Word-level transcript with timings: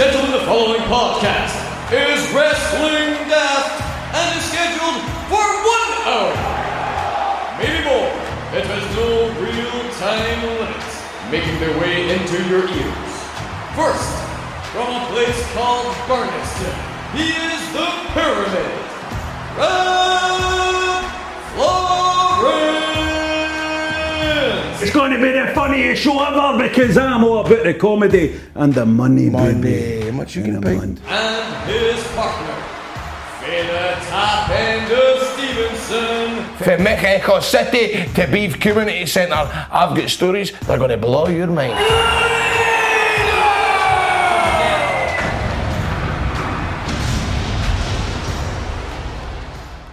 Gentlemen, 0.00 0.32
the 0.32 0.46
following 0.46 0.80
podcast 0.88 1.52
is 1.92 2.32
Wrestling 2.32 3.28
Daft 3.28 3.84
and 4.16 4.38
is 4.38 4.44
scheduled 4.48 4.96
for 5.28 5.44
one 5.44 5.92
hour. 6.08 6.32
Maybe 7.60 7.84
more. 7.84 8.08
It 8.56 8.64
has 8.64 8.96
no 8.96 9.28
real 9.44 9.92
time 10.00 10.40
limits, 10.56 11.04
making 11.30 11.60
their 11.60 11.78
way 11.78 12.16
into 12.16 12.40
your 12.48 12.64
ears. 12.64 13.12
First, 13.76 14.08
from 14.72 14.88
a 14.88 15.04
place 15.12 15.36
called 15.52 15.92
Burnistoun, 16.08 16.80
he 17.12 17.36
is 17.36 17.60
the 17.76 17.84
Pyramid. 18.16 18.80
Red 19.58 20.79
It's 24.90 24.98
going 24.98 25.12
to 25.12 25.22
be 25.22 25.30
the 25.30 25.46
funniest 25.54 26.02
show 26.02 26.20
ever 26.20 26.68
because 26.68 26.98
I'm 26.98 27.22
all 27.22 27.46
about 27.46 27.62
the 27.62 27.74
comedy 27.74 28.40
and 28.56 28.74
the 28.74 28.84
money, 28.84 29.30
baby. 29.30 30.00
How 30.06 30.10
much 30.10 30.34
you 30.34 30.42
And 30.42 30.54
gonna 30.64 30.74
the 30.74 30.80
pay? 30.80 30.84
and 30.84 31.70
his 31.70 32.04
partner, 32.08 32.54
Fela 33.38 34.08
Top 34.10 34.50
End 34.50 34.90
of 34.90 35.22
Stevenston. 35.28 36.56
From 36.56 36.82
Mexico 36.82 37.38
City 37.38 38.12
to 38.14 38.26
Beef 38.26 38.58
Community 38.58 39.06
Centre, 39.06 39.36
I've 39.70 39.96
got 39.96 40.10
stories 40.10 40.50
that 40.58 40.70
are 40.70 40.78
going 40.78 40.90
to 40.90 40.96
blow 40.96 41.28
your 41.28 41.46
mind. 41.46 41.78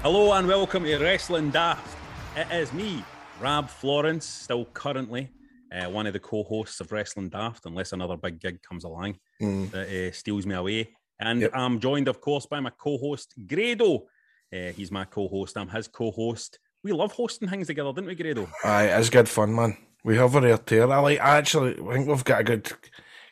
Hello 0.02 0.32
and 0.34 0.48
welcome 0.48 0.84
to 0.86 0.98
Wrestling 0.98 1.50
Daft. 1.52 1.96
It 2.36 2.48
is 2.52 2.72
me, 2.74 3.04
Rab 3.40 3.70
Florence, 3.70 4.26
still 4.26 4.66
currently 4.66 5.30
uh, 5.72 5.90
one 5.90 6.08
of 6.08 6.14
the 6.14 6.20
co-hosts 6.20 6.80
of 6.80 6.92
Wrestling 6.92 7.30
Daft, 7.30 7.66
unless 7.66 7.92
another 7.94 8.18
big 8.18 8.40
gig 8.40 8.62
comes 8.64 8.84
along 8.84 9.18
that 9.40 9.88
uh, 9.88 10.12
steals 10.12 10.46
me 10.46 10.56
away. 10.56 10.90
And 11.20 11.42
Yep. 11.42 11.52
I'm 11.54 11.80
joined, 11.80 12.08
of 12.08 12.22
course, 12.22 12.46
by 12.46 12.60
my 12.60 12.72
co-host 12.72 13.34
Grado. 13.48 14.08
Uh, 14.54 14.72
he's 14.76 14.92
my 14.92 15.06
co-host. 15.06 15.58
I'm 15.58 15.68
his 15.68 15.88
co-host. 15.88 16.60
We 16.84 16.94
love 16.94 17.12
hosting 17.12 17.50
things 17.50 17.68
together, 17.68 17.92
didn't 17.94 18.08
we, 18.08 18.16
Grado? 18.16 18.48
Aye, 18.64 18.86
it's 18.86 19.10
good 19.10 19.28
fun, 19.28 19.54
man. 19.54 19.78
We 20.04 20.16
have 20.18 20.34
a 20.36 20.42
rare 20.42 20.58
tear. 20.58 20.90
I 20.92 21.00
like. 21.00 21.20
I 21.20 21.38
actually 21.38 21.74
I 21.74 21.94
think 21.94 22.08
we've 22.08 22.24
got 22.24 22.42
a 22.42 22.44
good 22.44 22.72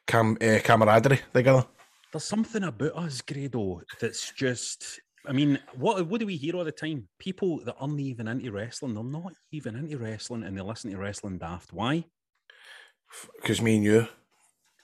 cam 0.05 0.37
uh, 0.41 0.59
camaraderie 0.63 1.21
together. 1.33 1.65
There's 2.11 2.25
something 2.25 2.63
about 2.63 2.95
us, 2.97 3.21
Grado, 3.21 3.81
that's 3.99 4.31
just. 4.33 4.99
I 5.27 5.31
mean, 5.31 5.59
what 5.75 6.05
what 6.07 6.19
do 6.19 6.25
we 6.25 6.35
hear 6.37 6.55
all 6.55 6.63
the 6.63 6.71
time? 6.71 7.07
People 7.19 7.63
that 7.65 7.75
aren't 7.79 7.99
even 7.99 8.27
into 8.27 8.51
wrestling, 8.51 8.93
they're 8.93 9.03
not 9.03 9.33
even 9.51 9.75
into 9.75 9.97
wrestling, 9.97 10.43
and 10.43 10.57
they 10.57 10.61
listen 10.61 10.91
to 10.91 10.97
Wrestling 10.97 11.37
Daft. 11.37 11.73
Why? 11.73 12.05
Because 13.41 13.61
me 13.61 13.75
and 13.75 13.83
you, 13.83 14.07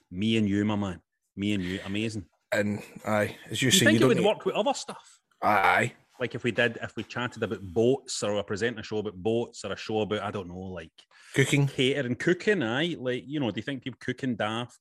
Me 0.09 0.37
and 0.37 0.47
you, 0.47 0.63
my 0.65 0.75
man. 0.75 1.01
Me 1.35 1.53
and 1.53 1.63
you, 1.63 1.79
amazing. 1.85 2.25
and 2.51 2.81
aye, 3.05 3.35
as 3.49 3.61
you, 3.61 3.67
you 3.67 3.71
say, 3.71 3.85
think 3.85 3.91
you 3.93 3.97
it 3.97 3.99
don't. 4.01 4.07
would 4.09 4.17
need- 4.17 4.25
work 4.25 4.45
with 4.45 4.55
other 4.55 4.73
stuff? 4.73 5.19
Aye, 5.41 5.93
Like 6.19 6.35
if 6.35 6.43
we 6.43 6.51
did, 6.51 6.77
if 6.83 6.95
we 6.95 7.03
chatted 7.03 7.41
about 7.41 7.61
boats, 7.63 8.21
or 8.23 8.35
a 8.37 8.43
present 8.43 8.79
a 8.79 8.83
show 8.83 8.97
about 8.99 9.15
boats, 9.15 9.63
or 9.65 9.71
a 9.71 9.77
show 9.77 10.01
about 10.01 10.21
I 10.21 10.29
don't 10.31 10.47
know, 10.49 10.59
like 10.59 10.91
cooking. 11.33 11.67
catering, 11.67 12.15
cooking. 12.15 12.61
Aye, 12.63 12.95
like 12.99 13.23
you 13.25 13.39
know, 13.39 13.49
do 13.51 13.57
you 13.57 13.63
think 13.63 13.83
people 13.83 13.99
cooking 14.01 14.35
daft? 14.35 14.79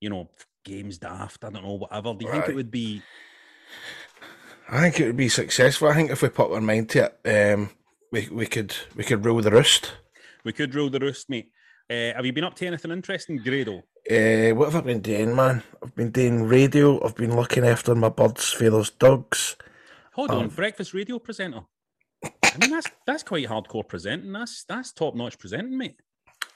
You 0.00 0.10
know, 0.10 0.30
games 0.64 0.98
daft. 0.98 1.42
I 1.44 1.50
don't 1.50 1.64
know, 1.64 1.74
whatever. 1.74 2.14
Do 2.14 2.24
you 2.26 2.30
think 2.32 2.48
it 2.48 2.54
would 2.54 2.70
be? 2.70 3.02
I 4.68 4.80
think 4.80 5.00
it 5.00 5.06
would 5.06 5.16
be 5.16 5.28
successful. 5.28 5.88
I 5.88 5.94
think 5.94 6.10
if 6.10 6.22
we 6.22 6.28
put 6.28 6.50
our 6.50 6.60
mind 6.60 6.90
to 6.90 7.04
it, 7.24 7.54
um, 7.54 7.70
we 8.12 8.28
we 8.30 8.46
could 8.46 8.74
we 8.96 9.04
could 9.04 9.24
rule 9.24 9.40
the 9.40 9.50
roost. 9.50 9.92
We 10.44 10.52
could 10.52 10.74
rule 10.74 10.90
the 10.90 10.98
roost, 11.00 11.28
mate. 11.30 11.50
Uh, 11.88 12.12
have 12.14 12.26
you 12.26 12.32
been 12.32 12.44
up 12.44 12.54
to 12.56 12.66
anything 12.66 12.90
interesting, 12.90 13.36
Grado? 13.38 13.82
Uh, 14.10 14.54
what 14.56 14.72
have 14.72 14.76
I 14.82 14.86
been 14.86 15.00
doing, 15.00 15.34
man? 15.34 15.62
I've 15.82 15.94
been 15.94 16.10
doing 16.10 16.44
radio. 16.44 17.04
I've 17.04 17.14
been 17.14 17.34
looking 17.36 17.64
after 17.64 17.94
my 17.94 18.08
birds, 18.08 18.52
feathers, 18.52 18.90
dogs. 18.90 19.56
Hold 20.14 20.30
Um, 20.30 20.38
on, 20.38 20.48
breakfast 20.48 20.94
radio 20.94 21.18
presenter. 21.18 21.60
I 22.24 22.58
mean, 22.60 22.70
that's 22.70 22.88
that's 23.06 23.22
quite 23.22 23.46
hardcore 23.46 23.86
presenting. 23.86 24.32
That's 24.32 24.64
that's 24.64 24.92
top 24.92 25.14
notch 25.14 25.38
presenting, 25.38 25.76
mate. 25.78 26.00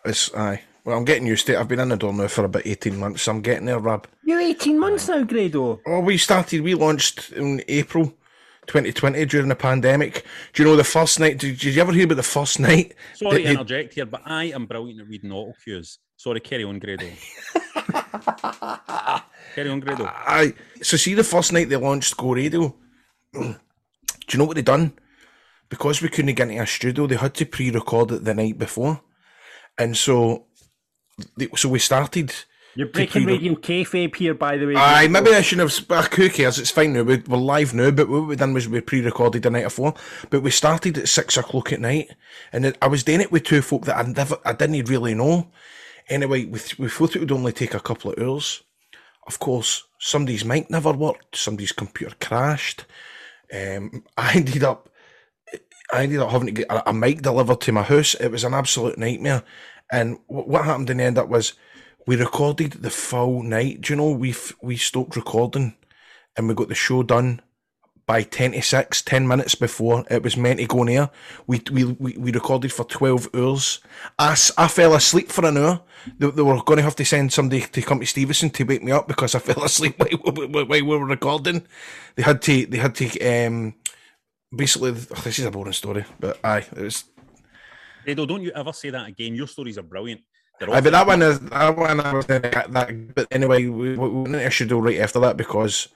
It's 0.04 0.32
aye. 0.34 0.62
Well, 0.84 0.96
I'm 0.96 1.04
getting 1.04 1.26
used 1.26 1.46
to 1.46 1.54
it. 1.54 1.58
I've 1.58 1.68
been 1.68 1.80
in 1.80 1.90
the 1.90 1.96
door 1.96 2.12
now 2.12 2.26
for 2.28 2.44
about 2.44 2.66
eighteen 2.66 2.98
months. 2.98 3.22
So 3.22 3.32
I'm 3.32 3.42
getting 3.42 3.66
there, 3.66 3.78
Rab. 3.78 4.08
You're 4.24 4.40
18 4.40 4.78
months 4.78 5.08
now, 5.08 5.24
Grado. 5.24 5.80
Oh, 5.86 6.00
we 6.00 6.16
started. 6.16 6.60
We 6.62 6.74
launched 6.74 7.32
in 7.32 7.62
April 7.66 8.06
2020 8.68 9.24
during 9.24 9.48
the 9.48 9.56
pandemic. 9.56 10.24
Do 10.52 10.62
you 10.62 10.68
know 10.68 10.76
the 10.76 10.84
first 10.84 11.18
night? 11.18 11.38
Did, 11.38 11.58
did 11.58 11.74
you 11.74 11.82
ever 11.82 11.92
hear 11.92 12.04
about 12.04 12.16
the 12.18 12.22
first 12.22 12.60
night? 12.60 12.94
Sorry 13.14 13.32
that 13.32 13.38
to 13.38 13.44
they- 13.44 13.50
interject 13.50 13.94
here, 13.94 14.06
but 14.06 14.22
I 14.24 14.44
am 14.44 14.66
brilliant 14.66 15.00
at 15.00 15.08
reading 15.08 15.32
auto 15.32 15.54
cues. 15.64 15.98
Sorry, 16.16 16.38
carry 16.40 16.62
on, 16.64 16.78
Grado. 16.78 17.06
carry 19.54 19.70
on, 19.70 19.80
Grado. 19.80 20.04
Aye. 20.06 20.52
So 20.82 20.96
see 20.96 21.14
the 21.14 21.24
first 21.24 21.52
night 21.52 21.68
they 21.68 21.76
launched 21.76 22.16
Go 22.16 22.32
Radio. 22.32 22.74
Do 23.32 23.40
you 24.30 24.38
know 24.38 24.44
what 24.44 24.56
they 24.56 24.62
done? 24.62 24.92
Because 25.68 26.02
we 26.02 26.08
couldn't 26.08 26.34
get 26.34 26.48
into 26.48 26.62
a 26.62 26.66
studio, 26.66 27.06
they 27.06 27.16
had 27.16 27.34
to 27.34 27.46
pre-record 27.46 28.12
it 28.12 28.24
the 28.24 28.34
night 28.34 28.58
before, 28.58 29.00
and 29.80 29.96
so, 29.96 30.46
so 31.56 31.68
we 31.68 31.78
started. 31.78 32.32
You're 32.76 32.86
breaking 32.86 33.24
pre- 33.24 33.32
radium 33.32 33.56
kayfabe 33.56 34.14
here, 34.14 34.34
by 34.34 34.56
the 34.56 34.66
way. 34.66 34.74
Aye, 34.76 35.08
maybe 35.08 35.34
I 35.34 35.40
shouldn't 35.40 35.70
have. 35.70 35.88
But 35.88 36.14
who 36.14 36.30
cares? 36.30 36.58
It's 36.58 36.70
fine 36.70 36.92
now. 36.92 37.02
We- 37.02 37.22
We're 37.26 37.36
live 37.36 37.74
now. 37.74 37.90
But 37.90 38.08
what 38.08 38.26
we 38.28 38.36
done 38.36 38.54
was 38.54 38.68
we 38.68 38.80
pre-recorded 38.80 39.42
the 39.42 39.50
night 39.50 39.64
before. 39.64 39.94
But 40.30 40.42
we 40.42 40.52
started 40.52 40.96
at 40.96 41.08
six 41.08 41.36
o'clock 41.36 41.72
at 41.72 41.80
night, 41.80 42.10
and 42.52 42.64
it, 42.64 42.78
I 42.80 42.86
was 42.86 43.02
doing 43.02 43.20
it 43.20 43.32
with 43.32 43.42
two 43.42 43.60
folk 43.62 43.86
that 43.86 43.96
I 43.96 44.02
never, 44.02 44.38
I 44.44 44.52
didn't 44.52 44.88
really 44.88 45.14
know. 45.14 45.50
Anyway, 46.08 46.44
we 46.44 46.60
we 46.78 46.88
thought 46.88 47.16
it 47.16 47.20
would 47.20 47.32
only 47.32 47.52
take 47.52 47.74
a 47.74 47.80
couple 47.80 48.12
of 48.12 48.18
hours. 48.22 48.62
Of 49.26 49.38
course, 49.40 49.84
somebody's 49.98 50.44
mic 50.44 50.70
never 50.70 50.92
worked. 50.92 51.36
Somebody's 51.36 51.72
computer 51.72 52.14
crashed. 52.20 52.84
Um, 53.52 54.04
I 54.16 54.34
ended 54.36 54.62
up, 54.62 54.88
I 55.92 56.04
ended 56.04 56.20
up 56.20 56.30
having 56.30 56.46
to 56.46 56.52
get 56.52 56.66
a 56.86 56.92
mic 56.92 57.22
delivered 57.22 57.60
to 57.62 57.72
my 57.72 57.82
house. 57.82 58.14
It 58.14 58.28
was 58.30 58.44
an 58.44 58.54
absolute 58.54 58.96
nightmare. 58.96 59.42
And 59.92 60.18
what 60.26 60.64
happened 60.64 60.90
in 60.90 60.98
the 60.98 61.04
end 61.04 61.18
up 61.18 61.28
was 61.28 61.54
we 62.06 62.16
recorded 62.16 62.72
the 62.72 62.90
full 62.90 63.42
night. 63.42 63.82
Do 63.82 63.92
you 63.92 63.96
know 63.96 64.10
we 64.10 64.34
we 64.62 64.76
stopped 64.76 65.16
recording 65.16 65.74
and 66.36 66.48
we 66.48 66.54
got 66.54 66.68
the 66.68 66.74
show 66.74 67.02
done 67.02 67.42
by 68.10 68.24
10 68.24 68.52
to 68.52 68.60
6, 68.60 69.02
10 69.02 69.28
minutes 69.28 69.54
before 69.54 70.04
it 70.10 70.24
was 70.24 70.36
meant 70.36 70.58
to 70.58 70.66
go 70.66 70.80
on 70.80 70.88
air. 70.88 71.10
We, 71.46 71.62
we, 71.70 71.84
we, 71.84 72.32
recorded 72.32 72.72
for 72.72 72.82
12 72.82 73.28
hours. 73.36 73.78
i 74.18 74.34
fell 74.34 74.94
asleep 74.96 75.30
for 75.30 75.46
an 75.46 75.56
hour. 75.56 75.80
They, 76.18 76.28
they 76.28 76.42
were 76.42 76.60
going 76.64 76.78
to 76.78 76.82
have 76.82 76.96
to 76.96 77.04
send 77.04 77.32
somebody 77.32 77.60
to 77.60 77.82
come 77.82 78.00
to 78.00 78.06
Stevenston 78.06 78.50
to 78.54 78.64
wake 78.64 78.82
me 78.82 78.90
up 78.90 79.06
because 79.06 79.36
I 79.36 79.38
fell 79.48 79.62
asleep 79.62 79.94
while, 79.96 80.48
while, 80.48 80.66
we 80.66 80.82
were 80.82 81.04
recording. 81.04 81.64
They 82.16 82.24
had 82.24 82.42
to, 82.42 82.66
they 82.66 82.78
had 82.78 82.96
to, 82.96 83.46
um, 83.46 83.74
basically, 84.56 84.90
this 84.90 85.38
is 85.38 85.44
a 85.44 85.52
boring 85.52 85.72
story, 85.72 86.04
but 86.18 86.40
aye, 86.42 86.66
it 86.76 86.78
was, 86.78 87.04
Grado, 88.04 88.26
don't 88.26 88.42
you 88.42 88.52
ever 88.54 88.72
say 88.72 88.90
that 88.90 89.08
again. 89.08 89.34
Your 89.34 89.46
stories 89.46 89.78
are 89.78 89.82
brilliant. 89.82 90.22
But 90.58 90.84
that 90.84 91.06
one 91.06 91.22
is 91.22 91.40
that 91.40 91.76
one 91.76 92.00
I 92.00 92.12
was 92.12 92.26
that, 92.26 93.14
but 93.14 93.26
anyway 93.30 93.64
we, 93.64 93.96
we 93.96 94.08
went 94.08 94.34
into 94.34 94.46
a 94.46 94.50
schedule 94.50 94.82
right 94.82 95.00
after 95.00 95.18
that 95.20 95.38
because 95.38 95.88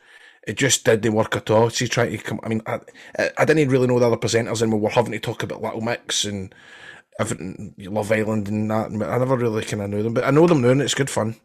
it 0.47 0.57
just 0.57 0.85
didn't 0.85 1.13
work 1.13 1.37
at 1.37 1.51
all. 1.51 1.69
See, 1.69 1.87
trying 1.87 2.13
to 2.13 2.19
come. 2.19 2.41
I 2.43 2.49
mean, 2.49 2.63
I, 2.67 2.81
I 3.19 3.31
I 3.39 3.45
didn't 3.45 3.69
really 3.69 3.87
know 3.87 3.99
the 3.99 4.07
other 4.07 4.17
presenters, 4.17 4.63
and 4.63 4.73
we 4.73 4.79
were 4.79 4.91
having 4.91 5.13
to 5.13 5.19
talk 5.21 5.43
about 5.43 5.63
Little 5.63 5.83
Mix 5.83 6.25
and 6.25 6.55
everything, 7.19 7.75
Love 7.79 8.11
Island 8.13 8.49
and 8.49 8.71
that. 8.71 8.91
and 8.91 9.03
I 9.03 9.19
never 9.19 9.37
really 9.37 9.65
kind 9.65 9.83
of 9.83 9.91
knew 9.91 10.03
them, 10.03 10.15
but 10.15 10.25
I 10.25 10.31
know 10.31 10.47
them 10.47 10.63
now, 10.63 10.71
and 10.71 10.83
it's 10.83 10.95
good 10.95 11.11
fun. 11.11 11.37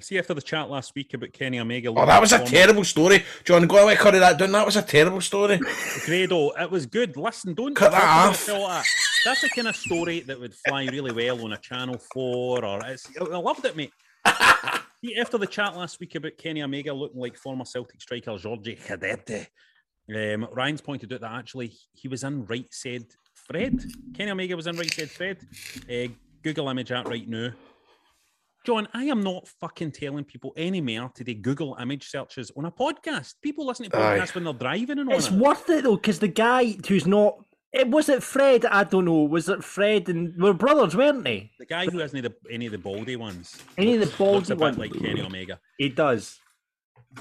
See 0.00 0.18
after 0.18 0.34
the 0.34 0.42
chat 0.42 0.68
last 0.68 0.92
week 0.96 1.14
about 1.14 1.32
Kenny 1.32 1.60
Omega. 1.60 1.88
Oh, 1.88 2.04
that 2.04 2.20
was 2.20 2.32
a 2.32 2.44
terrible 2.44 2.82
story, 2.82 3.22
John. 3.44 3.64
Go 3.68 3.76
away, 3.76 3.94
cut 3.94 4.10
that 4.14 4.36
down. 4.38 4.50
That 4.50 4.66
was 4.66 4.74
a 4.74 4.82
terrible 4.82 5.20
story. 5.20 5.60
Grado, 6.04 6.50
it 6.50 6.68
was 6.68 6.84
good. 6.86 7.16
Listen, 7.16 7.54
don't 7.54 7.76
Cut 7.76 7.92
that 7.92 8.02
off. 8.02 8.44
that. 8.46 8.84
That's 9.24 9.40
the 9.42 9.48
kind 9.50 9.68
of 9.68 9.76
story 9.76 10.20
that 10.20 10.40
would 10.40 10.54
fly 10.66 10.86
really 10.86 11.12
well 11.12 11.44
on 11.44 11.52
a 11.52 11.58
Channel 11.58 12.00
Four, 12.12 12.64
or 12.64 12.84
it's, 12.86 13.06
I 13.20 13.36
loved 13.36 13.64
it, 13.66 13.76
mate. 13.76 13.92
See, 15.04 15.16
after 15.16 15.38
the 15.38 15.46
chat 15.46 15.76
last 15.76 16.00
week 16.00 16.16
about 16.16 16.38
Kenny 16.38 16.62
Omega 16.62 16.92
looking 16.92 17.20
like 17.20 17.36
former 17.36 17.64
Celtic 17.64 18.02
striker 18.02 18.36
Georgie 18.36 18.76
Cadete, 18.76 19.46
um, 20.12 20.48
Ryan's 20.52 20.80
pointed 20.80 21.12
out 21.12 21.20
that 21.20 21.32
actually 21.32 21.72
he 21.92 22.08
was 22.08 22.24
in 22.24 22.44
Right 22.46 22.66
Said 22.70 23.04
Fred. 23.32 23.80
Kenny 24.16 24.32
Omega 24.32 24.56
was 24.56 24.66
in 24.66 24.76
Right 24.76 24.92
Said 24.92 25.10
Fred. 25.10 25.38
Uh, 25.88 26.12
Google 26.42 26.68
image 26.68 26.88
that 26.88 27.06
right 27.06 27.28
now. 27.28 27.50
John, 28.64 28.88
I 28.94 29.04
am 29.04 29.22
not 29.22 29.46
fucking 29.46 29.92
telling 29.92 30.24
people 30.24 30.52
any 30.56 30.80
more 30.80 31.10
to 31.16 31.22
do 31.24 31.34
Google 31.34 31.76
image 31.80 32.08
searches 32.08 32.50
on 32.56 32.64
a 32.64 32.70
podcast. 32.72 33.34
People 33.42 33.66
listen 33.66 33.88
to 33.90 33.96
Aye. 33.96 34.18
podcasts 34.18 34.34
when 34.34 34.44
they're 34.44 34.52
driving 34.54 34.98
and 34.98 35.10
all 35.10 35.16
It's 35.16 35.28
that. 35.28 35.38
worth 35.38 35.68
it 35.68 35.84
though, 35.84 35.96
because 35.96 36.18
the 36.18 36.28
guy 36.28 36.76
who's 36.88 37.06
not. 37.06 37.36
It 37.72 37.88
was 37.90 38.08
it 38.08 38.22
Fred? 38.22 38.64
I 38.66 38.84
don't 38.84 39.04
know. 39.04 39.24
Was 39.24 39.48
it 39.48 39.62
Fred 39.64 40.08
and 40.08 40.40
were 40.40 40.54
brothers, 40.54 40.96
weren't 40.96 41.24
they? 41.24 41.50
The 41.58 41.66
guy 41.66 41.86
who 41.86 41.98
hasn't 41.98 42.22
the, 42.22 42.32
any 42.48 42.66
of 42.66 42.72
the 42.72 42.78
baldy 42.78 43.16
ones. 43.16 43.60
Any 43.76 43.94
of 43.96 44.00
the 44.00 44.16
baldy 44.16 44.44
a 44.52 44.56
bit 44.56 44.58
ones. 44.58 44.78
like 44.78 44.92
Kenny 44.92 45.20
Omega. 45.20 45.58
He 45.76 45.88
does. 45.88 46.38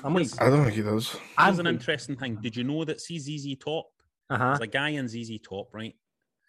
I'm 0.03 0.13
like, 0.13 0.27
I 0.39 0.49
don't 0.49 0.63
think 0.63 0.75
he 0.75 0.81
does. 0.83 1.09
Here's 1.11 1.21
I'm 1.37 1.59
an 1.59 1.67
interesting 1.67 2.15
thing. 2.15 2.35
Did 2.41 2.55
you 2.55 2.63
know 2.63 2.85
that 2.85 3.01
see 3.01 3.17
ZZ 3.19 3.57
Top? 3.59 3.87
uh 4.29 4.37
huh. 4.37 4.45
There's 4.49 4.59
a 4.61 4.67
guy 4.67 4.89
in 4.89 5.07
ZZ 5.07 5.39
Top, 5.43 5.73
right? 5.73 5.95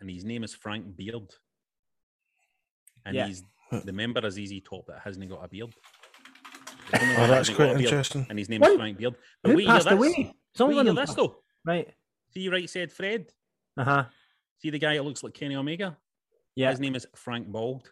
And 0.00 0.08
his 0.10 0.24
name 0.24 0.44
is 0.44 0.54
Frank 0.54 0.94
Beard. 0.96 1.30
And 3.06 3.16
Yeah. 3.16 3.26
he's 3.26 3.42
the 3.70 3.92
member 3.92 4.20
of 4.20 4.32
ZZ 4.32 4.60
Top 4.64 4.86
that 4.86 5.00
hasn't 5.04 5.28
got 5.28 5.44
a 5.44 5.48
beard. 5.48 5.74
There's 6.90 7.02
only 7.02 7.14
Oh, 7.16 7.20
one 7.20 7.30
that's 7.30 7.48
hasn't 7.48 7.56
quite 7.56 7.66
got 7.66 7.72
beard, 7.78 7.84
interesting. 7.88 8.26
And 8.30 8.38
his 8.38 8.48
name 8.48 8.60
What? 8.60 8.70
is 8.72 8.76
Frank 8.76 8.98
Beard. 8.98 9.14
But 9.42 9.50
Who 9.50 9.56
wait, 9.56 9.62
hear 9.64 9.72
passed 9.72 9.84
this. 9.88 9.92
away? 9.94 10.14
Wait, 10.18 10.32
Someone 10.54 10.86
hear 10.86 10.94
this 10.94 11.14
though. 11.14 11.36
Right. 11.64 11.88
See, 12.32 12.48
right 12.48 12.68
said 12.70 12.92
Fred. 12.92 13.26
Uh 13.76 13.84
huh. 13.84 14.04
See 14.58 14.70
the 14.70 14.78
guy 14.78 14.94
that 14.96 15.02
looks 15.04 15.22
like 15.22 15.34
Kenny 15.34 15.56
Omega? 15.56 15.96
Yeah. 16.56 16.70
His 16.70 16.80
name 16.80 16.94
is 16.94 17.06
Frank 17.16 17.48
Bald. 17.48 17.90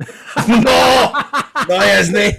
no, 0.48 1.12
no, 1.68 1.80
isn't 1.80 2.16
he? 2.16 2.32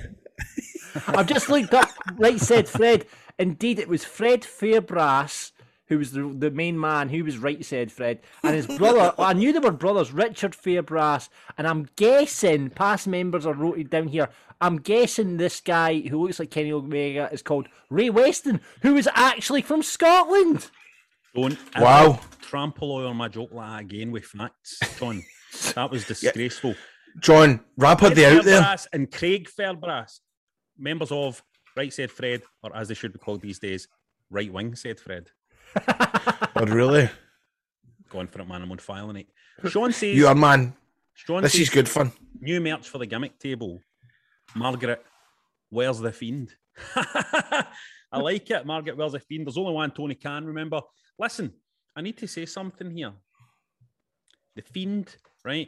I've 1.07 1.27
just 1.27 1.49
looked 1.49 1.73
up. 1.73 1.89
Right, 2.17 2.39
said 2.39 2.67
Fred. 2.67 3.05
Indeed, 3.39 3.79
it 3.79 3.87
was 3.87 4.03
Fred 4.05 4.41
Fairbrass 4.41 5.51
who 5.87 5.97
was 5.97 6.11
the, 6.11 6.23
the 6.23 6.51
main 6.51 6.79
man. 6.79 7.09
Who 7.09 7.23
was 7.23 7.37
right, 7.37 7.63
said 7.63 7.91
Fred, 7.91 8.19
and 8.43 8.55
his 8.55 8.67
brother. 8.77 9.13
I 9.19 9.33
knew 9.33 9.53
they 9.53 9.59
were 9.59 9.71
brothers, 9.71 10.11
Richard 10.11 10.53
Fairbrass, 10.53 11.29
and 11.57 11.67
I'm 11.67 11.87
guessing 11.95 12.69
past 12.69 13.07
members 13.07 13.45
are 13.45 13.53
wrote 13.53 13.77
it 13.79 13.89
down 13.89 14.07
here. 14.07 14.29
I'm 14.61 14.77
guessing 14.77 15.37
this 15.37 15.59
guy 15.59 15.99
who 15.99 16.23
looks 16.23 16.39
like 16.39 16.49
Kenny 16.51 16.71
Omega 16.71 17.29
is 17.31 17.41
called 17.41 17.67
Ray 17.89 18.09
Weston, 18.09 18.61
who 18.81 18.95
is 18.95 19.09
actually 19.13 19.61
from 19.61 19.83
Scotland. 19.83 20.69
Don't 21.35 21.57
Wow. 21.77 22.21
trample 22.41 22.91
all 22.91 23.05
on 23.07 23.17
my 23.17 23.27
joke 23.27 23.51
like 23.51 23.67
that 23.69 23.79
again 23.81 24.11
with 24.11 24.23
facts, 24.23 24.79
John. 24.97 25.23
that 25.75 25.91
was 25.91 26.05
disgraceful. 26.07 26.73
John, 27.19 27.59
wrap 27.77 28.01
it 28.03 28.13
Fred 28.13 28.37
out 28.37 28.45
there. 28.45 28.61
Fairbrass 28.61 28.87
and 28.93 29.11
Craig 29.11 29.49
Fairbrass, 29.49 30.19
members 30.77 31.11
of 31.11 31.43
Right 31.75 31.91
Said 31.91 32.09
Fred, 32.11 32.41
or 32.63 32.73
as 32.75 32.87
they 32.87 32.93
should 32.93 33.11
be 33.11 33.19
called 33.19 33.41
these 33.41 33.59
days, 33.59 33.89
Right 34.29 34.51
Wing 34.51 34.75
Said 34.75 34.99
Fred. 35.01 35.29
Oh, 36.57 36.65
really? 36.65 37.09
Going 38.09 38.27
for 38.27 38.39
it, 38.39 38.47
man. 38.47 38.61
I'm 38.61 38.71
on 38.71 38.77
file 38.77 39.09
on 39.09 39.17
it. 39.17 39.27
Sean 39.67 39.91
says, 39.91 40.15
You 40.15 40.27
are 40.27 40.35
man. 40.35 40.73
Sean 41.13 41.43
This 41.43 41.51
says, 41.51 41.61
is 41.61 41.69
good 41.69 41.89
fun. 41.89 42.13
New 42.39 42.61
merch 42.61 42.87
for 42.87 42.97
the 42.97 43.05
gimmick 43.05 43.37
table. 43.39 43.81
Margaret, 44.55 45.03
where's 45.69 45.99
the 45.99 46.13
fiend? 46.13 46.53
I 46.95 47.65
like 48.13 48.49
it. 48.51 48.65
Margaret, 48.65 48.95
where's 48.95 49.11
the 49.11 49.19
fiend? 49.19 49.45
There's 49.47 49.57
only 49.57 49.73
one 49.73 49.91
Tony 49.91 50.15
Khan, 50.15 50.45
remember? 50.45 50.79
Listen, 51.19 51.51
I 51.95 52.01
need 52.01 52.17
to 52.19 52.27
say 52.27 52.45
something 52.45 52.89
here. 52.91 53.11
The 54.55 54.61
fiend, 54.61 55.13
right? 55.43 55.67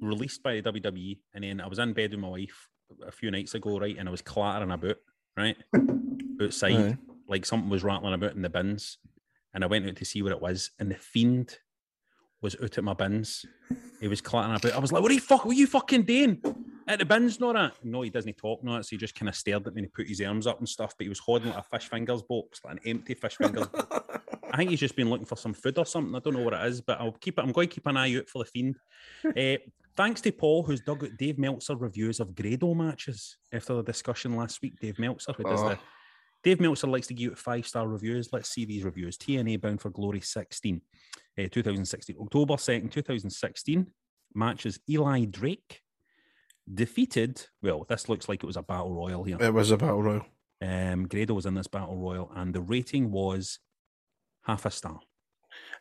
Released 0.00 0.42
by 0.44 0.60
the 0.60 0.72
WWE, 0.72 1.18
and 1.34 1.42
then 1.42 1.60
I 1.60 1.66
was 1.66 1.80
in 1.80 1.92
bed 1.94 2.12
with 2.12 2.20
my 2.20 2.28
wife 2.28 2.68
a 3.04 3.10
few 3.10 3.32
nights 3.32 3.54
ago, 3.54 3.80
right? 3.80 3.96
And 3.98 4.08
I 4.08 4.12
was 4.12 4.22
clattering 4.22 4.70
about, 4.70 4.96
right? 5.36 5.56
Outside. 6.40 6.98
Like 7.28 7.44
something 7.46 7.70
was 7.70 7.84
rattling 7.84 8.14
about 8.14 8.34
in 8.34 8.42
the 8.42 8.50
bins. 8.50 8.98
And 9.54 9.62
I 9.62 9.66
went 9.66 9.86
out 9.88 9.96
to 9.96 10.04
see 10.04 10.22
what 10.22 10.32
it 10.32 10.40
was, 10.40 10.70
and 10.78 10.90
the 10.90 10.94
fiend 10.94 11.58
was 12.40 12.56
out 12.62 12.78
at 12.78 12.84
my 12.84 12.94
bins. 12.94 13.44
He 14.00 14.08
was 14.08 14.20
clattering 14.20 14.56
about. 14.56 14.72
I 14.72 14.78
was 14.78 14.92
like, 14.92 15.02
"What 15.02 15.10
are 15.10 15.14
you 15.14 15.20
fuck? 15.20 15.44
What 15.44 15.54
are 15.54 15.58
you 15.58 15.66
fucking 15.66 16.02
doing 16.04 16.42
at 16.88 16.98
the 16.98 17.04
bins?" 17.04 17.38
Not 17.38 17.54
that. 17.54 17.74
No, 17.84 18.00
he 18.02 18.10
doesn't 18.10 18.36
talk. 18.38 18.64
No, 18.64 18.80
so 18.80 18.88
he 18.90 18.96
just 18.96 19.14
kind 19.14 19.28
of 19.28 19.36
stared 19.36 19.66
at 19.66 19.74
me 19.74 19.80
and 19.80 19.86
he 19.86 19.90
put 19.90 20.08
his 20.08 20.20
arms 20.22 20.46
up 20.46 20.58
and 20.58 20.68
stuff. 20.68 20.94
But 20.96 21.04
he 21.04 21.08
was 21.08 21.18
holding 21.18 21.50
like 21.50 21.58
a 21.58 21.62
fish 21.78 21.88
fingers 21.88 22.22
box, 22.22 22.60
like 22.64 22.74
an 22.74 22.80
empty 22.86 23.14
fish 23.14 23.36
fingers. 23.36 23.66
I 24.50 24.56
think 24.56 24.70
he's 24.70 24.80
just 24.80 24.96
been 24.96 25.08
looking 25.10 25.26
for 25.26 25.36
some 25.36 25.54
food 25.54 25.78
or 25.78 25.86
something. 25.86 26.14
I 26.14 26.18
don't 26.18 26.34
know 26.34 26.42
what 26.42 26.54
it 26.54 26.66
is, 26.66 26.80
but 26.80 27.00
I'll 27.00 27.12
keep 27.12 27.38
it. 27.38 27.42
I'm 27.42 27.52
going 27.52 27.68
to 27.68 27.74
keep 27.74 27.86
an 27.86 27.96
eye 27.96 28.16
out 28.16 28.28
for 28.28 28.42
the 28.42 28.50
fiend. 28.50 28.76
Uh, 29.24 29.56
thanks 29.96 30.20
to 30.22 30.32
Paul, 30.32 30.62
who's 30.62 30.80
dug 30.80 31.04
out 31.04 31.16
Dave 31.18 31.38
Meltzer 31.38 31.76
reviews 31.76 32.20
of 32.20 32.34
Grado 32.34 32.74
matches 32.74 33.36
after 33.52 33.74
the 33.74 33.82
discussion 33.82 34.34
last 34.36 34.60
week. 34.62 34.78
Dave 34.80 34.98
Meltzer, 34.98 35.32
who 35.34 35.44
does 35.44 35.60
Oh. 35.62 35.68
the 35.70 35.78
Dave 36.42 36.60
Meltzer 36.60 36.88
likes 36.88 37.06
to 37.08 37.14
give 37.14 37.38
five 37.38 37.66
star 37.66 37.86
reviews. 37.86 38.32
Let's 38.32 38.48
see 38.48 38.64
these 38.64 38.84
reviews. 38.84 39.16
TNA 39.16 39.60
Bound 39.60 39.80
for 39.80 39.90
Glory 39.90 40.20
16, 40.20 40.80
uh, 41.38 41.48
2016, 41.50 42.16
October 42.20 42.54
2nd, 42.54 42.90
2016. 42.90 43.86
Matches 44.34 44.80
Eli 44.88 45.24
Drake 45.26 45.80
defeated. 46.72 47.44
Well, 47.62 47.84
this 47.88 48.08
looks 48.08 48.28
like 48.28 48.42
it 48.42 48.46
was 48.46 48.56
a 48.56 48.62
battle 48.62 48.92
royal 48.94 49.24
here. 49.24 49.36
It 49.40 49.52
was 49.52 49.70
a 49.70 49.76
battle 49.76 50.02
royal. 50.02 50.26
Um, 50.60 51.06
Grado 51.08 51.34
was 51.34 51.46
in 51.46 51.54
this 51.54 51.66
battle 51.66 51.96
royal, 51.98 52.30
and 52.34 52.54
the 52.54 52.60
rating 52.62 53.10
was 53.10 53.58
half 54.44 54.64
a 54.64 54.70
star. 54.70 55.00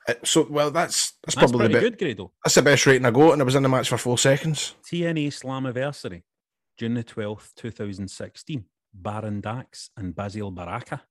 Uh, 0.08 0.16
So, 0.24 0.48
well, 0.50 0.72
that's 0.72 1.14
that's, 1.24 1.36
That's 1.36 1.52
probably 1.52 1.68
the 1.68 1.74
bit, 1.74 1.82
good, 1.82 1.98
Grado. 2.00 2.32
that's 2.44 2.56
the 2.56 2.62
best 2.62 2.86
rating 2.86 3.06
I 3.06 3.12
got, 3.12 3.34
and 3.34 3.42
I 3.42 3.46
was 3.46 3.56
in 3.56 3.64
the 3.64 3.70
match 3.70 3.90
for 3.90 3.98
four 3.98 4.18
seconds. 4.18 4.76
TNA 4.92 5.28
Slammiversary, 5.28 6.24
June 6.78 6.96
the 6.96 7.04
12th, 7.04 7.54
2016. 7.56 8.66
Baron 8.94 9.42
Dax 9.42 9.90
and 9.98 10.16
Basile 10.16 10.52
Baraka 10.52 11.02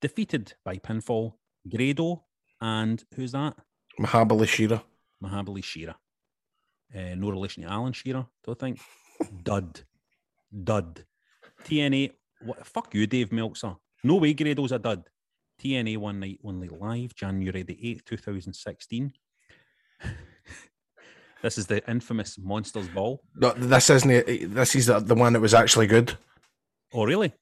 defeated 0.00 0.54
by 0.64 0.76
pinfall. 0.76 1.34
Grado 1.68 2.24
and 2.60 3.04
who's 3.14 3.32
that? 3.32 3.54
Mahabali 4.00 4.48
Shira. 4.48 4.82
Mahabali 5.22 5.62
Shira. 5.62 5.96
Uh, 6.94 7.14
no 7.16 7.30
relation 7.30 7.62
to 7.62 7.68
Alan 7.68 7.92
Shearer, 7.92 8.26
don't 8.44 8.58
think. 8.58 8.80
Dud. 9.42 9.82
Dud. 10.64 11.04
TNA. 11.64 12.12
What, 12.42 12.66
fuck 12.66 12.94
you, 12.94 13.06
Dave 13.06 13.30
Meltzer. 13.30 13.76
No 14.02 14.16
way 14.16 14.32
Grado's 14.34 14.72
a 14.72 14.78
dud. 14.78 15.04
TNA 15.62 15.98
One 15.98 16.20
Night 16.20 16.40
Only 16.42 16.68
Live, 16.68 17.14
January 17.14 17.62
the 17.62 17.74
8th, 17.74 18.06
2016. 18.06 19.12
this 21.42 21.58
is 21.58 21.66
the 21.66 21.88
infamous 21.88 22.38
Monsters 22.38 22.88
Ball. 22.88 23.22
No, 23.36 23.52
this 23.52 23.90
isn't. 23.90 24.10
it. 24.10 24.54
This 24.54 24.74
is 24.74 24.86
the, 24.86 25.00
the 25.00 25.14
one 25.14 25.34
that 25.34 25.40
was 25.40 25.52
actually 25.52 25.86
good. 25.86 26.16
Oh, 26.92 27.04
really? 27.04 27.32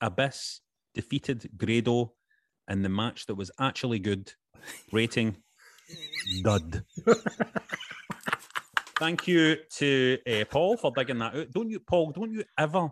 Abyss 0.00 0.60
defeated 0.94 1.50
Grado 1.56 2.12
in 2.68 2.82
the 2.82 2.88
match 2.88 3.26
that 3.26 3.36
was 3.36 3.50
actually 3.60 3.98
good. 3.98 4.32
Rating 4.92 5.36
dud. 6.42 6.82
Thank 8.98 9.28
you 9.28 9.56
to 9.76 10.18
uh, 10.26 10.44
Paul 10.50 10.76
for 10.76 10.90
digging 10.96 11.18
that 11.18 11.36
out. 11.36 11.50
Don't 11.52 11.70
you, 11.70 11.78
Paul? 11.80 12.12
Don't 12.12 12.32
you 12.32 12.42
ever 12.58 12.88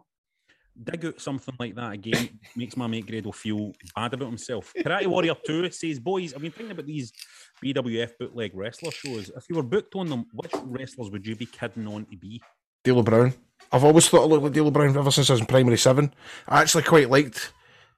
dig 0.81 1.07
out 1.07 1.21
something 1.21 1.55
like 1.59 1.75
that 1.77 1.93
again? 1.93 2.39
Makes 2.55 2.77
my 2.77 2.87
mate 2.87 3.07
Grado 3.07 3.33
feel 3.33 3.73
bad 3.97 4.13
about 4.13 4.29
himself. 4.29 4.73
Karate 4.77 5.07
Warrior 5.07 5.35
Two 5.45 5.71
says, 5.71 5.99
"Boys, 5.99 6.35
I've 6.35 6.43
been 6.43 6.53
thinking 6.53 6.73
about 6.73 6.87
these 6.87 7.11
BWF 7.65 8.13
bootleg 8.21 8.53
wrestler 8.55 8.93
shows. 8.93 9.31
If 9.35 9.47
you 9.49 9.57
were 9.57 9.63
booked 9.63 9.95
on 9.97 10.09
them, 10.09 10.27
which 10.35 10.53
wrestlers 10.63 11.11
would 11.11 11.27
you 11.27 11.35
be 11.35 11.47
kidding 11.47 11.87
on 11.89 12.05
to 12.05 12.17
be?" 12.17 12.43
D'Lo 12.85 13.03
Brown. 13.03 13.35
I've 13.73 13.85
always 13.85 14.09
thought 14.09 14.23
I 14.23 14.27
looked 14.27 14.45
like 14.45 14.53
D'Lo 14.53 14.71
Brown 14.71 14.97
ever 14.97 15.11
since 15.11 15.31
I 15.31 15.33
was 15.33 15.41
in 15.41 15.47
primary 15.47 15.79
seven. 15.79 16.15
I 16.47 16.61
actually 16.61 16.85
quite 16.85 17.11
liked 17.11 17.53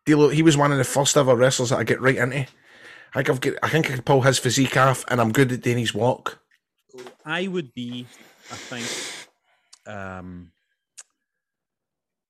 D'Lo. 0.07 0.29
He 0.29 0.43
was 0.43 0.57
one 0.57 0.73
of 0.73 0.79
the 0.79 0.85
first 0.85 1.17
ever 1.17 1.37
wrestlers 1.37 1.71
that 1.71 1.79
I 1.79 1.85
get 1.85 2.01
right 2.01 2.17
into. 2.17 2.47
I 3.15 3.23
think 3.23 3.31
I've 3.31 3.41
get, 3.41 3.59
I 3.63 3.69
think 3.69 3.87
I 3.87 3.95
could 3.95 4.05
pull 4.05 4.23
his 4.23 4.39
physique 4.39 4.77
off, 4.77 5.05
and 5.09 5.21
I'm 5.21 5.33
good 5.33 5.53
at 5.53 5.63
doing 5.63 5.79
his 5.79 5.95
walk. 5.95 6.41
I 7.25 7.47
would 7.47 7.75
be, 7.75 8.07
I 8.51 8.55
think, 8.55 9.93
um, 9.93 10.53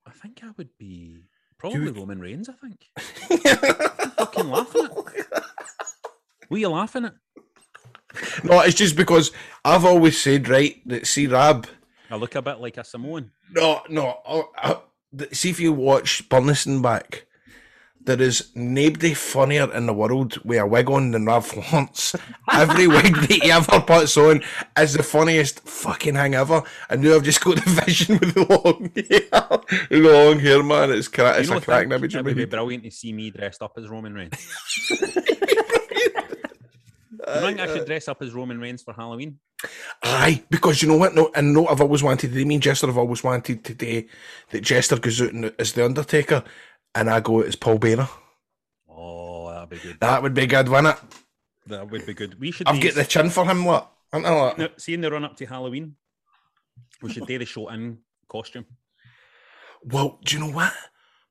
I 0.07 0.11
think 0.11 0.41
I 0.43 0.51
would 0.57 0.71
be 0.79 1.25
probably 1.59 1.91
Roman 1.91 2.21
Reigns. 2.21 2.49
I 2.49 2.55
think. 2.55 2.87
fucking 4.17 4.51
laughing 4.51 4.85
at. 4.85 5.45
Were 6.49 6.59
you 6.59 6.69
laughing 6.69 7.07
at? 7.07 7.15
No, 8.45 8.61
it's 8.61 8.75
just 8.75 8.97
because 8.97 9.31
I've 9.65 9.85
always 9.85 10.21
said 10.21 10.49
right 10.49 10.81
that 10.87 11.07
see 11.07 11.27
Rab. 11.27 11.67
I 12.11 12.17
look 12.17 12.35
a 12.35 12.43
bit 12.43 12.61
like 12.61 12.77
a 12.77 12.85
Samoan. 12.85 13.31
No, 13.51 13.83
no. 13.89 14.19
uh, 14.63 14.77
th- 15.17 15.35
see 15.35 15.51
if 15.51 15.61
you 15.61 15.73
watch 15.73 16.29
Burnistoun 16.29 16.83
back. 16.83 17.27
There 18.05 18.23
is 18.23 18.53
nobody 18.55 19.15
funnier 19.15 19.69
in 19.75 19.87
the 19.87 19.93
world 19.93 20.39
with 20.45 20.61
a 20.61 20.67
wig 20.67 20.89
on 20.89 21.11
than 21.11 21.27
Rab 21.27 21.43
Florence. 21.43 22.15
Every 22.53 22.87
wig 22.87 23.17
that 23.17 23.31
he 23.33 23.51
ever 23.51 23.81
puts 23.81 24.17
on 24.17 24.45
is 24.79 24.93
the 24.93 25.03
funniest 25.03 25.69
fucking 25.69 26.15
thing 26.15 26.37
ever. 26.37 26.63
And 26.89 27.03
now 27.03 27.17
I've 27.17 27.25
just 27.25 27.43
got 27.43 27.57
the 27.65 27.69
vision 27.85 28.19
with 28.21 28.35
the 28.35 28.45
long 28.45 28.93
hair. 28.95 29.89
the 29.91 29.99
long 30.09 30.39
hair, 30.39 30.63
man. 30.63 30.93
It's, 30.93 31.09
cra- 31.09 31.37
it's 31.37 31.49
you 31.51 31.57
a 31.57 31.61
cracking 31.61 31.91
image 31.91 32.15
it 32.15 32.25
would 32.25 32.37
be 32.37 32.45
brilliant 32.45 32.85
to 32.85 32.93
see 32.93 33.13
me 33.13 33.31
dressed 33.31 33.61
up 33.61 33.73
as 33.77 33.89
Roman 33.89 34.15
Reigns. 34.15 34.35
you 37.27 37.41
think 37.41 37.61
I 37.61 37.67
should 37.67 37.87
dress 37.87 38.09
up 38.09 38.23
as 38.23 38.33
Roman 38.33 38.61
Reigns 38.61 38.83
for 38.83 38.93
Halloween? 38.95 39.39
Aye, 40.03 40.45
because 40.51 40.83
you 40.83 40.89
know 40.89 40.97
what? 40.97 41.15
No, 41.15 41.31
and 41.35 41.53
no, 41.53 41.67
I've 41.67 41.81
always 41.81 42.03
wanted 42.03 42.29
to 42.29 42.35
do. 42.35 42.45
Me 42.45 42.55
and 42.57 42.63
Jester 42.63 42.87
have 42.87 42.99
always 42.99 43.25
wanted 43.25 43.65
today 43.65 44.07
that. 44.51 44.61
Jester 44.63 44.99
goes 44.99 45.21
out 45.23 45.33
as 45.59 45.73
the 45.73 45.85
Undertaker, 45.85 46.45
and 46.95 47.09
I 47.09 47.21
go 47.21 47.41
out 47.41 47.47
as 47.47 47.57
Paul 47.57 47.79
Bearer. 47.79 48.09
Oh, 48.89 49.51
that'd 49.51 49.71
be 49.71 49.79
good. 49.79 49.99
That 50.01 50.23
would 50.23 50.35
be 50.35 50.47
good, 50.47 50.69
wouldn't 50.69 50.97
it? 50.97 51.03
That 51.69 51.91
would 51.91 52.07
be 52.07 52.15
good. 52.15 52.39
We 52.39 52.51
should. 52.51 52.69
I've 52.69 52.83
got 52.83 52.95
the 52.95 53.05
chin 53.05 53.31
for 53.31 53.47
him. 53.47 53.65
What? 53.65 53.91
I 54.13 54.21
know 54.21 54.37
what? 54.37 54.59
No, 54.59 54.69
see 54.77 54.95
the 54.97 55.11
run 55.11 55.25
up 55.25 55.37
to 55.39 55.47
Halloween, 55.47 55.97
we 57.03 57.13
should 57.13 57.27
do 57.27 57.39
the 57.39 57.45
show 57.47 57.69
in 57.69 57.99
costume. 58.29 58.67
Well, 59.83 60.19
do 60.25 60.37
you 60.37 60.45
know 60.45 60.53
what? 60.53 60.73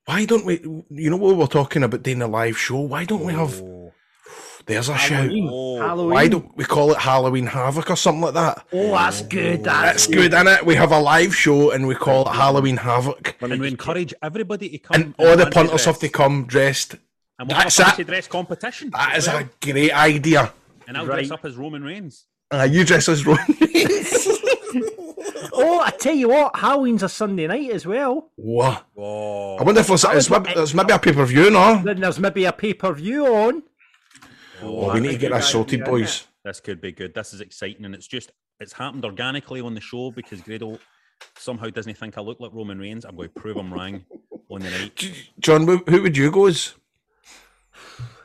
Why 0.05 0.25
don't 0.25 0.45
we? 0.45 0.59
You 0.89 1.09
know 1.09 1.17
what 1.17 1.29
we 1.29 1.37
were 1.37 1.47
talking 1.47 1.83
about 1.83 2.03
doing 2.03 2.21
a 2.21 2.27
live 2.27 2.57
show? 2.57 2.81
Why 2.81 3.05
don't 3.05 3.23
we 3.23 3.33
have? 3.33 3.61
Oh. 3.61 3.93
There's 4.65 4.89
a 4.89 4.97
shout. 4.97 5.29
Oh. 5.31 5.79
Halloween. 5.79 6.09
Why 6.13 6.27
don't 6.27 6.57
we 6.57 6.63
call 6.65 6.91
it 6.91 6.97
Halloween 6.97 7.45
Havoc 7.45 7.89
or 7.91 7.95
something 7.95 8.21
like 8.21 8.33
that? 8.33 8.65
Oh, 8.73 8.91
that's 8.91 9.21
good. 9.21 9.63
That's, 9.63 10.05
That's 10.05 10.07
good, 10.07 10.31
innit? 10.31 10.65
We 10.65 10.75
have 10.75 10.91
a 10.91 10.99
live 10.99 11.35
show 11.35 11.71
and 11.71 11.87
we 11.87 11.93
call 11.95 12.27
it 12.27 12.33
Halloween 12.33 12.77
Havoc. 12.77 13.35
And 13.41 13.59
we 13.59 13.67
encourage 13.67 14.13
everybody 14.23 14.69
to 14.69 14.77
come. 14.79 15.01
And 15.01 15.15
all 15.19 15.37
the 15.37 15.45
punters 15.45 15.71
dress. 15.71 15.85
have 15.85 15.99
to 15.99 16.09
come 16.09 16.45
dressed. 16.45 16.95
And 17.37 17.47
we'll 17.47 17.57
have 17.57 17.67
a 17.67 17.75
That's 17.77 17.97
dress 18.05 18.27
competition. 18.27 18.89
That 18.91 19.17
is 19.17 19.27
well. 19.27 19.39
a 19.39 19.49
great 19.61 19.91
idea. 19.91 20.51
And 20.87 20.97
I'll 20.97 21.05
Right. 21.05 21.17
dress 21.17 21.31
up 21.31 21.45
as 21.45 21.55
Roman 21.55 21.83
Reigns. 21.83 22.25
Uh, 22.51 22.63
you 22.69 22.85
dress 22.85 23.07
as 23.09 23.25
Ron. 23.25 23.37
Oh, 25.57 25.79
I 25.79 25.89
tell 25.91 26.13
you 26.13 26.27
what, 26.29 26.53
Halloween's 26.55 27.01
a 27.01 27.07
Sunday 27.07 27.47
night 27.47 27.69
as 27.71 27.85
well. 27.85 28.29
what? 28.35 28.85
Oh, 28.97 29.55
I 29.55 29.63
wonder 29.63 29.79
if 29.79 29.87
there's, 29.87 30.03
it's 30.03 30.29
maybe, 30.29 30.51
there's 30.53 30.73
maybe 30.73 30.91
a 30.93 30.99
pay 30.99 31.13
per 31.13 31.25
view, 31.25 31.49
no? 31.49 31.81
Then 31.81 32.01
there's 32.01 32.19
maybe 32.19 32.43
a 32.43 32.51
pay 32.51 32.73
per 32.73 32.91
view 32.93 33.25
on. 33.25 33.63
Oh, 34.61 34.93
we 34.93 34.99
need 34.99 35.11
to 35.13 35.17
get 35.17 35.31
that 35.31 35.43
sorted, 35.43 35.83
boys. 35.83 36.27
this 36.43 36.59
could 36.59 36.79
be 36.81 36.91
good. 36.91 37.13
This 37.13 37.33
is 37.33 37.41
exciting, 37.41 37.85
and 37.85 37.93
it's 37.95 38.07
just 38.07 38.31
it's 38.59 38.73
happened 38.73 39.03
organically 39.05 39.61
on 39.61 39.73
the 39.75 39.81
show 39.81 40.11
because 40.11 40.41
Grado 40.41 40.79
somehow 41.37 41.69
doesn't 41.69 41.97
think 41.97 42.17
I 42.17 42.21
look 42.21 42.39
like 42.39 42.53
Roman 42.53 42.79
Reigns. 42.79 43.05
I'm 43.05 43.15
going 43.15 43.29
to 43.29 43.39
prove 43.39 43.57
him 43.57 43.73
wrong 43.73 44.05
on 44.49 44.61
the 44.61 44.69
night. 44.69 45.11
John, 45.39 45.65
who 45.65 45.83
who 45.87 46.01
would 46.03 46.15
you 46.17 46.31
go 46.31 46.45
as? 46.45 46.73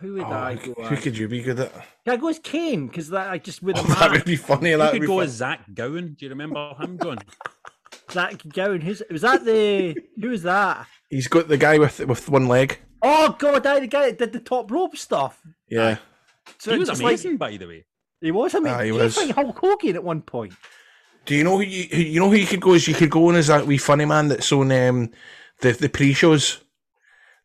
Who 0.01 0.15
would 0.15 0.23
Oh, 0.23 0.31
I 0.33 0.55
go? 0.55 0.73
who 0.75 0.95
as? 0.95 1.01
could 1.03 1.17
you 1.19 1.29
be 1.29 1.43
good 1.43 1.61
at? 1.61 1.73
Can 1.73 2.15
I 2.15 2.17
go 2.17 2.29
as 2.29 2.39
Kane? 2.39 2.87
Because 2.87 3.09
that 3.11 3.31
I 3.31 3.39
just 3.39 3.63
with 3.63 3.77
a 3.77 3.81
Oh, 3.81 3.83
that 3.99 4.11
would 4.13 4.25
be 4.25 4.37
funny. 4.37 4.71
You 4.71 4.79
could 4.79 5.07
go 5.07 5.17
fun. 5.17 5.25
as 5.25 5.33
Zach 5.33 5.65
Gowen. 5.75 6.17
Do 6.19 6.25
you 6.25 6.31
remember 6.31 6.75
him, 6.81 6.99
John? 7.03 7.19
Zach 8.11 8.43
Gowen. 8.49 8.81
Who's 8.81 9.03
was 9.11 9.23
that? 9.23 9.45
The 9.45 9.97
who 10.21 10.31
was 10.31 10.43
that? 10.45 10.87
He's 11.11 11.29
got 11.29 11.49
the 11.49 11.57
guy 11.59 11.79
with 11.79 11.99
with 12.01 12.29
one 12.29 12.47
leg. 12.49 12.79
Oh 13.03 13.35
God, 13.39 13.67
I 13.67 13.81
the 13.81 13.87
guy 13.87 14.07
that 14.07 14.19
did 14.19 14.33
the 14.33 14.41
top 14.41 14.71
rope 14.71 14.97
stuff. 14.97 15.41
Yeah. 15.69 15.99
So 16.59 16.73
he 16.73 16.79
was 16.79 16.89
just 16.89 17.03
like- 17.03 17.11
amazing, 17.13 17.37
by 17.37 17.57
the 17.57 17.67
way. 17.67 17.85
he 18.21 18.31
was. 18.31 18.55
I 18.55 18.59
mean, 18.61 18.73
Ah, 18.75 18.79
he 18.81 18.87
he 18.87 18.93
was. 18.93 19.17
was 19.17 19.27
like 19.27 19.35
Hulk 19.35 19.59
Hogan 19.59 19.97
at 19.97 20.05
one 20.05 20.23
point. 20.23 20.53
Do 21.27 21.35
you 21.35 21.45
know 21.45 21.57
who 21.59 21.63
you 21.65 21.85
you 21.97 22.19
know 22.21 22.31
who 22.31 22.37
you 22.37 22.47
could 22.47 22.61
go 22.61 22.73
as? 22.73 22.89
You 22.89 22.95
could 22.95 23.11
go 23.11 23.29
in 23.31 23.37
as 23.37 23.49
that 23.49 23.67
wee 23.67 23.79
funny 23.79 24.05
man 24.07 24.29
that's 24.29 24.51
on 24.53 24.73
um, 24.73 25.11
the 25.61 25.73
the 25.73 25.89
pre 25.89 26.13
shows. 26.13 26.61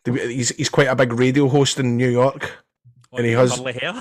He's 0.05 0.49
he's 0.49 0.69
quite 0.69 0.87
a 0.87 0.95
big 0.95 1.11
radio 1.13 1.47
host 1.49 1.79
in 1.79 1.97
New 1.97 2.09
York. 2.09 2.51
Oh, 3.11 3.17
And 3.17 3.25
he 3.25 3.33
the 3.33 3.39
has- 3.39 3.55
curly 3.57 3.73
hair. 3.73 3.93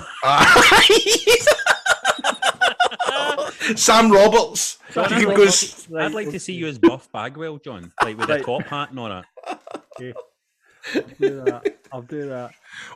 Sam 3.75 4.11
Roberts. 4.11 4.77
John, 4.93 5.09
He 5.09 5.15
I'd, 5.15 5.19
could 5.25 5.27
like, 5.29 5.89
go 5.89 5.97
I'd 5.99 6.11
like 6.13 6.29
to 6.31 6.39
see 6.39 6.53
you 6.53 6.67
as 6.67 6.77
Buff 6.77 7.11
Bagwell, 7.11 7.57
John, 7.57 7.91
like 8.03 8.17
with 8.17 8.29
a 8.29 8.33
Right. 8.35 8.45
top 8.45 8.63
hat 8.63 8.91
and 8.91 8.99
all 8.99 9.09
that. 9.09 9.25
I'll 10.93 11.01
do 11.19 11.43
that. 11.45 11.77
I'll 11.91 12.01
do 12.01 12.29
that. 12.29 12.51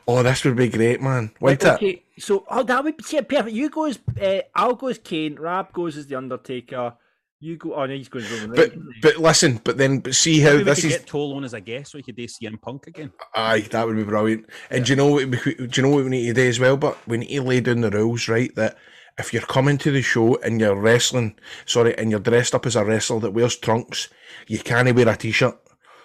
Oh, 0.06 0.22
this 0.22 0.44
would 0.44 0.56
be 0.56 0.68
great, 0.68 1.00
man. 1.00 1.32
Wait 1.40 1.62
Right, 1.62 1.62
it. 1.62 1.74
okay, 1.74 2.02
so 2.18 2.44
oh, 2.48 2.62
that 2.62 2.84
would 2.84 3.04
see 3.04 3.20
perfect. 3.22 3.54
You 3.54 3.70
go 3.70 3.86
as 3.86 3.98
uh, 4.20 4.40
I'll 4.54 4.74
go 4.74 4.88
as 4.88 4.98
Kane. 4.98 5.36
Rab 5.38 5.72
goes 5.72 5.96
as 5.96 6.06
the 6.06 6.16
Undertaker. 6.16 6.94
You 7.42 7.56
go. 7.56 7.74
Oh 7.74 7.86
no, 7.86 7.94
he's 7.94 8.08
going 8.08 8.24
as 8.26 8.46
But 8.48 8.72
Reigns. 8.72 8.84
but 9.00 9.16
listen, 9.16 9.60
but 9.64 9.78
then 9.78 10.00
but 10.00 10.14
see 10.14 10.40
how 10.40 10.50
Maybe 10.50 10.58
we 10.58 10.64
this 10.64 10.80
could 10.82 10.90
is. 10.92 10.98
get 10.98 11.06
Toll 11.06 11.34
on 11.36 11.44
as 11.44 11.54
a 11.54 11.60
guest 11.60 11.92
so 11.92 11.98
he 11.98 12.02
could 12.04 12.16
do 12.16 12.26
CM 12.26 12.60
Punk 12.60 12.86
again. 12.86 13.12
Aye, 13.34 13.60
that 13.70 13.86
would 13.86 13.96
be 13.96 14.04
brilliant. 14.04 14.46
And 14.70 14.84
do 14.84 14.92
you 14.92 14.96
know 14.96 15.06
what? 15.06 15.26
We, 15.26 15.36
do 15.54 15.68
you 15.72 15.82
know 15.82 15.88
what 15.94 16.04
we 16.04 16.10
need 16.10 16.26
to 16.26 16.34
do 16.34 16.48
as 16.48 16.60
well? 16.60 16.76
But 16.76 16.98
we 17.08 17.16
need 17.18 17.34
to 17.34 17.42
lay 17.42 17.60
down 17.60 17.80
the 17.80 17.90
rules, 17.90 18.28
right? 18.28 18.54
That 18.56 18.76
if 19.18 19.32
you're 19.32 19.42
coming 19.42 19.78
to 19.78 19.90
the 19.90 20.02
show 20.02 20.36
and 20.42 20.60
you're 20.60 20.76
wrestling, 20.76 21.34
sorry, 21.64 21.96
and 21.96 22.10
you're 22.10 22.20
dressed 22.20 22.54
up 22.54 22.66
as 22.66 22.76
a 22.76 22.84
wrestler 22.84 23.20
that 23.20 23.32
wears 23.32 23.56
trunks, 23.56 24.08
you 24.46 24.58
can't 24.58 24.94
wear 24.94 25.08
a 25.08 25.16
t-shirt. 25.16 25.56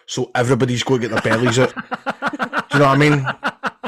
So 0.05 0.31
everybody's 0.35 0.83
going 0.83 1.01
to 1.01 1.07
get 1.07 1.13
their 1.13 1.38
bellies 1.38 1.59
out. 1.59 1.74
Do 1.74 2.77
you 2.77 2.79
know 2.79 2.85
what 2.85 2.95
I 2.95 2.97
mean? 2.97 3.27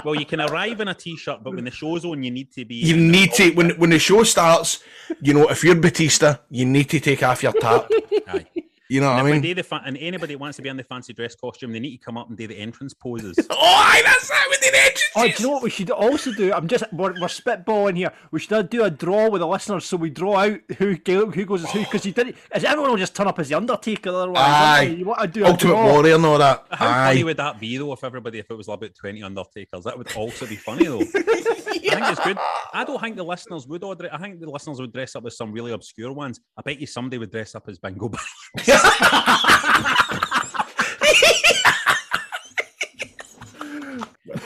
Well, 0.03 0.15
you 0.15 0.25
can 0.25 0.41
arrive 0.41 0.79
in 0.79 0.87
a 0.87 0.93
t-shirt, 0.93 1.43
but 1.43 1.53
when 1.53 1.65
the 1.65 1.71
show's 1.71 2.05
on, 2.05 2.23
you 2.23 2.31
need 2.31 2.51
to 2.53 2.65
be. 2.65 2.75
You 2.75 2.95
need 2.95 3.33
to 3.33 3.51
when 3.51 3.71
when 3.71 3.89
the 3.89 3.99
show 3.99 4.23
starts. 4.23 4.83
You 5.21 5.33
know, 5.33 5.49
if 5.49 5.63
you're 5.63 5.75
Batista, 5.75 6.37
you 6.49 6.65
need 6.65 6.89
to 6.89 6.99
take 6.99 7.23
off 7.23 7.43
your 7.43 7.53
top. 7.53 7.89
Aye. 8.27 8.45
You 8.89 9.01
know 9.01 9.07
what 9.07 9.15
I 9.15 9.19
And, 9.19 9.27
if 9.27 9.31
we 9.31 9.31
mean? 9.33 9.41
do 9.41 9.55
the 9.55 9.63
fa- 9.63 9.81
and 9.85 9.97
anybody 9.97 10.33
that 10.35 10.39
wants 10.39 10.55
to 10.57 10.61
be 10.61 10.69
in 10.69 10.77
the 10.77 10.83
fancy 10.83 11.11
dress 11.13 11.35
costume, 11.35 11.73
they 11.73 11.79
need 11.79 11.97
to 11.97 12.03
come 12.03 12.17
up 12.17 12.29
and 12.29 12.37
do 12.37 12.47
the 12.47 12.55
entrance 12.57 12.93
poses. 12.93 13.37
Oh, 13.49 13.55
aye, 13.59 14.01
that's 14.05 14.29
that 14.29 14.45
with 14.49 14.59
the 14.61 14.67
entrances. 14.67 15.03
Oh, 15.15 15.23
do 15.27 15.33
you 15.43 15.47
know 15.47 15.53
what 15.55 15.63
we 15.63 15.69
should 15.69 15.89
also 15.89 16.31
do? 16.31 16.53
I'm 16.53 16.67
just 16.67 16.83
we're, 16.93 17.11
we're 17.13 17.27
spitballing 17.27 17.97
here. 17.97 18.11
We 18.31 18.39
should 18.39 18.69
do 18.69 18.83
a 18.83 18.89
draw 18.91 19.29
with 19.29 19.41
the 19.41 19.47
listeners, 19.47 19.85
so 19.85 19.97
we 19.97 20.09
draw 20.11 20.37
out 20.37 20.59
who 20.77 20.95
go- 20.97 21.31
who 21.31 21.43
goes 21.45 21.63
as 21.63 21.71
who 21.71 21.79
because 21.79 22.05
you 22.05 22.11
didn't. 22.13 22.35
As 22.51 22.63
everyone 22.63 22.91
will 22.91 22.97
just 22.97 23.15
turn 23.15 23.27
up 23.27 23.39
as 23.39 23.49
the 23.49 23.55
Undertaker. 23.55 24.09
Otherwise, 24.09 24.37
Aye. 24.45 24.79
wouldn't 24.81 24.99
you 24.99 25.05
want 25.05 25.19
to 25.21 25.27
do 25.27 25.43
a 25.43 25.47
Ultimate 25.47 25.71
draw. 25.73 25.91
Warrior 25.91 26.15
and 26.15 26.25
all 26.25 26.37
that. 26.37 26.65
How 26.71 26.85
funny 27.07 27.23
would 27.23 27.37
that 27.37 27.59
be 27.59 27.77
though 27.77 27.93
if 27.93 28.03
everybody 28.03 28.39
if 28.39 28.49
it 28.51 28.55
was 28.55 28.67
about 28.67 28.93
twenty 28.95 29.23
Undertakers? 29.23 29.83
That 29.85 29.97
would 29.97 30.11
also 30.15 30.45
be 30.45 30.55
funny 30.55 30.85
though. 30.85 30.99
I 31.89 31.95
think 31.95 32.11
it's 32.11 32.23
good. 32.23 32.37
I 32.73 32.83
don't 32.83 32.99
think 32.99 33.15
the 33.15 33.23
listeners 33.23 33.67
would 33.67 33.83
order 33.83 34.05
it. 34.05 34.11
I 34.13 34.17
think 34.17 34.39
the 34.39 34.49
listeners 34.49 34.79
would 34.79 34.93
dress 34.93 35.15
up 35.15 35.25
as 35.25 35.37
some 35.37 35.51
really 35.51 35.71
obscure 35.71 36.11
ones. 36.11 36.39
I 36.57 36.61
bet 36.61 36.79
you 36.79 36.87
somebody 36.87 37.17
would 37.17 37.31
dress 37.31 37.55
up 37.55 37.67
as 37.67 37.79
Bingo. 37.79 38.11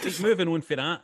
Just 0.01 0.21
moving 0.21 0.47
on 0.47 0.61
for 0.61 0.75
that. 0.75 1.01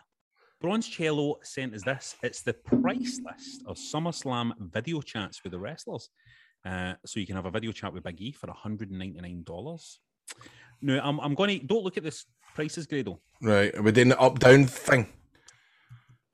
Bronze 0.60 0.88
Cello 0.88 1.38
sent 1.44 1.76
us 1.76 1.84
this. 1.84 2.16
It's 2.24 2.42
the 2.42 2.54
price 2.54 3.20
list 3.24 3.64
of 3.68 3.78
SummerSlam 3.78 4.54
video 4.60 5.02
chats 5.02 5.44
with 5.44 5.52
the 5.52 5.60
wrestlers. 5.60 6.10
Uh, 6.66 6.94
so 7.06 7.20
you 7.20 7.28
can 7.28 7.36
have 7.36 7.46
a 7.46 7.52
video 7.52 7.72
chat 7.72 7.94
with 7.94 8.04
Big 8.04 8.20
E 8.22 8.32
for 8.32 8.48
$199. 8.48 9.98
No, 10.82 11.00
I'm, 11.00 11.20
I'm 11.20 11.36
going 11.36 11.60
to 11.60 11.66
don't 11.66 11.84
look 11.84 11.98
at 11.98 12.04
this 12.04 12.26
prices, 12.56 12.88
Grado. 12.88 13.20
Right, 13.42 13.72
we're 13.82 13.92
doing 13.92 14.10
the 14.10 14.20
up 14.20 14.40
down 14.40 14.66
thing. 14.66 15.08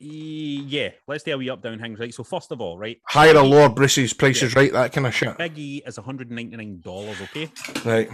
E- 0.04 0.64
yeah, 0.68 0.90
let's 1.08 1.24
do 1.24 1.34
a 1.34 1.38
wee 1.38 1.50
up 1.50 1.62
down 1.62 1.80
things, 1.80 2.00
right? 2.00 2.14
So 2.14 2.24
first 2.24 2.52
of 2.52 2.60
all, 2.62 2.78
right, 2.78 3.00
Higher 3.08 3.38
or 3.38 3.44
lower 3.44 3.70
Bruce's 3.70 4.14
prices, 4.14 4.56
right? 4.56 4.72
That 4.72 4.92
kind 4.92 5.08
of 5.08 5.14
shit. 5.16 5.38
Big 5.38 5.58
E 5.58 5.82
is 5.86 5.98
$199, 5.98 7.22
okay? 7.22 7.50
Right. 7.86 8.10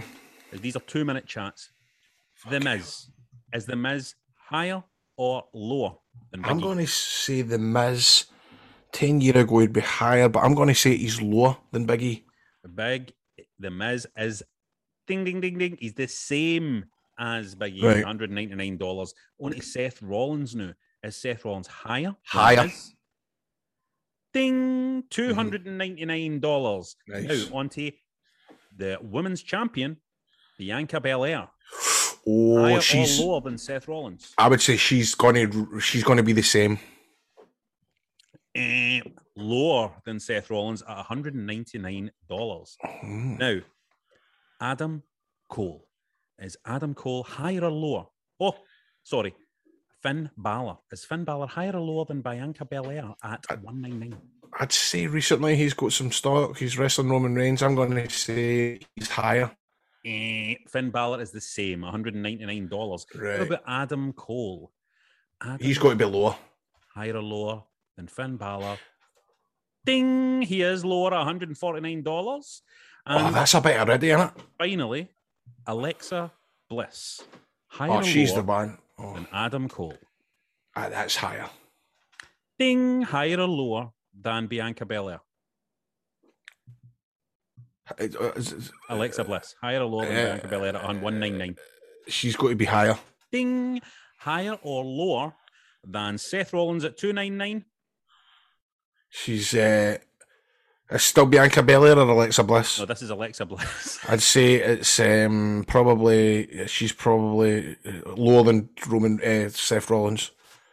These 0.60 0.76
are 0.76 0.80
two 0.80 1.04
minute 1.04 1.26
chats. 1.26 1.70
The 2.48 2.60
Miz. 2.60 3.08
Is 3.52 3.66
the 3.66 3.76
Miz 3.76 4.14
higher 4.48 4.82
or 5.16 5.44
lower 5.52 5.96
than 6.30 6.42
Big 6.42 6.50
I'm 6.50 6.58
E? 6.58 6.62
going 6.62 6.78
to 6.78 6.86
say 6.86 7.42
the 7.42 7.58
Miz 7.58 8.26
10 8.92 9.20
year 9.20 9.38
ago 9.38 9.56
would 9.56 9.72
be 9.72 9.80
higher, 9.80 10.28
but 10.28 10.40
I'm 10.44 10.54
going 10.54 10.68
to 10.68 10.74
say 10.74 10.96
he's 10.96 11.20
lower 11.20 11.56
than 11.72 11.86
Biggie. 11.86 12.24
Big, 12.74 13.12
the 13.58 13.70
Miz 13.70 14.06
is 14.16 14.42
ding 15.06 15.24
ding 15.24 15.40
ding 15.40 15.58
ding. 15.58 15.76
He's 15.80 15.94
the 15.94 16.06
same 16.08 16.84
as 17.18 17.54
Big 17.54 17.76
E, 17.76 17.84
Right. 17.86 18.04
$199. 18.04 19.12
On 19.40 19.52
to 19.52 19.62
Seth 19.62 20.00
Rollins 20.02 20.54
now. 20.54 20.72
Is 21.02 21.16
Seth 21.16 21.44
Rollins 21.44 21.66
higher? 21.66 22.14
Higher. 22.24 22.70
Ding, 24.32 25.02
$299. 25.10 26.94
Nice. 27.08 27.50
Now, 27.50 27.56
on 27.56 27.68
to 27.70 27.90
the 28.76 28.98
women's 29.00 29.42
champion, 29.42 29.96
Bianca 30.58 31.00
Belair. 31.00 31.48
Oh, 32.26 32.62
higher 32.62 32.80
she's. 32.80 33.18
or 33.20 33.24
lower 33.26 33.40
than 33.40 33.56
Seth 33.58 33.88
Rollins? 33.88 34.34
I 34.36 34.48
would 34.48 34.60
say 34.60 34.76
she's 34.76 35.14
going 35.14 35.50
to 35.50 35.80
she's 35.80 36.04
going 36.04 36.18
to 36.18 36.22
be 36.22 36.34
the 36.34 36.42
same. 36.42 36.78
Eh, 38.54 39.00
lower 39.36 39.92
than 40.04 40.20
Seth 40.20 40.50
Rollins 40.50 40.82
at 40.86 41.06
$199. 41.06 42.10
Hmm. 42.82 43.36
Now, 43.36 43.60
Adam 44.60 45.02
Cole. 45.48 45.86
Is 46.38 46.56
Adam 46.66 46.94
Cole 46.94 47.22
higher 47.22 47.64
or 47.64 47.70
lower? 47.70 48.06
Oh, 48.38 48.54
sorry. 49.02 49.34
Finn 50.02 50.30
Balor. 50.36 50.78
Is 50.92 51.04
Finn 51.04 51.24
Balor 51.24 51.46
higher 51.46 51.72
or 51.74 51.80
lower 51.80 52.04
than 52.06 52.22
Bianca 52.22 52.64
Belair 52.64 53.14
at 53.22 53.44
199? 53.62 54.16
I'd 54.58 54.72
say 54.72 55.06
recently 55.06 55.56
he's 55.56 55.74
got 55.74 55.92
some 55.92 56.10
stock. 56.10 56.58
He's 56.58 56.78
wrestling 56.78 57.10
Roman 57.10 57.34
Reigns. 57.34 57.62
I'm 57.62 57.74
going 57.74 57.94
to 57.94 58.08
say 58.10 58.80
he's 58.96 59.08
higher. 59.10 59.50
Eh, 60.04 60.54
Finn 60.68 60.90
Balor 60.90 61.20
is 61.20 61.30
the 61.30 61.40
same, 61.40 61.82
$199. 61.82 62.70
What 62.70 63.06
Right. 63.14 63.40
about 63.42 63.62
Adam 63.66 64.12
Cole? 64.14 64.72
Adam 65.42 65.58
He's 65.60 65.78
got 65.78 65.90
to 65.90 65.96
be 65.96 66.04
lower. 66.06 66.36
higher 66.94 67.16
or 67.16 67.22
lower 67.22 67.62
than 67.96 68.08
Finn 68.08 68.36
Balor? 68.36 68.78
Ding! 69.84 70.42
He 70.42 70.62
is 70.62 70.84
lower 70.84 71.10
$149. 71.10 72.60
And 73.06 73.26
oh, 73.28 73.30
that's 73.30 73.54
a 73.54 73.60
bit 73.60 73.78
already, 73.78 74.10
isn't 74.10 74.26
it? 74.36 74.42
finally, 74.58 75.08
Alexa 75.66 76.32
Bliss. 76.68 77.22
Higher 77.68 77.90
Oh, 77.90 78.02
she's 78.02 78.30
lower 78.32 78.40
the 78.42 78.46
one. 78.46 78.78
Oh, 79.02 79.14
than 79.14 79.26
Adam 79.32 79.68
Cole. 79.68 79.96
ah, 80.76 80.88
that's 80.88 81.16
higher. 81.16 81.48
Ding! 82.58 83.02
Higher 83.02 83.40
or 83.40 83.48
lower 83.48 83.90
than 84.18 84.46
Bianca 84.46 84.84
Belair. 84.84 85.20
Uh, 87.98 88.06
Alexa 88.88 89.24
Bliss. 89.24 89.54
Higher 89.60 89.80
or 89.80 89.86
lower 89.86 90.06
than 90.06 90.16
Uh, 90.16 90.24
Bianca 90.26 90.48
Belair 90.48 90.76
at 90.76 90.82
199. 90.84 91.56
She's 92.08 92.36
got 92.36 92.48
to 92.48 92.54
be 92.56 92.66
higher. 92.66 92.98
Ding! 93.32 93.80
Higher 94.18 94.58
or 94.62 94.84
lower 94.84 95.34
than 95.84 96.18
Seth 96.18 96.52
Rollins 96.52 96.84
at 96.84 96.98
two 96.98 97.12
nine 97.12 97.36
nine. 97.38 97.64
She's 99.08 99.54
uh, 99.54 99.96
it's 100.90 101.04
still 101.04 101.26
Bianca 101.26 101.62
Belair 101.62 101.96
or 101.98 102.08
Alexa 102.08 102.42
Bliss. 102.44 102.78
No, 102.80 102.86
this 102.86 103.02
is 103.02 103.10
Alexa 103.10 103.46
Bliss. 103.46 103.98
I'd 104.08 104.20
say 104.22 104.54
it's 104.54 104.98
um, 105.00 105.64
probably 105.66 106.66
she's 106.66 106.92
probably 106.92 107.76
uh, 107.86 108.14
lower 108.16 108.42
than 108.44 108.68
Roman 108.88 109.20
uh, 109.22 109.48
Seth 109.50 109.90
Rollins. 109.90 110.30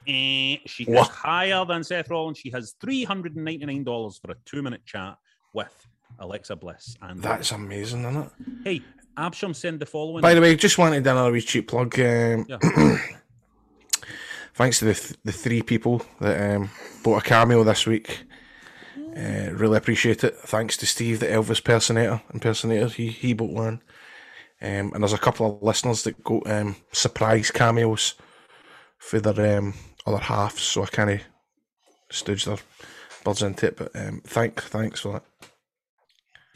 Eh, 0.08 0.58
she 0.66 0.86
What? 0.86 1.10
is 1.10 1.16
higher 1.16 1.66
than 1.66 1.84
Seth 1.84 2.10
Rollins. 2.10 2.38
She 2.38 2.50
has 2.52 2.76
three 2.80 3.04
hundred 3.04 3.36
and 3.36 3.46
ninety 3.46 3.66
nine 3.66 3.84
dollars 3.84 4.18
for 4.18 4.32
a 4.32 4.36
two 4.46 4.62
minute 4.62 4.86
chat 4.86 5.18
with 5.54 5.88
Alexa 6.20 6.56
Bliss. 6.56 6.96
And 7.02 7.22
That's 7.22 7.52
amazing, 7.52 8.06
isn't 8.06 8.18
it? 8.24 8.30
hey, 8.64 8.82
Absham 9.18 9.56
send 9.56 9.80
the 9.80 9.86
following. 9.86 10.22
By 10.22 10.34
the 10.34 10.42
way, 10.42 10.56
just 10.56 10.78
wanted 10.78 11.06
another 11.06 11.32
wee 11.32 11.42
cheap 11.42 11.68
plug. 11.68 12.00
Um, 12.00 12.46
Yeah. 12.48 12.58
thanks 14.54 14.80
to 14.80 14.86
the 14.86 14.94
th- 14.94 15.16
the 15.24 15.32
three 15.32 15.62
people 15.62 16.02
that 16.22 16.56
um, 16.56 16.70
bought 17.04 17.24
a 17.26 17.30
cameo 17.30 17.64
this 17.64 17.86
week. 17.86 18.24
Uh, 19.18 19.52
really 19.54 19.78
appreciate 19.78 20.24
it. 20.24 20.38
Thanks 20.38 20.78
to 20.78 20.86
Steve, 20.86 21.20
the 21.20 21.26
Elvis 21.26 21.60
impersonator. 21.60 22.22
Impersonator, 22.34 22.88
he 22.88 23.08
he 23.08 23.34
bought 23.34 23.52
one. 23.52 23.82
Um, 24.62 24.92
and 24.94 25.02
there's 25.02 25.14
a 25.14 25.18
couple 25.18 25.46
of 25.46 25.64
listeners 25.64 26.04
that 26.04 26.24
got 26.24 26.50
um, 26.50 26.76
surprise 26.92 27.50
cameos 27.52 28.16
for 28.98 29.20
their 29.20 29.58
um, 29.58 29.74
other 30.06 30.18
halves, 30.18 30.62
so 30.62 30.84
I 30.84 30.88
kind 30.88 31.10
of 31.12 31.22
stood 32.12 32.40
their 32.40 32.58
birds 33.24 33.42
into 33.42 33.68
it. 33.68 33.78
But 33.78 33.96
um, 33.96 34.22
thank 34.26 34.62
thanks 34.62 35.00
for 35.00 35.14
that. 35.14 35.24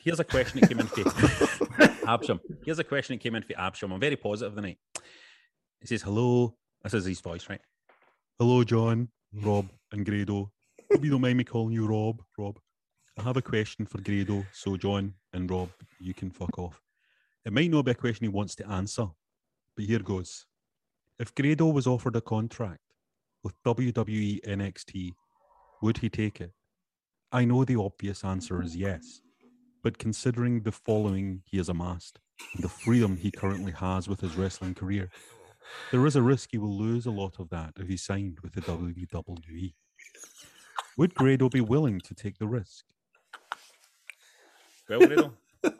Here's 0.03 0.19
a 0.19 0.23
question 0.23 0.59
that 0.59 0.69
came 0.69 0.79
in 0.79 0.87
for 0.87 1.03
Absham. 2.07 2.39
Here's 2.65 2.79
a 2.79 2.83
question 2.83 3.15
that 3.15 3.23
came 3.23 3.35
in 3.35 3.43
for 3.43 3.53
Absham. 3.53 3.93
I'm 3.93 3.99
very 3.99 4.15
positive 4.15 4.55
tonight. 4.55 4.77
He 5.79 5.87
says, 5.87 6.01
Hello. 6.01 6.55
This 6.83 6.95
is 6.95 7.05
his 7.05 7.21
voice, 7.21 7.47
right? 7.47 7.61
Hello, 8.39 8.63
John, 8.63 9.09
Rob, 9.33 9.69
and 9.91 10.03
Grado. 10.03 10.51
Hope 10.91 11.05
you 11.05 11.11
don't 11.11 11.21
mind 11.21 11.37
me 11.37 11.45
calling 11.45 11.73
you 11.73 11.87
Rob. 11.87 12.21
Rob. 12.37 12.59
I 13.17 13.23
have 13.23 13.37
a 13.37 13.41
question 13.41 13.85
for 13.85 14.01
Grado, 14.01 14.45
so 14.51 14.75
John 14.75 15.13
and 15.31 15.49
Rob, 15.49 15.69
you 16.01 16.13
can 16.13 16.29
fuck 16.29 16.59
off. 16.59 16.81
It 17.45 17.53
might 17.53 17.71
not 17.71 17.85
be 17.85 17.91
a 17.91 17.95
question 17.95 18.25
he 18.25 18.29
wants 18.29 18.55
to 18.55 18.67
answer, 18.67 19.07
but 19.77 19.85
here 19.85 19.99
goes. 19.99 20.45
If 21.17 21.33
Grado 21.33 21.67
was 21.67 21.87
offered 21.87 22.17
a 22.17 22.21
contract 22.21 22.81
with 23.41 23.55
WWE 23.63 24.41
NXT, 24.45 25.13
would 25.81 25.97
he 25.99 26.09
take 26.09 26.41
it? 26.41 26.51
I 27.31 27.45
know 27.45 27.63
the 27.63 27.77
obvious 27.77 28.25
answer 28.25 28.61
is 28.61 28.75
yes. 28.75 29.21
But 29.81 29.97
considering 29.97 30.63
the 30.63 30.73
following 30.73 31.41
he 31.45 31.55
has 31.55 31.69
amassed 31.69 32.19
and 32.53 32.65
the 32.65 32.69
freedom 32.69 33.15
he 33.15 33.31
currently 33.31 33.71
has 33.71 34.09
with 34.09 34.19
his 34.19 34.35
wrestling 34.35 34.75
career, 34.75 35.09
there 35.89 36.05
is 36.05 36.17
a 36.17 36.21
risk 36.21 36.49
he 36.51 36.57
will 36.57 36.77
lose 36.77 37.05
a 37.05 37.11
lot 37.11 37.39
of 37.39 37.49
that 37.49 37.71
if 37.79 37.87
he 37.87 37.95
signed 37.95 38.39
with 38.43 38.53
the 38.53 38.61
WWE. 38.61 39.73
Would 41.01 41.15
Grado 41.15 41.49
be 41.49 41.61
willing 41.61 41.99
to 42.01 42.13
take 42.13 42.37
the 42.37 42.45
risk? 42.45 42.85
Well, 44.87 44.99
Grado, 44.99 45.33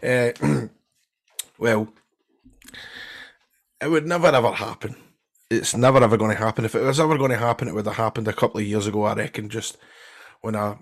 Uh, 0.00 0.30
well, 1.58 1.88
it 3.80 3.88
would 3.88 4.06
never 4.06 4.28
ever 4.28 4.52
happen. 4.52 4.94
It's 5.50 5.74
never 5.74 6.04
ever 6.04 6.16
going 6.16 6.30
to 6.30 6.36
happen. 6.36 6.64
If 6.64 6.76
it 6.76 6.82
was 6.82 7.00
ever 7.00 7.18
going 7.18 7.32
to 7.32 7.36
happen, 7.36 7.66
it 7.66 7.74
would 7.74 7.86
have 7.86 7.96
happened 7.96 8.28
a 8.28 8.32
couple 8.32 8.60
of 8.60 8.66
years 8.66 8.86
ago. 8.86 9.02
I 9.02 9.14
reckon. 9.14 9.48
Just 9.48 9.76
when 10.40 10.54
I, 10.54 10.76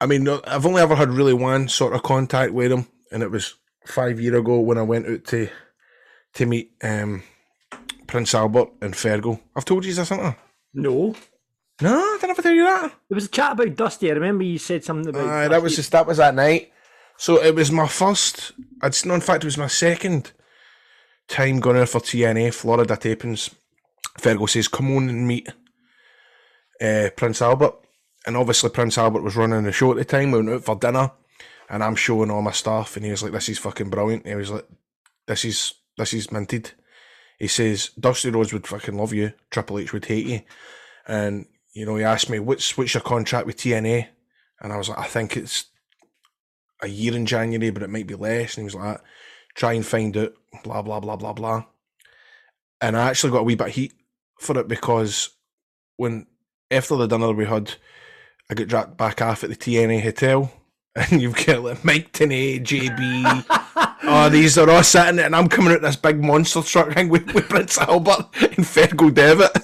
I 0.00 0.06
mean, 0.06 0.28
I've 0.28 0.64
only 0.64 0.80
ever 0.80 0.94
had 0.94 1.10
really 1.10 1.34
one 1.34 1.66
sort 1.66 1.94
of 1.94 2.04
contact 2.04 2.52
with 2.52 2.70
him, 2.70 2.86
and 3.10 3.24
it 3.24 3.32
was 3.32 3.56
five 3.84 4.20
year 4.20 4.36
ago 4.36 4.60
when 4.60 4.78
I 4.78 4.82
went 4.82 5.08
out 5.08 5.24
to 5.24 5.48
to 6.34 6.46
meet 6.46 6.70
um, 6.84 7.24
Prince 8.08 8.34
Albert 8.34 8.70
and 8.80 8.94
Fergal. 8.94 9.38
I've 9.54 9.64
told 9.64 9.84
you 9.84 9.94
this, 9.94 10.08
haven't 10.08 10.26
I? 10.26 10.36
No. 10.74 11.14
No, 11.80 11.96
I 11.96 12.18
didn't 12.20 12.30
ever 12.30 12.42
tell 12.42 12.52
you 12.52 12.64
that. 12.64 12.92
There 13.08 13.14
was 13.14 13.26
a 13.26 13.28
chat 13.28 13.52
about 13.52 13.76
Dusty. 13.76 14.10
I 14.10 14.14
remember 14.14 14.42
you 14.42 14.58
said 14.58 14.82
something 14.82 15.10
about. 15.10 15.28
Aye, 15.28 15.48
that 15.48 15.62
was 15.62 15.76
just 15.76 15.92
that 15.92 16.06
was 16.08 16.16
that 16.16 16.34
night. 16.34 16.72
So 17.16 17.40
it 17.40 17.54
was 17.54 17.70
my 17.70 17.86
first. 17.86 18.52
I'd 18.82 18.96
no, 19.06 19.14
in 19.14 19.20
fact, 19.20 19.44
it 19.44 19.46
was 19.46 19.58
my 19.58 19.68
second 19.68 20.32
time 21.28 21.60
going 21.60 21.76
out 21.76 21.90
for 21.90 22.00
TNA 22.00 22.52
Florida 22.54 22.96
tapings. 22.96 23.54
Fergal 24.18 24.48
says, 24.48 24.66
"Come 24.66 24.96
on 24.96 25.08
and 25.08 25.28
meet 25.28 25.48
uh, 26.80 27.10
Prince 27.14 27.42
Albert," 27.42 27.74
and 28.26 28.36
obviously 28.36 28.70
Prince 28.70 28.98
Albert 28.98 29.22
was 29.22 29.36
running 29.36 29.62
the 29.62 29.70
show 29.70 29.92
at 29.92 29.98
the 29.98 30.04
time. 30.04 30.32
We 30.32 30.38
went 30.38 30.50
out 30.50 30.64
for 30.64 30.74
dinner, 30.74 31.12
and 31.70 31.84
I'm 31.84 31.94
showing 31.94 32.30
all 32.30 32.42
my 32.42 32.50
stuff, 32.50 32.96
and 32.96 33.04
he 33.04 33.12
was 33.12 33.22
like, 33.22 33.32
"This 33.32 33.50
is 33.50 33.58
fucking 33.58 33.90
brilliant." 33.90 34.26
He 34.26 34.34
was 34.34 34.50
like, 34.50 34.66
"This 35.28 35.44
is 35.44 35.74
this 35.96 36.12
is 36.12 36.32
minted." 36.32 36.72
He 37.38 37.48
says, 37.48 37.90
"Dusty 37.98 38.30
Rhodes 38.30 38.52
would 38.52 38.66
fucking 38.66 38.96
love 38.96 39.12
you. 39.12 39.32
Triple 39.50 39.78
H 39.78 39.92
would 39.92 40.04
hate 40.04 40.26
you," 40.26 40.40
and 41.06 41.46
you 41.72 41.86
know, 41.86 41.96
he 41.96 42.04
asked 42.04 42.30
me, 42.30 42.38
"What's 42.38 42.76
what's 42.76 42.94
your 42.94 43.02
contract 43.02 43.46
with 43.46 43.56
TNA?" 43.56 44.08
And 44.60 44.72
I 44.72 44.76
was 44.76 44.88
like, 44.88 44.98
"I 44.98 45.06
think 45.06 45.36
it's." 45.36 45.66
a 46.82 46.88
year 46.88 47.14
in 47.14 47.26
January, 47.26 47.70
but 47.70 47.82
it 47.82 47.90
might 47.90 48.06
be 48.06 48.14
less. 48.14 48.56
And 48.56 48.62
he 48.62 48.64
was 48.64 48.74
like, 48.74 48.98
ah, 48.98 49.04
try 49.54 49.72
and 49.72 49.86
find 49.86 50.16
out, 50.16 50.32
blah, 50.62 50.82
blah, 50.82 51.00
blah, 51.00 51.16
blah, 51.16 51.32
blah. 51.32 51.64
And 52.80 52.96
I 52.96 53.08
actually 53.08 53.32
got 53.32 53.40
a 53.40 53.44
wee 53.44 53.56
bit 53.56 53.68
of 53.68 53.74
heat 53.74 53.92
for 54.38 54.58
it 54.58 54.68
because 54.68 55.30
when, 55.96 56.26
after 56.70 56.96
the 56.96 57.06
dinner 57.06 57.32
we 57.32 57.46
had, 57.46 57.74
I 58.50 58.54
got 58.54 58.68
dragged 58.68 58.96
back 58.96 59.20
off 59.20 59.42
at 59.42 59.50
the 59.50 59.56
TNA 59.56 60.02
hotel 60.02 60.52
and 60.94 61.20
you've 61.20 61.44
got 61.44 61.62
like 61.62 61.84
Mike 61.84 62.12
Tenay, 62.12 62.62
JB, 62.62 63.86
oh, 64.18 64.28
these 64.28 64.58
are 64.58 64.68
all 64.68 64.82
sitting 64.82 65.20
and 65.20 65.34
I'm 65.34 65.48
coming 65.48 65.72
out 65.72 65.82
this 65.82 65.96
big 65.96 66.22
monster 66.22 66.62
truck 66.62 66.94
ring 66.94 67.08
with, 67.08 67.32
with 67.34 67.48
Prince 67.48 67.78
Albert 67.78 68.28
and 68.40 68.64
Fergal 68.64 69.14
Devitt. 69.14 69.52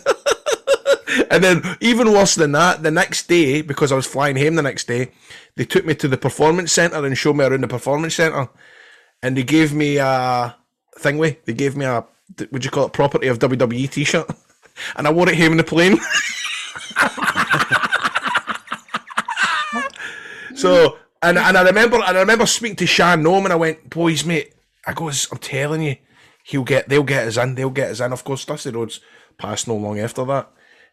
And 1.30 1.44
then, 1.44 1.62
even 1.80 2.12
worse 2.12 2.34
than 2.34 2.52
that, 2.52 2.82
the 2.82 2.90
next 2.90 3.28
day, 3.28 3.62
because 3.62 3.92
I 3.92 3.96
was 3.96 4.06
flying 4.06 4.36
home 4.36 4.56
the 4.56 4.62
next 4.62 4.88
day, 4.88 5.12
they 5.54 5.64
took 5.64 5.84
me 5.84 5.94
to 5.94 6.08
the 6.08 6.16
performance 6.16 6.72
centre 6.72 7.04
and 7.04 7.16
showed 7.16 7.36
me 7.36 7.44
around 7.44 7.60
the 7.60 7.68
performance 7.68 8.16
centre. 8.16 8.48
And 9.22 9.36
they 9.36 9.44
gave 9.44 9.72
me 9.72 9.98
a 9.98 10.56
thingy. 10.98 11.36
They 11.44 11.52
gave 11.52 11.76
me 11.76 11.84
a, 11.84 12.04
would 12.50 12.64
you 12.64 12.70
call 12.70 12.86
it, 12.86 12.92
property 12.92 13.28
of 13.28 13.38
WWE 13.38 13.90
t 13.90 14.04
shirt. 14.04 14.28
And 14.96 15.06
I 15.06 15.12
wore 15.12 15.28
it 15.28 15.38
home 15.38 15.52
in 15.52 15.58
the 15.58 15.62
plane. 15.62 15.96
so, 20.56 20.98
and, 21.24 21.38
and 21.38 21.56
I 21.56 21.62
remember, 21.62 21.96
and 21.96 22.16
I 22.16 22.20
remember 22.20 22.46
speaking 22.46 22.76
to 22.76 22.87
Sean 22.87 23.22
Noam 23.22 23.44
and 23.44 23.52
I 23.52 23.56
went, 23.56 23.90
boys, 23.90 24.24
mate, 24.24 24.54
I 24.87 24.92
goes, 24.92 25.28
I'm 25.32 25.38
telling 25.38 25.82
you, 25.82 25.96
he'll 26.44 26.64
get, 26.64 26.88
they'll 26.88 27.02
get 27.02 27.26
us 27.26 27.37
in, 27.37 27.54
they'll 27.54 27.70
get 27.70 27.90
us 27.90 28.00
in. 28.00 28.12
Of 28.12 28.24
course, 28.24 28.44
Dusty 28.44 28.70
Rhodes 28.70 29.00
passed 29.38 29.66
no 29.66 29.76
long 29.76 29.98
after 29.98 30.24
that 30.26 30.50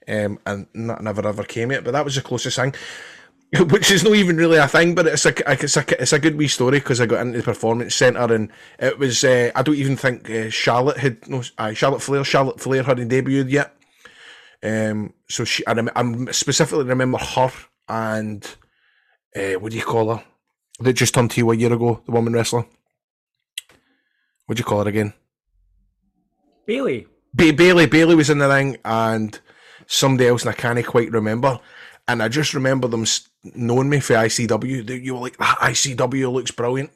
um, 0.08 0.40
and 0.46 0.68
never 0.74 1.28
ever 1.28 1.44
came 1.44 1.72
yet. 1.72 1.84
But 1.84 1.92
that 1.92 2.06
was 2.06 2.16
the 2.16 2.22
closest 2.22 2.58
thing, 2.58 2.74
which 3.70 3.92
is 3.92 4.04
not 4.04 4.16
even 4.16 4.38
really 4.38 4.58
a 4.58 4.68
thing, 4.68 4.96
but 4.96 5.08
it's 5.08 5.26
a 5.26 5.52
it's 5.52 5.78
a 5.78 6.02
it's 6.02 6.14
a 6.14 6.20
good 6.20 6.38
wee 6.38 6.48
story 6.48 6.80
because 6.80 7.02
I 7.02 7.06
got 7.06 7.22
into 7.22 7.40
the 7.40 7.44
performance 7.44 7.96
centre 7.96 8.34
and 8.34 8.52
it 8.80 8.98
was 8.98 9.24
uh, 9.24 9.52
I 9.56 9.62
don't 9.62 9.76
even 9.76 9.98
think 9.98 10.30
uh, 10.30 10.50
Charlotte 10.50 10.98
had 10.98 11.28
no 11.28 11.44
uh, 11.58 11.74
Charlotte 11.74 12.02
Flair 12.02 12.24
Charlotte 12.24 12.60
Flair 12.60 12.84
hadn't 12.84 13.10
debuted 13.10 13.50
yet. 13.50 13.76
Um, 14.64 15.14
so 15.28 15.44
she 15.44 15.66
I, 15.66 15.74
rem- 15.74 16.28
I 16.28 16.32
specifically 16.32 16.86
remember 16.86 17.18
her 17.18 17.52
and 17.90 18.56
uh, 19.36 19.60
what 19.60 19.72
do 19.72 19.78
you 19.78 19.84
call 19.84 20.16
her 20.16 20.24
that 20.82 20.94
just 20.94 21.14
turned 21.14 21.32
two 21.32 21.52
a 21.52 21.56
year 21.56 21.72
ago, 21.74 22.02
the 22.06 22.12
woman 22.12 22.34
wrestler. 22.34 22.66
What 24.46 24.58
do 24.58 24.62
you 24.62 24.66
call 24.66 24.84
her 24.84 24.90
again? 24.90 25.14
Bayley. 26.66 27.08
Ba- 27.34 27.54
Bayley 27.54 27.86
Bayley 27.86 28.16
was 28.16 28.30
in 28.30 28.40
the 28.40 28.50
ring 28.50 28.78
and 28.84 29.40
somebody 29.88 30.28
else, 30.28 30.42
and 30.42 30.50
I 30.52 30.54
can't 30.54 30.86
quite 30.86 31.12
remember. 31.12 31.60
And 32.08 32.22
I 32.22 32.28
just 32.28 32.54
remember 32.54 32.88
them 32.88 33.06
knowing 33.44 33.90
me 33.90 34.00
for 34.00 34.14
ICW. 34.14 35.04
You 35.04 35.14
were 35.14 35.22
like, 35.22 35.38
that 35.38 35.58
ICW 35.60 36.32
looks 36.32 36.52
brilliant. 36.52 36.92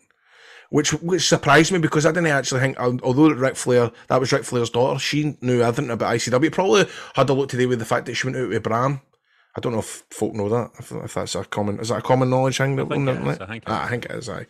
Which, 0.71 0.93
which 0.93 1.27
surprised 1.27 1.71
me 1.71 1.77
because 1.77 2.05
I 2.05 2.11
didn't 2.11 2.27
actually 2.27 2.59
think, 2.59 2.77
al- 2.77 2.99
although 3.03 3.29
Ric 3.29 3.55
Flair, 3.55 3.91
that 4.07 4.19
was 4.19 4.33
Ric 4.33 4.43
Flair's 4.43 4.71
daughter, 4.71 4.99
she 4.99 5.37
knew 5.39 5.61
everything 5.61 5.91
about 5.91 6.15
ICW. 6.15 6.51
Probably 6.51 6.87
had 7.13 7.29
a 7.29 7.33
lot 7.33 7.49
to 7.49 7.57
do 7.57 7.69
with 7.69 7.79
the 7.79 7.85
fact 7.85 8.07
that 8.07 8.15
she 8.15 8.27
went 8.27 8.37
out 8.37 8.49
with 8.49 8.63
Bram. 8.63 8.99
I 9.55 9.61
don't 9.61 9.71
know 9.73 9.79
if 9.79 10.03
folk 10.09 10.33
know 10.33 10.49
that, 10.49 10.71
if, 10.79 10.91
if 10.91 11.13
that's 11.13 11.35
a 11.35 11.45
common, 11.45 11.79
is 11.79 11.89
that 11.89 11.99
a 11.99 12.01
common 12.01 12.29
knowledge 12.29 12.57
thing? 12.57 12.75
that- 12.75 12.89
think 12.89 13.07
it 13.07 13.15
is, 13.27 13.39
I 13.39 13.45
think 13.47 13.63
it 13.63 13.69
Ah, 13.69 13.81
I 13.81 13.83
is. 13.85 13.89
think 13.89 14.05
it 14.05 14.11
is, 14.11 14.29
aye. 14.29 14.45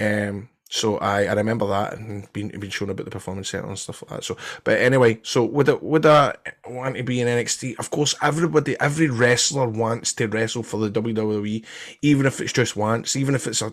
Um, 0.00 0.48
so 0.68 0.98
I, 0.98 1.24
I 1.26 1.32
remember 1.34 1.66
that 1.68 1.96
and 1.98 2.30
being 2.32 2.48
being 2.48 2.70
shown 2.70 2.90
about 2.90 3.04
the 3.04 3.10
performance 3.10 3.50
center 3.50 3.68
and 3.68 3.78
stuff 3.78 4.02
like 4.02 4.10
that. 4.18 4.24
So, 4.24 4.36
but 4.64 4.80
anyway, 4.80 5.20
so 5.22 5.44
would 5.44 5.68
it 5.68 5.82
would 5.82 6.04
I 6.04 6.34
want 6.66 6.96
to 6.96 7.02
be 7.04 7.20
in 7.20 7.28
NXT? 7.28 7.78
Of 7.78 7.90
course, 7.90 8.14
everybody, 8.20 8.76
every 8.80 9.08
wrestler 9.08 9.68
wants 9.68 10.12
to 10.14 10.26
wrestle 10.26 10.62
for 10.64 10.78
the 10.80 10.90
WWE, 11.00 11.64
even 12.02 12.26
if 12.26 12.40
it's 12.40 12.52
just 12.52 12.76
once, 12.76 13.14
even 13.14 13.34
if 13.36 13.46
it's 13.46 13.62
a 13.62 13.72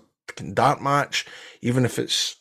dart 0.54 0.82
match, 0.82 1.26
even 1.62 1.86
if 1.86 1.98
it's 1.98 2.36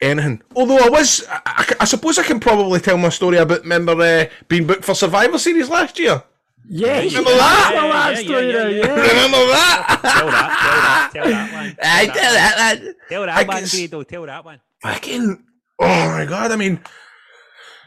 anything. 0.00 0.42
Although 0.56 0.78
I 0.78 0.88
was, 0.88 1.24
I, 1.28 1.40
I- 1.46 1.74
I 1.80 1.84
suppose 1.84 2.18
I 2.18 2.22
can 2.24 2.40
probably 2.40 2.80
tell 2.80 2.96
my 2.98 3.08
story 3.08 3.36
about 3.38 3.62
remember 3.62 3.92
uh, 4.00 4.26
being 4.48 4.66
booked 4.66 4.84
for 4.84 4.94
Survivor 4.94 5.38
Series 5.38 5.68
last 5.68 5.98
year. 5.98 6.22
Yes. 6.68 7.12
Remember 7.12 7.30
that? 7.30 7.70
Tell 7.72 7.88
that 7.88 8.10
Yeah, 8.12 8.20
yeah, 8.20 8.26
story 8.28 8.52
yeah, 8.52 8.68
yeah. 8.68 8.86
yeah. 8.86 9.10
Remember 9.10 9.46
that? 9.48 9.98
tell 10.02 10.26
that, 10.26 11.10
tell 11.12 11.24
that, 11.24 11.24
tell 11.24 11.30
that 11.30 11.52
one. 11.52 11.76
I 11.82 12.06
tell 12.06 12.32
that, 12.34 12.54
lad. 12.58 12.94
Tell 13.08 13.22
I 13.22 13.26
that 13.26 13.46
one, 13.48 13.56
guess- 13.60 13.74
Grado, 13.74 14.02
tell 14.02 14.26
that 14.26 14.44
one. 14.44 14.60
fucking 14.82 15.44
oh 15.80 16.08
my 16.08 16.24
god 16.26 16.50
i 16.52 16.56
mean 16.56 16.80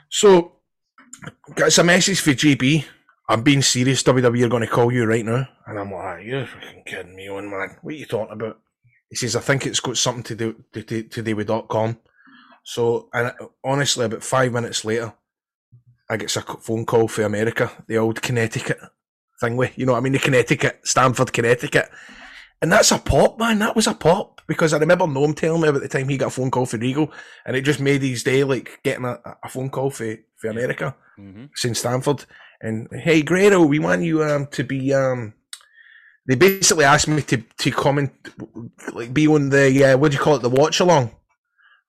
So, 0.09 0.53
got 1.55 1.77
a 1.77 1.83
message 1.83 2.19
for 2.21 2.31
GB. 2.31 2.85
I'm 3.29 3.43
being 3.43 3.61
serious. 3.61 4.03
WWE 4.03 4.43
are 4.45 4.49
going 4.49 4.61
to 4.61 4.67
call 4.67 4.91
you 4.91 5.05
right 5.05 5.23
now, 5.23 5.47
and 5.67 5.79
I'm 5.79 5.89
like, 5.91 6.03
ah, 6.03 6.17
you're 6.17 6.45
fucking 6.45 6.83
kidding 6.85 7.15
me, 7.15 7.29
on 7.29 7.49
man. 7.49 7.77
What 7.81 7.93
are 7.93 7.97
you 7.97 8.05
talking 8.05 8.33
about? 8.33 8.59
He 9.09 9.15
says, 9.15 9.35
I 9.37 9.39
think 9.41 9.65
it's 9.65 9.79
got 9.79 9.95
something 9.97 10.23
to 10.23 10.35
do 10.35 10.63
to, 10.73 10.83
to, 10.83 11.03
to 11.03 11.21
do 11.21 11.35
with 11.37 11.47
.com. 11.69 11.97
So, 12.63 13.07
and 13.13 13.31
honestly, 13.63 14.05
about 14.05 14.23
five 14.23 14.51
minutes 14.51 14.83
later, 14.83 15.13
I 16.11 16.17
get 16.17 16.35
a 16.35 16.41
phone 16.41 16.85
call 16.85 17.07
for 17.07 17.23
America, 17.23 17.71
the 17.87 17.97
old 17.97 18.21
Connecticut 18.21 18.79
thing 19.41 19.59
you 19.75 19.85
know 19.85 19.93
what 19.93 19.97
I 19.97 20.01
mean, 20.01 20.13
the 20.13 20.19
Connecticut, 20.19 20.79
Stamford, 20.83 21.33
Connecticut. 21.33 21.89
And 22.61 22.71
that's 22.71 22.91
a 22.91 22.99
pop, 22.99 23.39
man. 23.39 23.57
That 23.59 23.75
was 23.75 23.87
a 23.87 23.93
pop 23.95 24.39
because 24.47 24.71
I 24.71 24.77
remember 24.77 25.05
Noam 25.05 25.35
telling 25.35 25.61
me 25.61 25.67
about 25.67 25.81
the 25.81 25.87
time 25.87 26.07
he 26.07 26.17
got 26.17 26.27
a 26.27 26.29
phone 26.29 26.51
call 26.51 26.67
for 26.67 26.77
Regal, 26.77 27.11
and 27.45 27.55
it 27.55 27.63
just 27.63 27.79
made 27.79 28.03
his 28.03 28.23
day 28.23 28.43
like 28.43 28.79
getting 28.83 29.05
a, 29.05 29.19
a 29.43 29.49
phone 29.49 29.69
call 29.71 29.89
for, 29.89 30.15
for 30.37 30.49
America, 30.49 30.95
Mhm. 31.19 31.49
St. 31.55 31.75
Stamford. 31.75 32.25
And 32.61 32.87
hey, 32.91 33.23
Grado, 33.23 33.63
we 33.65 33.79
want 33.79 34.03
you 34.03 34.23
um 34.23 34.45
to 34.51 34.63
be 34.63 34.93
um. 34.93 35.33
They 36.27 36.35
basically 36.35 36.85
asked 36.85 37.07
me 37.07 37.23
to 37.23 37.37
to 37.37 37.71
comment, 37.71 38.11
like 38.93 39.11
be 39.11 39.27
on 39.27 39.49
the 39.49 39.83
uh, 39.83 39.97
what 39.97 40.11
do 40.11 40.17
you 40.17 40.23
call 40.23 40.35
it, 40.35 40.43
the 40.43 40.49
watch 40.49 40.79
along, 40.79 41.15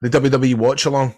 the 0.01 0.09
WWE 0.09 0.55
watch 0.55 0.87
along, 0.87 1.15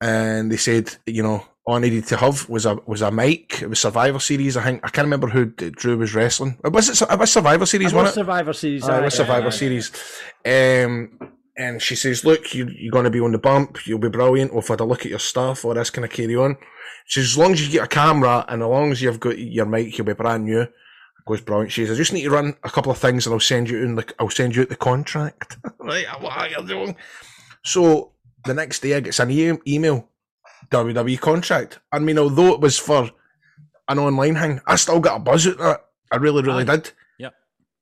and 0.00 0.50
they 0.50 0.56
said 0.56 0.96
you 1.06 1.22
know 1.22 1.46
all 1.68 1.74
I 1.74 1.80
needed 1.80 2.06
to 2.06 2.16
have 2.16 2.48
was 2.48 2.64
a 2.64 2.76
was 2.86 3.02
a 3.02 3.10
mic. 3.10 3.60
It 3.60 3.68
was 3.68 3.78
Survivor 3.78 4.18
Series. 4.18 4.56
I 4.56 4.62
think 4.62 4.80
I 4.82 4.88
can't 4.88 5.04
remember 5.04 5.28
who 5.28 5.44
Drew 5.44 5.98
was 5.98 6.14
wrestling. 6.14 6.58
Was 6.64 6.88
it? 6.88 7.02
It 7.02 7.18
was 7.18 7.30
Survivor 7.30 7.66
Series, 7.66 7.92
know 7.92 8.06
it? 8.06 8.12
Survivor 8.12 8.54
Series. 8.54 8.88
Oh, 8.88 8.98
it 8.98 9.04
was 9.04 9.14
Survivor 9.14 9.50
Series. 9.50 9.92
Um, 10.46 11.10
and 11.58 11.82
she 11.82 11.94
says, 11.94 12.24
"Look, 12.24 12.54
you, 12.54 12.70
you're 12.74 12.90
going 12.90 13.04
to 13.04 13.10
be 13.10 13.20
on 13.20 13.32
the 13.32 13.38
bump. 13.38 13.86
You'll 13.86 13.98
be 13.98 14.08
brilliant. 14.08 14.54
We've 14.54 14.66
had 14.66 14.80
a 14.80 14.84
look 14.84 15.02
at 15.04 15.10
your 15.10 15.18
stuff. 15.18 15.62
All 15.62 15.74
this 15.74 15.90
kind 15.90 16.06
of 16.06 16.10
carry 16.10 16.36
on." 16.36 16.56
She 17.04 17.20
says, 17.20 17.32
"As 17.32 17.38
long 17.38 17.52
as 17.52 17.66
you 17.66 17.70
get 17.70 17.84
a 17.84 17.88
camera 17.88 18.46
and 18.48 18.62
as 18.62 18.68
long 18.68 18.90
as 18.90 19.02
you've 19.02 19.20
got 19.20 19.36
your 19.36 19.66
mic, 19.66 19.98
you'll 19.98 20.06
be 20.06 20.14
brand 20.14 20.46
new." 20.46 20.66
Goes 21.26 21.42
brilliant. 21.42 21.72
She 21.72 21.84
says, 21.84 21.96
"I 21.96 21.98
just 21.98 22.14
need 22.14 22.22
to 22.22 22.30
run 22.30 22.56
a 22.64 22.70
couple 22.70 22.92
of 22.92 22.96
things, 22.96 23.26
and 23.26 23.34
I'll 23.34 23.40
send 23.40 23.68
you 23.68 23.82
in 23.82 23.96
the 23.96 24.10
I'll 24.18 24.30
send 24.30 24.56
you 24.56 24.62
out 24.62 24.70
the 24.70 24.76
contract." 24.76 25.58
right, 25.80 26.06
what 26.18 26.34
are 26.34 26.48
you 26.48 26.66
doing? 26.66 26.96
So 27.62 28.12
the 28.46 28.54
next 28.54 28.80
day, 28.80 28.94
I 28.94 29.00
get 29.00 29.18
an 29.18 29.30
e- 29.30 29.58
email, 29.66 30.08
WWE 30.70 31.20
contract. 31.20 31.78
I 31.92 31.98
mean, 31.98 32.18
although 32.18 32.54
it 32.54 32.60
was 32.60 32.78
for 32.78 33.10
an 33.88 33.98
online 33.98 34.34
hang, 34.34 34.60
I 34.66 34.76
still 34.76 35.00
got 35.00 35.16
a 35.16 35.20
buzz 35.20 35.46
out 35.46 35.58
that. 35.58 35.84
I 36.12 36.16
really, 36.16 36.42
really 36.42 36.62
Aye. 36.62 36.76
did. 36.76 36.92
Yep. 37.18 37.34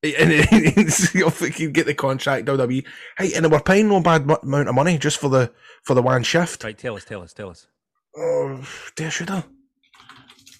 And 0.19 0.31
you 0.33 1.71
get 1.71 1.87
the 1.87 1.95
contract, 1.97 2.47
WWE, 2.47 2.87
hey, 3.19 3.35
and 3.35 3.51
we're 3.51 3.61
paying 3.61 3.89
no 3.89 4.01
bad 4.01 4.27
mu- 4.27 4.37
amount 4.43 4.69
of 4.69 4.75
money 4.75 4.99
just 4.99 5.19
for 5.19 5.29
the 5.29 5.53
for 5.83 5.95
the 5.95 6.03
one 6.03 6.23
shift. 6.23 6.62
Right, 6.65 6.77
tell 6.77 6.97
us, 6.97 7.05
tell 7.05 7.23
us, 7.23 7.33
tell 7.33 7.51
us. 7.51 7.67
Oh, 8.17 8.65
dear, 8.95 9.11
should 9.11 9.31
I? 9.31 9.45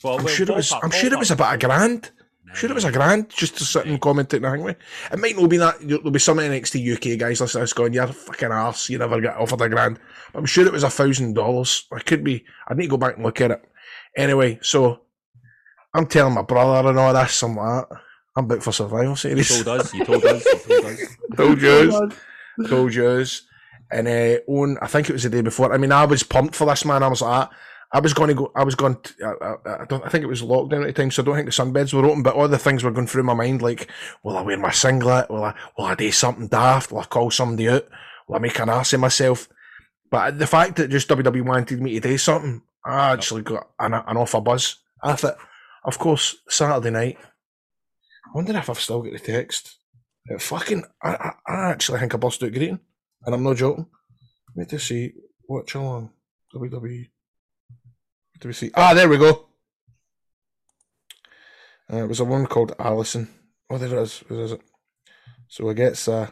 Well, 0.03 0.19
I'm 0.19 0.25
well, 0.25 0.35
sure 0.35 0.49
it 0.49 0.55
was. 0.55 0.73
I'm 0.73 0.91
sure 0.91 1.13
it 1.13 1.19
was 1.19 1.31
ballpark. 1.31 1.35
about 1.35 1.55
a 1.55 1.59
grand. 1.67 2.11
I'm 2.49 2.55
sure 2.55 2.71
it 2.71 2.75
was 2.75 2.85
a 2.85 2.93
grand 2.93 3.29
just 3.29 3.59
to 3.59 3.65
sit 3.65 3.87
and 3.87 4.01
comment 4.01 4.33
it 4.33 4.39
and 4.39 4.47
hang 4.47 4.63
with. 4.63 4.77
It 5.13 5.19
might 5.19 5.37
not 5.37 5.51
be 5.51 5.57
that. 5.57 5.81
There'll 5.81 6.11
be 6.11 6.19
some 6.19 6.39
NXT 6.39 6.95
UK 6.95 7.19
guys 7.19 7.41
listening 7.41 7.61
to 7.61 7.65
this 7.65 7.73
going, 7.73 7.93
"You're 7.93 8.05
a 8.05 8.13
fucking 8.13 8.53
arse. 8.53 8.89
You 8.89 8.99
never 8.99 9.21
get 9.21 9.37
offered 9.37 9.61
a 9.63 9.69
grand." 9.69 9.99
But 10.33 10.39
I'm 10.39 10.47
sure 10.47 10.67
it 10.67 10.73
was 10.73 10.85
a 10.85 10.91
thousand 10.91 11.35
dollars. 11.35 11.87
I 11.93 11.99
could 11.99 12.23
be. 12.23 12.45
I 12.69 12.75
need 12.75 12.85
to 12.85 12.91
go 12.91 12.97
back 12.97 13.17
and 13.17 13.25
look 13.25 13.41
at 13.41 13.51
it. 13.51 13.63
Anyway, 14.17 14.59
so 14.63 15.01
I'm 15.95 16.07
telling 16.07 16.35
my 16.35 16.43
brother 16.43 16.89
and 16.91 16.99
all 16.99 17.13
this. 17.13 17.43
I'm 17.43 17.57
like, 17.57 17.87
I'm 18.37 18.47
booked 18.47 18.63
for 18.63 18.73
Survival 18.73 19.17
You 19.31 19.43
told 19.43 19.69
us, 19.69 19.95
you 19.95 20.05
told 20.05 20.25
us, 20.25 20.45
you 20.45 20.59
told 20.67 20.85
us. 20.85 21.17
told 21.37 21.63
yous, 21.63 22.15
told 22.69 22.95
yous, 22.95 23.43
and 23.91 24.07
uh, 24.07 24.39
on 24.47 24.77
I 24.83 24.87
think 24.87 25.09
it 25.09 25.15
was 25.15 25.23
the 25.23 25.31
day 25.31 25.41
before. 25.41 25.73
I 25.73 25.79
mean, 25.79 25.93
I 25.93 26.05
was 26.05 26.23
pumped 26.23 26.55
for 26.55 26.67
this 26.67 26.85
man. 26.85 27.03
I 27.03 27.09
was 27.09 27.23
like, 27.23 27.49
I 27.97 28.01
was 28.01 28.13
going 28.13 28.29
to 28.29 28.35
go. 28.35 28.53
I 28.55 28.63
was 28.63 28.75
going. 28.75 28.97
To, 28.97 29.15
I, 29.25 29.71
I, 29.71 29.83
I 29.83 29.85
don't. 29.87 30.05
I 30.05 30.11
think 30.11 30.23
it 30.23 30.29
was 30.29 30.43
lockdown 30.43 30.83
at 30.83 30.89
the 30.89 30.93
time, 30.93 31.11
so 31.11 31.23
I 31.23 31.25
don't 31.25 31.35
think 31.35 31.47
the 31.47 31.51
sunbeds 31.51 31.95
were 31.95 32.05
open. 32.05 32.23
But 32.23 32.35
all 32.35 32.47
the 32.47 32.59
things 32.59 32.85
were 32.85 32.91
going 32.91 33.07
through 33.07 33.23
my 33.23 33.33
mind, 33.33 33.63
like, 33.63 33.91
will 34.23 34.37
I 34.37 34.43
wear 34.43 34.59
my 34.59 34.71
singlet? 34.71 35.31
Will 35.31 35.45
I? 35.45 35.55
Will 35.79 35.87
I 35.87 35.95
do 35.95 36.13
something 36.13 36.47
daft? 36.49 36.93
Will 36.93 36.99
I 36.99 37.05
call 37.05 37.31
somebody 37.31 37.71
out? 37.71 37.89
Will 38.29 38.37
I 38.37 38.39
make 38.39 38.59
an 38.59 38.69
ass 38.69 38.93
of 38.93 39.01
myself? 39.01 39.49
But 40.11 40.39
the 40.39 40.47
fact 40.47 40.77
that 40.77 40.91
just 40.91 41.09
WWE 41.09 41.43
wanted 41.43 41.81
me 41.81 41.95
to 41.95 42.01
do 42.01 42.19
something, 42.19 42.61
I 42.85 43.13
actually 43.13 43.43
got 43.43 43.67
an, 43.79 43.95
an 43.95 44.17
awful 44.19 44.43
buzz. 44.43 44.77
I 45.03 45.15
thought, 45.15 45.39
of 45.83 45.99
course, 45.99 46.37
Saturday 46.51 46.91
night. 46.91 47.17
I 47.19 48.31
wonder 48.35 48.55
if 48.59 48.69
I've 48.69 48.79
still 48.79 49.01
got 49.01 49.15
the 49.15 49.19
text. 49.21 49.79
It 50.27 50.43
fucking, 50.43 50.85
I, 51.03 51.15
I, 51.15 51.31
I 51.47 51.71
actually 51.71 52.01
think 52.01 52.15
I 52.15 52.19
bust 52.19 52.43
out 52.43 52.53
greeting, 52.53 52.81
and 53.25 53.35
I'm 53.35 53.43
not 53.43 53.57
joking. 53.57 53.87
Wait 54.55 54.69
to 54.69 54.79
see. 54.79 55.15
Watch 55.49 55.75
along. 55.77 56.11
WWE. 56.55 57.07
Do 58.41 58.49
we 58.49 58.55
see? 58.55 58.71
Ah, 58.75 58.95
there 58.95 59.09
we 59.09 59.19
go. 59.19 59.47
Uh, 61.93 61.99
it 61.99 62.09
was 62.09 62.21
a 62.21 62.25
one 62.25 62.47
called 62.47 62.75
Allison. 62.79 63.29
Oh, 63.71 63.79
there 63.79 63.97
it 63.97 64.03
is. 64.03 64.19
Where 64.29 64.41
is 64.41 64.53
it? 64.53 64.61
So 65.49 65.69
I 65.71 65.73
guess. 65.73 66.09
Uh... 66.09 66.29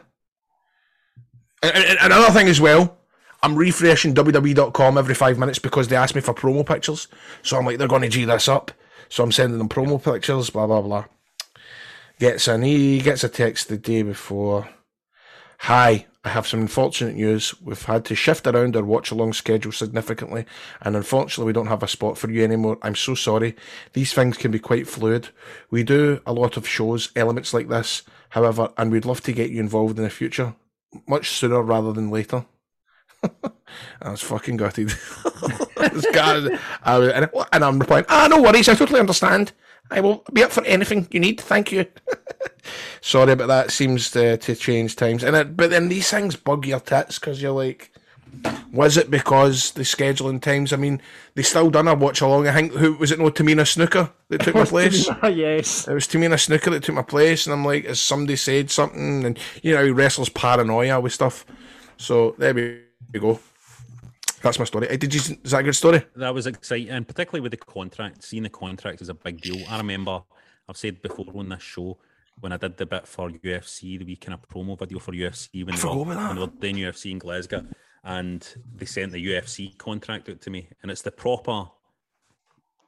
And, 1.63 1.97
another 2.01 2.31
thing 2.31 2.47
as 2.47 2.61
well, 2.61 2.97
I'm 3.41 3.55
refreshing 3.55 4.13
WWE.com 4.13 4.97
every 4.97 5.15
five 5.15 5.37
minutes 5.37 5.59
because 5.59 5.87
they 5.87 5.95
ask 5.95 6.13
me 6.13 6.21
for 6.21 6.33
promo 6.33 6.65
pictures. 6.65 7.07
So 7.41 7.57
I'm 7.57 7.65
like, 7.65 7.77
they're 7.77 7.87
going 7.87 8.01
to 8.03 8.09
G 8.09 8.25
this 8.25 8.47
up. 8.47 8.71
So 9.09 9.23
I'm 9.23 9.31
sending 9.31 9.57
them 9.57 9.69
promo 9.69 10.03
pictures, 10.03 10.49
blah, 10.49 10.67
blah, 10.67 10.81
blah. 10.81 11.05
Gets 12.19 12.47
an 12.47 12.63
E, 12.63 13.01
gets 13.01 13.23
a 13.23 13.29
text 13.29 13.67
the 13.67 13.77
day 13.77 14.01
before. 14.01 14.69
Hi, 15.59 16.05
I 16.25 16.29
have 16.29 16.47
some 16.47 16.61
unfortunate 16.61 17.15
news. 17.15 17.53
We've 17.61 17.81
had 17.81 18.03
to 18.05 18.15
shift 18.15 18.47
around 18.47 18.75
our 18.75 18.83
watch 18.83 19.11
along 19.11 19.33
schedule 19.33 19.71
significantly, 19.71 20.45
and 20.81 20.95
unfortunately, 20.95 21.45
we 21.45 21.53
don't 21.53 21.67
have 21.67 21.83
a 21.83 21.87
spot 21.87 22.17
for 22.17 22.31
you 22.31 22.43
anymore. 22.43 22.79
I'm 22.81 22.95
so 22.95 23.13
sorry. 23.13 23.55
These 23.93 24.11
things 24.11 24.35
can 24.35 24.49
be 24.49 24.57
quite 24.57 24.87
fluid. 24.87 25.29
We 25.69 25.83
do 25.83 26.21
a 26.25 26.33
lot 26.33 26.57
of 26.57 26.67
shows, 26.67 27.11
elements 27.15 27.53
like 27.53 27.69
this, 27.69 28.01
however, 28.29 28.73
and 28.75 28.91
we'd 28.91 29.05
love 29.05 29.21
to 29.21 29.33
get 29.33 29.51
you 29.51 29.59
involved 29.59 29.99
in 29.99 30.03
the 30.03 30.09
future, 30.09 30.55
much 31.07 31.29
sooner 31.29 31.61
rather 31.61 31.93
than 31.93 32.09
later. 32.09 32.45
I 34.01 34.11
was 34.11 34.21
fucking 34.21 34.57
gutted. 34.57 34.93
and 37.53 37.63
I'm 37.63 37.79
replying, 37.79 38.05
ah, 38.09 38.27
no 38.29 38.41
worries, 38.41 38.69
I 38.69 38.75
totally 38.75 38.99
understand. 38.99 39.53
I 39.91 40.01
will 40.01 40.23
be 40.33 40.43
up 40.43 40.51
for 40.51 40.63
anything 40.65 41.07
you 41.11 41.19
need. 41.19 41.39
Thank 41.39 41.71
you. 41.71 41.85
Sorry, 43.01 43.35
but 43.35 43.47
that 43.47 43.71
seems 43.71 44.09
to, 44.11 44.37
to 44.37 44.55
change 44.55 44.95
times. 44.95 45.23
And 45.23 45.35
it, 45.35 45.55
but 45.55 45.69
then 45.69 45.89
these 45.89 46.09
things 46.09 46.35
bug 46.35 46.65
your 46.65 46.79
tits 46.79 47.19
because 47.19 47.41
you're 47.41 47.51
like, 47.51 47.91
was 48.71 48.97
it 48.97 49.09
because 49.09 49.71
the 49.71 49.83
scheduling 49.83 50.41
times? 50.41 50.73
I 50.73 50.77
mean, 50.77 51.01
they 51.35 51.43
still 51.43 51.69
done 51.69 51.87
a 51.87 51.95
watch 51.95 52.21
along. 52.21 52.47
I 52.47 52.53
think 52.53 52.73
who 52.73 52.93
was 52.93 53.11
it? 53.11 53.19
No, 53.19 53.29
Tamina 53.29 53.61
Snuka 53.61 54.11
that 54.29 54.41
took 54.41 54.55
my 54.55 54.65
place. 54.65 55.07
Ah, 55.21 55.27
yes. 55.27 55.87
It 55.87 55.93
was 55.93 56.07
Tamina 56.07 56.35
Snuka 56.35 56.71
that 56.71 56.83
took 56.83 56.95
my 56.95 57.01
place, 57.01 57.45
and 57.45 57.53
I'm 57.53 57.63
like, 57.63 57.85
has 57.85 58.01
somebody 58.01 58.35
said 58.35 58.71
something? 58.71 59.25
And 59.25 59.39
you 59.61 59.73
know, 59.73 59.85
he 59.85 59.91
wrestles 59.91 60.29
paranoia 60.29 60.99
with 60.99 61.13
stuff. 61.13 61.45
So 61.97 62.35
there 62.37 62.53
we 62.53 62.81
go. 63.19 63.39
That's 64.45 64.59
my 64.59 64.65
story. 64.65 64.95
Did 64.95 65.11
you? 65.11 65.37
Is 65.43 65.51
that 65.51 65.61
a 65.61 65.63
good 65.63 65.73
story? 65.75 66.05
That 66.15 66.31
was 66.31 66.45
exciting, 66.45 66.89
and 66.91 67.07
particularly 67.07 67.41
with 67.41 67.49
the 67.51 67.57
contract. 67.57 68.23
Seeing 68.23 68.43
the 68.43 68.49
contract 68.49 69.01
is 69.01 69.09
a 69.09 69.15
big 69.15 69.41
deal. 69.41 69.65
I 69.67 69.77
remember 69.77 70.21
I've 70.69 70.77
said 70.77 71.01
before 71.01 71.25
on 71.35 71.49
this 71.49 71.63
show 71.63 71.97
when 72.41 72.51
I 72.51 72.57
did 72.57 72.77
the 72.77 72.85
bit 72.85 73.07
for 73.07 73.31
UFC, 73.31 73.97
the 73.97 74.05
wee 74.05 74.15
kind 74.15 74.35
of 74.35 74.47
promo 74.47 74.77
video 74.77 74.99
for 74.99 75.13
UFC 75.13 75.65
when, 75.65 75.73
they 75.75 75.81
were, 75.83 76.03
when 76.03 76.35
they 76.35 76.41
were 76.41 76.47
doing 76.59 76.75
UFC 76.75 77.09
in 77.09 77.17
Glasgow, 77.17 77.65
and 78.03 78.47
they 78.75 78.85
sent 78.85 79.13
the 79.13 79.25
UFC 79.25 79.75
contract 79.79 80.29
out 80.29 80.41
to 80.41 80.51
me, 80.51 80.69
and 80.83 80.91
it's 80.91 81.01
the 81.01 81.11
proper, 81.11 81.63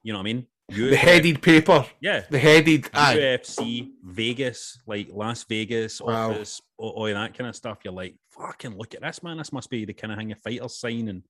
you 0.03 0.13
know 0.13 0.19
what 0.19 0.23
I 0.29 0.33
mean? 0.33 0.45
The 0.69 0.95
headed 0.95 1.41
paper. 1.41 1.87
yeah, 2.01 2.25
The 2.29 2.37
headed. 2.37 2.87
Aye. 2.93 3.15
UFC 3.15 3.89
Vegas, 4.03 4.77
like 4.85 5.07
Las 5.11 5.43
Vegas 5.45 6.01
Wow. 6.01 6.29
office, 6.31 6.61
all, 6.77 6.89
all 6.89 7.05
that 7.05 7.35
kind 7.35 7.49
of 7.49 7.55
stuff. 7.55 7.79
You're 7.83 7.93
like, 7.93 8.15
fucking 8.29 8.77
look 8.77 8.93
at 8.93 9.01
this, 9.01 9.23
man. 9.23 9.37
This 9.37 9.51
must 9.53 9.71
be 9.71 9.85
the 9.85 9.93
kind 9.93 10.11
of 10.13 10.19
thing 10.19 10.33
a 10.33 10.35
fighters 10.35 10.77
sign. 10.79 11.23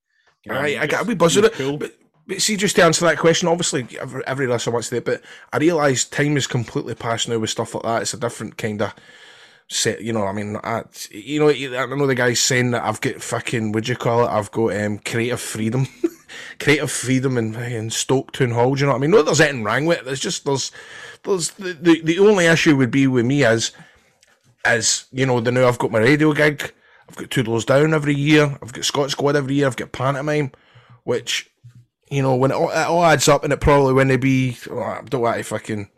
And 0.45 0.54
you 0.54 0.54
know 0.54 0.67
what 0.67 0.78
I 0.78 0.88
got 0.88 1.02
a 1.04 1.06
Just 1.06 1.08
wee 1.08 1.15
buzz 1.15 1.36
with 1.36 1.45
it. 1.45 1.54
cool. 1.54 1.78
But, 1.78 1.95
but 2.28 2.41
see, 2.41 2.58
just 2.58 2.76
to 2.76 2.84
answer 2.84 3.06
that 3.06 3.17
question, 3.17 3.47
obviously 3.47 3.88
every, 4.00 4.26
every 4.28 4.47
listener 4.47 4.73
wants 4.73 4.89
to 4.89 4.95
do 4.95 4.97
it, 4.97 5.06
but 5.06 5.21
I 5.54 5.58
realise 5.58 6.06
time 6.06 6.38
is 6.38 6.47
completely 6.47 6.95
past 6.95 7.28
now 7.30 7.39
with 7.39 7.50
stuff 7.50 7.73
like 7.73 7.84
that. 7.84 8.02
It's 8.04 8.13
a 8.13 8.17
different 8.19 8.58
kind 8.58 8.82
of 8.82 8.93
set, 9.69 10.02
you 10.02 10.13
know. 10.13 10.26
I 10.26 10.34
mean, 10.34 10.58
I, 10.63 10.84
you 11.12 11.39
know, 11.39 11.50
I 11.50 11.86
know 11.86 12.08
the 12.08 12.15
guy's 12.15 12.39
saying 12.41 12.71
that 12.71 12.84
I've 12.84 13.02
got 13.02 13.21
fucking, 13.21 13.71
would 13.73 13.88
you 13.88 13.95
call 13.95 14.26
it? 14.26 14.30
I've 14.30 14.52
got 14.52 14.76
um, 14.76 15.00
creative 15.00 15.39
freedom, 15.41 15.88
creative 16.60 16.91
freedom 16.91 17.38
in, 17.38 17.56
in 17.56 17.89
Stoke 17.89 18.32
Town 18.34 18.52
Hall. 18.52 18.76
Do 18.76 18.82
you 18.82 18.86
know 18.88 18.93
what 18.93 18.97
I 18.97 19.02
mean? 19.02 19.12
That 19.12 19.26
there's 19.26 19.41
anything 19.41 19.63
wrong 19.63 19.86
with 19.86 20.00
it. 20.00 20.06
There's 20.06 20.19
just 20.19 20.45
there's 20.45 20.71
there's 21.23 21.52
the, 21.52 21.73
the 21.73 22.02
the 22.02 22.19
only 22.19 22.45
issue 22.45 22.76
would 22.78 22.91
be 22.91 23.08
with 23.08 23.26
me 23.26 23.43
is 23.43 23.71
is 24.65 25.06
you 25.12 25.26
know 25.26 25.39
the 25.39 25.52
now 25.52 25.67
I've 25.67 25.80
got 25.80 25.91
my 25.91 26.00
radio 26.00 26.34
gig. 26.34 26.73
I've 27.10 27.15
got 27.15 27.32
two 27.32 27.43
doors 27.43 27.65
down 27.65 27.93
every 27.93 28.15
year. 28.15 28.58
I've 28.62 28.74
got 28.74 28.86
Scot 28.86 29.12
Squad 29.12 29.36
every 29.36 29.56
year. 29.56 29.67
I've 29.67 29.76
got 29.76 29.91
pantomime, 29.91 30.52
which 31.04 31.50
you 32.10 32.22
know 32.22 32.36
when 32.36 32.52
it 32.52 32.56
all, 32.56 32.70
it 32.70 32.88
all 32.88 33.06
adds 33.06 33.28
up, 33.28 33.43
and 33.43 33.54
it 33.54 33.62
probably 33.62 33.93
wouldn't 33.93 34.22
be. 34.22 34.58
oh, 34.70 34.80
I 34.80 35.02
don't 35.04 35.22
want 35.22 35.38
to 35.38 35.43
fucking. 35.43 35.89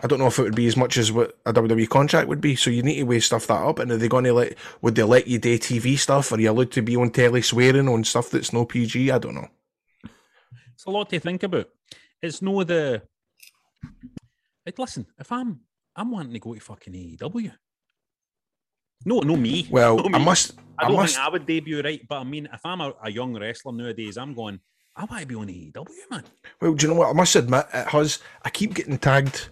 I 0.00 0.06
don't 0.06 0.20
know 0.20 0.28
if 0.28 0.38
it 0.38 0.42
would 0.42 0.54
be 0.54 0.68
as 0.68 0.76
much 0.76 0.96
as 0.96 1.10
what 1.10 1.36
a 1.44 1.52
WWE 1.52 1.88
contract 1.88 2.28
would 2.28 2.40
be. 2.40 2.54
So 2.54 2.70
you 2.70 2.84
need 2.84 2.98
to 2.98 3.02
weigh 3.02 3.18
stuff 3.18 3.48
that 3.48 3.54
up. 3.54 3.80
And 3.80 3.90
are 3.90 3.96
they 3.96 4.06
going 4.08 4.24
to 4.24 4.32
let? 4.32 4.54
Would 4.80 4.94
they 4.94 5.02
let 5.02 5.26
you 5.26 5.38
do 5.38 5.58
TV 5.58 5.98
stuff? 5.98 6.30
Are 6.30 6.40
you 6.40 6.50
allowed 6.50 6.70
to 6.72 6.82
be 6.82 6.96
on 6.96 7.10
telly 7.10 7.42
swearing 7.42 7.88
on 7.88 8.04
stuff 8.04 8.30
that's 8.30 8.52
no 8.52 8.64
PG? 8.64 9.10
I 9.10 9.18
don't 9.18 9.34
know. 9.34 9.48
It's 10.74 10.84
a 10.86 10.90
lot 10.90 11.10
to 11.10 11.18
think 11.18 11.42
about. 11.42 11.68
It's 12.22 12.40
no 12.40 12.62
the. 12.62 13.02
It, 14.64 14.78
listen, 14.78 15.06
if 15.18 15.32
I'm 15.32 15.60
I'm 15.96 16.12
wanting 16.12 16.32
to 16.32 16.38
go 16.38 16.54
to 16.54 16.60
fucking 16.60 16.92
AEW. 16.92 17.52
No, 19.04 19.20
no 19.20 19.36
me. 19.36 19.66
Well, 19.70 19.96
no 19.98 20.18
I 20.18 20.22
must. 20.22 20.52
I 20.78 20.84
I 20.84 20.88
don't 20.88 20.96
must. 20.96 21.14
think 21.16 21.26
I 21.26 21.30
would 21.30 21.46
debut 21.46 21.80
right, 21.82 22.00
but 22.08 22.18
I 22.20 22.24
mean, 22.24 22.48
if 22.52 22.60
I'm 22.64 22.80
a, 22.80 22.92
a 23.02 23.10
young 23.10 23.38
wrestler 23.38 23.72
nowadays, 23.72 24.16
I'm 24.16 24.34
going. 24.34 24.60
I 24.96 25.04
want 25.04 25.20
to 25.22 25.26
be 25.26 25.34
on 25.36 25.46
AEW, 25.46 25.86
man. 26.10 26.24
Well, 26.60 26.74
do 26.74 26.86
you 26.86 26.92
know 26.92 26.98
what? 26.98 27.10
I 27.10 27.12
must 27.12 27.36
admit, 27.36 27.66
it 27.72 27.86
has. 27.88 28.18
I 28.42 28.50
keep 28.50 28.74
getting 28.74 28.98
tagged 28.98 29.48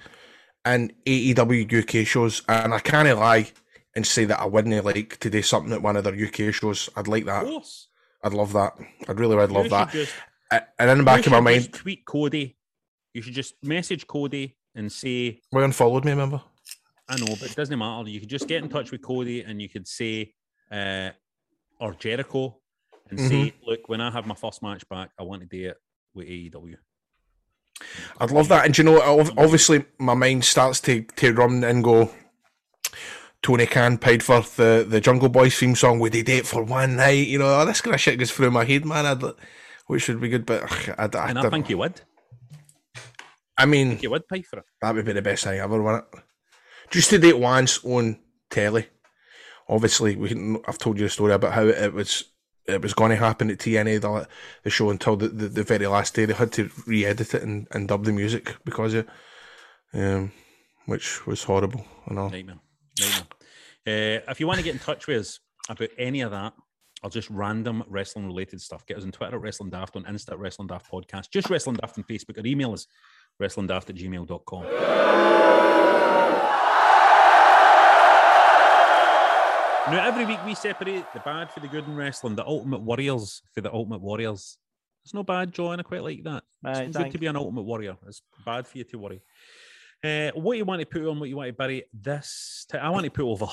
in 0.64 0.92
AEW 1.06 1.82
UK 2.00 2.06
shows, 2.06 2.42
and 2.48 2.74
I 2.74 2.80
can't 2.80 3.16
lie 3.18 3.52
and 3.94 4.04
say 4.06 4.24
that 4.24 4.40
I 4.40 4.44
wouldn't 4.46 4.84
like 4.84 5.18
to 5.20 5.30
do 5.30 5.42
something 5.42 5.72
at 5.72 5.82
one 5.82 5.96
of 5.96 6.02
their 6.04 6.14
UK 6.14 6.52
shows. 6.52 6.90
I'd 6.96 7.06
like 7.08 7.22
Of 7.22 7.26
that. 7.26 7.44
course. 7.44 7.88
I'd 8.24 8.34
love 8.34 8.52
that. 8.54 8.72
I'd 9.08 9.20
really 9.20 9.36
would 9.36 9.52
love 9.52 9.70
that. 9.70 9.90
just- 9.92 10.12
And 10.50 10.90
in 10.90 10.98
the 10.98 11.04
back 11.04 11.24
of 11.26 11.32
my 11.32 11.40
mind, 11.40 11.72
tweet 11.72 12.04
Cody. 12.04 12.56
You 13.14 13.22
should 13.22 13.34
just 13.34 13.54
message 13.62 14.06
Cody 14.06 14.56
and 14.74 14.90
say, 14.92 15.40
we 15.52 15.62
unfollowed 15.64 16.04
me. 16.04 16.10
Remember? 16.10 16.42
I 17.08 17.16
know, 17.16 17.26
but 17.40 17.50
it 17.50 17.56
doesn't 17.56 17.78
matter. 17.78 18.08
You 18.08 18.20
could 18.20 18.28
just 18.28 18.48
get 18.48 18.62
in 18.62 18.68
touch 18.68 18.90
with 18.90 19.02
Cody 19.02 19.42
and 19.42 19.60
you 19.62 19.68
could 19.68 19.86
say, 19.86 20.32
uh, 20.72 21.10
or 21.78 21.94
Jericho, 21.94 22.56
and 23.10 23.20
say, 23.20 23.26
Mm-hmm. 23.50 23.64
look, 23.70 23.88
when 23.88 24.00
I 24.00 24.10
have 24.10 24.26
my 24.26 24.34
first 24.34 24.62
match 24.62 24.88
back, 24.88 25.10
I 25.18 25.22
want 25.22 25.42
to 25.42 25.46
do 25.46 25.68
it 25.68 25.76
with 26.14 26.26
AEW. 26.26 26.74
I'd 28.18 28.30
love 28.30 28.48
that. 28.48 28.66
And 28.66 28.76
you 28.76 28.84
know, 28.84 29.00
obviously, 29.36 29.84
my 29.98 30.14
mind 30.14 30.44
starts 30.44 30.80
to, 30.82 31.02
to 31.16 31.32
run 31.32 31.62
and 31.62 31.84
go. 31.84 32.10
Tony 33.42 33.66
Khan 33.66 33.98
paid 33.98 34.24
for 34.24 34.40
the, 34.40 34.84
the 34.88 35.00
Jungle 35.00 35.28
Boys 35.28 35.56
theme 35.56 35.76
song. 35.76 36.00
Would 36.00 36.14
he 36.14 36.22
do 36.24 36.32
it 36.38 36.46
for 36.46 36.64
one 36.64 36.96
night? 36.96 37.28
You 37.28 37.38
know, 37.38 37.46
all 37.46 37.66
this 37.66 37.80
kind 37.80 37.94
of 37.94 38.00
shit 38.00 38.18
goes 38.18 38.32
through 38.32 38.50
my 38.50 38.64
head, 38.64 38.84
man. 38.84 39.06
I'd, 39.06 39.22
which 39.86 40.08
would 40.08 40.20
be 40.20 40.30
good, 40.30 40.44
but 40.46 40.64
ugh, 40.64 40.94
I, 40.98 41.04
I, 41.18 41.32
I 41.46 41.50
think 41.50 41.70
you 41.70 41.78
would. 41.78 42.00
I 43.56 43.66
mean, 43.66 43.98
You 44.02 44.10
would 44.10 44.26
pay 44.26 44.42
for 44.42 44.58
it. 44.60 44.64
that 44.82 44.94
would 44.94 45.04
be 45.04 45.12
the 45.12 45.22
best 45.22 45.44
thing 45.44 45.60
ever, 45.60 45.80
wouldn't 45.80 46.04
it? 46.12 46.20
Just 46.90 47.10
to 47.10 47.18
do 47.18 47.28
it 47.28 47.38
once 47.38 47.84
on 47.84 48.18
telly. 48.50 48.86
Obviously, 49.68 50.16
we 50.16 50.58
I've 50.66 50.78
told 50.78 50.98
you 50.98 51.04
the 51.04 51.10
story 51.10 51.32
about 51.32 51.52
how 51.52 51.66
it 51.66 51.92
was 51.92 52.24
it 52.66 52.82
was 52.82 52.94
going 52.94 53.10
to 53.10 53.16
happen 53.16 53.50
at 53.50 53.58
TNA 53.58 54.00
the, 54.00 54.28
the 54.64 54.70
show 54.70 54.90
until 54.90 55.16
the, 55.16 55.28
the, 55.28 55.48
the 55.48 55.62
very 55.62 55.86
last 55.86 56.14
day. 56.14 56.24
They 56.24 56.34
had 56.34 56.52
to 56.52 56.70
re-edit 56.86 57.34
it 57.34 57.42
and, 57.42 57.68
and 57.70 57.86
dub 57.86 58.04
the 58.04 58.12
music 58.12 58.56
because 58.64 58.94
of, 58.94 59.06
um, 59.94 60.32
which 60.86 61.26
was 61.26 61.44
horrible 61.44 61.84
and 62.06 62.18
all. 62.18 62.30
Nightmare. 62.30 62.58
Nightmare. 62.98 63.26
Uh, 63.86 64.30
if 64.30 64.40
you 64.40 64.48
want 64.48 64.58
to 64.58 64.64
get 64.64 64.74
in 64.74 64.80
touch 64.80 65.06
with 65.06 65.20
us 65.20 65.38
about 65.68 65.90
any 65.96 66.22
of 66.22 66.32
that, 66.32 66.54
or 67.02 67.10
just 67.10 67.30
random 67.30 67.84
wrestling 67.88 68.26
related 68.26 68.60
stuff, 68.60 68.84
get 68.86 68.96
us 68.96 69.04
on 69.04 69.12
Twitter 69.12 69.36
at 69.36 69.42
Wrestling 69.42 69.70
Daft, 69.70 69.94
on 69.96 70.04
Insta 70.04 70.32
at 70.32 70.38
Wrestling 70.38 70.66
Daft 70.66 70.90
Podcast, 70.90 71.30
just 71.30 71.50
Wrestling 71.50 71.76
Daft 71.76 71.98
on 71.98 72.04
Facebook, 72.04 72.36
or 72.38 72.46
email 72.46 72.72
us 72.72 72.86
wrestlingdaft 73.40 73.90
at 73.90 73.96
gmail.com. 73.96 75.85
Now, 79.88 80.04
every 80.06 80.24
week 80.24 80.44
we 80.44 80.54
separate 80.56 81.04
the 81.14 81.20
bad 81.20 81.50
for 81.52 81.60
the 81.60 81.68
good 81.68 81.86
in 81.86 81.94
wrestling, 81.94 82.34
the 82.34 82.44
ultimate 82.44 82.80
warriors 82.80 83.42
for 83.54 83.60
the 83.60 83.72
ultimate 83.72 84.00
warriors. 84.00 84.58
It's 85.04 85.14
no 85.14 85.22
bad, 85.22 85.52
John. 85.52 85.78
I 85.78 85.82
quite 85.84 86.02
like 86.02 86.24
that. 86.24 86.42
It's 86.64 86.96
Right, 86.96 87.04
good 87.04 87.12
to 87.12 87.18
be 87.18 87.26
an 87.26 87.36
ultimate 87.36 87.62
warrior. 87.62 87.96
It's 88.08 88.22
bad 88.44 88.66
for 88.66 88.78
you 88.78 88.84
to 88.84 88.98
worry. 88.98 89.22
Uh, 90.02 90.30
what 90.34 90.56
you 90.56 90.64
want 90.64 90.80
to 90.80 90.86
put 90.86 91.06
on, 91.06 91.20
what 91.20 91.28
you 91.28 91.36
want 91.36 91.48
to 91.48 91.52
bury 91.52 91.84
this. 91.94 92.66
T- 92.70 92.78
I 92.78 92.88
want 92.90 93.04
to 93.04 93.10
put 93.10 93.24
over 93.24 93.46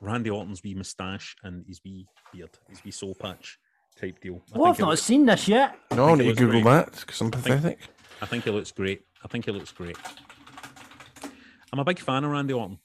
Randy 0.00 0.30
Orton's 0.30 0.62
wee 0.64 0.74
moustache 0.74 1.36
and 1.44 1.64
his 1.68 1.80
wee 1.84 2.06
beard, 2.32 2.50
his 2.68 2.82
wee 2.84 2.90
soul 2.90 3.14
patch 3.14 3.58
type 4.00 4.18
deal. 4.20 4.42
I 4.52 4.58
well, 4.58 4.70
I've 4.72 4.78
not 4.80 4.90
looks- 4.90 5.02
seen 5.02 5.24
this 5.24 5.46
yet. 5.46 5.76
No, 5.92 6.06
I 6.08 6.14
need 6.16 6.24
to 6.24 6.34
Google 6.34 6.62
great. 6.62 6.64
that 6.86 6.92
because 7.00 7.20
I'm 7.20 7.30
pathetic. 7.30 7.78
I 8.20 8.26
think 8.26 8.44
it 8.48 8.52
looks 8.52 8.72
great. 8.72 9.02
I 9.24 9.28
think 9.28 9.46
it 9.46 9.52
looks 9.52 9.70
great. 9.70 9.96
I'm 11.72 11.78
a 11.78 11.84
big 11.84 12.00
fan 12.00 12.24
of 12.24 12.30
Randy 12.32 12.54
Orton. 12.54 12.78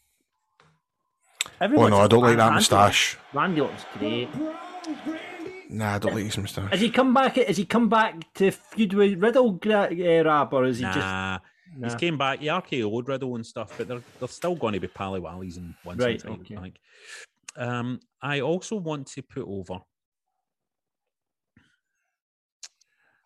Oh 1.62 1.88
no, 1.88 2.00
I 2.02 2.08
don't 2.08 2.22
like 2.22 2.38
Randy- 2.38 2.38
that 2.38 2.54
moustache. 2.54 3.18
Randy 3.34 3.62
Orton's 3.62 3.86
great. 3.98 4.30
Nah, 5.70 5.96
I 5.96 6.00
don't 6.00 6.14
like 6.14 6.26
his 6.26 6.38
moustache. 6.38 6.72
Has 6.72 6.82
he 6.82 6.90
come 6.90 7.14
back? 7.14 7.36
Has 7.36 7.58
he 7.58 7.66
come 7.66 7.90
back 7.90 8.32
to 8.36 8.52
feud 8.52 8.94
with 8.94 9.22
Riddle, 9.22 9.52
Gra- 9.54 9.90
uh, 9.92 10.24
Rab, 10.24 10.54
or 10.54 10.66
is 10.66 10.78
he 10.78 10.84
just? 10.84 10.98
Nah, 10.98 11.40
he's 11.82 11.96
came 11.96 12.18
back. 12.18 12.40
He 12.40 12.48
RKO'd 12.48 13.08
Riddle 13.08 13.36
and 13.36 13.46
stuff, 13.46 13.74
but 13.78 13.88
they're 13.88 14.02
they're 14.20 14.28
still 14.28 14.56
going 14.56 14.74
to 14.74 14.80
be 14.80 14.88
pally 14.88 15.20
wallies 15.20 15.58
and 15.58 15.74
once 15.86 16.00
Right, 16.02 16.16
in 16.16 16.22
time, 16.22 16.42
okay. 16.42 16.56
I 16.58 16.62
think. 16.62 16.80
Um, 17.56 18.00
I 18.22 18.42
also 18.42 18.76
want 18.76 19.08
to 19.08 19.22
put 19.22 19.46
over. 19.48 19.80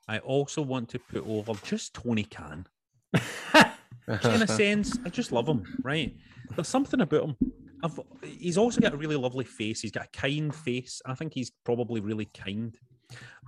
I 0.08 0.20
also 0.20 0.62
want 0.62 0.90
to 0.90 1.00
put 1.00 1.28
over 1.28 1.54
just 1.64 1.94
Tony 1.94 2.24
Khan. 2.24 2.66
in 3.14 4.42
a 4.42 4.48
sense, 4.48 4.98
I 5.06 5.10
just 5.10 5.32
love 5.34 5.48
him. 5.48 5.64
Right? 5.84 6.16
There's 6.56 6.70
something 6.70 7.02
about 7.02 7.26
him. 7.26 7.36
I've, 7.84 8.00
he's 8.24 8.58
also 8.58 8.82
got 8.82 8.94
a 8.94 8.98
really 8.98 9.16
lovely 9.16 9.46
face. 9.46 9.82
He's 9.82 9.92
got 9.92 10.06
a 10.06 10.10
kind 10.20 10.54
face. 10.54 11.02
I 11.06 11.14
think 11.16 11.34
he's 11.34 11.52
probably 11.64 12.02
really 12.02 12.26
kind. 12.26 12.76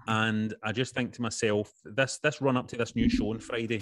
And 0.07 0.53
I 0.63 0.71
just 0.71 0.93
think 0.95 1.13
to 1.13 1.21
myself, 1.21 1.71
this 1.83 2.19
this 2.23 2.41
run 2.41 2.57
up 2.57 2.67
to 2.69 2.77
this 2.77 2.95
new 2.95 3.09
show 3.09 3.31
on 3.31 3.39
Friday 3.39 3.81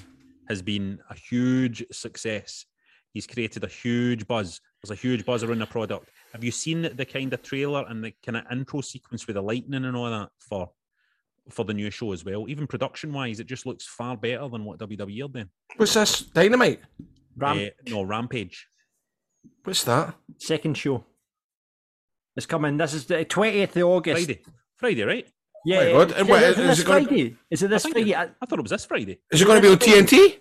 has 0.49 0.61
been 0.61 0.99
a 1.09 1.15
huge 1.15 1.83
success. 1.91 2.65
He's 3.13 3.27
created 3.27 3.63
a 3.63 3.67
huge 3.67 4.27
buzz. 4.27 4.59
There's 4.81 4.97
a 4.97 5.01
huge 5.01 5.25
buzz 5.25 5.43
around 5.43 5.59
the 5.59 5.65
product. 5.65 6.09
Have 6.33 6.43
you 6.43 6.51
seen 6.51 6.81
the 6.95 7.05
kind 7.05 7.33
of 7.33 7.41
trailer 7.41 7.85
and 7.87 8.03
the 8.03 8.13
kind 8.25 8.37
of 8.37 8.43
intro 8.51 8.81
sequence 8.81 9.27
with 9.27 9.35
the 9.35 9.41
lightning 9.41 9.85
and 9.85 9.95
all 9.95 10.09
that 10.09 10.29
for 10.39 10.69
for 11.49 11.63
the 11.65 11.73
new 11.73 11.89
show 11.89 12.11
as 12.13 12.25
well? 12.25 12.45
Even 12.49 12.67
production 12.67 13.13
wise, 13.13 13.39
it 13.39 13.47
just 13.47 13.65
looks 13.65 13.85
far 13.85 14.17
better 14.17 14.47
than 14.49 14.65
what 14.65 14.79
WWE 14.79 15.25
are 15.25 15.29
doing. 15.29 15.49
What's 15.77 15.93
this? 15.93 16.21
Dynamite? 16.21 16.81
Ram- 17.37 17.59
Eh, 17.59 17.69
no, 17.89 18.03
Rampage. 18.03 18.67
What's 19.67 19.83
that? 19.83 20.15
Second 20.37 20.77
show. 20.77 21.03
It's 22.37 22.45
coming. 22.45 22.77
This 22.77 22.93
is 22.93 23.05
the 23.05 23.25
twentieth 23.25 23.75
of 23.75 23.83
August. 23.83 24.25
Friday. 24.25 24.41
Friday, 24.77 25.03
right? 25.03 25.27
Yeah. 25.65 25.75
My 25.79 25.83
yeah. 25.87 25.91
God. 25.91 26.07
Is, 26.11 26.17
And 26.17 26.29
it- 26.29 26.31
what- 26.31 26.43
is 26.43 26.47
it 26.47 26.49
is 26.61 26.67
this 26.69 26.79
it 26.79 26.85
gonna- 26.87 27.05
Friday? 27.05 27.35
Is 27.51 27.63
it 27.63 27.69
this 27.69 27.85
I 27.85 27.91
Friday? 27.91 28.11
it- 28.11 28.15
I 28.41 28.45
thought 28.45 28.59
it 28.59 28.61
was 28.61 28.71
this 28.71 28.85
Friday. 28.85 29.19
Is 29.29 29.41
it 29.41 29.45
going 29.45 29.61
to 29.61 29.67
be 29.67 29.73
on 29.73 29.77
TNT? 29.79 30.39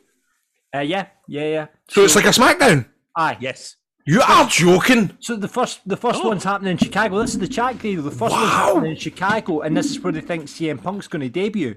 Uh, 0.77 0.79
yeah, 0.79 1.07
yeah, 1.27 1.43
yeah. 1.49 1.67
So 1.89 2.05
it's 2.05 2.15
like 2.15 2.27
a 2.27 2.29
SmackDown? 2.29 2.87
Aye. 3.17 3.37
Yes. 3.41 3.75
You 4.07 4.21
are 4.23 4.47
joking. 4.49 5.17
So 5.19 5.35
the 5.35 5.49
first, 5.49 5.81
the 5.89 5.97
first 5.97 6.21
Oh. 6.23 6.29
one's 6.29 6.45
happening 6.45 6.71
in 6.73 6.79
Chicago. 6.79 7.19
This 7.21 7.31
is 7.33 7.41
the 7.41 7.49
chat 7.49 7.81
deal. 7.81 8.03
The 8.03 8.11
first 8.13 8.31
one's 8.33 8.53
happening 8.53 8.93
in 8.93 8.97
Chicago, 8.97 9.63
and 9.63 9.77
this 9.77 9.91
is 9.91 9.99
where 9.99 10.13
they 10.13 10.21
think 10.21 10.45
CM 10.45 10.79
Punk's 10.81 11.09
going 11.09 11.23
to 11.23 11.29
debut. 11.29 11.75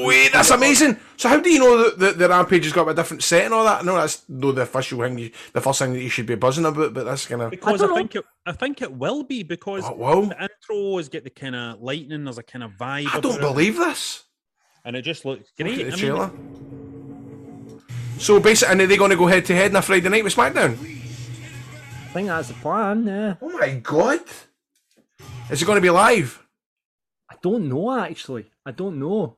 Wait, 0.00 0.32
that's 0.32 0.50
amazing. 0.50 0.96
So 1.16 1.28
how 1.28 1.40
do 1.40 1.50
you 1.50 1.58
know 1.58 1.82
that 1.90 1.98
the, 1.98 2.12
the 2.12 2.28
Rampage 2.28 2.64
has 2.64 2.72
got 2.72 2.86
a 2.88 2.94
different 2.94 3.22
set 3.22 3.44
and 3.46 3.54
all 3.54 3.64
that? 3.64 3.84
No, 3.84 3.96
that's 3.96 4.22
no 4.28 4.52
the 4.52 4.62
official 4.62 5.00
thing. 5.00 5.18
You, 5.18 5.30
the 5.52 5.60
first 5.60 5.78
thing 5.80 5.92
that 5.94 6.00
you 6.02 6.08
should 6.08 6.26
be 6.26 6.34
buzzing 6.36 6.64
about, 6.64 6.94
but 6.94 7.04
that's 7.04 7.26
kind 7.26 7.42
of 7.42 7.50
Because 7.50 7.82
I, 7.82 7.86
don't 7.86 7.96
think 7.96 8.14
it, 8.16 8.24
I 8.46 8.52
think 8.52 8.82
it 8.82 8.92
will 8.92 9.22
be 9.24 9.42
because 9.42 9.82
Oh, 9.86 9.92
wow. 9.94 10.20
the 10.22 10.42
intro 10.42 10.96
has 10.98 11.08
got 11.08 11.24
the 11.24 11.30
kind 11.30 11.56
of 11.56 11.80
lightning. 11.80 12.24
There's 12.24 12.38
a 12.38 12.42
kind 12.42 12.62
of 12.62 12.72
vibe. 12.72 13.08
I 13.08 13.20
don't 13.20 13.36
about 13.36 13.38
it, 13.38 13.40
believe 13.40 13.76
this. 13.76 14.24
and 14.84 14.94
it 14.96 15.02
just 15.02 15.24
looks 15.24 15.50
Look 15.58 15.66
great. 15.68 15.80
at 15.80 15.86
the 15.88 15.92
I 15.92 15.96
trailer. 15.96 16.28
mean, 16.28 17.82
So 18.18 18.38
basically, 18.38 18.72
and 18.72 18.80
are 18.82 18.86
they 18.86 18.96
going 18.96 19.10
to 19.10 19.16
go 19.16 19.26
head 19.26 19.44
to 19.46 19.54
head 19.54 19.70
on 19.72 19.76
a 19.76 19.82
Friday 19.82 20.08
night 20.08 20.22
with 20.24 20.34
SmackDown? 20.36 20.72
I 20.74 22.12
think 22.12 22.28
that's 22.28 22.48
the 22.48 22.54
plan. 22.54 23.06
Yeah. 23.06 23.34
Oh 23.40 23.48
my 23.58 23.74
god! 23.82 24.20
Is 25.50 25.62
it 25.62 25.64
going 25.64 25.76
to 25.76 25.80
be 25.82 25.90
live? 25.90 26.44
I 27.30 27.36
don't 27.42 27.68
know 27.68 27.98
actually. 27.98 28.50
I 28.66 28.72
don't 28.72 28.98
know. 28.98 29.36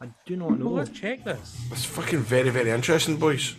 I 0.00 0.10
do 0.26 0.36
not 0.36 0.50
well, 0.50 0.58
know. 0.58 0.70
let's 0.70 0.90
check 0.90 1.24
this. 1.24 1.56
It's 1.70 1.84
fucking 1.84 2.20
very, 2.20 2.50
very 2.50 2.70
interesting, 2.70 3.16
boys. 3.16 3.54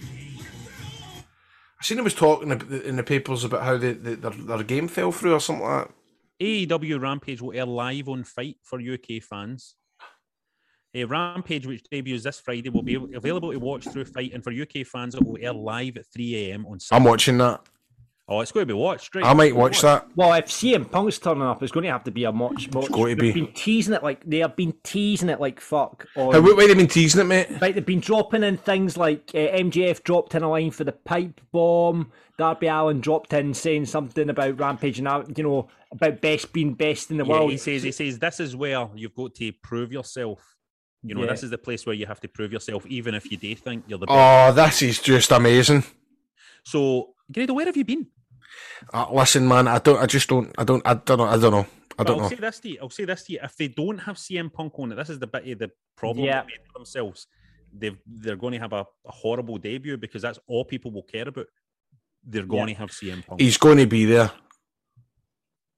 I 1.79 1.83
seen 1.83 1.97
him 1.97 2.03
was 2.03 2.13
talking 2.13 2.51
in 2.51 2.95
the 2.95 3.03
papers 3.03 3.43
about 3.43 3.63
how 3.63 3.77
they, 3.77 3.93
they, 3.93 4.15
their, 4.15 4.31
their 4.31 4.63
game 4.63 4.87
fell 4.87 5.11
through 5.11 5.33
or 5.33 5.39
something 5.39 5.65
like 5.65 5.87
that. 5.87 5.93
AEW 6.39 7.01
Rampage 7.01 7.41
will 7.41 7.53
air 7.53 7.65
live 7.65 8.07
on 8.09 8.23
FITE 8.23 8.57
for 8.61 8.79
UK 8.79 9.21
fans. 9.23 9.75
A 10.93 11.03
Rampage, 11.05 11.65
which 11.65 11.83
debuts 11.91 12.23
this 12.23 12.39
Friday, 12.39 12.69
will 12.69 12.83
be 12.83 12.95
available 12.95 13.51
to 13.51 13.59
watch 13.59 13.87
through 13.87 14.05
FITE, 14.05 14.33
and 14.33 14.43
for 14.43 14.51
UK 14.51 14.85
fans, 14.85 15.15
it 15.15 15.23
will 15.23 15.37
air 15.41 15.53
live 15.53 15.97
at 15.97 16.05
3 16.13 16.49
a.m. 16.49 16.65
on 16.67 16.79
Sunday. 16.79 16.99
I'm 16.99 17.09
watching 17.09 17.37
that. 17.39 17.61
Oh, 18.29 18.41
it's 18.41 18.51
going 18.51 18.63
to 18.67 18.73
be 18.73 18.77
watched, 18.77 19.15
right? 19.15 19.23
I 19.23 19.33
might 19.33 19.55
watch 19.55 19.79
that. 19.81 20.05
Well, 20.17 20.33
if 20.33 20.47
CM 20.47 20.91
Punk's 20.91 21.17
turning 21.17 21.43
up, 21.43 21.63
it's 21.63 21.71
going 21.71 21.85
to 21.85 21.91
have 21.91 22.03
to 22.03 22.11
be 22.11 22.25
a 22.25 22.31
much. 22.33 22.69
much 22.73 22.85
it's 22.85 22.93
going 22.93 23.15
to 23.15 23.21
they've 23.23 23.33
be. 23.33 23.41
been 23.45 23.53
teasing 23.53 23.93
it 23.93 24.03
like 24.03 24.21
they 24.25 24.39
have 24.39 24.57
been 24.57 24.73
teasing 24.83 25.29
it 25.29 25.39
like 25.39 25.61
fuck. 25.61 26.05
On, 26.17 26.33
How, 26.33 26.41
why 26.41 26.67
they 26.67 26.73
been 26.73 26.87
teasing 26.87 27.21
it, 27.21 27.23
mate? 27.23 27.47
Right, 27.61 27.73
they've 27.73 27.85
been 27.85 28.01
dropping 28.01 28.43
in 28.43 28.57
things 28.57 28.97
like 28.97 29.31
uh, 29.33 29.37
MJF 29.37 30.03
dropped 30.03 30.35
in 30.35 30.43
a 30.43 30.49
line 30.49 30.71
for 30.71 30.83
the 30.83 30.91
pipe 30.91 31.39
bomb. 31.53 32.11
Darby 32.37 32.67
Allin 32.67 32.99
dropped 32.99 33.31
in 33.31 33.53
saying 33.53 33.85
something 33.85 34.29
about 34.29 34.59
Rampage 34.59 34.99
and 34.99 35.37
you 35.37 35.43
know 35.45 35.69
about 35.91 36.19
best 36.19 36.51
being 36.51 36.73
best 36.73 37.09
in 37.09 37.17
the 37.17 37.25
Yeah, 37.25 37.31
world. 37.31 37.51
he 37.51 37.57
says 37.57 37.81
he 37.81 37.93
says 37.93 38.19
this 38.19 38.41
is 38.41 38.57
where 38.57 38.89
you've 38.93 39.15
got 39.15 39.35
to 39.35 39.51
prove 39.53 39.93
yourself. 39.93 40.57
You 41.01 41.15
know, 41.15 41.21
Yeah. 41.21 41.27
this 41.31 41.43
is 41.43 41.49
the 41.49 41.57
place 41.57 41.85
where 41.85 41.95
you 41.95 42.07
have 42.07 42.19
to 42.19 42.27
prove 42.27 42.51
yourself, 42.51 42.85
even 42.87 43.15
if 43.15 43.31
you 43.31 43.37
do 43.37 43.55
think 43.55 43.85
you're 43.87 43.99
the 43.99 44.05
best. 44.05 44.17
Oh, 44.17 44.51
this 44.51 44.81
is 44.81 44.99
just 45.01 45.31
amazing. 45.31 45.85
So, 46.65 47.13
Grado, 47.31 47.53
where 47.53 47.65
have 47.65 47.77
you 47.77 47.85
been? 47.85 48.07
Uh, 48.93 49.07
listen, 49.11 49.47
man, 49.47 49.67
I 49.67 49.79
don't, 49.79 49.99
I 50.01 50.05
just 50.05 50.27
don't, 50.29 50.53
I 50.57 50.63
don't, 50.63 50.81
I 50.85 50.93
don't 50.95 51.17
know, 51.17 51.25
I 51.25 51.37
don't 51.37 51.51
know. 51.51 51.65
I 51.99 52.03
don't 52.03 52.17
I'll 52.17 52.23
know. 52.23 52.29
say 52.29 52.35
this 52.35 52.59
to 52.59 52.69
you. 52.69 52.77
I'll 52.81 52.89
say 52.91 53.05
this 53.05 53.23
to 53.23 53.33
you. 53.33 53.39
If 53.41 53.55
they 53.57 53.69
don't 53.69 53.97
have 53.97 54.17
CM 54.17 54.53
Punk 54.53 54.77
on 54.77 54.91
it, 54.91 54.95
this 54.95 55.09
is 55.09 55.17
the 55.19 55.25
bit 55.27 55.47
of 55.47 55.59
the 55.59 55.71
problem 55.95 56.25
Yeah. 56.25 56.41
they 56.41 56.47
made 56.47 56.59
for 56.71 56.77
themselves. 56.79 57.25
They've 57.73 57.97
they're 58.05 58.35
going 58.35 58.53
to 58.53 58.59
have 58.59 58.73
a, 58.73 58.85
a 59.05 59.11
horrible 59.11 59.57
debut 59.57 59.97
because 59.97 60.21
that's 60.21 60.39
all 60.47 60.63
people 60.63 60.91
will 60.91 61.03
care 61.03 61.27
about. 61.27 61.47
They're 62.23 62.45
going 62.45 62.67
to 62.67 62.73
have 62.75 62.91
CM 62.91 63.25
Punk. 63.25 63.41
He's 63.41 63.57
going 63.57 63.77
to 63.77 63.87
be 63.87 64.05
there. 64.05 64.31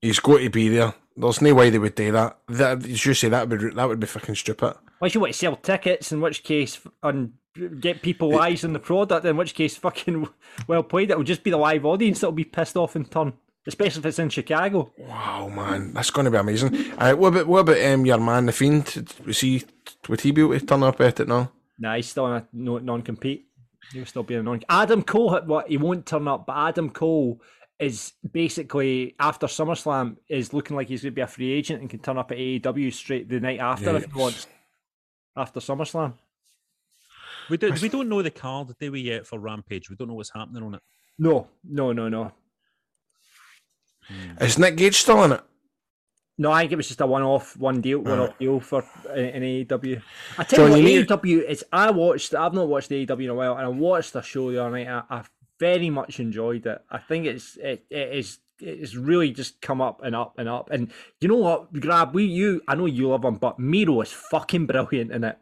He's 0.02 0.20
going 0.20 0.44
to 0.44 0.50
be 0.50 0.70
there. 0.70 0.94
There's 1.16 1.42
no 1.42 1.54
way 1.54 1.70
they 1.70 1.80
would 1.80 1.96
do 1.96 2.12
that. 2.14 2.38
That 2.48 2.86
as 2.86 3.06
you 3.06 3.14
say, 3.14 3.30
that 3.30 3.50
would 3.50 3.60
be 3.60 3.70
that 3.72 3.88
would 3.88 4.00
be 4.00 4.08
fucking 4.08 4.36
stupid. 4.36 4.76
Unless 5.02 5.16
you 5.16 5.22
want 5.22 5.34
to 5.34 5.40
sell 5.40 5.56
tickets, 5.58 6.12
in 6.12 6.22
which 6.22 6.44
case, 6.44 6.80
and 7.04 7.34
get 7.68 8.02
people 8.02 8.40
eyes 8.40 8.64
on 8.64 8.74
the 8.74 8.80
product, 8.80 9.26
in 9.26 9.38
which 9.38 9.54
case, 9.54 9.76
fucking 9.76 10.28
well 10.68 10.84
played. 10.84 11.12
It'll 11.12 11.24
just 11.24 11.44
be 11.44 11.52
the 11.52 11.58
live 11.58 11.86
audience 11.86 12.22
that'll 12.22 12.32
be 12.32 12.44
pissed 12.46 12.78
off 12.78 12.96
in 12.96 13.06
turn, 13.06 13.34
especially 13.68 14.00
if 14.00 14.06
it's 14.06 14.20
in 14.20 14.30
Chicago. 14.30 14.92
Wow, 14.98 15.50
man, 15.50 15.94
that's 15.94 16.12
going 16.12 16.26
to 16.26 16.32
be 16.32 16.38
amazing. 16.38 16.94
Uh, 16.98 17.14
what 17.14 17.30
about 17.30 17.48
what 17.48 17.60
about 17.60 17.84
um, 17.84 18.06
your 18.06 18.20
man, 18.20 18.46
the 18.46 18.52
fiend? 18.52 19.14
Was 19.26 19.40
he 19.42 19.64
would 20.08 20.22
he 20.22 20.32
be 20.32 20.42
able 20.42 20.58
to 20.58 20.66
turn 20.66 20.84
up 20.84 21.02
at 21.02 21.20
it 21.20 21.28
now? 21.28 21.52
Nah, 21.78 21.96
he's 21.96 22.10
still 22.10 22.26
on 22.26 22.42
a 22.42 22.48
non-compete. 22.54 23.46
He'll 23.94 24.06
still 24.06 24.24
be 24.24 24.36
a 24.36 24.44
non. 24.44 24.62
Adam 24.70 25.02
Cole, 25.04 25.40
what 25.46 25.68
he 25.68 25.78
won't 25.78 26.06
turn 26.06 26.28
up, 26.28 26.46
but 26.46 26.56
Adam 26.56 26.90
Cole 26.90 27.42
is 27.80 28.12
basically 28.30 29.16
after 29.20 29.48
SummerSlam 29.48 30.18
is 30.28 30.54
looking 30.54 30.76
like 30.76 30.90
he's 30.90 31.02
going 31.02 31.14
to 31.14 31.16
be 31.16 31.22
a 31.22 31.28
free 31.28 31.54
agent 31.54 31.80
and 31.80 31.90
can 31.90 32.00
turn 32.00 32.18
up 32.18 32.32
at 32.32 32.38
AEW 32.38 32.94
straight 32.94 33.30
the 33.30 33.40
night 33.40 33.60
after 33.60 33.96
if 33.96 34.06
he 34.06 34.20
wants. 34.20 34.48
After 35.36 35.62
SummerSlam, 35.62 36.14
we 37.50 37.58
do, 37.58 37.74
we 37.82 37.90
don't 37.90 38.10
know 38.10 38.22
the 38.22 38.32
card, 38.32 38.76
do 38.80 38.92
we 38.92 39.02
yet 39.02 39.28
for 39.28 39.40
Rampage? 39.40 39.90
We 39.90 39.96
don't 39.96 40.08
know 40.08 40.14
what's 40.16 40.32
happening 40.34 40.64
on 40.64 40.76
it. 40.76 40.82
no, 41.18 41.48
no, 41.64 41.92
no, 41.92 42.10
no, 42.10 42.32
Is 44.40 44.58
Nick 44.58 44.78
Gage 44.78 44.96
still 44.96 45.24
in 45.24 45.34
it? 45.34 45.42
no. 46.38 46.52
I 46.52 46.62
think 46.62 46.72
it 46.72 46.78
was 46.78 46.88
just 46.88 47.02
a 47.02 47.06
one-off, 47.06 47.58
one 47.58 47.82
deal, 47.82 48.00
one-off 48.00 48.38
deal 48.38 48.60
for 48.60 48.84
uh, 49.10 49.14
in 49.14 49.44
AEW. 49.44 50.02
I 50.38 50.44
tell 50.44 50.68
John, 50.68 50.78
you 50.78 50.88
you 50.88 51.06
what, 51.06 51.22
AEW 51.22 51.50
is. 51.50 51.66
I 51.72 51.92
watched. 51.92 52.34
I've 52.34 52.54
not 52.54 52.68
watched 52.68 52.90
AEW 52.90 53.24
in 53.24 53.30
a 53.30 53.36
while, 53.36 53.56
and 53.58 53.66
I 53.66 53.70
watched 53.70 54.14
the 54.14 54.22
show 54.22 54.52
the 54.52 54.64
other 54.64 54.72
night. 54.72 54.88
I, 54.88 55.04
I 55.10 55.24
very 55.60 55.90
much 55.90 56.20
enjoyed 56.20 56.66
it. 56.66 56.82
I 56.90 56.98
think 56.98 57.26
it's 57.26 57.58
it, 57.58 57.86
it 57.90 58.14
is 58.14 58.40
it's 58.62 58.96
really 58.96 59.32
just 59.32 59.62
come 59.62 59.82
up 59.82 60.02
and 60.04 60.16
up 60.16 60.36
and 60.38 60.50
up. 60.50 60.70
And 60.72 60.92
you 61.22 61.28
know 61.28 61.36
what, 61.36 61.74
Grab? 61.74 62.14
We 62.14 62.26
you 62.26 62.62
I 62.68 62.76
know 62.76 62.86
you 62.86 63.10
love 63.10 63.26
him, 63.26 63.36
but 63.36 63.60
Miro 63.60 64.02
is 64.02 64.12
fucking 64.12 64.66
brilliant 64.66 65.12
in 65.12 65.24
it. 65.24 65.38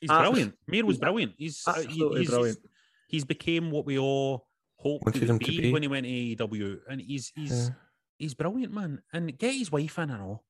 He's 0.00 0.10
Abs- 0.10 0.28
brilliant. 0.30 0.86
was 0.86 0.98
brilliant. 0.98 1.32
He's 1.38 1.62
uh, 1.66 1.74
he- 1.80 1.86
he's, 1.88 2.28
brilliant. 2.30 2.58
He's, 2.62 2.70
he's 3.08 3.24
became 3.24 3.70
what 3.70 3.84
we 3.86 3.98
all 3.98 4.46
hoped 4.76 5.04
Wanted 5.06 5.22
he 5.22 5.28
him 5.28 5.34
would 5.36 5.44
to 5.44 5.50
be, 5.50 5.60
be. 5.60 5.72
when 5.72 5.82
he 5.82 5.88
went 5.88 6.06
to 6.06 6.10
AEW, 6.12 6.78
and 6.88 7.00
he's 7.00 7.32
he's 7.34 7.70
he's 8.18 8.34
brilliant, 8.34 8.72
man. 8.72 9.02
And 9.12 9.36
get 9.38 9.54
his 9.54 9.72
wife 9.72 9.98
in 9.98 10.10
and 10.10 10.22
all. 10.22 10.44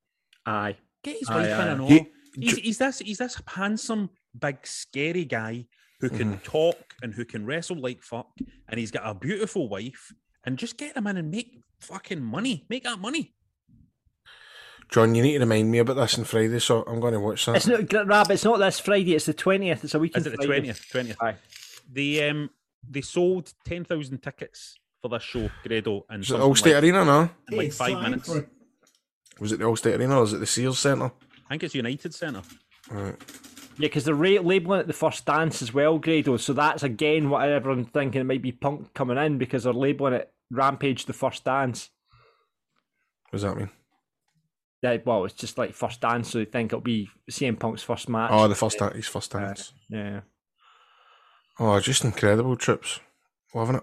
Aye. 0.47 0.77
Get 1.03 1.19
his 1.21 1.29
Aye, 1.31 1.35
wife 1.37 1.47
aye. 1.53 1.63
in 1.63 1.69
and 1.69 1.81
all. 1.81 1.89
He- 1.89 2.07
he's, 2.37 2.57
he's 2.59 2.79
this 2.79 2.99
he's 2.99 3.19
this 3.19 3.41
handsome, 3.47 4.11
big, 4.39 4.59
scary 4.67 5.25
guy 5.25 5.67
who 6.01 6.09
can 6.11 6.35
Mm-hmm. 6.35 6.43
talk 6.45 6.95
and 7.03 7.13
who 7.15 7.25
can 7.25 7.45
wrestle 7.47 7.77
like 7.81 8.03
fuck, 8.03 8.29
and 8.69 8.79
he's 8.79 8.91
got 8.91 9.03
a 9.05 9.15
beautiful 9.15 9.69
wife. 9.69 10.13
And 10.45 10.57
just 10.57 10.77
get 10.79 10.97
him 10.97 11.07
in 11.09 11.17
and 11.17 11.31
make 11.31 11.59
fucking 11.81 12.23
money. 12.23 12.65
Make 12.71 12.85
that 12.85 12.99
money. 13.01 13.35
John, 14.91 15.15
you 15.15 15.23
need 15.23 15.35
to 15.35 15.41
remind 15.41 15.71
me 15.71 15.79
about 15.79 15.95
this 15.97 16.19
on 16.19 16.25
Friday, 16.25 16.59
so 16.61 16.83
I'm 16.83 16.99
going 17.01 17.13
to 17.13 17.21
watch 17.21 17.45
that. 17.47 17.57
It's 17.57 17.67
not 17.67 17.89
Grab. 17.89 18.31
It's 18.31 18.45
not 18.45 18.59
this 18.59 18.81
Friday. 18.81 19.15
It's 19.15 19.27
the 19.27 19.35
twentieth. 19.35 19.85
It's 19.85 19.95
a 19.95 19.99
weekend. 19.99 20.23
Is 20.23 20.27
it 20.27 20.31
the 20.31 20.37
Friday. 20.37 20.53
twentieth? 20.53 20.87
Twentieth. 20.91 21.17
Aye. 21.23 21.35
They 21.93 22.29
um 22.29 22.51
they 22.89 23.03
sold 23.03 23.53
ten 23.65 23.85
thousand 23.85 24.23
tickets 24.23 24.79
for 25.03 25.09
this 25.11 25.23
show, 25.23 25.51
Grado, 25.65 26.07
and 26.09 26.21
Was 26.21 26.31
it 26.31 26.41
All 26.41 26.55
State 26.55 26.75
like, 26.75 26.83
Arena 26.85 27.05
now? 27.05 27.31
in 27.51 27.59
like 27.59 27.73
five 27.73 28.01
minutes. 28.03 28.29
Was 29.41 29.53
it 29.53 29.59
the 29.59 29.65
Allstate 29.67 29.97
Arena 29.99 30.17
or 30.17 30.23
was 30.23 30.33
it 30.33 30.39
the 30.39 30.47
Sears 30.47 30.79
Centre? 30.79 31.13
I 31.47 31.49
think 31.51 31.63
it's 31.63 31.75
United 31.75 32.13
Centre. 32.13 32.43
Right. 32.91 33.15
Yeah, 33.79 33.87
because 33.87 34.05
they're 34.05 34.15
ra- 34.15 34.41
labeling 34.43 34.81
it 34.81 34.87
the 34.89 34.93
first 34.93 35.25
dance 35.25 35.63
as 35.63 35.73
well, 35.73 35.99
Grado. 35.99 36.37
So 36.39 36.53
that's 36.55 36.83
again 36.83 37.31
what 37.31 37.49
everyone's 37.49 37.89
thinking 37.91 38.21
it 38.23 38.25
might 38.25 38.43
be 38.43 38.51
Punk 38.51 38.93
coming 38.95 39.17
in 39.19 39.39
because 39.39 39.63
they're 39.65 39.73
labeling 39.73 40.15
it 40.15 40.33
Rampage 40.51 41.05
the 41.05 41.13
first 41.13 41.45
dance. 41.45 41.91
What 43.31 43.37
does 43.39 43.43
that 43.43 43.57
mean? 43.57 43.71
Yeah, 44.83 44.97
well, 45.05 45.25
it's 45.25 45.35
just 45.35 45.59
like 45.59 45.75
first 45.75 46.01
dance, 46.01 46.31
so 46.31 46.39
they 46.39 46.45
think 46.45 46.73
it'll 46.73 46.81
be 46.81 47.09
CM 47.31 47.59
Punk's 47.59 47.83
first 47.83 48.09
match. 48.09 48.31
Oh, 48.33 48.47
the 48.47 48.55
first 48.55 48.79
dance, 48.79 48.95
his 48.95 49.09
first 49.09 49.33
dance. 49.33 49.73
Uh, 49.93 49.97
yeah. 49.97 50.21
Oh, 51.59 51.81
just 51.81 52.05
incredible 52.05 52.55
trips. 52.55 53.01
Loving 53.55 53.77
it. 53.77 53.83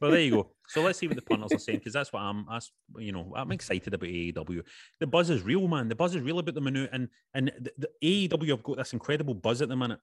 Well, 0.00 0.12
there 0.12 0.20
you 0.20 0.30
go. 0.30 0.50
So 0.68 0.82
let's 0.82 0.98
see 0.98 1.06
what 1.06 1.16
the 1.16 1.22
punters 1.22 1.52
are 1.52 1.58
saying 1.58 1.78
because 1.78 1.92
that's 1.92 2.12
what 2.12 2.20
I'm. 2.20 2.46
That's 2.50 2.70
you 2.96 3.12
know 3.12 3.32
I'm 3.36 3.52
excited 3.52 3.92
about 3.92 4.08
AEW. 4.08 4.62
The 5.00 5.06
buzz 5.06 5.28
is 5.28 5.42
real, 5.42 5.68
man. 5.68 5.88
The 5.88 5.94
buzz 5.94 6.14
is 6.14 6.22
real 6.22 6.38
about 6.38 6.54
the 6.54 6.60
minute, 6.60 6.90
and 6.92 7.08
and 7.34 7.52
the, 7.60 7.72
the 7.78 8.28
AEW 8.28 8.48
have 8.48 8.62
got 8.62 8.78
this 8.78 8.92
incredible 8.92 9.34
buzz 9.34 9.60
at 9.60 9.68
the 9.68 9.76
minute. 9.76 10.00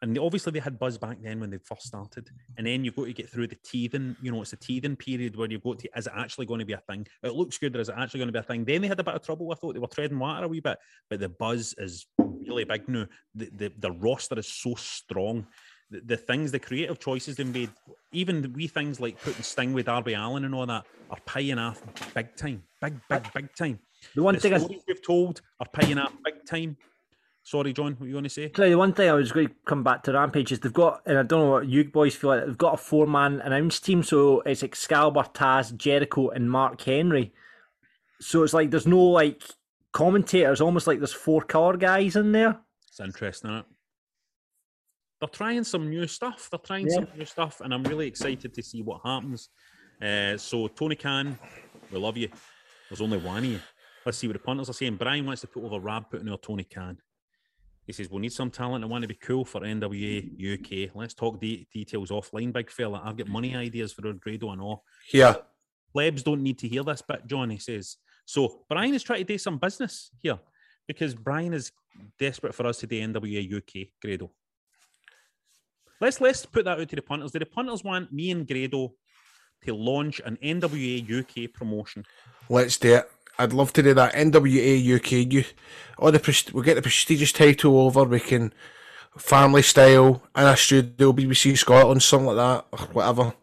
And 0.00 0.14
they, 0.14 0.20
obviously 0.20 0.52
they 0.52 0.60
had 0.60 0.78
buzz 0.78 0.96
back 0.96 1.18
then 1.20 1.40
when 1.40 1.50
they 1.50 1.58
first 1.58 1.86
started, 1.86 2.30
and 2.56 2.66
then 2.66 2.84
you've 2.84 2.94
got 2.94 3.06
to 3.06 3.12
get 3.12 3.28
through 3.28 3.48
the 3.48 3.56
teething. 3.64 4.16
You 4.22 4.30
know, 4.30 4.42
it's 4.42 4.52
a 4.52 4.56
teething 4.56 4.94
period 4.94 5.34
where 5.34 5.50
you've 5.50 5.62
got 5.62 5.80
to. 5.80 5.88
Is 5.96 6.06
it 6.06 6.12
actually 6.16 6.46
going 6.46 6.60
to 6.60 6.66
be 6.66 6.74
a 6.74 6.82
thing? 6.88 7.06
It 7.22 7.34
looks 7.34 7.58
good, 7.58 7.74
or 7.74 7.80
is 7.80 7.88
it 7.88 7.96
actually 7.98 8.18
going 8.18 8.28
to 8.28 8.32
be 8.32 8.38
a 8.38 8.42
thing? 8.42 8.64
Then 8.64 8.82
they 8.82 8.88
had 8.88 9.00
a 9.00 9.04
bit 9.04 9.14
of 9.14 9.22
trouble. 9.22 9.50
I 9.50 9.56
thought 9.56 9.74
they 9.74 9.80
were 9.80 9.88
treading 9.88 10.18
water 10.18 10.44
a 10.44 10.48
wee 10.48 10.60
bit, 10.60 10.78
but 11.10 11.18
the 11.18 11.28
buzz 11.28 11.74
is 11.78 12.06
really 12.18 12.64
big 12.64 12.88
now. 12.88 13.06
The 13.34 13.50
the, 13.56 13.72
the 13.78 13.90
roster 13.90 14.38
is 14.38 14.52
so 14.52 14.74
strong. 14.76 15.46
The, 15.90 16.02
the 16.04 16.16
things, 16.16 16.52
the 16.52 16.58
creative 16.58 17.00
choices 17.00 17.36
they 17.36 17.44
made, 17.44 17.70
even 18.12 18.42
the 18.42 18.50
wee 18.50 18.68
things 18.68 19.00
like 19.00 19.20
putting 19.22 19.42
Sting 19.42 19.72
with 19.72 19.86
Darby 19.86 20.12
Allin 20.12 20.44
and 20.44 20.54
all 20.54 20.66
that, 20.66 20.84
are 21.10 21.18
paying 21.26 21.58
off 21.58 21.82
big 22.14 22.36
time, 22.36 22.62
big, 22.80 23.00
big, 23.08 23.22
big 23.32 23.54
time. 23.56 23.78
The 24.14 24.22
one 24.22 24.34
The 24.34 24.40
thing 24.40 24.54
I... 24.54 24.58
we've 24.86 25.02
told 25.02 25.40
are 25.60 25.66
paying 25.72 25.98
off 25.98 26.12
big 26.24 26.44
time. 26.46 26.76
Sorry, 27.48 27.72
John, 27.72 27.94
what 27.94 28.04
are 28.04 28.08
you 28.08 28.12
going 28.12 28.24
to 28.24 28.30
say? 28.30 28.52
Sorry, 28.54 28.68
the 28.68 28.76
one 28.76 28.92
thing 28.92 29.08
I 29.08 29.14
was 29.14 29.32
going 29.32 29.48
to 29.48 29.54
come 29.64 29.82
back 29.82 30.02
to 30.02 30.12
Rampage 30.12 30.52
is 30.52 30.60
they've 30.60 30.70
got, 30.70 31.00
and 31.06 31.16
I 31.16 31.22
don't 31.22 31.46
know 31.46 31.50
what 31.52 31.66
you 31.66 31.82
boys 31.82 32.14
feel 32.14 32.28
like, 32.28 32.44
they've 32.44 32.58
got 32.58 32.74
a 32.74 32.76
four 32.76 33.06
man 33.06 33.40
announce 33.40 33.80
team. 33.80 34.02
So 34.02 34.42
it's 34.42 34.62
Excalibur, 34.62 35.22
Taz, 35.32 35.74
Jericho, 35.74 36.28
and 36.28 36.50
Mark 36.50 36.78
Henry. 36.82 37.32
So 38.20 38.42
it's 38.42 38.52
like 38.52 38.70
there's 38.70 38.86
no 38.86 39.00
like 39.00 39.42
commentators, 39.94 40.60
almost 40.60 40.86
like 40.86 40.98
there's 40.98 41.14
four 41.14 41.40
color 41.40 41.78
guys 41.78 42.16
in 42.16 42.32
there. 42.32 42.60
It's 42.86 43.00
interesting, 43.00 43.50
it? 43.50 43.64
They're 45.18 45.28
trying 45.30 45.64
some 45.64 45.88
new 45.88 46.06
stuff. 46.06 46.50
They're 46.50 46.58
trying 46.58 46.86
Yeah. 46.88 46.96
some 46.96 47.08
new 47.16 47.24
stuff, 47.24 47.62
and 47.62 47.72
I'm 47.72 47.84
really 47.84 48.08
excited 48.08 48.52
to 48.52 48.62
see 48.62 48.82
what 48.82 49.00
happens. 49.02 49.48
Uh, 50.02 50.36
so, 50.36 50.68
Tony 50.68 50.96
Khan, 50.96 51.38
we 51.90 51.98
love 51.98 52.18
you. 52.18 52.28
There's 52.90 53.00
only 53.00 53.16
one 53.16 53.38
of 53.38 53.44
you. 53.46 53.60
Let's 54.04 54.18
see 54.18 54.26
what 54.26 54.34
the 54.34 54.38
punters 54.38 54.68
are 54.68 54.74
saying. 54.74 54.96
Brian 54.96 55.24
wants 55.24 55.40
to 55.40 55.46
put 55.46 55.64
over 55.64 55.80
Rab 55.80 56.10
putting 56.10 56.28
over 56.28 56.36
Tony 56.36 56.64
Khan. 56.64 56.98
He 57.88 57.94
says, 57.94 58.10
We 58.10 58.20
need 58.20 58.34
some 58.34 58.50
talent. 58.50 58.84
I 58.84 58.86
want 58.86 59.00
to 59.00 59.08
be 59.08 59.14
cool 59.14 59.46
for 59.46 59.62
NWA 59.62 60.20
UK. 60.54 60.94
Let's 60.94 61.14
talk 61.14 61.40
de- 61.40 61.66
details 61.72 62.10
offline, 62.10 62.52
big 62.52 62.70
fella. 62.70 63.00
I've 63.02 63.16
got 63.16 63.28
money 63.28 63.56
ideas 63.56 63.94
for 63.94 64.12
Grado 64.12 64.50
and 64.50 64.60
all. 64.60 64.84
Yeah. 65.10 65.36
Plebs 65.94 66.22
don't 66.22 66.42
need 66.42 66.58
to 66.58 66.68
hear 66.68 66.84
this 66.84 67.00
bit, 67.00 67.26
John, 67.26 67.48
he 67.48 67.56
says. 67.56 67.96
So 68.26 68.60
Brian 68.68 68.92
is 68.92 69.02
trying 69.02 69.20
to 69.20 69.24
do 69.24 69.38
some 69.38 69.56
business 69.56 70.10
here 70.20 70.38
because 70.86 71.14
Brian 71.14 71.54
is 71.54 71.72
desperate 72.18 72.54
for 72.54 72.66
us 72.66 72.76
to 72.80 72.86
do 72.86 73.00
NWA 73.00 73.56
UK, 73.56 73.88
Grado. 74.02 74.30
Let's 75.98 76.20
let's 76.20 76.44
put 76.44 76.66
that 76.66 76.78
out 76.78 76.88
to 76.90 76.96
the 76.96 77.00
punters. 77.00 77.32
Do 77.32 77.38
the 77.38 77.46
punters 77.46 77.82
want 77.82 78.12
me 78.12 78.30
and 78.30 78.46
Grado 78.46 78.92
to 79.64 79.74
launch 79.74 80.20
an 80.26 80.36
NWA 80.44 81.20
UK 81.20 81.54
promotion? 81.54 82.04
Let's 82.50 82.76
do 82.76 82.96
it. 82.96 83.10
I'd 83.38 83.52
love 83.52 83.72
to 83.74 83.82
do 83.82 83.94
that. 83.94 84.14
NWA 84.14 84.96
UK. 84.96 85.32
You, 85.32 85.44
all 85.98 86.10
the 86.10 86.50
we'll 86.52 86.64
get 86.64 86.74
the 86.74 86.82
prestigious 86.82 87.32
title 87.32 87.78
over. 87.80 88.04
We 88.04 88.20
can 88.20 88.52
family 89.16 89.62
style 89.62 90.22
in 90.36 90.44
a 90.44 90.56
studio, 90.56 91.12
BBC 91.12 91.56
Scotland, 91.58 92.02
something 92.02 92.34
like 92.34 92.36
that, 92.36 92.66
or 92.72 92.86
whatever. 92.92 93.34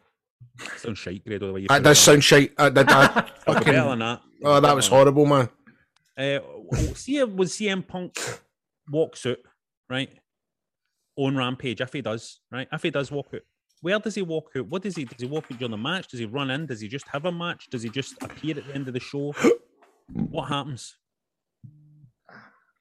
Sounds 0.77 0.99
shite. 0.99 1.23
The 1.25 1.51
way 1.51 1.61
you 1.61 1.67
That 1.67 1.83
does 1.83 1.99
sound 1.99 2.23
shite. 2.23 2.53
I, 2.57 2.69
did 2.69 2.89
fucking- 2.89 3.73
that. 3.73 4.21
oh, 4.43 4.59
that 4.59 4.75
was 4.75 4.87
horrible, 4.87 5.25
man. 5.25 5.49
Uh, 6.17 6.39
see 6.93 7.21
when 7.23 7.47
CM 7.47 7.85
Punk 7.85 8.17
walks 8.89 9.25
out, 9.25 9.37
right? 9.89 10.09
On 11.17 11.35
Rampage, 11.35 11.81
if 11.81 11.91
he 11.93 12.01
does, 12.01 12.39
right? 12.51 12.67
If 12.71 12.83
he 12.83 12.89
does 12.89 13.11
walk 13.11 13.27
out, 13.33 13.41
where 13.81 13.99
does 13.99 14.15
he 14.15 14.21
walk 14.21 14.51
out? 14.55 14.67
What 14.67 14.81
does 14.81 14.95
he 14.95 15.03
does 15.05 15.19
he 15.21 15.27
walk 15.27 15.45
out 15.51 15.59
during 15.59 15.71
the 15.71 15.77
match? 15.77 16.07
Does 16.07 16.19
he 16.19 16.25
run 16.25 16.49
in? 16.49 16.65
Does 16.65 16.79
he 16.81 16.87
just 16.87 17.07
have 17.09 17.25
a 17.25 17.31
match? 17.31 17.69
Does 17.69 17.83
he 17.83 17.89
just 17.89 18.15
appear 18.21 18.57
at 18.57 18.65
the 18.65 18.73
end 18.73 18.87
of 18.87 18.93
the 18.93 18.99
show? 18.99 19.33
what 20.07 20.49
happens? 20.49 20.95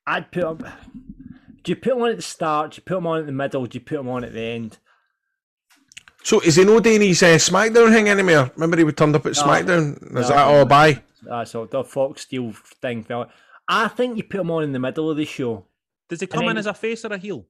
I'd 0.06 0.30
put 0.30 0.44
him. 0.44 0.58
Do 1.62 1.72
you 1.72 1.76
put 1.76 1.92
him 1.94 2.02
on 2.02 2.10
at 2.10 2.16
the 2.16 2.22
start? 2.22 2.72
Do 2.72 2.76
you 2.76 2.82
put 2.84 2.98
him 2.98 3.06
on 3.06 3.20
at 3.20 3.26
the 3.26 3.32
middle? 3.32 3.64
Do 3.66 3.78
you 3.78 3.84
put 3.84 3.98
him 4.00 4.08
on 4.08 4.24
at 4.24 4.32
the 4.34 4.40
end? 4.42 4.78
So 6.22 6.40
is 6.40 6.56
he 6.56 6.64
no 6.64 6.80
doing 6.80 7.00
his 7.02 7.22
uh, 7.22 7.26
SmackDown 7.36 7.92
thing 7.92 8.08
anymore? 8.08 8.50
Remember 8.54 8.76
he 8.76 8.84
would 8.84 8.96
turned 8.96 9.14
up 9.16 9.26
at 9.26 9.32
SmackDown? 9.32 9.96
Is 10.02 10.10
No. 10.12 10.20
that 10.22 10.38
all 10.38 10.64
bye? 10.66 11.02
That's 11.22 11.54
all 11.54 11.66
the 11.66 11.84
Fox 11.84 12.22
Steel 12.22 12.52
thing. 12.82 13.02
fella. 13.02 13.28
I 13.68 13.88
think 13.88 14.16
you 14.18 14.24
put 14.24 14.40
him 14.40 14.50
on 14.50 14.62
in 14.64 14.72
the 14.72 14.78
middle 14.78 15.10
of 15.10 15.16
the 15.16 15.24
show. 15.24 15.66
Does 16.08 16.20
he 16.20 16.26
come 16.26 16.42
in 16.42 16.48
then- 16.48 16.58
as 16.58 16.66
a 16.66 16.74
face 16.74 17.04
or 17.04 17.12
a 17.14 17.18
heel? 17.18 17.46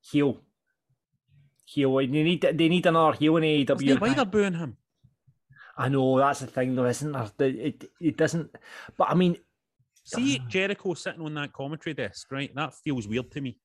Heel. 0.00 0.40
Heel. 1.64 1.96
They 1.96 2.06
need 2.06 2.40
they 2.42 2.68
need 2.68 2.86
another 2.86 3.16
heel 3.16 3.36
in 3.36 3.44
Is 3.44 3.66
AEW. 3.66 4.00
why 4.00 4.14
they're 4.14 4.24
booing 4.24 4.54
him? 4.54 4.76
I 5.76 5.88
know 5.88 6.18
that's 6.18 6.40
the 6.40 6.46
thing, 6.46 6.74
though, 6.74 6.86
isn't 6.86 7.16
It, 7.40 7.90
it 8.00 8.16
doesn't. 8.16 8.54
But 8.96 9.10
I 9.10 9.14
mean, 9.14 9.36
See 10.04 10.38
Jericho 10.48 10.92
sitting 10.94 11.22
on 11.22 11.34
that 11.34 11.52
commentary 11.52 11.94
desk, 11.94 12.30
right? 12.30 12.54
That 12.54 12.74
feels 12.74 13.08
weird 13.08 13.30
to 13.32 13.40
me. 13.40 13.56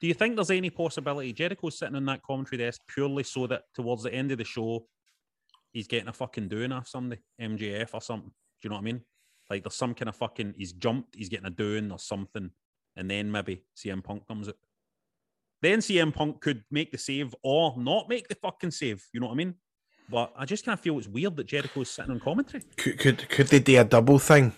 Do 0.00 0.06
you 0.06 0.14
think 0.14 0.36
there's 0.36 0.52
any 0.52 0.70
possibility 0.70 1.32
Jericho's 1.32 1.78
sitting 1.78 1.96
on 1.96 2.06
that 2.06 2.22
commentary 2.22 2.58
desk 2.58 2.80
purely 2.86 3.24
so 3.24 3.48
that 3.48 3.62
towards 3.74 4.04
the 4.04 4.14
end 4.14 4.30
of 4.30 4.38
the 4.38 4.44
show, 4.44 4.86
he's 5.72 5.88
getting 5.88 6.08
a 6.08 6.12
fucking 6.12 6.46
doing 6.46 6.70
off 6.70 6.86
somebody, 6.86 7.20
MJF 7.40 7.90
or 7.92 8.00
something? 8.00 8.30
Do 8.30 8.34
you 8.62 8.70
know 8.70 8.76
what 8.76 8.82
I 8.82 8.84
mean? 8.84 9.00
Like 9.50 9.64
there's 9.64 9.74
some 9.74 9.94
kind 9.94 10.08
of 10.08 10.14
fucking 10.14 10.54
he's 10.56 10.72
jumped, 10.72 11.16
he's 11.16 11.28
getting 11.28 11.46
a 11.46 11.50
doing 11.50 11.90
or 11.90 11.98
something, 11.98 12.50
and 12.94 13.10
then 13.10 13.32
maybe 13.32 13.64
CM 13.76 14.04
Punk 14.04 14.28
comes 14.28 14.48
up. 14.48 14.56
Then 15.60 15.80
CM 15.80 16.14
Punk 16.14 16.40
could 16.40 16.62
make 16.70 16.92
the 16.92 16.98
save 16.98 17.34
or 17.42 17.74
not 17.76 18.08
make 18.08 18.28
the 18.28 18.36
fucking 18.36 18.70
save. 18.70 19.04
You 19.12 19.18
know 19.18 19.26
what 19.26 19.32
I 19.32 19.36
mean? 19.36 19.54
But 20.10 20.32
I 20.36 20.44
just 20.44 20.64
kind 20.64 20.74
of 20.74 20.80
feel 20.80 20.98
it's 20.98 21.08
weird 21.08 21.36
that 21.36 21.46
Jericho's 21.46 21.90
sitting 21.90 22.12
on 22.12 22.20
commentary. 22.20 22.64
Could 22.76 22.98
could, 22.98 23.28
could 23.28 23.48
they 23.48 23.60
do 23.60 23.80
a 23.80 23.84
double 23.84 24.18
thing? 24.18 24.52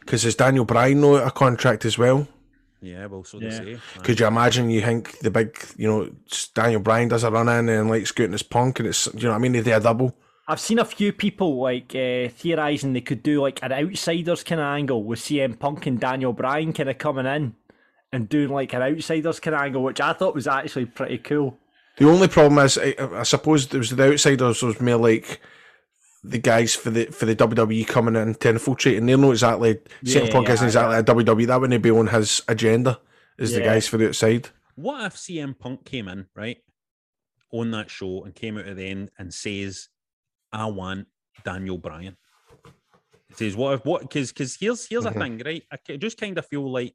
Because 0.00 0.24
is 0.24 0.36
Daniel 0.36 0.64
Bryan 0.64 1.00
know 1.00 1.16
a 1.16 1.30
contract 1.30 1.84
as 1.84 1.98
well. 1.98 2.28
Yeah, 2.80 3.06
well, 3.06 3.24
so 3.24 3.38
they 3.38 3.50
say. 3.50 3.78
Could 4.02 4.20
you 4.20 4.26
imagine? 4.26 4.68
You 4.68 4.82
think 4.82 5.18
the 5.20 5.30
big, 5.30 5.58
you 5.78 5.88
know, 5.88 6.10
Daniel 6.54 6.80
Bryan 6.80 7.08
does 7.08 7.24
a 7.24 7.30
run 7.30 7.48
in 7.48 7.70
and 7.70 7.88
like 7.88 8.06
scooting 8.06 8.32
his 8.32 8.42
punk, 8.42 8.78
and 8.78 8.88
it's, 8.88 9.06
you 9.14 9.22
know 9.22 9.30
what 9.30 9.36
I 9.36 9.38
mean? 9.38 9.52
They 9.52 9.62
do 9.62 9.74
a 9.74 9.80
double. 9.80 10.14
I've 10.46 10.60
seen 10.60 10.78
a 10.78 10.84
few 10.84 11.10
people 11.12 11.56
like 11.56 11.94
uh, 11.94 12.28
theorizing 12.28 12.92
they 12.92 13.00
could 13.00 13.22
do 13.22 13.40
like 13.40 13.62
an 13.62 13.72
outsiders 13.72 14.44
kind 14.44 14.60
of 14.60 14.66
angle 14.66 15.02
with 15.02 15.20
CM 15.20 15.58
Punk 15.58 15.86
and 15.86 15.98
Daniel 15.98 16.34
Bryan 16.34 16.74
kind 16.74 16.90
of 16.90 16.98
coming 16.98 17.24
in 17.24 17.54
and 18.12 18.28
doing 18.28 18.50
like 18.50 18.74
an 18.74 18.82
outsiders 18.82 19.40
kind 19.40 19.54
of 19.54 19.62
angle, 19.62 19.82
which 19.82 20.02
I 20.02 20.12
thought 20.12 20.34
was 20.34 20.46
actually 20.46 20.84
pretty 20.84 21.16
cool. 21.18 21.56
The 21.96 22.08
only 22.08 22.28
problem 22.28 22.64
is, 22.64 22.76
I, 22.78 22.94
I 23.12 23.22
suppose 23.22 23.68
there 23.68 23.78
was 23.78 23.90
the 23.90 24.12
outsiders 24.12 24.62
was 24.62 24.80
more 24.80 24.96
like 24.96 25.40
the 26.24 26.38
guys 26.38 26.74
for 26.74 26.90
the 26.90 27.06
for 27.06 27.26
the 27.26 27.36
WWE 27.36 27.86
coming 27.86 28.16
in 28.16 28.34
to 28.36 28.48
infiltrate, 28.50 28.96
and 28.98 29.08
they're 29.08 29.16
not 29.18 29.30
exactly 29.30 29.74
CM 30.04 30.26
Yeah, 30.26 30.32
Punk 30.32 30.48
isn't 30.48 30.64
yeah, 30.64 30.68
exactly 30.90 30.96
a 30.96 31.02
WWE. 31.34 31.46
That 31.46 31.60
wouldn't 31.60 31.82
be 31.82 31.90
on 31.90 32.08
his 32.08 32.42
agenda. 32.48 33.00
Is 33.38 33.52
the 33.52 33.60
guys 33.60 33.86
for 33.88 33.96
the 33.98 34.08
outside? 34.08 34.48
What 34.76 35.04
if 35.04 35.14
CM 35.16 35.58
Punk 35.58 35.84
came 35.84 36.08
in, 36.08 36.26
right, 36.34 36.58
on 37.52 37.70
that 37.72 37.90
show 37.90 38.24
and 38.24 38.34
came 38.34 38.56
out 38.58 38.66
at 38.66 38.76
the 38.76 38.86
end 38.88 39.10
and 39.18 39.32
says, 39.34 39.88
I 40.52 40.66
want 40.66 41.06
Daniel 41.44 41.78
Bryan? 41.78 42.16
It 43.30 43.38
says, 43.38 43.56
what 43.56 43.74
if, 43.74 43.84
what, 43.84 44.02
because 44.02 44.32
because 44.32 44.56
here's, 44.56 44.86
here's 44.86 45.04
Mhm. 45.04 45.16
a 45.16 45.18
thing, 45.20 45.42
right? 45.44 45.62
I 45.70 45.96
just 45.96 46.18
kind 46.18 46.38
of 46.38 46.46
feel 46.46 46.70
like 46.72 46.94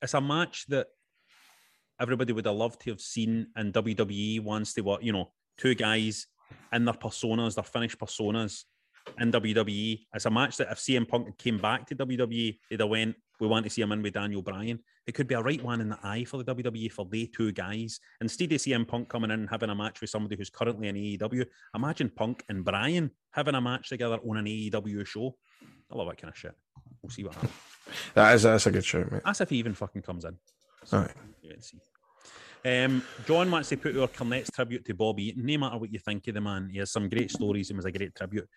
it's 0.00 0.14
a 0.14 0.20
match 0.20 0.66
that 0.68 0.88
everybody 2.02 2.32
would 2.32 2.44
have 2.44 2.56
loved 2.56 2.80
to 2.82 2.90
have 2.90 3.00
seen, 3.00 3.46
in 3.56 3.72
WWE 3.72 4.42
once 4.42 4.74
they 4.74 4.82
were, 4.82 4.98
you 5.00 5.12
know, 5.12 5.30
two 5.56 5.74
guys 5.74 6.26
in 6.72 6.84
their 6.84 6.94
personas, 6.94 7.54
their 7.54 7.64
finished 7.64 7.98
personas 7.98 8.64
in 9.20 9.30
WWE. 9.30 10.00
It's 10.12 10.26
a 10.26 10.30
match 10.30 10.56
that 10.56 10.70
if 10.70 10.78
CM 10.78 11.08
Punk 11.08 11.38
came 11.38 11.58
back 11.58 11.86
to 11.86 11.94
WWE, 11.94 12.58
they'd 12.68 12.80
have 12.80 12.88
went, 12.88 13.14
we 13.40 13.46
want 13.46 13.64
to 13.64 13.70
see 13.70 13.82
him 13.82 13.92
in 13.92 14.02
with 14.02 14.14
Daniel 14.14 14.42
Bryan. 14.42 14.80
It 15.06 15.12
could 15.12 15.26
be 15.26 15.34
a 15.34 15.42
right 15.42 15.62
one 15.62 15.80
in 15.80 15.88
the 15.88 15.98
eye 16.02 16.24
for 16.24 16.42
the 16.42 16.54
WWE 16.54 16.90
for 16.90 17.06
they 17.10 17.26
two 17.26 17.52
guys. 17.52 17.98
Instead 18.20 18.52
of 18.52 18.58
CM 18.58 18.86
Punk 18.86 19.08
coming 19.08 19.30
in 19.30 19.40
and 19.40 19.50
having 19.50 19.70
a 19.70 19.74
match 19.74 20.00
with 20.00 20.10
somebody 20.10 20.36
who's 20.36 20.50
currently 20.50 20.88
in 20.88 20.96
AEW, 20.96 21.46
imagine 21.74 22.10
Punk 22.10 22.44
and 22.48 22.64
Bryan 22.64 23.10
having 23.32 23.54
a 23.54 23.60
match 23.60 23.88
together 23.88 24.18
on 24.28 24.36
an 24.36 24.46
AEW 24.46 25.06
show. 25.06 25.36
I 25.90 25.96
love 25.96 26.08
that 26.08 26.20
kind 26.20 26.32
of 26.32 26.38
shit. 26.38 26.54
We'll 27.00 27.10
see 27.10 27.24
what 27.24 27.34
happens. 27.34 27.52
That 28.14 28.34
is 28.34 28.42
that's 28.42 28.66
a 28.66 28.70
good 28.70 28.84
show, 28.84 29.06
mate. 29.10 29.22
That's 29.24 29.40
if 29.40 29.50
he 29.50 29.56
even 29.56 29.74
fucking 29.74 30.02
comes 30.02 30.24
in. 30.24 30.36
Yeah, 30.92 31.08
let's 31.44 31.70
see. 31.70 31.78
Um, 32.64 33.02
John 33.26 33.50
wants 33.50 33.70
to 33.70 33.76
put 33.76 33.96
our 33.96 34.08
Cornette's 34.08 34.50
tribute 34.50 34.84
to 34.84 34.94
Bobby. 34.94 35.34
No 35.36 35.58
matter 35.58 35.78
what 35.78 35.92
you 35.92 35.98
think 35.98 36.28
of 36.28 36.34
the 36.34 36.40
man, 36.40 36.68
he 36.68 36.78
has 36.78 36.92
some 36.92 37.08
great 37.08 37.30
stories 37.30 37.70
and 37.70 37.76
was 37.76 37.86
a 37.86 37.92
great 37.92 38.14
tribute. 38.14 38.48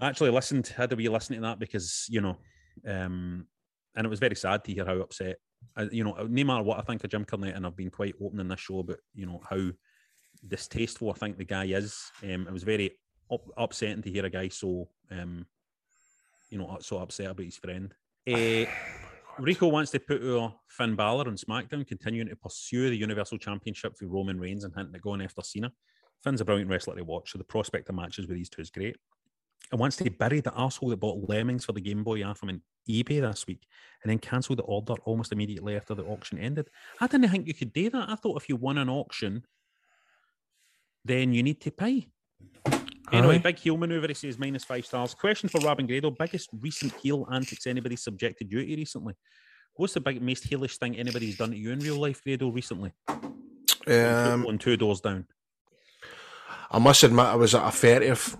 I 0.00 0.08
actually 0.08 0.30
listened, 0.30 0.68
had 0.68 0.92
a 0.92 0.96
wee 0.96 1.08
listen 1.08 1.36
to 1.36 1.42
that 1.42 1.58
because, 1.58 2.06
you 2.08 2.22
know, 2.22 2.38
um, 2.86 3.46
and 3.94 4.06
it 4.06 4.08
was 4.08 4.20
very 4.20 4.36
sad 4.36 4.64
to 4.64 4.72
hear 4.72 4.86
how 4.86 4.96
upset, 5.00 5.36
uh, 5.76 5.86
you 5.92 6.04
know, 6.04 6.14
no 6.28 6.44
matter 6.44 6.62
what 6.62 6.78
I 6.78 6.82
think 6.82 7.04
of 7.04 7.10
Jim 7.10 7.26
Cornette, 7.26 7.56
and 7.56 7.66
I've 7.66 7.76
been 7.76 7.90
quite 7.90 8.14
open 8.22 8.40
in 8.40 8.48
this 8.48 8.60
show 8.60 8.78
about, 8.78 8.98
you 9.14 9.26
know, 9.26 9.40
how 9.48 9.70
distasteful 10.46 11.10
I 11.10 11.14
think 11.14 11.36
the 11.36 11.44
guy 11.44 11.66
is. 11.66 12.10
Um, 12.22 12.46
it 12.46 12.52
was 12.52 12.62
very 12.62 12.92
up- 13.30 13.50
upsetting 13.58 14.02
to 14.02 14.10
hear 14.10 14.24
a 14.24 14.30
guy 14.30 14.48
so, 14.48 14.88
um, 15.10 15.44
you 16.48 16.56
know, 16.56 16.78
so 16.80 16.98
upset 16.98 17.30
about 17.30 17.44
his 17.44 17.58
friend. 17.58 17.92
Uh, 18.26 18.64
Rico 19.40 19.68
wants 19.68 19.90
to 19.92 20.00
put 20.00 20.22
our 20.22 20.54
Finn 20.68 20.96
Balor 20.96 21.28
on 21.28 21.36
SmackDown, 21.36 21.86
continuing 21.86 22.28
to 22.28 22.36
pursue 22.36 22.90
the 22.90 22.96
Universal 22.96 23.38
Championship 23.38 23.96
for 23.96 24.06
Roman 24.06 24.38
Reigns 24.38 24.64
and 24.64 24.74
hinting 24.76 24.94
at 24.94 25.00
going 25.00 25.22
after 25.22 25.42
Cena. 25.42 25.72
Finn's 26.22 26.40
a 26.40 26.44
brilliant 26.44 26.70
wrestler 26.70 26.96
to 26.96 27.04
watch, 27.04 27.32
so 27.32 27.38
the 27.38 27.44
prospect 27.44 27.88
of 27.88 27.94
matches 27.94 28.26
with 28.26 28.36
these 28.36 28.50
two 28.50 28.60
is 28.60 28.70
great. 28.70 28.96
And 29.72 29.80
wants 29.80 29.96
to 29.96 30.10
bury 30.10 30.40
the 30.40 30.52
asshole 30.58 30.90
that 30.90 31.00
bought 31.00 31.28
Lemmings 31.28 31.64
for 31.64 31.72
the 31.72 31.80
Game 31.80 32.02
Boy 32.02 32.22
him 32.22 32.34
on 32.42 32.62
eBay 32.88 33.20
this 33.20 33.46
week 33.46 33.66
and 34.02 34.10
then 34.10 34.18
cancelled 34.18 34.58
the 34.58 34.64
order 34.64 34.94
almost 35.04 35.32
immediately 35.32 35.76
after 35.76 35.94
the 35.94 36.04
auction 36.04 36.38
ended. 36.38 36.68
I 37.00 37.06
didn't 37.06 37.28
think 37.28 37.46
you 37.46 37.54
could 37.54 37.72
do 37.72 37.88
that. 37.90 38.08
I 38.08 38.16
thought 38.16 38.40
if 38.40 38.48
you 38.48 38.56
won 38.56 38.78
an 38.78 38.88
auction, 38.88 39.44
then 41.04 41.32
you 41.32 41.42
need 41.42 41.60
to 41.62 41.70
pay. 41.70 42.08
Anyway, 43.12 43.36
Aye. 43.36 43.38
big 43.38 43.58
heel 43.58 43.76
maneuver. 43.76 44.08
He 44.08 44.14
says 44.14 44.38
minus 44.38 44.64
five 44.64 44.86
stars. 44.86 45.14
Question 45.14 45.48
for 45.48 45.60
Rab 45.60 45.78
and 45.78 45.88
Grado: 45.88 46.10
Biggest 46.10 46.50
recent 46.60 46.92
heel 46.94 47.26
antics 47.32 47.66
anybody 47.66 47.96
subjected 47.96 48.50
you 48.52 48.64
to 48.64 48.76
recently? 48.76 49.14
What's 49.74 49.94
the 49.94 50.00
big 50.00 50.20
most 50.20 50.48
heelish 50.48 50.78
thing 50.78 50.96
anybody's 50.96 51.36
done 51.36 51.50
to 51.50 51.56
you 51.56 51.70
in 51.72 51.80
real 51.80 51.96
life, 51.96 52.22
Grado, 52.22 52.50
recently? 52.50 52.92
Um, 53.86 54.46
on 54.46 54.58
two 54.58 54.76
doors 54.76 55.00
down. 55.00 55.26
I 56.70 56.78
must 56.78 57.02
admit, 57.02 57.26
I 57.26 57.34
was 57.34 57.54
at 57.54 57.66
a 57.66 57.70
thirtieth, 57.70 58.36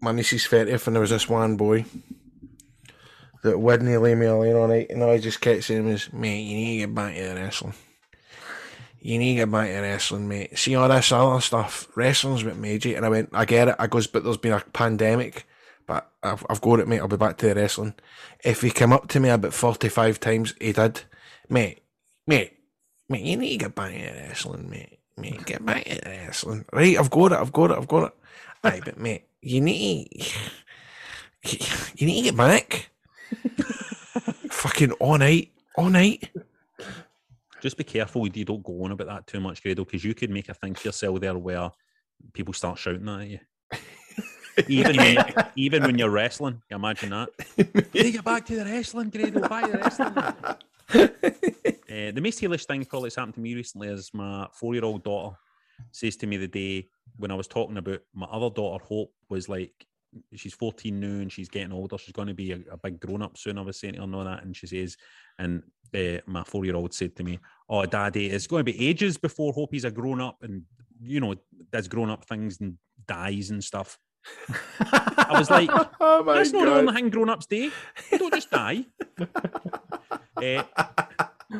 my 0.00 0.12
niece's 0.12 0.46
thirtieth, 0.46 0.86
and 0.86 0.94
there 0.94 1.00
was 1.00 1.10
this 1.10 1.28
one 1.28 1.56
boy 1.56 1.84
that 3.42 3.58
wouldn't 3.58 4.02
leave 4.02 4.16
me 4.16 4.26
alone 4.26 4.54
all 4.56 4.68
night, 4.68 4.88
and 4.90 5.02
all 5.02 5.10
I 5.10 5.18
just 5.18 5.40
kept 5.40 5.64
saying 5.64 5.86
was, 5.86 6.12
"Mate, 6.12 6.42
you 6.42 6.56
need 6.56 6.80
to 6.80 6.86
get 6.86 6.94
back 6.94 7.14
to 7.14 7.22
the 7.22 7.34
wrestling. 7.34 7.74
You 9.04 9.18
need 9.18 9.34
to 9.34 9.42
get 9.42 9.50
back 9.50 9.68
to 9.68 9.80
wrestling, 9.80 10.28
mate. 10.28 10.58
See 10.58 10.74
all 10.74 10.88
this 10.88 11.12
other 11.12 11.38
stuff. 11.42 11.88
Wrestling's 11.94 12.42
made 12.42 12.86
you." 12.86 12.96
And 12.96 13.04
I 13.04 13.10
went, 13.10 13.28
"I 13.34 13.44
get 13.44 13.68
it." 13.68 13.76
I 13.78 13.86
goes, 13.86 14.06
"But 14.06 14.24
there's 14.24 14.38
been 14.38 14.54
a 14.54 14.60
pandemic." 14.60 15.46
But 15.86 16.10
I've, 16.22 16.46
I've 16.48 16.62
got 16.62 16.80
it, 16.80 16.88
mate. 16.88 17.00
I'll 17.00 17.08
be 17.08 17.18
back 17.18 17.36
to 17.38 17.48
the 17.48 17.54
wrestling. 17.54 17.92
If 18.42 18.62
he 18.62 18.70
came 18.70 18.94
up 18.94 19.08
to 19.08 19.20
me 19.20 19.28
about 19.28 19.52
45 19.52 20.18
times, 20.18 20.54
he 20.58 20.72
did. 20.72 21.02
Mate, 21.50 21.82
mate, 22.26 22.54
mate, 23.10 23.24
you 23.24 23.36
need 23.36 23.50
to 23.50 23.64
get 23.66 23.74
back 23.74 23.92
to 23.92 23.98
wrestling, 23.98 24.70
mate. 24.70 24.98
Mate, 25.18 25.44
get 25.44 25.66
back 25.66 25.84
to 25.84 26.00
wrestling. 26.06 26.64
Right, 26.72 26.96
I've 26.96 27.10
got 27.10 27.32
it, 27.32 27.38
I've 27.38 27.52
got 27.52 27.72
it, 27.72 27.76
I've 27.76 27.88
got 27.88 28.04
it. 28.04 28.12
Aye, 28.64 28.80
but 28.82 28.98
mate, 28.98 29.26
you 29.42 29.60
need 29.60 30.08
you 31.96 32.06
need 32.06 32.22
to 32.22 32.30
get 32.30 32.36
back. 32.36 32.88
Fucking 34.50 34.92
all 34.92 35.18
night, 35.18 35.52
all 35.76 35.90
night. 35.90 36.30
Just 37.64 37.78
be 37.78 37.84
careful 37.84 38.28
you 38.28 38.44
don't 38.44 38.62
go 38.62 38.84
on 38.84 38.90
about 38.90 39.06
that 39.06 39.26
too 39.26 39.40
much, 39.40 39.62
Grado, 39.62 39.86
because 39.86 40.04
you 40.04 40.12
could 40.12 40.28
make 40.28 40.50
a 40.50 40.54
thing 40.54 40.74
for 40.74 40.86
yourself 40.86 41.18
there 41.18 41.32
where 41.38 41.70
people 42.34 42.52
start 42.52 42.78
shouting 42.78 43.08
at 43.08 43.26
you. 43.26 43.38
even 44.68 44.94
when, 44.98 45.16
even 45.56 45.82
when 45.82 45.96
you're 45.96 46.10
wrestling, 46.10 46.60
you 46.70 46.76
imagine 46.76 47.08
that. 47.08 47.30
You 47.94 48.12
get 48.12 48.22
back 48.22 48.44
to 48.44 48.56
the 48.56 48.66
wrestling, 48.66 49.08
Grado. 49.08 49.30
To 49.30 49.40
the 49.40 49.48
wrestling. 49.78 50.18
Uh, 50.18 50.56
the 52.12 52.20
most 52.22 52.38
heelish 52.38 52.66
thing 52.66 52.84
probably 52.84 53.06
that's 53.06 53.16
happened 53.16 53.36
to 53.36 53.40
me 53.40 53.54
recently 53.54 53.88
is 53.88 54.12
my 54.12 54.46
four-year-old 54.52 55.02
daughter 55.02 55.34
says 55.90 56.16
to 56.16 56.26
me 56.26 56.36
the 56.36 56.46
day 56.46 56.90
when 57.16 57.30
I 57.30 57.34
was 57.34 57.48
talking 57.48 57.78
about 57.78 58.00
my 58.12 58.26
other 58.26 58.50
daughter, 58.50 58.84
Hope, 58.84 59.14
was 59.30 59.48
like, 59.48 59.86
she's 60.34 60.52
14 60.52 61.00
now 61.00 61.06
and 61.06 61.32
she's 61.32 61.48
getting 61.48 61.72
older. 61.72 61.96
She's 61.96 62.12
going 62.12 62.28
to 62.28 62.34
be 62.34 62.52
a, 62.52 62.58
a 62.70 62.76
big 62.76 63.00
grown-up 63.00 63.38
soon. 63.38 63.56
I 63.56 63.62
was 63.62 63.80
saying 63.80 63.94
to 63.94 64.00
her 64.00 64.04
and 64.04 64.14
all 64.14 64.24
that, 64.24 64.44
and 64.44 64.54
she 64.54 64.66
says, 64.66 64.98
and 65.38 65.62
uh, 65.94 66.18
my 66.26 66.42
four-year-old 66.44 66.92
said 66.94 67.14
to 67.16 67.24
me, 67.24 67.38
"Oh, 67.68 67.84
Daddy, 67.86 68.26
it's 68.30 68.46
going 68.46 68.64
to 68.64 68.72
be 68.72 68.88
ages 68.88 69.16
before 69.16 69.52
Hope 69.52 69.74
is 69.74 69.84
a 69.84 69.90
grown-up 69.90 70.42
and 70.42 70.62
you 71.00 71.20
know 71.20 71.34
does 71.72 71.88
grown-up 71.88 72.24
things 72.24 72.60
and 72.60 72.76
dies 73.06 73.50
and 73.50 73.62
stuff." 73.62 73.98
I 74.80 75.36
was 75.38 75.50
like, 75.50 75.68
Oh 76.00 76.22
that's 76.24 76.50
not 76.52 76.60
the 76.60 76.70
god. 76.70 76.78
only 76.78 76.94
thing 76.94 77.10
grown-ups 77.10 77.46
do. 77.46 77.70
They 78.10 78.18
don't 78.18 78.32
just 78.32 78.50
die. 78.50 78.86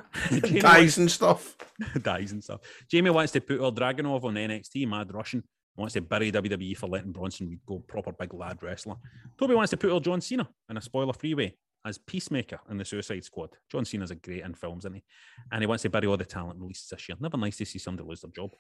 Jamie 0.31 0.61
Ties 0.61 0.99
and 0.99 1.11
stuff. 1.11 1.57
dies 2.03 2.33
and 2.33 2.43
stuff. 2.43 2.61
Jamie 2.91 3.11
wants 3.11 3.33
to 3.33 3.41
put 3.41 3.61
our 3.61 3.71
Dragunov 3.71 4.25
on 4.25 4.35
NXT, 4.35 4.89
Mad 4.89 5.13
Russian. 5.13 5.43
Wants 5.77 5.95
to 5.95 6.01
bury 6.01 6.31
WWE 6.31 6.77
for 6.77 6.87
letting 6.89 7.13
Bronson 7.13 7.49
Reed 7.49 7.61
go 7.67 7.81
proper 7.81 8.13
big 8.13 8.33
lad 8.33 8.63
wrestler. 8.63 8.95
Toby 9.39 9.55
wants 9.55 9.71
to 9.71 9.77
put 9.77 9.91
our 9.91 10.01
John 10.01 10.21
Cena 10.21 10.49
in 10.71 10.77
a 10.77 10.81
spoiler 10.81 11.13
freeway 11.13 11.55
as 11.85 11.99
Peacemaker 11.99 12.59
in 12.71 12.79
the 12.79 12.85
Suicide 12.85 13.25
Squad. 13.25 13.51
John 13.71 13.85
Cena's 13.85 14.11
a 14.11 14.15
great 14.15 14.43
in 14.43 14.55
films, 14.55 14.85
isn't 14.85 14.95
he? 14.95 15.05
And 15.53 15.63
he 15.63 15.67
wants 15.67 15.83
to 15.83 15.91
bury 15.91 16.07
all 16.07 16.17
the 16.17 16.25
talent 16.25 16.59
releases 16.59 16.89
this 16.89 17.09
year. 17.09 17.17
Never 17.21 17.37
nice 17.37 17.59
to 17.59 17.67
see 17.67 17.79
somebody 17.79 18.09
lose 18.09 18.23
their 18.23 18.31
job. 18.31 18.53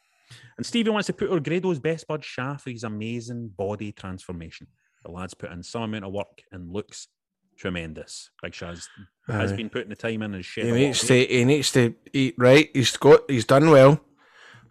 And 0.56 0.66
Stevie 0.66 0.90
wants 0.90 1.06
to 1.06 1.12
put 1.12 1.30
our 1.30 1.40
Grado's 1.40 1.78
best 1.78 2.06
bud 2.06 2.24
Sha 2.24 2.56
for 2.56 2.70
his 2.70 2.84
amazing 2.84 3.48
body 3.56 3.92
transformation. 3.92 4.66
The 5.04 5.10
lad's 5.10 5.34
put 5.34 5.52
in 5.52 5.62
some 5.62 5.82
amount 5.82 6.04
of 6.04 6.12
work 6.12 6.42
and 6.52 6.72
looks 6.72 7.08
tremendous. 7.56 8.30
Big 8.42 8.52
Shaz 8.52 8.88
has 9.28 9.52
been 9.52 9.70
putting 9.70 9.90
the 9.90 9.96
time 9.96 10.22
in 10.22 10.34
and 10.34 10.44
shit. 10.44 10.66
He 10.66 10.72
needs 10.72 11.06
to. 11.06 11.26
He 11.26 11.44
needs 11.44 11.72
to 11.72 11.94
eat 12.12 12.34
right. 12.38 12.70
He's 12.72 12.96
got. 12.96 13.30
He's 13.30 13.44
done 13.44 13.70
well. 13.70 14.00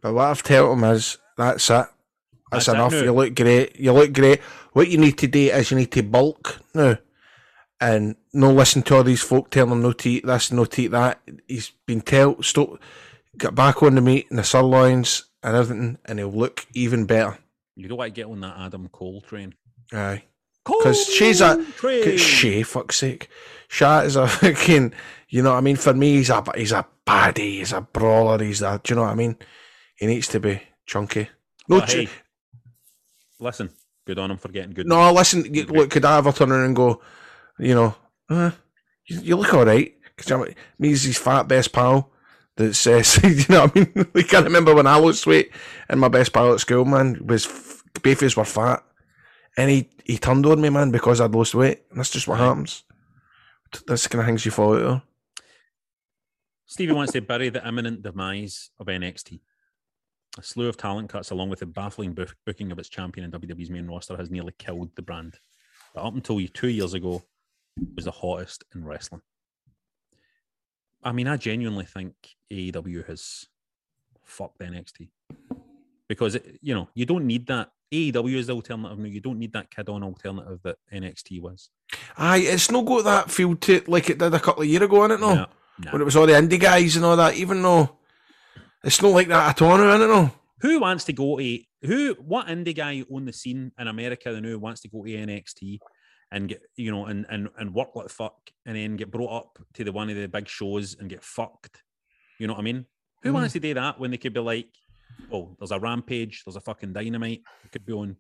But 0.02 0.14
what 0.14 0.26
I've 0.26 0.44
told 0.44 0.78
him 0.78 0.84
is 0.86 1.18
that's 1.38 1.70
it. 1.70 1.88
That's, 2.52 2.68
That's 2.68 2.68
enough. 2.68 2.92
now. 2.92 3.02
You 3.02 3.14
look 3.14 3.36
great. 3.36 3.80
You 3.80 3.94
look 3.94 4.14
great. 4.14 4.40
What 4.74 4.88
you 4.88 4.98
need 5.00 5.18
to 5.20 5.28
do 5.28 5.40
is 5.40 5.72
you 5.72 5.78
need 5.78 5.92
to 5.92 6.04
bulk 6.04 6.60
now, 6.76 6.98
and 7.84 8.16
no 8.32 8.50
listen 8.50 8.82
to 8.84 8.96
all 8.96 9.04
these 9.04 9.22
folk 9.22 9.50
telling 9.50 9.74
him 9.74 9.82
no 9.82 9.92
to 9.92 10.10
eat 10.10 10.26
this, 10.26 10.52
no 10.54 10.64
to 10.64 10.82
eat 10.82 10.92
that. 10.92 11.20
He's 11.48 11.72
been 11.86 12.00
tell 12.00 12.42
stop, 12.42 12.80
get 13.38 13.54
back 13.54 13.84
on 13.84 13.96
the 13.96 14.02
meat 14.02 14.28
and 14.30 14.40
the 14.40 14.44
sirloins 14.44 15.26
and 15.44 15.56
everything, 15.58 15.98
and 16.06 16.18
he'll 16.18 16.32
look 16.32 16.66
even 16.74 17.06
better. 17.06 17.38
You 17.76 17.90
don't 17.90 17.98
want 17.98 18.16
to 18.16 18.22
get 18.22 18.30
on 18.32 18.40
that 18.40 18.56
Adam 18.58 18.88
Cole 18.88 19.20
train. 19.22 19.54
Aye. 19.92 20.24
Because 20.64 21.06
she's 21.06 21.42
a 21.42 21.58
cause 21.78 22.22
Shay, 22.22 22.64
fuck's 22.64 22.96
sake. 22.96 23.28
Sha 23.68 24.00
is 24.02 24.16
a 24.16 24.28
fucking, 24.30 24.94
you 25.28 25.42
know 25.42 25.52
what 25.52 25.58
I 25.58 25.62
mean? 25.62 25.76
For 25.76 25.94
me, 25.94 26.14
he's 26.14 26.30
a 26.30 26.42
he's 26.56 26.72
a 26.72 26.86
baddie, 27.06 27.58
he's 27.58 27.74
a 27.74 27.82
brawler, 27.82 28.42
he's 28.42 28.62
a, 28.62 28.80
do 28.82 28.94
you 28.94 28.96
know 28.96 29.02
what 29.02 29.12
I 29.12 29.16
mean? 29.16 29.36
He 29.98 30.06
needs 30.06 30.30
to 30.30 30.40
be 30.40 30.62
chunky. 30.86 31.28
No, 31.68 31.82
ch- 31.82 31.94
hey, 31.94 32.10
listen, 33.42 33.72
good 34.06 34.20
on 34.20 34.32
him 34.32 34.38
for 34.38 34.48
getting 34.48 34.72
good. 34.72 34.88
no, 34.88 35.12
listen. 35.12 35.44
Look, 35.44 35.90
could 35.90 36.06
I 36.06 36.18
ever 36.18 36.32
turn 36.32 36.52
around 36.52 36.66
and 36.66 36.76
go, 36.78 37.02
you 37.60 37.76
know, 37.76 37.96
uh, 38.30 38.52
you, 39.06 39.20
you 39.22 39.36
look 39.36 39.54
all 39.54 39.66
right? 39.66 39.94
Because 40.16 40.54
me's 40.78 41.04
his 41.04 41.18
fat 41.18 41.48
best 41.48 41.74
pal 41.74 42.12
that 42.58 42.74
says, 42.76 43.20
you 43.24 43.46
know 43.50 43.66
what 43.66 43.78
I 43.78 43.80
mean? 43.80 44.08
We 44.14 44.24
can't 44.24 44.46
remember 44.46 44.76
when 44.76 44.88
I 44.88 44.96
lost 44.98 45.28
weight 45.28 45.52
and 45.90 46.00
my 46.00 46.08
best 46.08 46.34
pal 46.34 46.54
at 46.54 46.60
school, 46.60 46.86
man, 46.86 47.26
was 47.26 47.46
of 47.94 48.36
were 48.36 48.46
fat. 48.46 48.84
And 49.58 49.70
he, 49.70 49.90
he 50.04 50.18
turned 50.18 50.46
on 50.46 50.62
me, 50.62 50.70
man, 50.70 50.92
because 50.92 51.22
I'd 51.22 51.32
lost 51.32 51.56
weight. 51.56 51.84
And 51.90 52.00
that's 52.00 52.10
just 52.10 52.28
what 52.28 52.40
happens. 52.40 52.84
That's 53.88 54.04
the 54.04 54.10
kind 54.10 54.22
of 54.22 54.26
things 54.28 54.46
you 54.46 54.52
fall 54.52 54.76
out 54.76 54.82
of. 54.82 55.02
Stevie 56.66 56.94
wants 56.94 57.14
to 57.14 57.22
bury 57.22 57.50
the 57.50 57.68
imminent 57.68 58.02
demise 58.02 58.72
of 58.80 58.88
NXT. 58.88 59.42
A 60.40 60.42
slew 60.42 60.68
of 60.68 60.78
talent 60.78 61.10
cuts, 61.10 61.30
along 61.30 61.50
with 61.50 61.60
the 61.60 61.68
baffling 61.68 62.14
book- 62.14 62.36
booking 62.46 62.72
of 62.72 62.80
its 62.80 62.90
champion 62.90 63.26
in 63.26 63.32
WWE's 63.32 63.70
main 63.70 63.86
roster, 63.86 64.18
has 64.18 64.32
nearly 64.32 64.54
killed 64.58 64.90
the 64.96 65.04
brand. 65.04 65.38
But 65.94 66.04
up 66.04 66.16
until 66.16 66.40
two 66.48 66.70
years 66.70 66.96
ago, 66.96 67.24
was 67.96 68.06
the 68.06 68.12
hottest 68.12 68.64
in 68.76 68.86
wrestling. 68.86 69.22
I 71.04 71.12
mean, 71.12 71.28
I 71.28 71.38
genuinely 71.38 71.86
think 71.86 72.14
AEW 72.52 73.06
has 73.08 73.46
fucked 74.24 74.60
NXT 74.60 75.10
because 76.08 76.36
it, 76.36 76.60
you 76.62 76.74
know 76.74 76.90
you 76.94 77.06
don't 77.06 77.26
need 77.28 77.48
that. 77.48 77.70
AEW 77.94 78.36
is 78.36 78.48
the 78.48 78.54
alternative 78.56 78.98
now. 78.98 79.06
You 79.06 79.20
don't 79.20 79.38
need 79.38 79.54
that 79.54 79.70
kid 79.70 79.88
on 79.90 80.04
alternative 80.04 80.60
that 80.64 80.78
NXT 80.92 81.42
was. 81.42 81.70
Aye, 82.18 82.38
it's 82.40 82.72
no 82.72 82.82
got 82.82 83.04
that 83.04 83.30
feel 83.32 83.56
to 83.56 83.74
it 83.76 83.88
like 83.88 84.10
it 84.10 84.18
did 84.18 84.34
a 84.34 84.40
couple 84.40 84.64
of 84.64 84.68
years 84.68 84.82
ago, 84.82 84.96
innit? 85.02 85.20
No, 85.20 85.36
No, 85.36 85.46
no. 85.80 85.92
when 85.92 86.02
it 86.02 86.06
was 86.06 86.16
all 86.16 86.26
the 86.26 86.34
indie 86.34 86.60
guys 86.60 86.96
and 86.96 87.06
all 87.06 87.16
that. 87.18 87.36
Even 87.36 87.62
though 87.62 87.98
it's 88.84 89.00
not 89.02 89.10
like 89.10 89.28
that 89.28 89.50
at 89.50 89.62
all, 89.62 89.78
now, 89.78 89.96
innit? 89.98 90.08
No. 90.08 90.32
Who 90.62 90.80
wants 90.80 91.04
to 91.06 91.14
go 91.14 91.38
to 91.38 91.60
who? 91.84 92.14
What 92.16 92.48
indie 92.48 92.76
guy 92.76 93.04
on 93.14 93.26
the 93.26 93.34
scene 93.34 93.72
in 93.78 93.88
America 93.88 94.32
that 94.34 94.44
who 94.44 94.58
wants 94.58 94.82
to 94.82 94.88
go 94.88 95.04
to 95.04 95.12
NXT 95.12 95.80
and 96.34 96.50
get 96.50 96.62
you 96.76 96.92
know 96.92 97.06
and 97.06 97.26
and 97.30 97.48
and 97.58 97.74
work 97.74 97.96
like 97.96 98.10
fuck 98.10 98.50
and 98.66 98.76
then 98.76 98.98
get 98.98 99.12
brought 99.12 99.32
up 99.36 99.60
to 99.76 99.84
the 99.84 99.92
one 99.92 100.10
of 100.10 100.16
the 100.18 100.28
big 100.28 100.48
shows 100.50 100.98
and 101.00 101.10
get 101.10 101.24
fucked? 101.24 101.82
You 102.40 102.48
know 102.48 102.54
what 102.54 102.60
I 102.60 102.64
mean? 102.64 102.86
Who 103.22 103.30
Mm. 103.30 103.34
wants 103.36 103.54
to 103.54 103.60
do 103.60 103.74
that 103.76 104.00
when 104.00 104.12
they 104.12 104.18
could 104.18 104.34
be 104.34 104.40
like, 104.42 104.68
oh, 105.32 105.56
there's 105.60 105.72
a 105.72 105.80
rampage, 105.80 106.44
there's 106.44 106.58
a 106.58 106.62
fucking 106.62 106.92
dynamite. 106.92 107.42
It 107.64 107.72
could 107.72 107.86
be 107.86 107.94
on. 107.94 108.18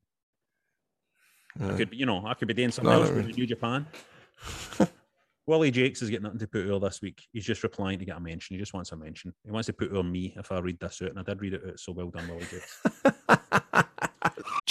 I 1.59 1.73
could 1.73 1.89
be, 1.91 1.97
you 1.97 2.05
know, 2.05 2.25
I 2.25 2.33
could 2.35 2.47
be 2.47 2.53
doing 2.53 2.71
something 2.71 2.91
No, 2.93 3.01
else 3.03 3.11
with. 3.11 3.37
New 3.37 3.45
Japan. 3.45 3.85
Willie 5.45 5.71
Jakes 5.71 6.01
is 6.01 6.09
getting 6.09 6.23
nothing 6.23 6.39
to 6.39 6.47
put 6.47 6.65
over 6.67 6.87
this 6.87 7.01
week. 7.01 7.21
He's 7.33 7.45
just 7.45 7.63
replying 7.63 7.99
to 7.99 8.05
get 8.05 8.15
a 8.15 8.19
mention. 8.19 8.55
He 8.55 8.59
just 8.59 8.73
wants 8.73 8.91
a 8.93 8.95
mention. 8.95 9.33
He 9.43 9.51
wants 9.51 9.65
to 9.67 9.73
put 9.73 9.93
on 9.95 10.09
me 10.09 10.33
if 10.37 10.51
I 10.53 10.59
read 10.59 10.79
this 10.79 11.01
out, 11.01 11.09
and 11.09 11.19
I 11.19 11.23
did 11.23 11.41
read 11.41 11.53
it 11.53 11.61
out. 11.67 11.79
So 11.79 11.91
well 11.91 12.09
done, 12.09 12.27
Willie 12.29 12.45
Jakes. 12.49 12.81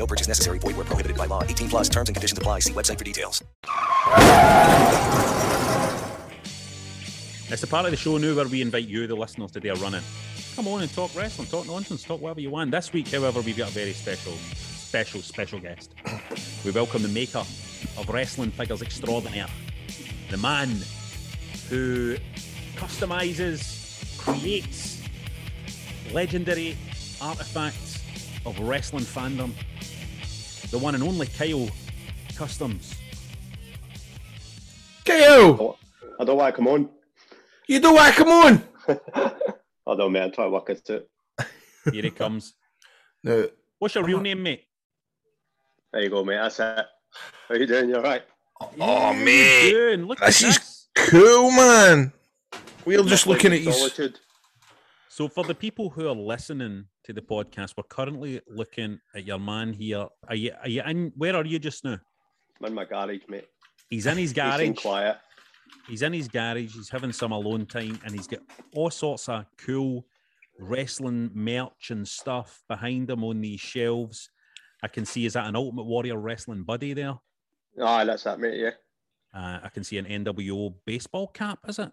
No 0.00 0.06
purchase 0.06 0.28
necessary. 0.28 0.58
Void 0.58 0.76
where 0.76 0.86
prohibited 0.86 1.18
by 1.18 1.26
law. 1.26 1.44
18 1.44 1.68
plus 1.68 1.88
terms 1.90 2.08
and 2.08 2.16
conditions 2.16 2.38
apply. 2.38 2.60
See 2.60 2.72
website 2.72 2.96
for 2.96 3.04
details. 3.04 3.44
It's 7.50 7.60
the 7.60 7.66
part 7.66 7.84
of 7.84 7.90
the 7.90 7.98
show 7.98 8.16
now 8.16 8.34
where 8.34 8.48
we 8.48 8.62
invite 8.62 8.88
you, 8.88 9.06
the 9.06 9.14
listeners, 9.14 9.50
to 9.50 9.60
do 9.60 9.70
a 9.70 9.74
run 9.74 9.94
in. 9.94 10.02
Come 10.56 10.68
on 10.68 10.80
and 10.80 10.90
talk 10.94 11.14
wrestling, 11.14 11.48
talk 11.48 11.66
nonsense, 11.66 12.02
talk 12.02 12.22
whatever 12.22 12.40
you 12.40 12.48
want. 12.48 12.70
This 12.70 12.94
week, 12.94 13.08
however, 13.08 13.42
we've 13.42 13.58
got 13.58 13.68
a 13.68 13.72
very 13.72 13.92
special, 13.92 14.32
special, 14.32 15.20
special 15.20 15.60
guest. 15.60 15.94
We 16.64 16.70
welcome 16.70 17.02
the 17.02 17.08
maker 17.08 17.44
of 17.98 18.08
wrestling 18.08 18.52
figures 18.52 18.80
extraordinaire, 18.80 19.48
the 20.30 20.38
man 20.38 20.78
who 21.68 22.16
customizes, 22.76 24.16
creates 24.16 25.02
legendary 26.10 26.78
artifacts 27.20 28.02
of 28.46 28.58
wrestling 28.60 29.04
fandom, 29.04 29.52
the 30.70 30.78
one 30.78 30.94
and 30.94 31.02
only 31.04 31.26
Kyle 31.26 31.68
Kustoms. 32.30 32.96
Kyle! 35.04 35.76
I 36.18 36.24
don't 36.24 36.36
want 36.36 36.54
to 36.54 36.56
come 36.56 36.68
on. 36.68 36.88
You 37.66 37.80
do 37.80 37.92
what? 37.92 38.14
Come 38.14 38.28
on! 38.28 38.62
I 39.14 39.94
don't 39.96 40.12
man, 40.12 40.30
try 40.32 40.44
to 40.44 40.50
work 40.50 40.70
it 40.70 40.88
out. 40.90 41.46
Here 41.92 42.02
he 42.02 42.10
comes. 42.10 42.54
No, 43.24 43.48
What's 43.78 43.94
your 43.94 44.04
real 44.04 44.20
name, 44.20 44.42
mate? 44.42 44.64
There 45.92 46.02
you 46.02 46.10
go, 46.10 46.24
mate. 46.24 46.36
That's 46.36 46.60
it. 46.60 46.86
How 47.48 47.54
you 47.54 47.66
doing? 47.66 47.88
You 47.88 47.96
alright? 47.96 48.22
oh, 48.78 49.12
mate. 49.14 49.96
Look 50.00 50.18
This 50.20 50.42
at 50.44 50.48
is 50.48 50.56
this. 50.56 50.88
cool, 51.10 51.50
man. 51.50 52.12
We're 52.84 53.02
just 53.04 53.26
looking 53.26 53.52
at 53.52 53.60
you. 53.60 53.72
Solitude. 53.72 54.18
So, 55.20 55.28
for 55.28 55.44
the 55.44 55.54
people 55.54 55.90
who 55.90 56.08
are 56.08 56.14
listening 56.14 56.86
to 57.04 57.12
the 57.12 57.20
podcast, 57.20 57.74
we're 57.76 57.82
currently 57.82 58.40
looking 58.48 58.98
at 59.14 59.26
your 59.26 59.38
man 59.38 59.74
here. 59.74 60.06
Are 60.26 60.34
you? 60.34 60.52
Are 60.62 60.68
you 60.70 60.80
in? 60.86 61.12
Where 61.14 61.36
are 61.36 61.44
you 61.44 61.58
just 61.58 61.84
now? 61.84 61.98
I'm 62.58 62.68
in 62.68 62.72
my 62.72 62.86
garage, 62.86 63.20
mate. 63.28 63.44
He's 63.90 64.06
in 64.06 64.16
his 64.16 64.32
garage. 64.42 64.78
quiet. 64.78 65.18
He's 65.86 66.00
in 66.00 66.14
his 66.14 66.26
garage. 66.26 66.74
He's 66.74 66.88
having 66.88 67.12
some 67.12 67.32
alone 67.32 67.66
time, 67.66 68.00
and 68.02 68.14
he's 68.14 68.26
got 68.26 68.40
all 68.74 68.88
sorts 68.88 69.28
of 69.28 69.44
cool 69.58 70.06
wrestling 70.58 71.30
merch 71.34 71.90
and 71.90 72.08
stuff 72.08 72.62
behind 72.66 73.10
him 73.10 73.22
on 73.22 73.42
these 73.42 73.60
shelves. 73.60 74.30
I 74.82 74.88
can 74.88 75.04
see 75.04 75.26
is 75.26 75.34
that 75.34 75.46
an 75.46 75.54
Ultimate 75.54 75.84
Warrior 75.84 76.16
wrestling 76.16 76.62
buddy 76.62 76.94
there. 76.94 77.18
Ah, 77.78 78.06
that's 78.06 78.22
that, 78.22 78.40
mate. 78.40 78.58
Yeah. 78.58 78.70
Uh, 79.34 79.60
I 79.64 79.68
can 79.68 79.84
see 79.84 79.98
an 79.98 80.06
NWO 80.06 80.76
baseball 80.86 81.26
cap. 81.26 81.58
Is 81.68 81.78
it? 81.78 81.92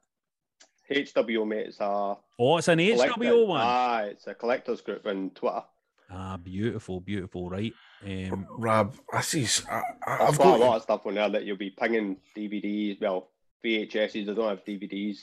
HW, 0.90 1.46
mates 1.46 1.78
are. 1.82 2.18
Oh, 2.40 2.58
it's 2.58 2.68
an 2.68 2.80
collector- 2.80 3.14
HWO 3.22 3.48
one. 3.48 3.62
Ah, 3.64 4.00
it's 4.04 4.28
a 4.28 4.34
collectors 4.36 4.82
group 4.82 5.06
on 5.06 5.32
Twitter. 5.32 5.64
Ah, 6.10 6.38
beautiful, 6.38 7.02
beautiful. 7.02 7.50
Right. 7.50 7.74
Um, 8.06 8.48
Rob, 8.52 8.96
I 9.12 9.22
see. 9.22 9.46
I, 9.70 9.82
I, 10.06 10.14
I've 10.14 10.30
I've 10.30 10.38
got 10.38 10.60
a 10.60 10.64
lot 10.64 10.76
of 10.78 10.84
stuff 10.84 11.06
on 11.06 11.16
there 11.16 11.28
that 11.30 11.44
you'll 11.44 11.58
be 11.58 11.70
pinging 11.72 12.18
DVDs. 12.36 13.02
Well, 13.02 13.30
VHSs. 13.66 14.30
I 14.30 14.34
don't 14.34 14.48
have 14.50 14.64
DVDs. 14.64 15.18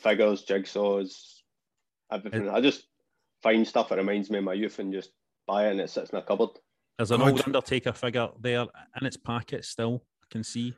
Figures, 0.00 0.44
jigsaws, 0.44 1.34
everything. 2.10 2.48
I 2.48 2.60
just 2.60 2.86
find 3.42 3.66
stuff 3.66 3.90
that 3.90 3.98
reminds 3.98 4.28
me 4.30 4.38
of 4.38 4.44
my 4.44 4.54
youth 4.54 4.80
and 4.80 4.92
just 4.92 5.10
buy 5.46 5.68
it, 5.68 5.70
and 5.70 5.80
it 5.80 5.88
sits 5.90 6.10
in 6.10 6.18
a 6.18 6.22
cupboard. 6.22 6.50
There's 6.96 7.12
an 7.12 7.20
God. 7.20 7.30
old 7.30 7.42
Undertaker 7.46 7.92
figure 7.92 8.28
there 8.40 8.66
in 9.00 9.06
its 9.06 9.16
packet 9.16 9.64
still. 9.64 10.02
I 10.22 10.26
can 10.30 10.42
see. 10.42 10.74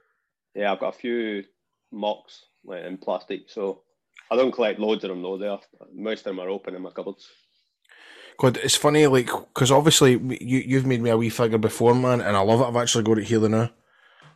Yeah, 0.54 0.70
I've 0.72 0.80
got 0.80 0.94
a 0.94 0.98
few 0.98 1.44
mocks 1.90 2.44
like 2.62 2.84
in 2.84 2.98
plastic, 2.98 3.48
so 3.48 3.82
I 4.30 4.36
don't 4.36 4.52
collect 4.52 4.78
loads 4.78 5.04
of 5.04 5.10
them 5.10 5.22
though. 5.22 5.38
There, 5.38 5.58
most 5.92 6.20
of 6.20 6.24
them 6.24 6.40
are 6.40 6.48
open 6.48 6.74
in 6.74 6.82
my 6.82 6.90
cupboards. 6.90 7.28
God, 8.38 8.56
it's 8.56 8.76
funny, 8.76 9.06
like, 9.06 9.26
because 9.26 9.70
obviously 9.70 10.12
you, 10.12 10.58
you've 10.66 10.86
made 10.86 11.02
me 11.02 11.10
a 11.10 11.16
wee 11.16 11.28
figure 11.28 11.58
before, 11.58 11.94
man, 11.94 12.22
and 12.22 12.34
I 12.34 12.40
love 12.40 12.60
it. 12.60 12.64
I've 12.64 12.82
actually 12.82 13.04
got 13.04 13.18
it 13.18 13.24
here 13.24 13.46
now. 13.46 13.70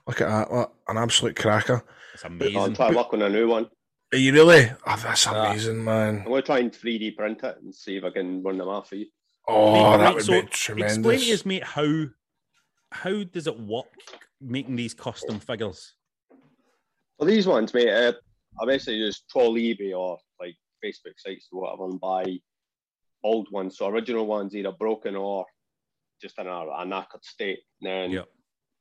Look 0.07 0.21
at 0.21 0.29
that. 0.29 0.51
What 0.51 0.75
an 0.89 0.99
absolute 0.99 1.37
cracker. 1.37 1.83
It's 2.13 2.25
amazing. 2.25 2.57
I'll 2.57 2.65
amazing. 2.65 2.77
try 2.77 2.91
to 2.91 2.97
work 2.97 3.15
on 3.15 3.23
a 3.23 3.31
new 3.31 3.49
one. 3.49 3.71
Are 4.13 4.19
you 4.19 4.33
really? 4.33 4.71
Oh, 4.87 5.03
that's 5.03 5.27
amazing, 5.27 5.83
man. 5.83 6.19
I'm 6.19 6.25
going 6.25 6.43
to 6.43 6.47
try 6.47 6.59
and 6.59 6.71
3D 6.71 7.17
print 7.17 7.43
it 7.43 7.57
and 7.63 7.75
see 7.75 7.97
if 7.97 8.05
I 8.05 8.11
can 8.11 8.43
run 8.43 8.59
them 8.59 8.69
off 8.69 8.91
for 8.91 8.97
you. 8.97 9.07
Oh, 9.49 9.73
Mate, 9.73 9.97
that 9.99 10.05
right, 10.05 10.15
would 10.15 10.25
so 10.25 10.43
be 10.43 10.49
tremendous. 10.49 10.97
Explain 10.97 11.19
to 11.19 11.25
tremendous. 11.25 11.41
us, 11.41 11.47
mate, 11.47 11.65
how 11.65 12.05
how 12.93 13.25
does 13.25 13.47
it 13.47 13.59
work 13.59 13.87
making 14.41 14.77
these 14.77 14.95
custom 14.95 15.41
figures? 15.41 15.95
Well, 17.19 17.27
these 17.27 17.47
ones, 17.47 17.75
mate, 17.75 17.89
uh, 17.89 18.13
I 18.61 18.67
basically 18.67 19.01
just 19.01 19.29
troll 19.29 19.55
eBay 19.55 19.97
or 19.99 20.19
like 20.41 20.57
Facebook 20.85 21.19
sites 21.19 21.49
or 21.53 21.63
whatever 21.63 21.85
and 21.87 22.01
buy 22.01 22.25
old 23.23 23.49
ones. 23.51 23.79
So 23.79 23.89
original 23.89 24.27
ones 24.27 24.55
either 24.55 24.73
broken 24.73 25.17
or 25.17 25.47
just 26.21 26.39
in 26.39 26.47
a, 26.47 26.51
a 26.51 26.85
knackered 26.87 27.23
state. 27.23 27.61
And 27.81 27.91
then 27.91 28.11
Yep. 28.13 28.29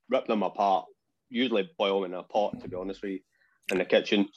rip 0.10 0.28
them 0.28 0.44
apart, 0.44 0.86
usually 1.30 1.70
boil 1.78 2.02
them 2.02 2.14
in 2.14 2.20
a 2.20 2.24
pot, 2.24 2.60
to 2.62 2.68
be 2.68 2.76
honest 2.76 3.02
with 3.02 3.14
you, 3.14 3.20
in 3.72 3.80
the 3.80 3.86
kitchen. 3.86 4.28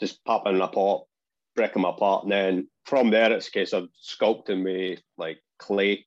Just 0.00 0.24
pop 0.24 0.46
in 0.46 0.60
a 0.60 0.68
pot, 0.68 1.04
break 1.54 1.74
them 1.74 1.84
apart, 1.84 2.24
and 2.24 2.32
then 2.32 2.68
from 2.84 3.10
there 3.10 3.32
it's 3.32 3.48
a 3.48 3.50
case 3.50 3.72
of 3.74 3.88
sculpting 4.02 4.64
with 4.64 5.00
like 5.18 5.38
clay 5.58 6.06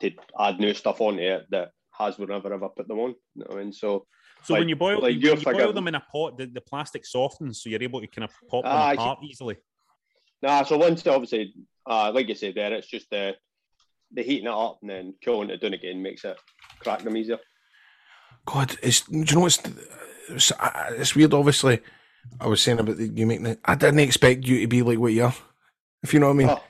to 0.00 0.10
add 0.38 0.58
new 0.58 0.74
stuff 0.74 1.00
onto 1.00 1.22
it 1.22 1.46
that 1.50 1.70
has 1.92 2.18
would 2.18 2.28
never 2.28 2.52
ever 2.52 2.68
put 2.68 2.88
them 2.88 2.98
on. 2.98 3.10
You 3.34 3.42
know 3.42 3.46
what 3.48 3.58
I 3.58 3.62
mean? 3.62 3.72
So 3.72 4.06
So 4.44 4.54
like- 4.54 4.60
when 4.60 4.68
you 4.68 4.76
boil, 4.76 4.96
like 4.96 5.02
when 5.02 5.20
you 5.20 5.28
boil 5.34 5.36
figure- 5.54 5.72
them 5.72 5.88
in 5.88 5.94
a 5.94 6.00
pot, 6.00 6.38
the, 6.38 6.46
the 6.46 6.60
plastic 6.60 7.04
softens, 7.04 7.62
so 7.62 7.68
you're 7.70 7.82
able 7.82 8.00
to 8.00 8.06
kind 8.06 8.24
of 8.24 8.30
pop 8.48 8.64
them 8.64 8.72
Ah, 8.72 8.86
I 8.88 8.94
see. 8.94 9.00
apart 9.00 9.18
easily. 9.24 9.56
Nah, 10.42 10.62
so 10.62 10.78
once 10.78 11.06
obviously, 11.06 11.54
uh, 11.86 12.12
like 12.14 12.28
you 12.28 12.34
said 12.34 12.54
there, 12.54 12.72
it's 12.74 12.86
just 12.88 13.10
the 13.10 13.34
the 14.12 14.22
heating 14.22 14.46
it 14.46 14.50
up 14.50 14.78
and 14.80 14.88
then 14.90 15.14
cooling 15.22 15.50
it 15.50 15.60
down 15.60 15.74
again 15.74 16.00
makes 16.02 16.24
it 16.24 16.38
crack 16.80 17.02
them 17.02 17.16
easier. 17.16 17.38
God, 18.46 18.74
it's 18.82 19.02
do 19.02 19.18
you 19.18 19.24
know 19.34 19.40
what's 19.40 19.58
it's, 20.30 20.52
uh, 20.52 20.90
it's 20.96 21.14
weird. 21.14 21.34
Obviously, 21.34 21.80
I 22.40 22.46
was 22.46 22.62
saying 22.62 22.78
about 22.78 22.96
the, 22.96 23.08
you 23.08 23.26
making 23.26 23.46
it. 23.46 23.60
I 23.64 23.74
didn't 23.74 23.98
expect 24.00 24.46
you 24.46 24.60
to 24.60 24.66
be 24.66 24.82
like 24.82 24.98
what 24.98 25.12
you 25.12 25.24
are. 25.24 25.34
If 26.02 26.14
you 26.14 26.20
know 26.20 26.26
what 26.28 26.34
I 26.34 26.36
mean. 26.36 26.48
Oh. 26.50 26.62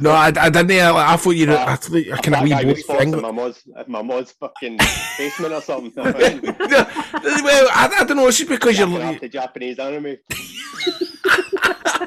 No, 0.00 0.10
I, 0.10 0.28
I 0.28 0.50
didn't. 0.50 0.70
I, 0.72 1.12
I 1.12 1.16
thought 1.16 1.30
you. 1.32 1.46
Ah, 1.50 1.72
I 1.72 1.76
thought 1.76 1.96
I 1.96 2.16
kind 2.22 2.34
of 2.36 2.48
That 2.48 2.64
wee 2.64 2.84
boy 2.86 2.98
thing. 2.98 3.20
my 3.20 3.30
mud's, 3.30 3.62
my 3.86 4.02
mud's 4.02 4.32
fucking 4.32 4.78
basement 5.18 5.52
or 5.52 5.60
something. 5.60 5.92
well, 6.04 6.16
I, 7.72 7.96
I 8.00 8.04
don't 8.04 8.16
know. 8.16 8.26
It's 8.28 8.38
just 8.38 8.48
because 8.50 8.76
Jacking 8.76 8.94
you're. 8.94 9.02
up 9.02 9.20
the 9.20 9.28
Japanese 9.28 9.78
anime. 9.78 10.16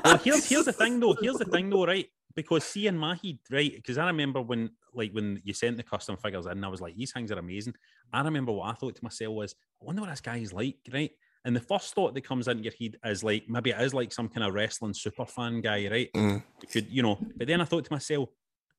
well, 0.03 0.17
here's 0.17 0.47
here's 0.49 0.65
the 0.65 0.73
thing 0.73 0.99
though. 0.99 1.15
Here's 1.21 1.37
the 1.37 1.45
thing 1.45 1.69
though, 1.69 1.85
right? 1.85 2.07
Because 2.35 2.63
seeing 2.63 2.97
Mahi, 2.97 3.39
right? 3.51 3.71
Because 3.75 3.99
I 3.99 4.07
remember 4.07 4.41
when, 4.41 4.71
like, 4.95 5.11
when 5.11 5.39
you 5.43 5.53
sent 5.53 5.77
the 5.77 5.83
custom 5.83 6.17
figures 6.17 6.47
in, 6.47 6.63
I 6.63 6.67
was 6.67 6.81
like, 6.81 6.95
these 6.95 7.11
things 7.11 7.31
are 7.31 7.37
amazing. 7.37 7.75
I 8.11 8.23
remember 8.23 8.51
what 8.51 8.69
I 8.69 8.73
thought 8.73 8.95
to 8.95 9.03
myself 9.03 9.35
was, 9.35 9.55
I 9.79 9.85
wonder 9.85 10.01
what 10.01 10.09
this 10.09 10.21
guy 10.21 10.37
is 10.37 10.51
like, 10.51 10.77
right? 10.91 11.11
And 11.45 11.55
the 11.55 11.61
first 11.61 11.93
thought 11.93 12.13
that 12.13 12.23
comes 12.23 12.47
into 12.47 12.63
your 12.63 12.73
head 12.79 12.97
is 13.03 13.23
like, 13.23 13.49
maybe 13.49 13.71
it 13.71 13.81
is 13.81 13.93
like 13.93 14.13
some 14.13 14.29
kind 14.29 14.45
of 14.47 14.53
wrestling 14.53 14.93
super 14.93 15.25
fan 15.25 15.61
guy, 15.61 15.87
right? 15.89 16.09
Mm. 16.15 16.41
It 16.61 16.71
could, 16.71 16.89
you 16.89 17.03
know. 17.03 17.17
But 17.35 17.47
then 17.47 17.59
I 17.59 17.65
thought 17.65 17.83
to 17.85 17.93
myself, 17.93 18.29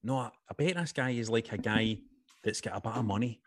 no, 0.03 0.17
I, 0.17 0.31
I 0.51 0.55
bet 0.57 0.77
this 0.77 0.93
guy 0.93 1.11
is 1.11 1.29
like 1.29 1.53
a 1.53 1.59
guy 1.59 1.99
that's 2.43 2.61
got 2.61 2.77
a 2.77 2.81
bit 2.81 2.97
of 2.97 3.05
money. 3.05 3.41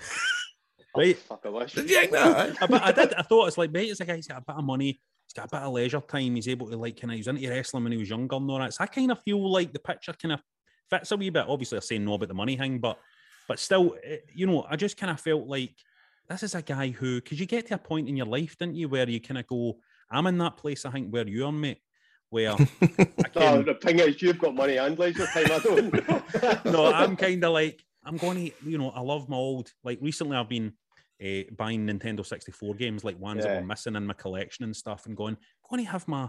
right? 0.96 1.16
Oh, 1.18 1.34
Fuck, 1.34 1.42
I 1.44 1.48
wish. 1.50 1.72
Did 1.74 1.90
you 1.90 1.96
think 1.96 2.12
that? 2.12 2.62
I, 2.62 2.88
I 2.88 2.92
did. 2.92 3.14
I 3.14 3.22
thought 3.22 3.48
it's 3.48 3.58
like, 3.58 3.72
mate, 3.72 3.90
it's 3.90 4.00
a 4.00 4.04
guy 4.06 4.16
who's 4.16 4.26
got 4.26 4.38
a 4.38 4.44
bit 4.46 4.56
of 4.56 4.64
money. 4.64 5.00
He's 5.26 5.34
got 5.34 5.46
a 5.46 5.56
bit 5.56 5.66
of 5.66 5.72
leisure 5.72 6.00
time. 6.00 6.34
He's 6.34 6.48
able 6.48 6.70
to 6.70 6.76
like 6.76 7.00
kind 7.00 7.10
of. 7.10 7.14
He 7.14 7.20
was 7.20 7.28
into 7.28 7.48
wrestling 7.48 7.84
when 7.84 7.92
he 7.92 7.98
was 7.98 8.10
younger 8.10 8.36
and 8.36 8.50
all 8.50 8.58
that. 8.58 8.74
So 8.74 8.84
I 8.84 8.86
kind 8.86 9.12
of 9.12 9.22
feel 9.22 9.50
like 9.50 9.72
the 9.72 9.78
picture 9.78 10.14
kind 10.14 10.32
of 10.32 10.40
fits 10.90 11.12
a 11.12 11.16
wee 11.16 11.30
bit. 11.30 11.46
Obviously, 11.46 11.76
I'm 11.76 11.82
saying 11.82 12.04
no 12.04 12.14
about 12.14 12.28
the 12.28 12.34
money 12.34 12.56
thing, 12.56 12.78
but 12.78 12.98
but 13.48 13.58
still, 13.58 13.96
eh, 14.04 14.18
you 14.34 14.46
know, 14.46 14.66
I 14.68 14.76
just 14.76 14.96
kind 14.96 15.10
of 15.10 15.20
felt 15.20 15.46
like 15.46 15.74
this 16.28 16.42
is 16.42 16.54
a 16.54 16.62
guy 16.62 16.88
who, 16.90 17.20
because 17.20 17.40
you 17.40 17.46
get 17.46 17.66
to 17.66 17.74
a 17.74 17.78
point 17.78 18.08
in 18.08 18.16
your 18.16 18.26
life, 18.26 18.56
didn't 18.58 18.76
you, 18.76 18.88
where 18.88 19.08
you 19.08 19.20
kind 19.20 19.38
of 19.38 19.46
go, 19.46 19.78
I'm 20.10 20.26
in 20.26 20.38
that 20.38 20.56
place. 20.56 20.84
I 20.84 20.90
think 20.90 21.10
where 21.10 21.26
you 21.26 21.46
are, 21.46 21.52
mate, 21.52 21.80
where 22.30 22.52
I 22.52 22.58
No, 23.34 23.62
can, 23.62 23.64
the 23.64 23.74
thing 23.80 23.98
is, 24.00 24.20
you've 24.20 24.38
got 24.38 24.54
money 24.54 24.76
and 24.78 24.98
leisure 24.98 25.26
time. 25.26 25.50
I 25.52 25.58
don't. 25.58 26.64
no, 26.66 26.86
I'm 26.86 27.16
kind 27.16 27.42
of 27.44 27.52
like 27.52 27.82
I'm 28.04 28.18
going 28.18 28.36
to, 28.36 28.52
you 28.68 28.78
know, 28.78 28.90
I 28.90 29.00
love 29.00 29.28
my 29.28 29.36
old. 29.36 29.72
Like 29.84 29.98
recently, 30.00 30.36
I've 30.36 30.48
been 30.48 30.72
uh, 31.24 31.42
buying 31.56 31.86
Nintendo 31.86 32.24
64 32.26 32.74
games, 32.74 33.04
like 33.04 33.18
ones 33.18 33.44
that 33.44 33.54
were 33.54 33.64
missing 33.64 33.94
in 33.96 34.06
my 34.06 34.14
collection 34.14 34.64
and 34.64 34.74
stuff, 34.74 35.06
and 35.06 35.16
going, 35.16 35.36
going 35.70 35.84
to 35.84 35.90
have 35.90 36.08
my, 36.08 36.28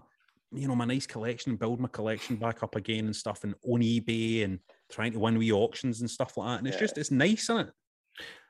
you 0.51 0.67
know, 0.67 0.75
my 0.75 0.85
nice 0.85 1.07
collection 1.07 1.51
and 1.51 1.59
build 1.59 1.79
my 1.79 1.87
collection 1.87 2.35
back 2.35 2.61
up 2.61 2.75
again 2.75 3.05
and 3.05 3.15
stuff, 3.15 3.43
and 3.43 3.55
on 3.65 3.81
eBay 3.81 4.43
and 4.43 4.59
trying 4.91 5.13
to 5.13 5.19
win 5.19 5.37
wee 5.37 5.51
auctions 5.51 6.01
and 6.01 6.09
stuff 6.09 6.37
like 6.37 6.47
that. 6.47 6.59
And 6.59 6.67
it's 6.67 6.77
Yeah. 6.77 6.81
just, 6.81 6.97
it's 6.99 7.11
nice, 7.11 7.43
isn't 7.43 7.67
it? 7.67 7.73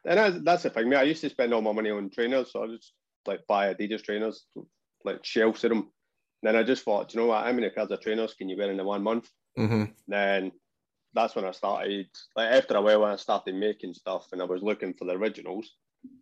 And 0.06 0.18
that's, 0.18 0.40
that's 0.44 0.64
the 0.64 0.70
thing, 0.70 0.90
mate. 0.90 0.98
I 0.98 1.04
used 1.04 1.22
to 1.22 1.30
spend 1.30 1.54
all 1.54 1.62
my 1.62 1.72
money 1.72 1.90
on 1.90 2.10
trainers, 2.10 2.52
so 2.52 2.64
I 2.64 2.68
just 2.68 2.94
like 3.26 3.46
buy 3.48 3.74
Adidas 3.74 4.04
trainers, 4.04 4.46
like 5.06 5.24
shelves 5.24 5.64
of 5.64 5.70
them. 5.70 5.92
Then 6.42 6.56
I 6.58 6.64
just 6.64 6.84
thought, 6.84 7.14
you 7.14 7.22
know 7.22 7.28
what? 7.28 7.46
How 7.46 7.54
many 7.54 7.70
pairs 7.70 7.90
of 7.92 8.02
trainers 8.02 8.34
can 8.34 8.50
you 8.50 8.58
wear 8.58 8.70
in 8.70 8.78
the 8.78 8.84
one 8.84 9.02
month? 9.04 9.30
hmm 9.56 9.86
Then 10.08 10.52
that's 11.14 11.36
when 11.36 11.46
I 11.46 11.52
started. 11.52 12.08
Like 12.36 12.52
after 12.52 12.76
a 12.76 12.82
while, 12.82 13.02
when 13.02 13.12
I 13.12 13.16
started 13.16 13.56
making 13.56 13.94
stuff 13.94 14.28
and 14.34 14.42
I 14.42 14.46
was 14.46 14.62
looking 14.62 14.94
for 14.94 15.06
the 15.06 15.14
originals, 15.14 15.72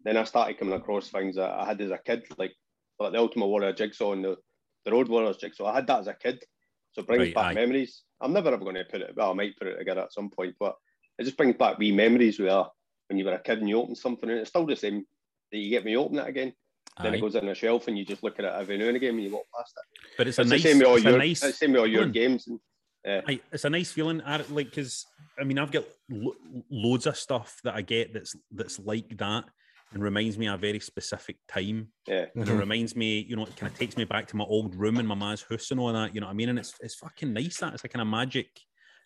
then 0.05 0.17
I 0.17 0.25
started 0.25 0.59
coming 0.59 0.75
across 0.75 1.09
things 1.09 1.37
that 1.37 1.49
I 1.49 1.65
had 1.65 1.81
as 1.81 1.91
a 1.91 1.97
kid, 1.97 2.25
like 2.37 2.53
like 2.99 3.13
the 3.13 3.19
Ultimate 3.19 3.47
Warrior 3.47 3.73
jigsaw 3.73 4.13
and 4.13 4.23
the, 4.23 4.37
the 4.85 4.91
Road 4.91 5.07
Warriors 5.09 5.37
jigsaw. 5.37 5.65
I 5.65 5.75
had 5.75 5.87
that 5.87 6.01
as 6.01 6.07
a 6.07 6.13
kid, 6.13 6.43
so 6.91 7.01
it 7.01 7.07
brings 7.07 7.23
Right, 7.23 7.33
back 7.33 7.47
aye. 7.47 7.53
memories. 7.55 8.03
I'm 8.21 8.33
never 8.33 8.49
ever 8.49 8.63
going 8.63 8.75
to 8.75 8.85
put 8.85 9.01
it. 9.01 9.15
Well, 9.15 9.31
I 9.31 9.33
might 9.33 9.57
put 9.57 9.67
it 9.67 9.77
together 9.79 10.01
at 10.01 10.13
some 10.13 10.29
point, 10.29 10.55
but 10.59 10.75
it 11.17 11.23
just 11.23 11.37
brings 11.37 11.55
back 11.57 11.79
wee 11.79 11.91
memories 11.91 12.39
where 12.39 12.65
when 13.12 13.18
you 13.18 13.26
were 13.26 13.34
a 13.34 13.39
kid 13.39 13.59
and 13.59 13.68
you 13.68 13.78
open 13.78 13.93
something 13.93 14.30
and 14.30 14.39
it's 14.39 14.49
still 14.49 14.66
the 14.66 14.76
same 14.76 15.05
that 15.51 15.57
you 15.57 15.70
get 15.70 15.84
me 15.84 15.97
open 15.97 16.18
it 16.18 16.28
again. 16.28 16.53
Then 17.01 17.14
Aye. 17.14 17.18
it 17.18 17.22
goes 17.22 17.36
in 17.36 17.47
a 17.49 17.55
shelf 17.55 17.88
and 17.88 17.97
you 17.97 18.05
just 18.05 18.24
look 18.24 18.39
at 18.39 18.45
it 18.45 18.53
every 18.53 18.78
now 18.78 18.86
and 18.86 18.95
again 18.95 19.16
when 19.16 19.24
you 19.26 19.32
walk 19.32 19.47
past 19.55 19.74
it. 19.78 19.99
But 20.18 20.28
it's 20.28 20.39
a 20.39 20.43
nice, 20.45 20.64
the 20.64 20.70
same 20.70 20.78
with 20.80 20.88
all 20.88 20.95
it's 20.95 21.05
a 21.05 21.09
your, 21.09 21.18
nice, 21.20 21.43
it's 21.43 21.59
the 21.59 21.66
same 21.66 21.72
with 21.74 21.82
all 21.82 21.88
your 21.88 21.99
feeling. 22.03 22.12
games. 22.14 22.47
And, 22.47 22.59
uh, 23.07 23.22
I, 23.28 23.39
it's 23.51 23.66
a 23.66 23.70
nice 23.70 23.91
feeling, 23.91 24.22
like 24.26 24.70
because 24.70 25.05
I 25.39 25.43
mean 25.43 25.59
I've 25.59 25.72
got 25.72 25.84
lo- 26.09 26.36
loads 26.70 27.05
of 27.05 27.18
stuff 27.18 27.59
that 27.64 27.76
I 27.76 27.82
get 27.82 28.14
that's 28.14 28.34
that's 28.51 28.80
like 28.80 29.18
that 29.18 29.43
and 29.93 30.01
reminds 30.01 30.38
me 30.38 30.47
of 30.47 30.55
a 30.55 30.57
very 30.57 30.80
specific 30.80 31.36
time. 31.49 31.89
yeah. 32.07 32.26
And 32.34 32.47
it 32.47 32.53
reminds 32.53 32.95
me, 32.95 33.26
you 33.28 33.36
know, 33.36 33.43
it 33.43 33.57
kind 33.57 33.70
of 33.72 33.78
takes 33.78 33.97
me 33.97 34.05
back 34.05 34.26
to 34.28 34.38
my 34.38 34.45
old 34.45 34.76
room 34.76 34.97
in 34.99 35.05
my 35.05 35.16
ma's 35.16 35.43
house 35.49 35.72
and 35.72 35.82
all 35.82 35.91
that. 35.91 36.16
You 36.16 36.22
know 36.22 36.28
what 36.28 36.34
I 36.34 36.36
mean? 36.36 36.49
And 36.49 36.59
it's 36.59 36.74
it's 36.80 36.95
fucking 36.95 37.34
nice. 37.34 37.57
That 37.57 37.74
it's 37.74 37.84
a 37.84 37.89
kind 37.89 38.01
of 38.01 38.07
magic. 38.07 38.49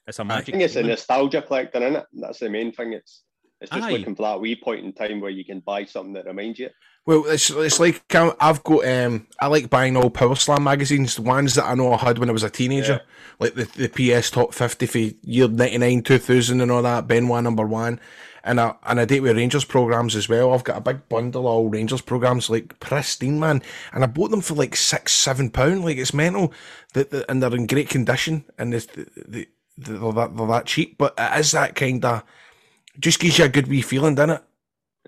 It's 0.07 0.19
a 0.19 0.25
magic. 0.25 0.49
I 0.49 0.51
think 0.51 0.63
it's 0.63 0.75
a 0.75 0.83
nostalgia 0.83 1.41
collector, 1.41 1.79
isn't 1.79 1.95
it? 1.95 2.05
That's 2.13 2.39
the 2.39 2.49
main 2.49 2.71
thing. 2.71 2.93
It's 2.93 3.23
it's 3.65 3.75
just 3.75 3.87
Aye. 3.87 3.91
looking 3.91 4.15
for 4.15 4.23
that 4.23 4.39
wee 4.39 4.55
point 4.55 4.85
in 4.85 4.93
time 4.93 5.19
where 5.21 5.31
you 5.31 5.43
can 5.43 5.59
buy 5.59 5.85
something 5.85 6.13
that 6.13 6.25
reminds 6.25 6.59
you. 6.59 6.69
Well, 7.05 7.25
it's 7.27 7.49
it's 7.51 7.79
like 7.79 8.03
I've 8.15 8.63
got 8.63 8.87
um 8.87 9.27
I 9.39 9.47
like 9.47 9.69
buying 9.69 9.95
all 9.95 10.09
Power 10.09 10.35
Slam 10.35 10.63
magazines, 10.63 11.15
the 11.15 11.21
ones 11.21 11.53
that 11.53 11.65
I 11.65 11.75
know 11.75 11.93
I 11.93 11.97
had 11.97 12.17
when 12.17 12.29
I 12.29 12.33
was 12.33 12.41
a 12.43 12.49
teenager, 12.49 13.01
like 13.39 13.53
the, 13.53 13.65
the 13.65 14.19
PS 14.19 14.31
Top 14.31 14.53
Fifty 14.55 14.87
for 14.87 14.97
year 14.97 15.47
ninety 15.47 15.77
nine, 15.77 16.01
two 16.01 16.17
thousand, 16.17 16.61
and 16.61 16.71
all 16.71 16.81
that. 16.81 17.07
Benoit 17.07 17.43
number 17.43 17.63
one, 17.67 17.99
and 18.43 18.59
I 18.59 18.73
and 18.87 18.99
I 18.99 19.05
date 19.05 19.19
with 19.19 19.37
Rangers 19.37 19.65
programs 19.65 20.15
as 20.15 20.27
well. 20.27 20.51
I've 20.51 20.63
got 20.63 20.77
a 20.77 20.81
big 20.81 21.07
bundle 21.07 21.41
of 21.41 21.53
all 21.53 21.69
Rangers 21.69 22.01
programs, 22.01 22.49
like 22.49 22.79
pristine 22.79 23.39
man, 23.39 23.61
and 23.93 24.03
I 24.03 24.07
bought 24.07 24.31
them 24.31 24.41
for 24.41 24.55
like 24.55 24.75
six, 24.75 25.13
seven 25.13 25.51
pound. 25.51 25.85
Like 25.85 25.97
it's 25.97 26.13
mental 26.13 26.53
that 26.93 27.11
that- 27.11 27.29
and 27.29 27.43
they're 27.43 27.53
in 27.55 27.67
great 27.67 27.89
condition, 27.89 28.45
and 28.57 28.73
the, 28.73 28.79
the, 28.79 29.23
the, 29.27 29.47
they're, 29.77 30.11
that, 30.11 30.35
they're 30.37 30.47
that 30.47 30.65
cheap, 30.65 30.97
but 30.97 31.13
it 31.19 31.39
is 31.39 31.51
that 31.51 31.75
kind 31.75 32.03
of 32.03 32.23
just 32.99 33.19
gives 33.19 33.37
you 33.37 33.45
a 33.45 33.49
good 33.49 33.67
wee 33.67 33.81
feeling, 33.81 34.15
doesn't 34.15 34.37
it? 34.37 34.43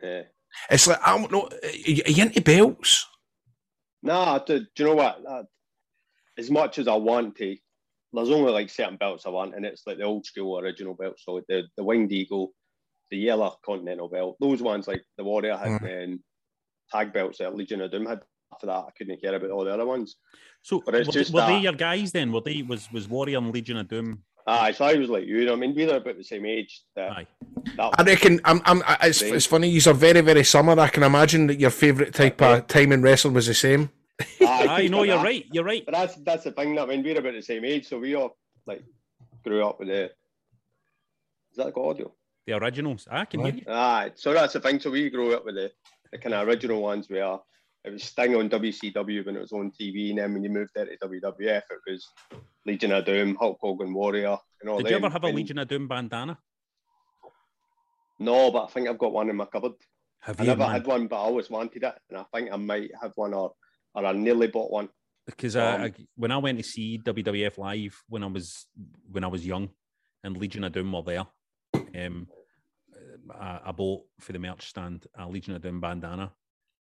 Yeah. 0.02 0.22
It's 0.70 0.88
like 0.88 1.00
I 1.06 1.18
don't 1.18 1.32
know. 1.32 1.50
Are 1.64 1.70
you 2.12 2.24
into 2.24 2.42
belts? 2.42 3.06
Nah, 4.04 4.40
do, 4.40 4.60
do 4.60 4.66
you 4.78 4.86
know 4.86 4.96
what? 4.96 5.22
Uh, 5.28 5.44
as 6.38 6.50
much 6.52 6.80
as 6.80 6.88
I 6.88 6.96
want 6.96 7.36
to, 7.38 7.58
there's 8.14 8.30
only 8.30 8.52
like 8.52 8.70
certain 8.70 8.98
belts 8.98 9.26
I 9.26 9.30
want, 9.30 9.56
and 9.56 9.66
it's 9.66 9.84
like 9.86 9.98
the 9.98 10.04
old 10.04 10.26
school 10.26 10.60
original 10.60 10.94
belts. 10.94 11.24
So 11.26 11.42
the 11.48 11.64
the 11.78 11.84
Winged 11.84 12.12
Eagle, 12.12 12.54
the 13.12 13.18
yellow 13.18 13.56
Continental 13.66 14.08
belt, 14.08 14.38
those 14.40 14.62
ones 14.62 14.88
like 14.88 15.04
the 15.18 15.24
Warrior 15.24 15.58
had, 15.58 15.82
and 15.84 16.20
tag 16.92 17.14
belts 17.14 17.40
that 17.40 17.56
Legion 17.56 17.82
of 17.82 17.92
Doom 17.92 18.06
had. 18.06 18.22
After 18.54 18.68
that, 18.68 18.86
I 18.88 18.90
couldn't 18.98 19.22
care 19.22 19.36
about 19.36 19.50
all 19.50 19.66
the 19.66 19.74
other 19.74 19.86
ones. 19.86 20.16
So 20.62 20.82
But 20.86 20.96
it's 20.96 21.08
were, 21.08 21.14
just 21.14 21.34
were 21.34 21.46
they 21.46 21.60
your 21.60 21.74
guys 21.74 22.14
then? 22.14 22.32
Were 22.32 22.42
they 22.42 22.62
was 22.62 22.92
was 22.92 23.08
Warrior 23.10 23.40
and 23.40 23.54
Legion 23.54 23.78
of 23.78 23.90
Doom? 23.90 24.24
Aye, 24.48 24.72
so 24.72 24.86
I 24.86 24.94
was 24.96 25.10
like 25.10 25.26
you. 25.26 25.46
know, 25.46 25.54
I 25.54 25.56
mean, 25.58 25.76
we 25.76 25.86
were 25.86 25.98
about 25.98 26.18
the 26.18 26.24
same 26.24 26.46
age. 26.46 26.82
That, 26.96 27.12
Aye. 27.12 27.28
I 27.78 28.04
reckon 28.04 28.40
I'm. 28.46 28.62
I'm. 28.64 28.82
It's, 29.04 29.22
it's 29.22 29.46
funny. 29.46 29.68
You 29.68 29.82
are 29.92 29.94
very, 29.94 30.22
very 30.22 30.46
similar. 30.46 30.82
I 30.82 30.88
can 30.88 31.04
imagine 31.04 31.48
that 31.48 31.60
your 31.60 31.70
favourite 31.70 32.14
type 32.14 32.42
of 32.42 32.66
time 32.68 32.94
in 32.94 33.02
wrestling 33.02 33.34
was 33.34 33.48
the 33.48 33.54
same. 33.54 33.90
Aye, 34.42 34.88
no, 34.90 35.00
but 35.00 35.08
you're 35.08 35.18
that- 35.18 35.24
right. 35.24 35.46
You're 35.52 35.64
right. 35.66 35.86
But 35.86 35.96
that's 35.96 36.16
that's 36.16 36.44
the 36.46 36.52
thing. 36.54 36.76
That 36.76 36.84
I 36.84 36.86
mean, 36.86 37.04
we're 37.04 37.20
about 37.20 37.34
the 37.34 37.42
same 37.42 37.66
age, 37.66 37.88
so 37.88 38.00
we 38.00 38.16
all 38.16 38.38
like 38.66 38.84
grew 39.44 39.66
up 39.66 39.80
with 39.80 39.90
the. 39.90 40.06
Is 40.06 41.58
that 41.58 41.74
got 41.74 41.86
audio? 41.86 42.14
The 42.46 42.54
originals. 42.54 43.06
Ah, 43.12 43.22
I 43.22 43.26
can 43.26 43.42
hear 43.42 43.54
you. 43.54 43.64
Aye, 43.68 44.12
so 44.16 44.34
that's 44.34 44.54
the 44.54 44.62
thing. 44.62 44.80
So 44.80 44.92
we 44.92 45.10
grew 45.10 45.36
up 45.36 45.44
with 45.44 45.56
the, 45.56 45.72
the 46.14 46.18
kind 46.18 46.34
of 46.34 46.48
original 46.48 46.82
ones 46.82 47.10
where 47.10 47.38
it 47.88 47.94
was 47.94 48.04
Sting 48.04 48.36
on 48.36 48.50
WCW 48.50 49.26
when 49.26 49.36
it 49.36 49.42
was 49.42 49.52
on 49.54 49.72
TV, 49.72 50.10
and 50.10 50.20
then 50.20 50.34
when 50.34 50.44
you 50.44 50.50
moved 50.50 50.72
there 50.76 50.86
to 50.86 50.98
WWF, 50.98 51.62
it 51.70 51.92
was 51.92 52.06
Legion 52.66 52.92
of 52.92 53.06
Doom, 53.06 53.36
Hulk 53.36 53.58
Hogan, 53.62 53.94
Warrior, 53.94 54.38
and 54.62 54.70
all 54.70 54.78
that. 54.78 54.84
Did 54.84 54.92
you 54.92 54.98
ever 54.98 55.10
have 55.10 55.24
a 55.24 55.28
And- 55.28 55.36
Legion 55.36 55.58
of 55.60 55.68
Doom 55.68 55.88
bandana? 55.88 56.38
No, 58.20 58.52
but 58.52 58.66
I 58.66 58.68
think 58.68 58.88
I've 58.90 58.98
got 58.98 59.14
one 59.14 59.30
in 59.30 59.36
my 59.36 59.46
cupboard. 59.46 59.74
Have 60.22 60.40
I 60.42 60.44
you? 60.44 60.48
never 60.50 60.60
man? 60.64 60.72
had 60.72 60.88
one, 60.88 61.08
but 61.08 61.16
I 61.18 61.20
always 61.20 61.50
wanted 61.50 61.84
it, 61.84 61.96
and 62.10 62.18
I 62.20 62.26
think 62.34 62.52
I 62.52 62.56
might 62.58 62.90
have 63.02 63.12
one, 63.16 63.34
or 63.34 63.54
or 63.94 64.06
I 64.06 64.12
nearly 64.12 64.48
bought 64.48 64.72
one. 64.72 64.90
because 65.26 65.56
Um, 65.56 65.64
I, 65.82 65.86
I, 65.86 65.94
when 66.16 66.32
I 66.32 66.38
went 66.38 66.58
to 66.58 66.64
see 66.64 67.00
WWF 67.00 67.58
live 67.58 67.96
when 68.10 68.24
I 68.24 68.28
was 68.28 68.66
when 69.12 69.24
I 69.24 69.28
was 69.28 69.46
young, 69.46 69.70
and 70.24 70.36
Legion 70.36 70.64
of 70.64 70.74
Doom 70.74 70.92
were 70.92 71.04
there, 71.04 71.26
um, 72.06 72.28
I, 73.34 73.60
I 73.66 73.72
bought 73.72 74.04
for 74.20 74.34
the 74.34 74.40
merch 74.40 74.68
stand 74.68 75.06
a 75.18 75.28
Legion 75.28 75.56
of 75.56 75.62
Doom 75.62 75.80
bandana, 75.80 76.32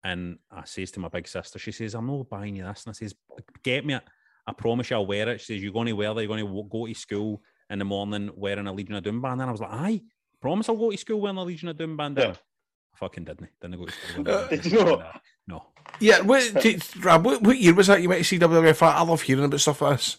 and 0.04 0.38
I 0.50 0.64
says 0.64 0.90
to 0.92 1.00
my 1.00 1.08
big 1.08 1.28
sister, 1.28 1.58
she 1.58 1.72
says, 1.72 1.94
"I'm 1.94 2.06
not 2.06 2.28
buying 2.28 2.56
you 2.56 2.64
this," 2.64 2.84
and 2.84 2.90
I 2.90 2.94
says, 2.94 3.14
"Get 3.62 3.84
me 3.84 3.94
it. 3.94 4.02
I 4.46 4.52
promise 4.52 4.90
you 4.90 4.96
I'll 4.96 5.06
wear 5.06 5.28
it." 5.28 5.40
She 5.40 5.54
says, 5.54 5.62
"You're 5.62 5.72
going 5.72 5.86
to 5.86 5.92
wear 5.92 6.14
that. 6.14 6.20
You're 6.20 6.28
going 6.28 6.46
to 6.46 6.68
go 6.68 6.86
to 6.86 6.94
school 6.94 7.42
in 7.70 7.78
the 7.78 7.84
morning 7.84 8.30
wearing 8.34 8.66
a 8.66 8.72
Legion 8.72 8.94
of 8.94 9.04
Doom 9.04 9.20
band. 9.20 9.40
And 9.40 9.48
I 9.48 9.52
was 9.52 9.60
like, 9.60 9.72
"Aye, 9.72 10.02
promise 10.40 10.68
I'll 10.68 10.76
go 10.76 10.90
to 10.90 10.96
school 10.96 11.20
wearing 11.20 11.36
a 11.36 11.42
Legion 11.42 11.68
of 11.68 11.76
Doom 11.76 11.96
bandana." 11.96 12.38
I 12.94 12.96
fucking 12.96 13.24
didn't. 13.24 13.50
Didn't 13.60 13.78
go 13.78 13.86
to 13.86 13.92
school. 13.92 14.24
wearing 14.24 14.46
a 14.46 14.56
Did 14.56 14.66
you 14.66 14.80
of 14.80 15.00
not? 15.00 15.22
No. 15.46 15.66
Yeah, 16.00 16.20
what, 16.20 16.60
t- 16.60 16.78
Rab, 17.00 17.24
what, 17.24 17.42
what 17.42 17.58
year 17.58 17.74
was 17.74 17.86
that 17.86 18.02
you 18.02 18.08
went 18.08 18.20
to 18.20 18.24
see 18.24 18.38
WWF? 18.38 18.82
I 18.82 19.02
love 19.02 19.22
hearing 19.22 19.44
about 19.44 19.60
stuff 19.60 19.80
like 19.80 19.96
this. 19.96 20.18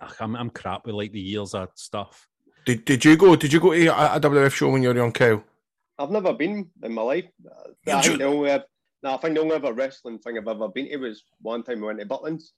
Ugh, 0.00 0.14
I'm, 0.20 0.36
I'm 0.36 0.50
crap 0.50 0.86
with 0.86 0.94
like 0.94 1.12
the 1.12 1.20
years 1.20 1.54
of 1.54 1.70
stuff. 1.74 2.28
Did, 2.64 2.84
did 2.84 3.04
you 3.04 3.16
go? 3.16 3.36
Did 3.36 3.52
you 3.52 3.60
go 3.60 3.72
to 3.72 3.86
a, 3.86 4.16
a 4.16 4.20
WWF 4.20 4.52
show 4.52 4.70
when 4.70 4.82
you 4.82 4.88
were 4.88 4.96
young, 4.96 5.12
Kyle? 5.12 5.42
I've 5.98 6.10
never 6.10 6.32
been 6.32 6.70
in 6.82 6.92
my 6.92 7.02
life. 7.02 7.26
I 7.88 8.02
think 8.02 8.18
the 8.18 8.24
only, 8.24 8.50
no, 9.02 9.14
I 9.14 9.16
think 9.18 9.34
the 9.34 9.40
only 9.40 9.56
ever 9.56 9.72
wrestling 9.72 10.18
thing 10.18 10.38
I've 10.38 10.48
ever 10.48 10.68
been 10.68 10.88
to 10.88 10.96
was 10.96 11.22
one 11.40 11.62
time 11.62 11.80
we 11.80 11.86
went 11.86 12.00
to 12.00 12.06
Butlins, 12.06 12.50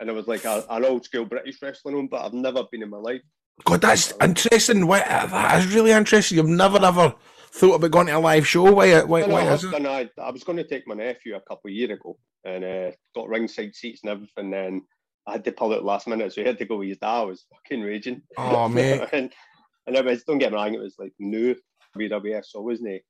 and 0.00 0.08
it 0.08 0.12
was 0.12 0.28
like 0.28 0.44
a, 0.44 0.64
an 0.70 0.84
old 0.84 1.04
school 1.04 1.24
British 1.24 1.60
wrestling 1.62 1.94
home, 1.94 2.08
but 2.08 2.24
I've 2.24 2.32
never 2.32 2.64
been 2.70 2.82
in 2.82 2.90
my 2.90 2.98
life. 2.98 3.22
God, 3.64 3.80
that's 3.80 4.12
interesting. 4.22 4.86
Why, 4.86 5.00
that 5.00 5.64
is 5.64 5.74
really 5.74 5.90
interesting. 5.92 6.36
You've 6.36 6.46
never 6.46 6.84
ever 6.84 7.14
thought 7.50 7.76
about 7.76 7.90
going 7.90 8.06
to 8.06 8.16
a 8.16 8.20
live 8.20 8.46
show. 8.46 8.70
Why? 8.70 9.02
Why, 9.02 9.20
No, 9.22 9.26
no, 9.26 9.32
why 9.32 9.52
is 9.52 9.64
it? 9.64 9.86
I, 9.86 10.10
I 10.18 10.30
was 10.30 10.44
going 10.44 10.58
to 10.58 10.68
take 10.68 10.86
my 10.86 10.94
nephew 10.94 11.34
a 11.34 11.40
couple 11.40 11.68
of 11.70 11.74
years 11.74 11.90
ago 11.90 12.18
and 12.44 12.64
uh, 12.64 12.90
got 13.14 13.28
ringside 13.28 13.74
seats 13.74 14.02
and 14.02 14.10
everything. 14.10 14.50
Then 14.50 14.82
I 15.26 15.32
had 15.32 15.44
to 15.44 15.52
pull 15.52 15.72
out 15.72 15.84
last 15.84 16.06
minute, 16.06 16.32
so 16.32 16.42
he 16.42 16.46
had 16.46 16.58
to 16.58 16.66
go 16.66 16.76
with 16.76 16.88
his 16.88 16.98
dad. 16.98 17.08
I 17.08 17.22
was 17.22 17.46
fucking 17.50 17.82
raging. 17.82 18.22
Oh, 18.36 18.68
mate. 18.68 19.08
and, 19.12 19.32
and 19.86 19.96
it 19.96 20.04
was, 20.04 20.24
don't 20.24 20.38
get 20.38 20.52
me 20.52 20.56
wrong, 20.56 20.74
it 20.74 20.80
was 20.80 20.96
like 20.98 21.12
new 21.18 21.56
WWF, 21.96 22.44
so 22.44 22.60
I 22.60 22.62
wasn't 22.64 23.02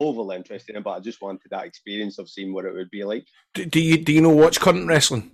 overly 0.00 0.36
interested 0.36 0.72
in 0.74 0.80
it, 0.80 0.84
but 0.84 0.92
I 0.92 1.00
just 1.00 1.22
wanted 1.22 1.50
that 1.50 1.66
experience 1.66 2.18
of 2.18 2.28
seeing 2.28 2.52
what 2.52 2.64
it 2.64 2.74
would 2.74 2.90
be 2.90 3.04
like. 3.04 3.26
Do, 3.54 3.64
do 3.64 3.80
you 3.80 3.98
do 4.02 4.12
you 4.12 4.20
know 4.20 4.30
watch 4.30 4.60
current 4.60 4.88
wrestling? 4.88 5.30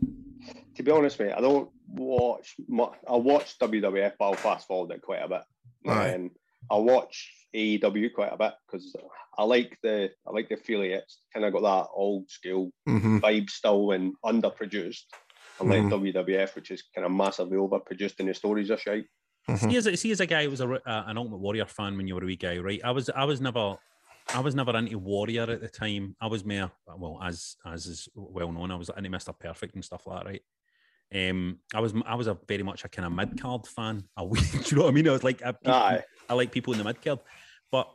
To 0.76 0.82
be 0.82 0.90
honest, 0.90 1.18
mate, 1.18 1.32
I 1.32 1.40
don't 1.40 1.70
watch 1.88 2.54
much. 2.68 2.94
I 3.08 3.16
watch 3.16 3.58
WWF, 3.58 4.12
but 4.18 4.24
I'll 4.24 4.34
fast 4.34 4.66
forward 4.66 4.94
it 4.94 5.02
quite 5.02 5.22
a 5.22 5.28
bit. 5.28 5.42
And 5.84 6.30
I 6.70 6.76
watch 6.76 7.32
AEW 7.54 8.12
quite 8.14 8.32
a 8.32 8.36
bit 8.36 8.52
because 8.66 8.94
I 9.36 9.44
like 9.44 9.76
the 9.82 10.10
I 10.26 10.30
like 10.30 10.48
the 10.48 10.56
feeling. 10.56 10.90
It's 10.92 11.20
kind 11.32 11.44
of 11.46 11.52
got 11.52 11.62
that 11.62 11.90
old 11.94 12.30
school 12.30 12.70
Mhm. 12.88 13.20
vibe 13.20 13.50
still 13.50 13.90
and 13.92 14.14
underproduced. 14.24 15.04
Unlike 15.58 15.82
Mhm. 15.84 15.90
WWF, 15.90 16.54
which 16.54 16.70
is 16.70 16.82
kind 16.94 17.04
of 17.04 17.12
massively 17.12 17.56
overproduced 17.58 18.20
and 18.20 18.28
the 18.28 18.34
stories 18.34 18.70
are 18.70 18.78
shite. 18.78 19.06
See, 19.56 19.76
as, 19.76 20.00
see, 20.00 20.10
as 20.12 20.20
a 20.20 20.26
guy 20.26 20.44
who 20.44 20.50
was 20.50 20.60
a, 20.60 20.70
uh, 20.70 21.04
an 21.06 21.18
Ultimate 21.18 21.38
Warrior 21.38 21.66
fan 21.66 21.96
when 21.96 22.06
you 22.06 22.14
were 22.14 22.22
a 22.22 22.26
wee 22.26 22.36
guy, 22.36 22.58
right? 22.58 22.80
I 22.84 22.90
was, 22.92 23.10
I 23.10 23.24
was 23.24 23.40
never, 23.40 23.76
I 24.34 24.40
was 24.40 24.54
never 24.54 24.76
into 24.76 24.98
Warrior 24.98 25.50
at 25.50 25.60
the 25.60 25.68
time. 25.68 26.14
I 26.20 26.26
was 26.28 26.44
more, 26.44 26.70
well, 26.96 27.18
as 27.22 27.56
as 27.66 27.86
is 27.86 28.08
well 28.14 28.52
known, 28.52 28.70
I 28.70 28.76
was 28.76 28.90
into 28.96 29.10
Mister 29.10 29.32
Perfect 29.32 29.74
and 29.74 29.84
stuff 29.84 30.06
like 30.06 30.18
that, 30.18 30.26
right? 30.26 30.42
Um, 31.12 31.58
I 31.74 31.80
was, 31.80 31.92
I 32.06 32.14
was 32.14 32.28
a 32.28 32.38
very 32.46 32.62
much 32.62 32.84
a 32.84 32.88
kind 32.88 33.06
of 33.06 33.12
mid 33.12 33.40
card 33.40 33.66
fan. 33.66 34.04
A 34.16 34.24
wee, 34.24 34.40
do 34.52 34.58
you 34.66 34.76
know 34.76 34.84
what 34.84 34.90
I 34.90 34.92
mean? 34.92 35.08
I 35.08 35.12
was 35.12 35.24
like, 35.24 35.42
I, 35.42 35.54
like 36.34 36.52
people 36.52 36.72
in 36.72 36.78
the 36.78 36.84
mid 36.84 37.02
card, 37.02 37.18
but 37.72 37.88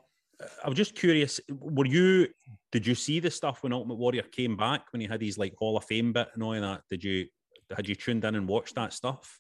uh, 0.44 0.48
I 0.66 0.70
was 0.70 0.78
just 0.78 0.96
curious. 0.96 1.40
Were 1.50 1.86
you? 1.86 2.28
Did 2.72 2.86
you 2.86 2.96
see 2.96 3.22
the 3.22 3.32
stuff 3.32 3.64
when 3.64 3.72
Ultimate 3.72 3.96
Warrior 3.96 4.24
came 4.24 4.58
back 4.58 4.92
when 4.92 5.00
he 5.00 5.08
had 5.08 5.22
his 5.22 5.38
like 5.38 5.56
Hall 5.56 5.78
of 5.78 5.86
Fame 5.86 6.12
bit 6.12 6.28
and 6.34 6.44
all 6.44 6.60
that? 6.60 6.82
Did 6.90 7.04
you? 7.04 7.28
Had 7.76 7.88
you 7.88 7.96
tuned 7.96 8.26
in 8.26 8.36
and 8.36 8.48
watched 8.48 8.76
that 8.76 8.92
stuff? 8.94 9.40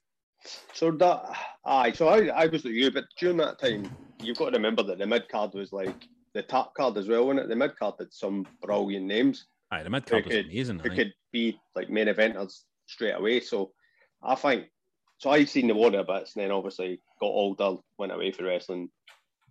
So 0.73 0.91
that, 0.91 1.25
aye. 1.65 1.91
So 1.91 2.07
I, 2.07 2.27
I 2.27 2.45
was 2.47 2.65
like 2.65 2.73
you, 2.73 2.91
but 2.91 3.05
during 3.19 3.37
that 3.37 3.59
time, 3.59 3.89
you've 4.21 4.37
got 4.37 4.51
to 4.51 4.57
remember 4.57 4.83
that 4.83 4.97
the 4.97 5.07
mid 5.07 5.27
card 5.29 5.53
was 5.53 5.71
like 5.73 6.07
the 6.33 6.41
top 6.41 6.73
card 6.75 6.97
as 6.97 7.07
well, 7.07 7.25
wasn't 7.25 7.41
it? 7.45 7.49
The 7.49 7.55
mid 7.55 7.75
card 7.77 7.95
had 7.99 8.13
some 8.13 8.45
brilliant 8.61 9.05
names. 9.05 9.45
Aye, 9.71 9.83
the 9.83 9.89
mid 9.89 10.05
card 10.05 10.25
was 10.25 10.33
could- 10.35 10.45
amazing. 10.45 10.81
Aye. 10.81 10.95
could 10.95 11.13
be 11.31 11.59
like 11.75 11.89
main 11.89 12.07
eventers 12.07 12.61
straight 12.87 13.13
away. 13.13 13.39
So 13.39 13.71
I 14.23 14.35
think 14.35 14.65
so. 15.17 15.29
I 15.31 15.45
seen 15.45 15.67
the 15.67 15.75
water 15.75 16.03
bits, 16.03 16.35
and 16.35 16.43
then 16.43 16.51
obviously 16.51 16.99
got 17.19 17.27
older, 17.27 17.75
went 17.97 18.11
away 18.11 18.31
for 18.31 18.43
wrestling. 18.43 18.89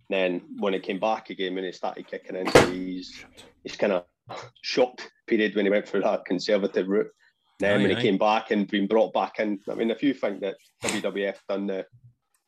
Then 0.09 0.41
when 0.59 0.73
it 0.75 0.83
came 0.83 0.99
back 0.99 1.29
again, 1.31 1.55
when 1.55 1.63
it 1.65 1.75
started 1.75 2.07
kicking 2.07 2.35
into 2.35 2.59
his 2.67 3.25
his 3.63 3.75
kind 3.75 3.93
of 3.93 4.05
shocked 4.61 5.11
period 5.27 5.55
when 5.55 5.65
he 5.65 5.71
went 5.71 5.87
through 5.87 6.01
that 6.01 6.25
conservative 6.25 6.87
route. 6.87 7.09
Then 7.59 7.79
Aye, 7.79 7.81
when 7.81 7.89
he 7.91 7.95
aye. 7.95 8.01
came 8.01 8.17
back 8.17 8.51
and 8.51 8.67
been 8.67 8.87
brought 8.87 9.13
back 9.13 9.39
in, 9.39 9.59
I 9.69 9.75
mean, 9.75 9.89
if 9.91 10.03
you 10.03 10.13
think 10.13 10.41
that 10.41 10.57
WWF 10.83 11.37
done 11.47 11.67
the 11.67 11.85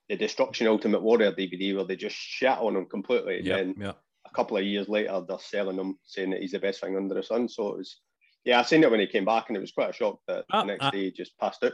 the 0.10 0.16
Destruction 0.16 0.68
Ultimate 0.68 1.02
Warrior 1.02 1.34
DVD 1.34 1.76
where 1.76 1.84
they 1.84 1.98
just 1.98 2.16
shat 2.16 2.60
on 2.60 2.78
him 2.78 2.86
completely, 2.86 3.42
Yeah, 3.44 3.58
then 3.58 3.76
yeah. 3.78 3.92
a 4.26 4.30
couple 4.34 4.56
of 4.56 4.64
years 4.64 4.88
later 4.88 5.22
they're 5.28 5.38
selling 5.38 5.78
him, 5.78 5.98
saying 6.06 6.30
that 6.30 6.40
he's 6.42 6.54
the 6.54 6.60
best 6.60 6.80
thing 6.80 6.96
under 6.96 7.14
the 7.14 7.22
sun. 7.24 7.50
So 7.50 7.70
it 7.70 7.78
was, 7.80 8.00
yeah, 8.46 8.60
I 8.60 8.64
seen 8.64 8.84
it 8.84 8.90
when 8.92 9.02
he 9.02 9.08
came 9.08 9.26
back, 9.26 9.50
and 9.50 9.58
it 9.58 9.62
was 9.62 9.74
quite 9.74 9.90
a 9.90 9.94
shock 9.94 10.20
that 10.28 10.46
Ah, 10.52 10.62
the 10.62 10.68
next 10.68 10.84
ah. 10.86 10.92
day 10.92 11.04
he 11.06 11.12
just 11.12 11.38
passed 11.38 11.62
out. 11.64 11.74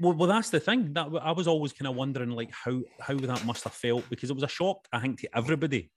Well, 0.00 0.12
well, 0.12 0.28
that's 0.28 0.50
the 0.50 0.58
thing. 0.60 0.92
That 0.92 1.08
I 1.22 1.30
was 1.32 1.46
always 1.46 1.72
kind 1.72 1.88
of 1.88 1.94
wondering, 1.96 2.30
like 2.30 2.50
how 2.52 2.80
how 3.00 3.14
that 3.14 3.44
must 3.46 3.64
have 3.64 3.72
felt 3.74 4.08
because 4.10 4.28
it 4.30 4.34
was 4.34 4.42
a 4.42 4.48
shock, 4.48 4.86
I 4.92 4.98
think, 5.00 5.20
to 5.20 5.36
everybody, 5.36 5.90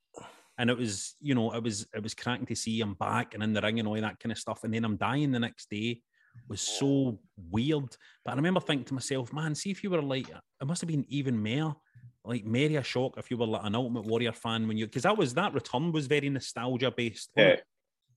and 0.59 0.69
it 0.69 0.77
was, 0.77 1.15
you 1.19 1.34
know, 1.36 1.51
it 1.53 1.63
was 1.63 1.88
it 1.95 2.03
was 2.03 2.13
cracking 2.13 2.45
to 2.45 2.55
see 2.55 2.79
him 2.79 2.93
back 2.93 3.34
and 3.34 3.41
in 3.43 3.53
the 3.53 3.61
ring 3.61 3.79
and 3.79 3.88
all 3.88 3.99
that 3.99 4.19
kind 4.19 4.32
of 4.32 4.38
stuff, 4.38 4.63
and 4.63 4.73
then 4.73 4.86
I'm 4.86 4.97
dying 4.97 5.32
the 5.32 5.39
next 5.39 5.69
day 5.69 6.01
was 6.47 6.61
so 6.61 7.19
weird. 7.49 7.95
But 8.25 8.32
I 8.32 8.36
remember 8.36 8.59
thinking 8.59 8.86
to 8.86 8.93
myself, 8.93 9.32
man, 9.34 9.55
see 9.55 9.71
if 9.71 9.84
you 9.84 9.89
were 9.89 10.01
like, 10.01 10.29
it 10.29 10.65
must 10.67 10.82
have 10.82 10.88
been 10.89 11.05
even 11.07 11.41
more 11.41 11.75
like 12.23 12.45
merry 12.45 12.75
a 12.75 12.84
shock 12.84 13.17
if 13.17 13.32
you 13.32 13.38
were 13.38 13.47
like 13.47 13.65
an 13.65 13.75
Ultimate 13.75 14.05
Warrior 14.05 14.32
fan 14.32 14.67
when 14.67 14.77
you 14.77 14.86
because 14.86 15.03
that 15.03 15.17
was 15.17 15.34
that 15.34 15.53
return 15.53 15.91
was 15.91 16.07
very 16.07 16.29
nostalgia 16.29 16.91
based. 16.91 17.32
Yeah, 17.36 17.55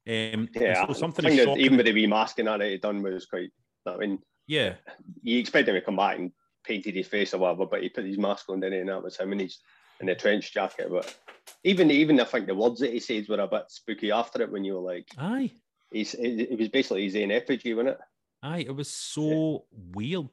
Um, 0.06 0.48
yeah. 0.54 0.86
so 0.86 0.92
something 0.92 1.24
I 1.24 1.30
is 1.30 1.36
think 1.36 1.48
that 1.48 1.58
even 1.58 1.76
with 1.78 1.86
the 1.86 1.92
wee 1.92 2.06
masking 2.06 2.44
that 2.44 2.60
he 2.60 2.76
done 2.78 3.02
was 3.02 3.26
quite. 3.26 3.50
I 3.86 3.96
mean, 3.96 4.18
yeah, 4.46 4.74
you 5.22 5.38
expect 5.38 5.68
him 5.68 5.74
to 5.74 5.80
come 5.80 5.96
back 5.96 6.18
and 6.18 6.32
painted 6.64 6.94
his 6.94 7.06
face 7.06 7.34
or 7.34 7.38
whatever, 7.38 7.66
but 7.66 7.82
he 7.82 7.88
put 7.88 8.04
his 8.04 8.18
mask 8.18 8.48
on, 8.48 8.60
didn't 8.60 8.74
he? 8.74 8.78
And 8.80 8.88
that 8.88 9.02
was 9.02 9.16
him 9.16 9.32
in 9.32 9.38
his 9.40 9.58
in 10.00 10.06
the 10.06 10.14
trench 10.14 10.52
jacket. 10.52 10.88
But 10.90 11.14
even 11.62 11.90
even 11.90 12.20
I 12.20 12.24
think 12.24 12.46
the 12.46 12.54
words 12.54 12.80
that 12.80 12.92
he 12.92 13.00
says 13.00 13.28
were 13.28 13.40
a 13.40 13.48
bit 13.48 13.64
spooky 13.68 14.10
after 14.10 14.42
it 14.42 14.50
when 14.52 14.64
you 14.64 14.74
were 14.74 14.92
like, 14.92 15.08
aye, 15.18 15.50
he's 15.94 16.14
it, 16.14 16.50
it 16.52 16.58
was 16.58 16.68
basically 16.68 17.04
his 17.04 17.16
own 17.16 17.30
effigy, 17.30 17.74
wasn't 17.74 17.96
it? 17.96 17.98
aye, 18.44 18.64
it 18.66 18.76
was 18.76 18.90
so 18.90 19.64
weird. 19.72 20.28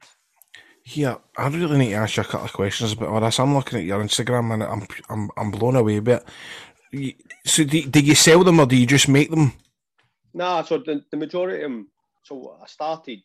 Yeah, 0.84 1.16
I 1.36 1.48
really 1.48 1.78
need 1.78 1.90
to 1.90 1.94
ask 1.94 2.16
you 2.16 2.22
a 2.22 2.26
couple 2.26 2.46
of 2.46 2.52
questions 2.52 2.92
about 2.92 3.08
all 3.08 3.20
this. 3.20 3.38
I'm 3.38 3.54
looking 3.54 3.78
at 3.78 3.84
your 3.84 4.02
Instagram 4.02 4.52
and 4.52 4.62
I'm 4.62 4.86
I'm 5.08 5.30
I'm 5.36 5.50
blown 5.50 5.76
away 5.76 5.96
a 5.96 6.02
bit. 6.02 6.24
So 7.46 7.64
do, 7.64 7.82
do 7.86 8.00
you 8.00 8.14
sell 8.14 8.44
them 8.44 8.60
or 8.60 8.66
do 8.66 8.76
you 8.76 8.86
just 8.86 9.08
make 9.08 9.30
them? 9.30 9.52
Nah, 10.34 10.62
so 10.62 10.78
the, 10.78 11.04
the 11.10 11.16
majority 11.16 11.62
of 11.64 11.70
them. 11.70 11.88
So 12.24 12.56
I 12.62 12.66
started. 12.66 13.20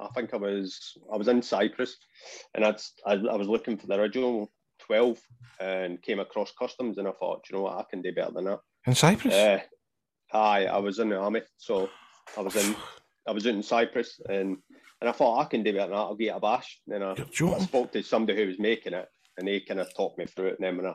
I 0.00 0.08
think 0.14 0.32
I 0.32 0.38
was 0.38 0.96
I 1.12 1.16
was 1.16 1.28
in 1.28 1.42
Cyprus, 1.42 1.96
and 2.54 2.64
I'd, 2.64 2.80
I 3.06 3.12
I 3.12 3.36
was 3.36 3.48
looking 3.48 3.76
for 3.76 3.86
the 3.86 4.00
original 4.00 4.50
twelve, 4.78 5.20
and 5.60 6.00
came 6.02 6.20
across 6.20 6.52
customs, 6.58 6.96
and 6.98 7.06
I 7.06 7.12
thought, 7.12 7.44
you 7.50 7.56
know 7.56 7.64
what, 7.64 7.76
I 7.76 7.84
can 7.90 8.00
do 8.00 8.12
better 8.12 8.32
than 8.32 8.44
that. 8.46 8.60
In 8.86 8.94
Cyprus? 8.94 9.34
Uh, 9.34 9.60
aye, 10.32 10.66
I 10.66 10.78
was 10.78 10.98
in 10.98 11.08
the 11.08 11.16
army, 11.16 11.42
so 11.56 11.88
I 12.36 12.40
was 12.40 12.56
in 12.56 12.74
I 13.28 13.32
was 13.32 13.46
in 13.46 13.62
Cyprus, 13.62 14.20
and 14.28 14.56
and 15.00 15.08
I 15.08 15.12
thought 15.12 15.40
I 15.40 15.44
can 15.44 15.62
do 15.62 15.72
better 15.72 15.84
than 15.84 15.90
that. 15.90 15.96
I'll 15.96 16.14
get 16.14 16.36
a 16.36 16.40
bash. 16.40 16.80
Then 16.86 17.02
I, 17.02 17.12
I 17.12 17.58
spoke 17.60 17.92
to 17.92 18.02
somebody 18.02 18.40
who 18.40 18.48
was 18.48 18.58
making 18.58 18.92
it, 18.92 19.08
and 19.38 19.46
they 19.48 19.60
kind 19.60 19.80
of 19.80 19.94
talked 19.94 20.18
me 20.18 20.26
through 20.26 20.48
it. 20.48 20.58
And 20.58 20.66
then 20.66 20.76
when 20.76 20.86
I, 20.86 20.94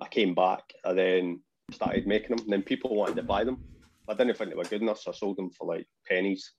I 0.00 0.08
came 0.08 0.34
back, 0.34 0.62
I 0.84 0.92
then 0.92 1.40
started 1.72 2.06
making 2.06 2.36
them. 2.36 2.44
And 2.44 2.52
then 2.52 2.62
people 2.62 2.94
wanted 2.94 3.16
to 3.16 3.22
buy 3.22 3.44
them. 3.44 3.62
I 4.08 4.14
didn't 4.14 4.36
think 4.36 4.50
they 4.50 4.56
were 4.56 4.64
good 4.64 4.82
enough, 4.82 5.00
so 5.00 5.12
I 5.12 5.14
sold 5.14 5.36
them 5.36 5.50
for 5.50 5.66
like 5.66 5.86
pennies. 6.06 6.52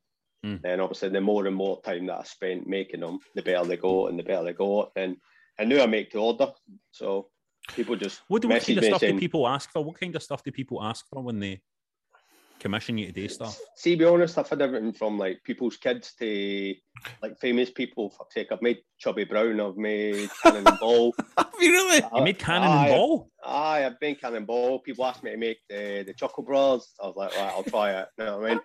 Hmm. 0.43 0.55
And 0.63 0.81
obviously, 0.81 1.09
the 1.09 1.21
more 1.21 1.45
and 1.45 1.55
more 1.55 1.81
time 1.81 2.07
that 2.07 2.19
I 2.19 2.23
spent 2.23 2.67
making 2.67 3.01
them, 3.01 3.19
the 3.35 3.43
better 3.43 3.67
they 3.67 3.77
go, 3.77 4.07
and 4.07 4.17
the 4.17 4.23
better 4.23 4.43
they 4.43 4.53
go. 4.53 4.91
And 4.95 5.17
I 5.59 5.65
knew 5.65 5.81
I 5.81 5.85
make 5.85 6.09
to 6.11 6.17
order, 6.17 6.51
so 6.91 7.27
people 7.75 7.95
just 7.95 8.21
What, 8.27 8.41
do- 8.41 8.47
what 8.47 8.55
message 8.55 8.67
kind 8.67 8.77
of 8.77 8.83
me 8.83 8.89
stuff 8.89 9.01
do 9.01 9.19
people 9.19 9.47
ask 9.47 9.69
for? 9.71 9.83
What 9.83 9.99
kind 9.99 10.15
of 10.15 10.23
stuff 10.23 10.43
do 10.43 10.51
people 10.51 10.81
ask 10.81 11.05
for 11.09 11.21
when 11.21 11.39
they 11.39 11.61
commission 12.61 12.97
you 12.97 13.07
to 13.07 13.11
do 13.11 13.27
stuff? 13.27 13.59
See, 13.75 13.95
be 13.95 14.05
honest, 14.05 14.37
I've 14.37 14.47
had 14.47 14.61
everything 14.61 14.93
from 14.93 15.17
like 15.17 15.43
people's 15.43 15.77
kids 15.77 16.13
to 16.19 16.73
like 17.21 17.37
famous 17.39 17.71
people. 17.71 18.11
For 18.11 18.25
sake, 18.29 18.47
I've 18.51 18.61
made 18.61 18.77
Chubby 18.99 19.25
Brown, 19.25 19.59
I've 19.59 19.75
made 19.75 20.29
Cannonball. 20.43 21.13
Have 21.37 21.49
you 21.59 21.71
really? 21.71 22.03
Uh, 22.03 22.09
you 22.17 22.23
made 22.23 22.39
Cannon 22.39 22.71
and 22.71 22.89
Ball? 22.89 23.29
Aye, 23.43 23.85
I've 23.85 23.99
made 23.99 24.21
Cannonball. 24.21 24.79
People 24.79 25.05
ask 25.05 25.23
me 25.23 25.31
to 25.31 25.37
make 25.37 25.57
the 25.69 26.03
the 26.05 26.13
Chuckle 26.13 26.43
Bros. 26.43 26.93
I 27.01 27.07
was 27.07 27.15
like, 27.15 27.35
right, 27.35 27.51
I'll 27.51 27.63
try 27.63 27.99
it. 27.99 28.07
You 28.17 28.25
know 28.25 28.37
what 28.37 28.45
I 28.45 28.53
mean? 28.53 28.61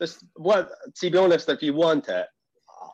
Just 0.00 0.24
what? 0.36 0.70
To 1.00 1.10
be 1.10 1.18
honest, 1.18 1.48
if 1.48 1.62
you 1.62 1.74
want 1.74 2.08
it, 2.08 2.26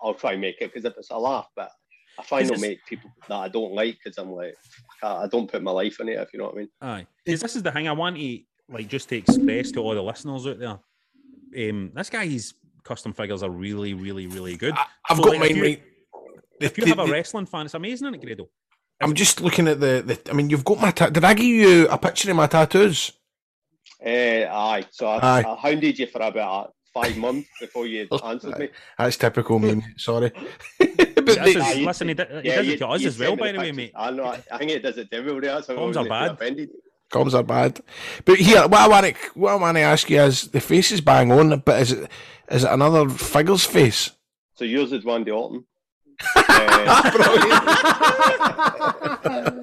I'll 0.02 0.14
try 0.14 0.32
and 0.32 0.40
make 0.40 0.56
it 0.60 0.72
because 0.72 0.84
if 0.84 0.96
it's 0.96 1.10
a 1.10 1.18
laugh, 1.18 1.48
but 1.54 1.70
I 2.18 2.22
try 2.22 2.40
Is 2.40 2.50
not 2.50 2.60
make 2.60 2.84
people 2.86 3.10
that 3.28 3.36
I 3.36 3.48
don't 3.48 3.72
like 3.72 3.98
because 4.02 4.16
I'm 4.16 4.32
like, 4.32 4.56
I 5.02 5.24
I 5.24 5.26
don't 5.28 5.50
put 5.50 5.62
my 5.62 5.70
life 5.70 6.00
in 6.00 6.08
it. 6.08 6.18
If 6.18 6.32
you 6.32 6.38
know 6.38 6.46
what 6.46 6.54
I 6.54 6.58
mean? 6.58 6.68
Aye. 6.80 7.06
Because 7.24 7.40
this 7.40 7.56
is 7.56 7.62
the 7.62 7.72
thing 7.72 7.88
I 7.88 7.92
want 7.92 8.16
to 8.16 8.40
like 8.68 8.88
just 8.88 9.08
to 9.10 9.16
express 9.16 9.70
to 9.72 9.80
all 9.80 9.94
the 9.94 10.02
listeners 10.02 10.46
out 10.46 10.58
there. 10.58 10.78
Um, 11.70 11.92
this 11.94 12.10
guy's 12.10 12.54
custom 12.84 13.12
figures 13.12 13.42
are 13.42 13.50
really, 13.50 13.94
really, 13.94 14.26
really 14.26 14.56
good. 14.56 14.74
I've 15.08 15.16
So, 15.16 15.22
got 15.24 15.30
like, 15.32 15.40
mine 15.40 15.50
if 15.50 15.56
you, 15.56 15.62
right. 15.62 15.82
If 16.60 16.78
you 16.78 16.86
have 16.86 16.98
a 16.98 17.06
wrestling 17.06 17.46
fan, 17.46 17.66
it's 17.66 17.74
amazing, 17.74 18.08
isn't 18.08 18.14
it, 18.14 18.22
Grado? 18.24 18.48
I'm 19.02 19.14
just 19.14 19.40
looking 19.42 19.68
at 19.68 19.78
the, 19.78 20.02
the 20.06 20.30
I 20.30 20.34
mean, 20.34 20.48
you've 20.48 20.64
got 20.64 20.80
my. 20.80 20.90
Ta- 20.90 21.10
Did 21.10 21.22
I 21.24 21.34
give 21.34 21.44
you 21.46 21.86
a 21.88 21.98
picture 21.98 22.30
of 22.30 22.36
my 22.36 22.46
tattoos? 22.46 23.12
Uh, 24.04 24.08
aye. 24.50 24.84
So 24.90 25.06
I, 25.06 25.40
Aye. 25.40 25.44
I 25.46 25.54
hounded 25.56 25.98
you 25.98 26.06
for 26.06 26.22
about 26.22 26.72
five 26.94 27.16
months 27.18 27.48
before 27.60 27.86
you 27.86 28.08
answered 28.24 28.58
me. 28.58 28.68
That's 28.98 29.16
typical 29.18 29.58
me. 29.58 29.74
mate, 29.76 29.84
Sorry. 29.98 30.32
This 31.26 31.36
is- 31.38 31.56
Aye, 31.56 31.72
you- 31.72 31.86
listen, 31.86 32.08
he, 32.08 32.14
d- 32.14 32.22
he 32.42 32.48
yeah, 32.48 32.56
does 32.56 32.66
you- 32.68 32.72
it 32.74 32.78
to 32.78 32.86
us 32.88 33.04
as 33.04 33.18
well, 33.18 33.36
by 33.36 33.52
the 33.52 33.58
way, 33.58 33.72
mate. 33.72 33.92
I 33.96 34.10
know. 34.12 34.26
I 34.50 34.58
think 34.58 34.70
it 34.70 34.82
does 34.82 34.96
it 34.96 35.10
to 35.10 35.16
everybody 35.16 35.48
else. 35.48 35.66
so 35.66 35.74
I 35.74 35.76
Thumbs 35.76 35.96
are 35.96 36.08
bad. 36.08 36.30
offended. 36.32 36.70
Comms 37.12 37.34
are 37.34 37.42
bad. 37.42 37.80
But 38.24 38.38
here, 38.38 38.62
what 38.62 38.80
I 38.80 38.88
want 38.88 39.06
to 39.06 39.14
what 39.34 39.52
I 39.52 39.56
want 39.56 39.76
to 39.76 39.82
ask 39.82 40.10
you 40.10 40.20
is 40.20 40.48
the 40.48 40.60
face 40.60 40.90
is 40.92 41.00
bang 41.00 41.30
on, 41.30 41.60
but 41.60 41.80
is 41.80 41.92
it 41.92 42.10
is 42.50 42.64
it 42.64 42.70
another 42.70 43.08
figure's 43.08 43.64
face? 43.64 44.10
So 44.54 44.64
yours 44.64 44.92
is 44.92 45.04
Randy 45.04 45.30
Orton. 45.30 45.64
uh, 46.36 47.82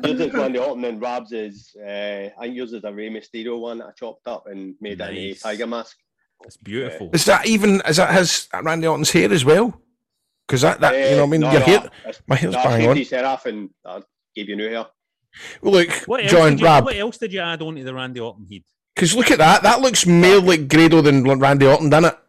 yours 0.03 0.19
is 0.19 0.33
Randy 0.33 0.59
Orton, 0.59 0.85
and 0.85 1.01
Rab's 1.01 1.31
is 1.31 1.75
uh, 1.79 2.29
I 2.29 2.33
think 2.41 2.55
yours 2.55 2.73
is 2.73 2.83
a 2.83 2.93
Rey 2.93 3.09
Mysterio 3.09 3.59
one 3.59 3.79
that 3.79 3.87
I 3.87 3.91
chopped 3.91 4.27
up 4.27 4.47
and 4.47 4.75
made 4.79 4.99
nice. 4.99 5.39
a 5.39 5.43
tiger 5.43 5.67
mask. 5.67 5.97
It's 6.45 6.57
beautiful. 6.57 7.09
Is 7.13 7.25
that 7.25 7.45
even 7.45 7.81
is 7.87 7.97
that 7.97 8.13
his 8.13 8.47
Randy 8.61 8.87
Orton's 8.87 9.11
hair 9.11 9.31
as 9.31 9.43
well? 9.43 9.81
Because 10.47 10.61
that, 10.61 10.79
that 10.81 10.93
you 10.93 11.15
know 11.15 11.25
what 11.25 11.27
I 11.27 11.31
mean. 11.31 11.41
no, 11.41 11.51
Your 11.51 11.59
no, 11.61 11.65
hair, 11.65 11.89
my 12.27 12.35
hair's 12.35 12.53
no, 12.53 12.63
bang 12.63 12.79
shaved 12.79 12.89
on. 12.89 12.97
his 12.97 13.09
hair 13.09 13.25
off 13.25 13.45
and 13.45 13.69
I 13.85 14.01
gave 14.35 14.49
you 14.49 14.55
new 14.55 14.69
hair. 14.69 14.85
Well, 15.61 15.73
look, 15.73 15.91
What 16.05 16.21
else, 16.21 16.31
John 16.31 16.51
did 16.51 16.59
you, 16.61 16.65
Rab, 16.65 16.85
what 16.85 16.95
else 16.95 17.17
did 17.17 17.33
you 17.33 17.39
add 17.39 17.61
on 17.61 17.75
to 17.75 17.83
the 17.83 17.93
Randy 17.93 18.19
Orton 18.19 18.45
head? 18.51 18.61
because 18.95 19.15
look 19.15 19.31
at 19.31 19.39
that. 19.39 19.63
That 19.63 19.81
looks 19.81 20.05
more 20.05 20.39
like 20.39 20.67
Grado 20.67 21.01
than 21.01 21.23
Randy 21.39 21.65
Orton, 21.65 21.89
doesn't 21.89 22.11
it? 22.13 22.19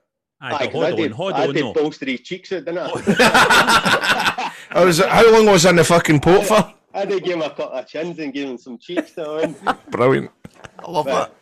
Aye, 0.41 0.47
Aye, 0.47 0.51
but 0.51 0.73
'cause 0.73 0.83
I 0.83 0.87
hold 0.89 0.97
did, 0.99 1.11
on, 1.13 1.17
hold 1.17 1.33
I 1.35 1.47
on, 1.49 1.55
did 1.55 1.65
no. 1.65 1.73
bolster 1.75 2.07
his 2.07 2.21
cheeks 2.21 2.53
out, 2.53 2.65
didn't 2.65 2.79
I? 2.79 4.53
I 4.71 4.85
was 4.85 4.99
how 4.99 5.31
long 5.33 5.47
was 5.47 5.65
I 5.67 5.71
in 5.71 5.77
the 5.77 5.85
fucking 5.85 6.21
port 6.21 6.47
for? 6.47 6.73
I 6.93 7.05
did 7.05 7.25
give 7.25 7.35
him 7.35 7.43
a 7.43 7.49
couple 7.51 7.71
of 7.79 7.87
chins 7.87 8.19
and 8.19 8.33
give 8.33 8.49
him 8.49 8.59
some 8.59 8.79
cheeks 8.79 9.13
to 9.13 9.23
win. 9.41 9.55
Eh? 9.67 9.75
Brilliant. 9.91 10.31
I 10.79 10.91
love 10.91 11.07
that. 11.07 11.33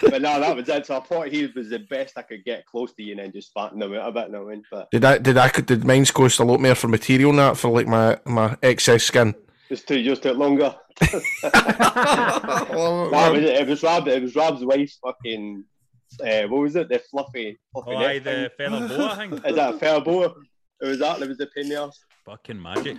But, 0.00 0.10
but 0.10 0.22
no, 0.22 0.40
that 0.40 0.54
was 0.56 0.68
it. 0.68 0.86
So 0.86 0.96
I 0.96 1.00
thought 1.00 1.28
he 1.28 1.46
was 1.54 1.70
the 1.70 1.78
best 1.78 2.18
I 2.18 2.22
could 2.22 2.44
get 2.44 2.66
close 2.66 2.92
to 2.94 3.02
you 3.02 3.12
and 3.12 3.20
then 3.20 3.32
just 3.32 3.48
sparking 3.48 3.78
them 3.78 3.94
out 3.94 4.08
a 4.08 4.12
bit. 4.12 4.30
No 4.30 4.46
win, 4.46 4.62
but 4.70 4.90
Did 4.90 5.04
I 5.04 5.18
did 5.18 5.36
I 5.38 5.48
could 5.48 5.66
did 5.66 5.84
mine's 5.84 6.10
cost 6.10 6.38
a 6.40 6.44
lot 6.44 6.60
more 6.60 6.74
for 6.74 6.88
material 6.88 7.30
and 7.30 7.38
that 7.38 7.56
for 7.56 7.68
like 7.70 7.86
my 7.86 8.18
my 8.24 8.56
excess 8.62 9.04
skin? 9.04 9.34
Just 9.68 9.86
to 9.88 10.02
just 10.02 10.22
took 10.22 10.38
longer. 10.38 10.74
no, 11.02 11.08
it 11.12 11.22
was, 13.32 13.42
it 13.42 13.66
was 13.68 13.82
Rab. 13.82 14.08
It 14.08 14.22
was 14.22 14.34
Rab's 14.36 14.64
wife's 14.64 14.98
fucking. 15.04 15.64
Uh, 16.24 16.42
what 16.48 16.62
was 16.62 16.76
it? 16.76 16.88
The 16.88 17.00
fluffy. 17.10 17.58
fluffy 17.72 17.90
Oh, 17.90 17.98
neck 17.98 18.08
aye, 18.08 18.18
the 18.20 18.50
thing. 18.56 18.70
feather 18.70 18.88
boa 18.88 19.16
thing. 19.16 19.32
Is 19.32 19.56
that 19.56 19.74
a 19.74 19.78
fair 19.78 20.00
boa? 20.00 20.32
It 20.80 20.86
was 20.88 20.98
that. 21.00 21.20
It 21.20 21.28
was 21.28 21.38
the 21.38 21.48
pain 21.54 21.70
in. 21.72 21.90
Fucking 22.24 22.60
magic. 22.60 22.96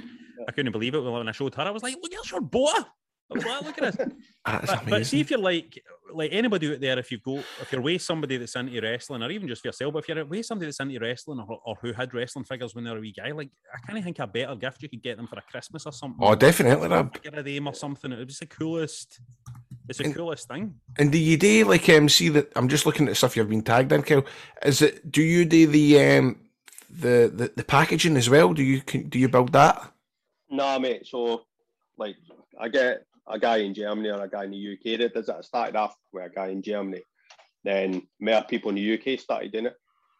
I 0.47 0.51
couldn't 0.51 0.72
believe 0.72 0.93
it 0.95 1.01
when 1.01 1.28
I 1.28 1.32
showed 1.32 1.55
her. 1.55 1.63
I 1.63 1.72
was 1.72 1.84
like, 1.84 1.95
look, 2.01 2.11
there's 2.11 2.30
your 2.32 2.41
boa. 2.41 2.88
I 3.30 3.34
was 3.34 3.46
like, 3.46 3.62
look 3.62 3.82
at 3.82 3.98
this. 3.98 4.08
That's 4.46 4.72
But, 4.72 4.90
but 4.90 5.06
see 5.06 5.20
if 5.20 5.30
you're 5.30 5.40
like 5.40 5.84
like 6.14 6.30
anybody 6.32 6.74
out 6.74 6.80
there, 6.80 6.98
if 6.98 7.12
you 7.12 7.18
go 7.18 7.40
if 7.62 7.72
you're 7.72 7.82
with 7.82 8.02
somebody 8.02 8.38
that's 8.38 8.56
into 8.56 8.80
wrestling, 8.80 9.22
or 9.22 9.30
even 9.30 9.48
just 9.48 9.62
for 9.62 9.68
yourself, 9.68 9.94
but 9.94 10.00
if 10.00 10.08
you're 10.08 10.26
with 10.26 10.46
somebody 10.46 10.68
that's 10.68 10.80
into 10.80 11.00
wrestling 11.00 11.40
or, 11.40 11.60
or 11.66 11.76
who 11.82 11.92
had 11.92 12.14
wrestling 12.14 12.46
figures 12.46 12.74
when 12.74 12.86
they 12.86 12.92
were 12.92 12.98
a 12.98 13.02
wee 13.02 13.12
guy, 13.12 13.32
like 13.32 13.50
I 13.74 13.86
can't 13.86 14.04
think 14.04 14.20
of 14.20 14.30
a 14.30 14.32
better 14.32 14.56
gift 14.56 14.82
you 14.82 14.90
could 14.90 15.04
get 15.04 15.18
them 15.18 15.28
for 15.28 15.38
a 15.38 15.42
Christmas 15.42 15.86
or 15.86 15.92
something. 15.92 16.26
Oh, 16.26 16.36
definitely, 16.36 16.88
Rab. 16.88 17.14
Figure 17.22 17.40
a 17.40 17.44
them 17.44 17.68
or 17.68 17.74
something. 17.74 18.12
It 18.12 18.26
was 18.26 18.40
the 18.40 18.46
coolest. 18.46 19.20
It's 19.90 20.00
the 20.00 20.14
coolest 20.14 20.48
thing. 20.48 20.76
And 20.98 21.12
do 21.12 21.18
you 21.18 21.38
do 21.38 21.66
like 21.66 21.88
um 21.90 22.10
see 22.10 22.30
that 22.30 22.52
I'm 22.56 22.70
just 22.70 22.86
looking 22.86 23.08
at 23.08 23.18
stuff 23.18 23.36
you've 23.36 23.50
been 23.50 23.62
tagged 23.62 23.92
in, 23.92 24.04
Kel. 24.04 24.26
Is 24.64 24.82
it 24.82 25.12
do 25.12 25.22
you 25.22 25.44
do 25.44 25.68
the 25.68 26.00
um 26.02 26.40
the, 26.90 27.32
the, 27.34 27.52
the 27.56 27.64
packaging 27.64 28.18
as 28.18 28.30
well? 28.30 28.54
Do 28.54 28.64
you 28.64 28.82
can, 28.82 29.10
do 29.10 29.20
you 29.20 29.30
build 29.30 29.52
that? 29.54 29.92
Nah, 30.50 30.80
mate. 30.80 31.06
So, 31.06 31.44
like, 31.98 32.16
I 32.60 32.70
get 32.70 33.06
a 33.30 33.40
guy 33.40 33.58
in 33.58 33.74
Germany 33.74 34.10
or 34.10 34.24
a 34.24 34.30
guy 34.30 34.46
in 34.46 34.52
the 34.52 34.74
UK 34.74 35.00
that 35.00 35.14
does 35.14 35.30
it. 35.30 35.36
I 35.38 35.42
started 35.42 35.76
off 35.76 35.96
with 36.14 36.26
a 36.26 36.30
guy 36.34 36.48
in 36.48 36.62
Germany, 36.62 37.02
then 37.64 38.08
more 38.20 38.44
people 38.44 38.70
in 38.70 38.76
the 38.76 38.94
UK 38.94 39.20
started 39.20 39.52
doing 39.52 39.68
it. 39.68 39.76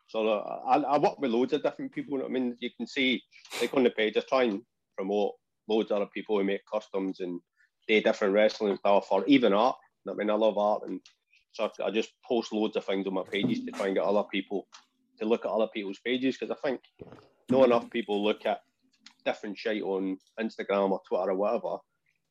So 0.08 0.28
I, 0.30 0.78
I 0.78 0.98
work 0.98 1.20
with 1.20 1.32
loads 1.32 1.54
of 1.54 1.64
different 1.64 1.92
people. 1.92 2.24
I 2.24 2.30
mean, 2.30 2.56
you 2.60 2.70
can 2.78 2.88
see 2.88 3.22
like 3.62 3.74
on 3.74 3.84
the 3.84 3.90
page, 3.90 4.18
I 4.18 4.22
try 4.22 4.44
and 4.44 4.62
promote 4.96 5.34
loads 5.68 5.92
of 5.92 5.98
other 5.98 6.10
people 6.14 6.38
who 6.38 6.44
make 6.44 6.62
customs 6.72 7.20
and 7.20 7.40
do 7.88 8.02
different 8.02 8.34
wrestling 8.34 8.78
stuff 8.78 9.08
or 9.12 9.26
even 9.26 9.54
art. 9.54 9.76
I 10.10 10.14
mean, 10.14 10.30
I 10.30 10.36
love 10.36 10.58
art, 10.58 10.84
and 10.88 11.02
so 11.52 11.70
I 11.84 11.92
just 11.92 12.12
post 12.26 12.54
loads 12.54 12.78
of 12.78 12.86
things 12.86 13.08
on 13.08 13.14
my 13.14 13.24
pages 13.30 13.66
to 13.66 13.72
try 13.72 13.88
and 13.88 13.96
get 13.96 14.06
other 14.06 14.24
people 14.32 14.68
to 15.20 15.26
look 15.26 15.44
at 15.44 15.52
other 15.52 15.68
people's 15.68 16.00
pages 16.06 16.38
because 16.38 16.56
I 16.56 16.68
think 16.68 16.80
not 17.50 17.66
enough 17.66 17.90
people 17.90 18.24
look 18.24 18.46
at 18.46 18.62
different 19.26 19.58
shit 19.58 19.84
on 19.84 20.18
Instagram 20.40 20.92
or 20.92 21.02
Twitter 21.06 21.32
or 21.32 21.36
whatever 21.36 21.78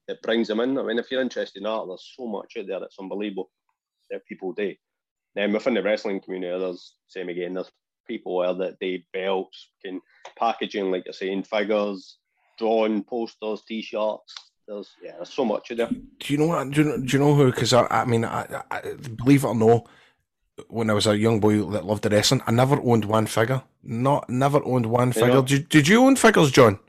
that 0.09 0.23
brings 0.23 0.49
them 0.49 0.61
in. 0.61 0.79
I 0.79 0.83
mean, 0.83 0.99
if 0.99 1.11
you're 1.11 1.21
interested 1.21 1.61
in 1.61 1.67
art, 1.67 1.89
there's 1.89 2.13
so 2.17 2.27
much 2.27 2.55
out 2.59 2.67
there 2.67 2.81
that's 2.81 2.99
unbelievable 2.99 3.51
that 4.11 4.27
people 4.27 4.53
do. 4.53 4.75
Then 5.35 5.53
within 5.53 5.75
the 5.75 5.83
wrestling 5.83 6.21
community, 6.21 6.59
there's 6.59 6.95
same 7.09 7.29
again. 7.29 7.55
There's 7.55 7.71
people 8.07 8.37
where 8.37 8.55
that 8.55 8.77
they 8.81 9.05
belts, 9.13 9.71
can 9.85 10.01
packaging, 10.39 10.91
like 10.91 11.05
you're 11.05 11.13
saying, 11.13 11.43
figures, 11.43 12.19
drawing 12.59 13.03
posters, 13.05 13.63
t-shirts. 13.67 14.35
There's 14.67 14.95
yeah, 15.03 15.13
there's 15.17 15.33
so 15.33 15.45
much 15.45 15.71
out 15.73 15.77
there. 15.77 15.91
Do 15.91 16.33
you 16.33 16.39
know 16.39 16.47
what? 16.47 16.71
Do 16.71 16.83
you 16.83 16.89
know, 16.89 16.99
do 16.99 17.13
you 17.13 17.19
know 17.19 17.35
who? 17.35 17.47
Because 17.47 17.73
I, 17.73 17.87
I 17.89 18.05
mean, 18.05 18.25
I, 18.25 18.63
I, 18.71 18.81
believe 19.17 19.45
it 19.45 19.49
or 19.49 19.55
no, 19.55 19.85
when 20.69 20.91
I 20.91 20.95
was 20.95 21.07
a 21.07 21.17
young 21.17 21.39
boy 21.39 21.63
that 21.71 21.85
loved 21.85 22.03
the 22.03 22.11
wrestling, 22.11 22.43
I 22.47 22.53
never 22.53 22.81
owned 22.83 23.05
one 23.05 23.27
figure. 23.27 23.63
Not 23.83 24.29
never 24.29 24.65
owned 24.65 24.87
one 24.87 25.13
figure. 25.13 25.37
Yeah. 25.37 25.43
Did, 25.43 25.69
did 25.69 25.89
you 25.89 26.03
own 26.05 26.17
figures, 26.17 26.51
John? 26.51 26.81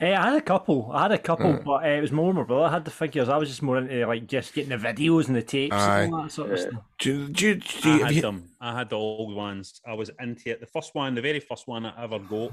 Eh, 0.00 0.14
I 0.16 0.30
had 0.30 0.36
a 0.36 0.40
couple. 0.40 0.90
I 0.92 1.02
had 1.02 1.12
a 1.12 1.18
couple, 1.18 1.52
Right. 1.52 1.64
but 1.64 1.84
uh, 1.84 1.88
it 1.88 2.00
was 2.00 2.10
more 2.12 2.32
my 2.32 2.42
brother 2.42 2.64
I 2.64 2.70
had 2.70 2.84
the 2.86 2.90
figures. 2.90 3.28
I 3.28 3.36
was 3.36 3.48
just 3.50 3.60
more 3.62 3.76
into 3.78 4.06
like 4.06 4.26
just 4.26 4.54
getting 4.54 4.70
the 4.70 4.76
videos 4.88 5.26
and 5.28 5.36
the 5.36 5.42
tapes 5.42 5.74
Aye. 5.76 6.02
and 6.04 6.14
all 6.14 6.22
that 6.22 6.32
sort 6.32 6.52
of 6.52 6.58
stuff. 6.60 6.82
Do, 6.98 7.28
do, 7.28 7.54
do 7.56 7.90
I 7.92 7.98
had 8.06 8.14
you- 8.14 8.22
them. 8.22 8.48
I 8.60 8.76
had 8.78 8.88
the 8.88 8.96
old 8.96 9.34
ones. 9.34 9.80
I 9.86 9.92
was 9.94 10.10
into 10.18 10.50
it. 10.50 10.60
The 10.60 10.66
first 10.66 10.94
one, 10.94 11.14
the 11.14 11.20
very 11.20 11.40
first 11.40 11.68
one 11.68 11.84
I 11.84 12.02
ever 12.04 12.18
got, 12.18 12.52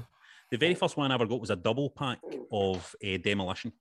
the 0.50 0.58
very 0.58 0.74
first 0.74 0.96
one 0.98 1.10
I 1.10 1.14
ever 1.14 1.26
got 1.26 1.40
was 1.40 1.50
a 1.50 1.56
double 1.56 1.88
pack 1.90 2.18
of 2.52 2.94
uh, 3.02 3.16
Demolition. 3.22 3.72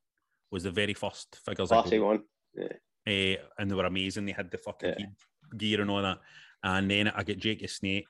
Was 0.49 0.63
the 0.63 0.71
very 0.71 0.93
first 0.93 1.37
figures 1.45 1.69
I 1.71 1.81
Classic 1.81 1.99
got. 1.99 2.05
one. 2.07 2.23
Yeah. 2.55 2.67
Eh, 3.05 3.35
and 3.59 3.69
they 3.69 3.75
were 3.75 3.85
amazing. 3.85 4.25
They 4.25 4.31
had 4.31 4.49
the 4.49 4.57
fucking 4.57 4.93
heat 4.97 5.09
gear 5.57 5.81
and 5.81 5.89
all 5.91 6.01
that. 6.01 6.19
And 6.63 6.89
then 6.89 7.09
I 7.09 7.23
get 7.23 7.39
Jake 7.39 7.59
the 7.59 7.67
Snake, 7.67 8.07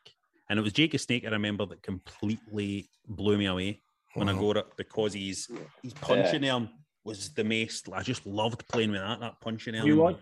and 0.49 0.59
it 0.59 0.61
was 0.61 0.73
Jake 0.73 0.91
the 0.91 0.99
Snake. 0.99 1.25
I 1.25 1.29
remember 1.29 1.65
that 1.65 1.81
completely 1.81 2.89
blew 3.07 3.37
me 3.39 3.47
away 3.47 3.81
when 4.17 4.29
I 4.29 4.33
got 4.33 4.57
it 4.57 4.65
because 4.77 5.13
he's 5.13 5.49
he's 5.81 5.93
punching 5.93 6.47
arm 6.49 6.69
was 7.03 7.29
the 7.33 7.43
most. 7.43 7.87
I 7.93 8.01
just 8.01 8.25
loved 8.25 8.67
playing 8.67 8.91
with 8.91 9.01
that. 9.01 9.19
That 9.19 9.39
punching 9.41 9.75
arm. 9.75 9.87
You 9.87 9.97
what? 9.97 10.19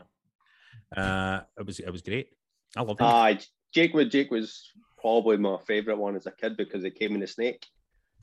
Uh, 0.96 1.42
it 1.58 1.66
was 1.66 1.80
it 1.80 1.90
was 1.92 2.02
great. 2.02 2.28
I 2.76 2.82
loved 2.82 3.00
it. 3.02 3.06
Aye, 3.06 3.40
Jake 3.74 3.94
was 3.94 4.08
Jake 4.10 4.32
was 4.32 4.72
probably 5.00 5.38
my 5.38 5.58
favourite 5.66 5.98
one 5.98 6.16
as 6.16 6.26
a 6.26 6.32
kid 6.32 6.58
because 6.58 6.84
it 6.84 6.96
came 6.96 7.16
in 7.16 7.24
a 7.24 7.28
snake. 7.28 7.66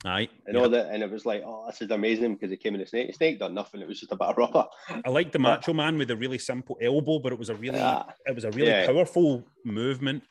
Aye. 0.05 0.27
And 0.47 0.57
all 0.57 0.67
that, 0.69 0.89
and 0.93 1.01
it 1.01 1.09
was 1.09 1.25
like, 1.25 1.43
oh, 1.45 1.65
this 1.67 1.81
is 1.81 1.89
amazing 1.89 2.33
because 2.33 2.51
it 2.51 2.57
came 2.61 2.75
in 2.75 2.81
a 2.81 2.85
snake. 2.85 3.07
The 3.07 3.13
snake 3.13 3.39
done 3.39 3.53
nothing. 3.53 3.79
It 3.81 3.87
was 3.87 3.99
just 4.01 4.11
a 4.11 4.17
bit 4.17 4.27
of 4.27 4.37
rubber. 4.37 4.65
I 5.05 5.09
liked 5.09 5.31
the 5.31 5.39
Macho 5.47 5.71
Man 5.73 5.97
with 5.97 6.11
a 6.11 6.15
really 6.17 6.37
simple 6.37 6.77
elbow, 6.81 7.19
but 7.19 7.31
it 7.31 7.39
was 7.39 7.49
a 7.49 7.55
really 7.55 7.77
Yeah. 7.77 8.03
it 8.25 8.35
was 8.35 8.43
a 8.43 8.51
really 8.51 8.67
Yeah. 8.69 8.85
powerful 8.85 9.45
movement. 9.63 10.23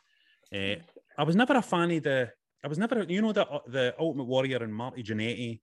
Uh, 0.55 0.74
I 1.16 1.22
was 1.24 1.36
never 1.36 1.55
a 1.55 1.62
fan 1.62 1.90
of 1.90 2.03
the. 2.03 2.30
I 2.65 2.69
was 2.69 2.79
never, 2.79 3.03
you 3.09 3.23
know, 3.23 3.33
the 3.33 3.47
the 3.67 3.95
Ultimate 3.99 4.25
Warrior 4.25 4.63
and 4.63 4.75
Marty 4.75 5.03
Jannetty 5.03 5.61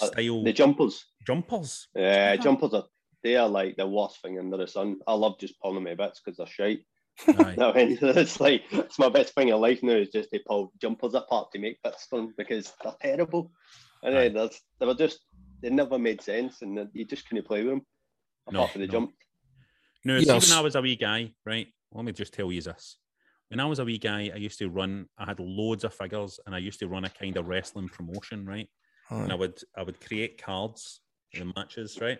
Uh, 0.00 0.06
style 0.06 0.44
The 0.44 0.52
jumpers. 0.52 1.04
jumpers. 1.26 1.88
Yeah, 1.94 2.36
jumpers 2.36 2.74
are 2.74 2.84
they 3.22 3.36
are 3.36 3.48
like 3.48 3.76
the 3.76 3.86
worst 3.86 4.20
thing 4.22 4.38
under 4.38 4.56
the 4.58 4.66
sun. 4.68 4.96
I 5.06 5.14
love 5.14 5.38
just 5.40 5.58
pulling 5.60 5.84
them 5.84 5.96
to 5.96 5.96
bits 5.96 6.20
because 6.20 6.36
they're 6.36 6.46
shite. 6.46 6.80
I 7.26 7.72
mean, 7.74 7.98
it's 8.02 8.40
like 8.40 8.62
it's 8.70 8.98
my 8.98 9.08
best 9.08 9.34
thing 9.34 9.48
in 9.48 9.60
life 9.60 9.82
now 9.82 9.92
is 9.94 10.10
just 10.10 10.30
to 10.30 10.40
pull 10.46 10.72
jumpers 10.80 11.14
apart 11.14 11.50
to 11.52 11.58
make 11.58 11.82
bits 11.82 12.06
for 12.10 12.18
them 12.20 12.34
because 12.36 12.72
they're 12.82 12.92
terrible. 13.00 13.50
And 14.02 14.14
then 14.14 14.34
there's, 14.34 14.60
they 14.78 14.86
were 14.86 14.94
just 14.94 15.20
they 15.62 15.70
never 15.70 15.98
made 15.98 16.20
sense, 16.20 16.60
and 16.62 16.88
you 16.92 17.06
just 17.06 17.26
couldn't 17.26 17.46
play 17.46 17.62
with 17.62 17.70
them 17.72 17.82
apart 18.46 18.54
No, 18.54 18.66
from 18.72 18.80
the 18.82 18.86
no. 18.88 18.92
jump. 18.92 19.12
No, 20.04 20.20
see, 20.20 20.26
Yes. 20.26 20.50
when 20.50 20.58
I 20.58 20.60
was 20.60 20.76
a 20.76 20.82
wee 20.82 20.96
guy, 20.96 21.32
right? 21.46 21.66
Let 21.92 22.04
me 22.04 22.12
just 22.12 22.34
tell 22.34 22.52
you 22.52 22.60
this. 22.60 22.98
When 23.48 23.60
I 23.60 23.64
was 23.66 23.78
a 23.78 23.84
wee 23.84 23.98
guy, 23.98 24.30
I 24.34 24.38
used 24.38 24.58
to 24.58 24.68
run. 24.68 25.06
I 25.18 25.24
had 25.24 25.38
loads 25.40 25.84
of 25.84 25.94
figures, 25.94 26.40
and 26.46 26.54
I 26.54 26.58
used 26.58 26.80
to 26.80 26.88
run 26.88 27.04
a 27.04 27.10
kind 27.10 27.36
of 27.36 27.46
wrestling 27.48 27.88
promotion, 27.88 28.44
right? 28.46 28.68
And 29.22 29.32
I 29.32 29.36
would 29.36 29.60
I 29.76 29.82
would 29.82 30.00
create 30.00 30.42
cards 30.42 31.00
the 31.32 31.52
matches, 31.56 31.98
right? 32.00 32.18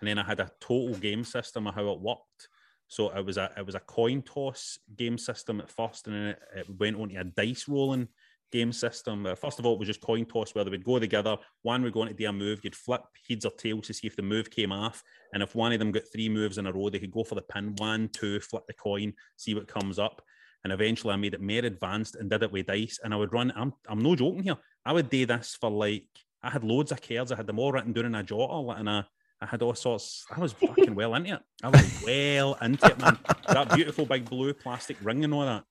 And 0.00 0.08
then 0.08 0.18
I 0.18 0.24
had 0.24 0.40
a 0.40 0.50
total 0.60 0.94
game 0.96 1.24
system 1.24 1.66
of 1.66 1.74
how 1.74 1.90
it 1.90 2.00
worked. 2.00 2.48
So 2.88 3.10
it 3.10 3.24
was 3.24 3.36
a 3.36 3.50
it 3.56 3.64
was 3.66 3.74
a 3.74 3.80
coin 3.80 4.22
toss 4.22 4.78
game 4.96 5.18
system 5.18 5.60
at 5.60 5.70
first, 5.70 6.06
and 6.06 6.16
then 6.16 6.22
it, 6.28 6.38
it 6.56 6.78
went 6.78 6.96
on 6.96 7.08
to 7.10 7.16
a 7.16 7.24
dice 7.24 7.68
rolling 7.68 8.08
game 8.52 8.72
system. 8.72 9.26
Uh, 9.26 9.34
first 9.34 9.58
of 9.58 9.66
all, 9.66 9.74
it 9.74 9.78
was 9.78 9.88
just 9.88 10.00
coin 10.00 10.24
toss 10.24 10.54
where 10.54 10.64
they 10.64 10.70
would 10.70 10.84
go 10.84 10.98
together. 10.98 11.36
One 11.62 11.82
would 11.82 11.92
go 11.92 12.02
on 12.02 12.08
to 12.08 12.14
do 12.14 12.28
a 12.28 12.32
move, 12.32 12.60
you'd 12.62 12.76
flip 12.76 13.02
heads 13.28 13.44
or 13.44 13.50
tails 13.52 13.88
to 13.88 13.94
see 13.94 14.06
if 14.06 14.16
the 14.16 14.22
move 14.22 14.50
came 14.50 14.70
off. 14.72 15.02
And 15.32 15.42
if 15.42 15.54
one 15.54 15.72
of 15.72 15.80
them 15.80 15.90
got 15.90 16.04
three 16.12 16.28
moves 16.28 16.58
in 16.58 16.66
a 16.66 16.72
row, 16.72 16.88
they 16.88 17.00
could 17.00 17.10
go 17.10 17.24
for 17.24 17.34
the 17.34 17.42
pin. 17.42 17.74
One, 17.78 18.08
two, 18.08 18.38
flip 18.40 18.64
the 18.66 18.74
coin, 18.74 19.14
see 19.36 19.54
what 19.54 19.66
comes 19.66 19.98
up. 19.98 20.22
And 20.66 20.72
eventually 20.72 21.12
I 21.12 21.16
made 21.16 21.32
it 21.32 21.40
more 21.40 21.58
advanced 21.60 22.16
and 22.16 22.28
did 22.28 22.42
it 22.42 22.50
with 22.50 22.66
dice. 22.66 22.98
And 23.04 23.14
I 23.14 23.16
would 23.18 23.32
run, 23.32 23.52
I'm, 23.54 23.72
I'm 23.88 24.00
no 24.02 24.16
joking 24.16 24.42
here. 24.42 24.56
I 24.84 24.92
would 24.92 25.08
do 25.08 25.24
this 25.24 25.56
for 25.60 25.70
like, 25.70 26.08
I 26.42 26.50
had 26.50 26.64
loads 26.64 26.90
of 26.90 27.00
cards. 27.00 27.30
I 27.30 27.36
had 27.36 27.46
them 27.46 27.60
all 27.60 27.70
written 27.70 27.92
down 27.92 28.06
in 28.06 28.16
a 28.16 28.24
jotter 28.24 28.76
and 28.76 28.90
I, 28.90 29.04
I 29.40 29.46
had 29.46 29.62
all 29.62 29.76
sorts. 29.76 30.24
I 30.36 30.40
was 30.40 30.54
fucking 30.54 30.96
well 30.96 31.14
into 31.14 31.34
it. 31.34 31.40
I 31.62 31.68
was 31.68 32.02
well 32.04 32.58
into 32.60 32.84
it, 32.84 32.98
man. 32.98 33.16
That 33.46 33.72
beautiful 33.76 34.06
big 34.06 34.28
blue 34.28 34.52
plastic 34.54 34.96
ring 35.04 35.22
and 35.22 35.32
all 35.32 35.46
that. 35.46 35.62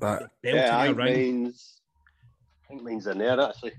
That, 0.00 0.30
Yeah, 0.42 0.74
I 0.78 0.86
Belting 0.86 0.86
think 0.86 0.96
a 0.96 1.02
ring. 1.02 1.42
mine's 1.42 1.80
I 2.64 2.68
think 2.68 2.82
mine's 2.82 3.06
in 3.08 3.18
there 3.18 3.38
actually. 3.42 3.72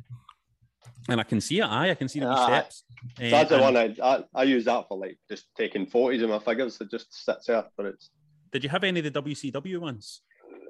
And 1.10 1.20
I 1.20 1.24
can 1.24 1.42
see 1.42 1.58
it. 1.58 1.64
Aye, 1.64 1.90
I 1.90 1.96
can 1.96 2.08
see 2.08 2.20
the 2.20 2.30
wee 2.30 2.36
steps. 2.38 2.84
So 3.18 3.24
Eh, 3.24 3.32
that's 3.32 3.50
the 3.50 3.58
one 3.58 3.76
I, 3.76 3.96
I 4.04 4.24
I 4.36 4.44
use 4.44 4.66
that 4.66 4.88
for 4.88 4.96
like 5.00 5.18
just 5.28 5.46
taking 5.58 5.88
photos 5.88 6.22
of 6.22 6.30
my 6.30 6.38
figures. 6.38 6.80
It 6.80 6.92
just 6.92 7.12
sits 7.26 7.48
there, 7.48 7.66
but 7.76 7.88
it's. 7.88 8.12
Did 8.52 8.64
you 8.64 8.70
have 8.70 8.84
any 8.84 9.00
of 9.00 9.12
the 9.12 9.22
WCW 9.24 9.80
ones? 9.80 10.22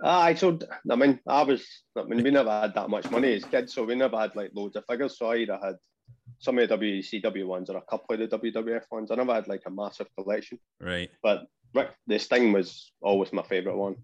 I 0.03 0.33
so 0.33 0.57
I 0.89 0.95
mean 0.95 1.19
I 1.27 1.43
was 1.43 1.65
I 1.97 2.03
mean 2.03 2.23
we 2.23 2.31
never 2.31 2.49
had 2.49 2.73
that 2.75 2.89
much 2.89 3.09
money 3.11 3.33
as 3.35 3.45
kids, 3.45 3.73
so 3.73 3.83
we 3.83 3.95
never 3.95 4.17
had 4.17 4.35
like 4.35 4.51
loads 4.53 4.75
of 4.75 4.83
figures. 4.89 5.17
So 5.17 5.27
I 5.31 5.37
either 5.37 5.59
had 5.61 5.75
some 6.39 6.57
of 6.57 6.67
the 6.69 6.77
WCW 6.77 7.45
ones 7.45 7.69
or 7.69 7.77
a 7.77 7.81
couple 7.89 8.19
of 8.19 8.29
the 8.29 8.37
WWF 8.37 8.83
ones. 8.91 9.11
I 9.11 9.15
never 9.15 9.33
had 9.33 9.47
like 9.47 9.61
a 9.65 9.71
massive 9.71 10.07
collection, 10.17 10.59
Right. 10.79 11.09
but 11.21 11.45
Rick 11.73 11.89
the 12.07 12.17
Sting 12.19 12.51
was 12.51 12.91
always 13.01 13.31
my 13.31 13.43
favourite 13.43 13.77
one 13.77 13.95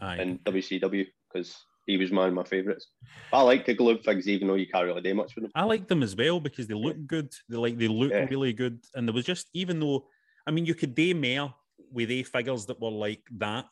Aye. 0.00 0.18
in 0.22 0.38
WCW 0.40 1.06
because 1.32 1.56
he 1.86 1.96
was 1.96 2.10
one 2.10 2.28
of 2.28 2.34
my 2.34 2.44
favourites. 2.44 2.88
I 3.32 3.42
like 3.42 3.64
the 3.64 3.74
glove 3.74 4.00
figs 4.04 4.28
even 4.28 4.48
though 4.48 4.54
you 4.54 4.66
can't 4.66 4.84
really 4.86 5.00
do 5.02 5.14
much 5.14 5.34
with 5.36 5.44
them. 5.44 5.52
I 5.54 5.62
like 5.64 5.86
them 5.88 6.02
as 6.02 6.14
well 6.16 6.38
because 6.40 6.66
they 6.66 6.74
look 6.74 6.96
good. 7.06 7.32
They 7.48 7.56
like 7.56 7.78
they 7.78 7.88
look 7.88 8.10
Yeah. 8.10 8.26
really 8.28 8.52
good. 8.52 8.80
And 8.94 9.08
there 9.08 9.14
was 9.14 9.24
just 9.24 9.48
even 9.54 9.80
though 9.80 10.06
I 10.46 10.50
mean 10.50 10.66
you 10.66 10.74
could 10.74 10.94
do 10.94 11.14
more 11.14 11.54
with 11.92 12.10
a 12.10 12.22
figures 12.24 12.66
that 12.66 12.80
were 12.80 12.90
like 12.90 13.22
that 13.38 13.66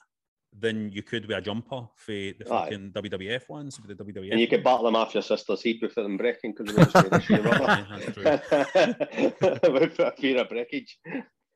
than 0.58 0.90
you 0.92 1.02
could 1.02 1.26
with 1.26 1.36
a 1.36 1.40
jumper 1.40 1.88
for 1.96 2.12
the 2.12 2.44
Aye. 2.50 2.64
fucking 2.64 2.92
WWF 2.92 3.48
ones 3.48 3.80
with 3.80 3.96
the 3.96 4.04
WWF. 4.04 4.30
And 4.30 4.40
you 4.40 4.48
could 4.48 4.62
battle 4.62 4.84
them 4.84 4.96
off 4.96 5.14
your 5.14 5.22
sister's 5.22 5.62
head 5.62 5.76
without 5.82 6.02
them 6.02 6.16
breaking 6.16 6.54
because 6.56 6.74
they 6.74 6.80
were 6.80 6.84
just 6.84 6.94
made 6.94 7.12
of 7.12 7.24
sheer 7.24 7.42
rubber. 7.42 7.86
Without 9.72 10.12
a 10.12 10.16
fear 10.16 10.40
of 10.40 10.48
breakage. 10.48 10.98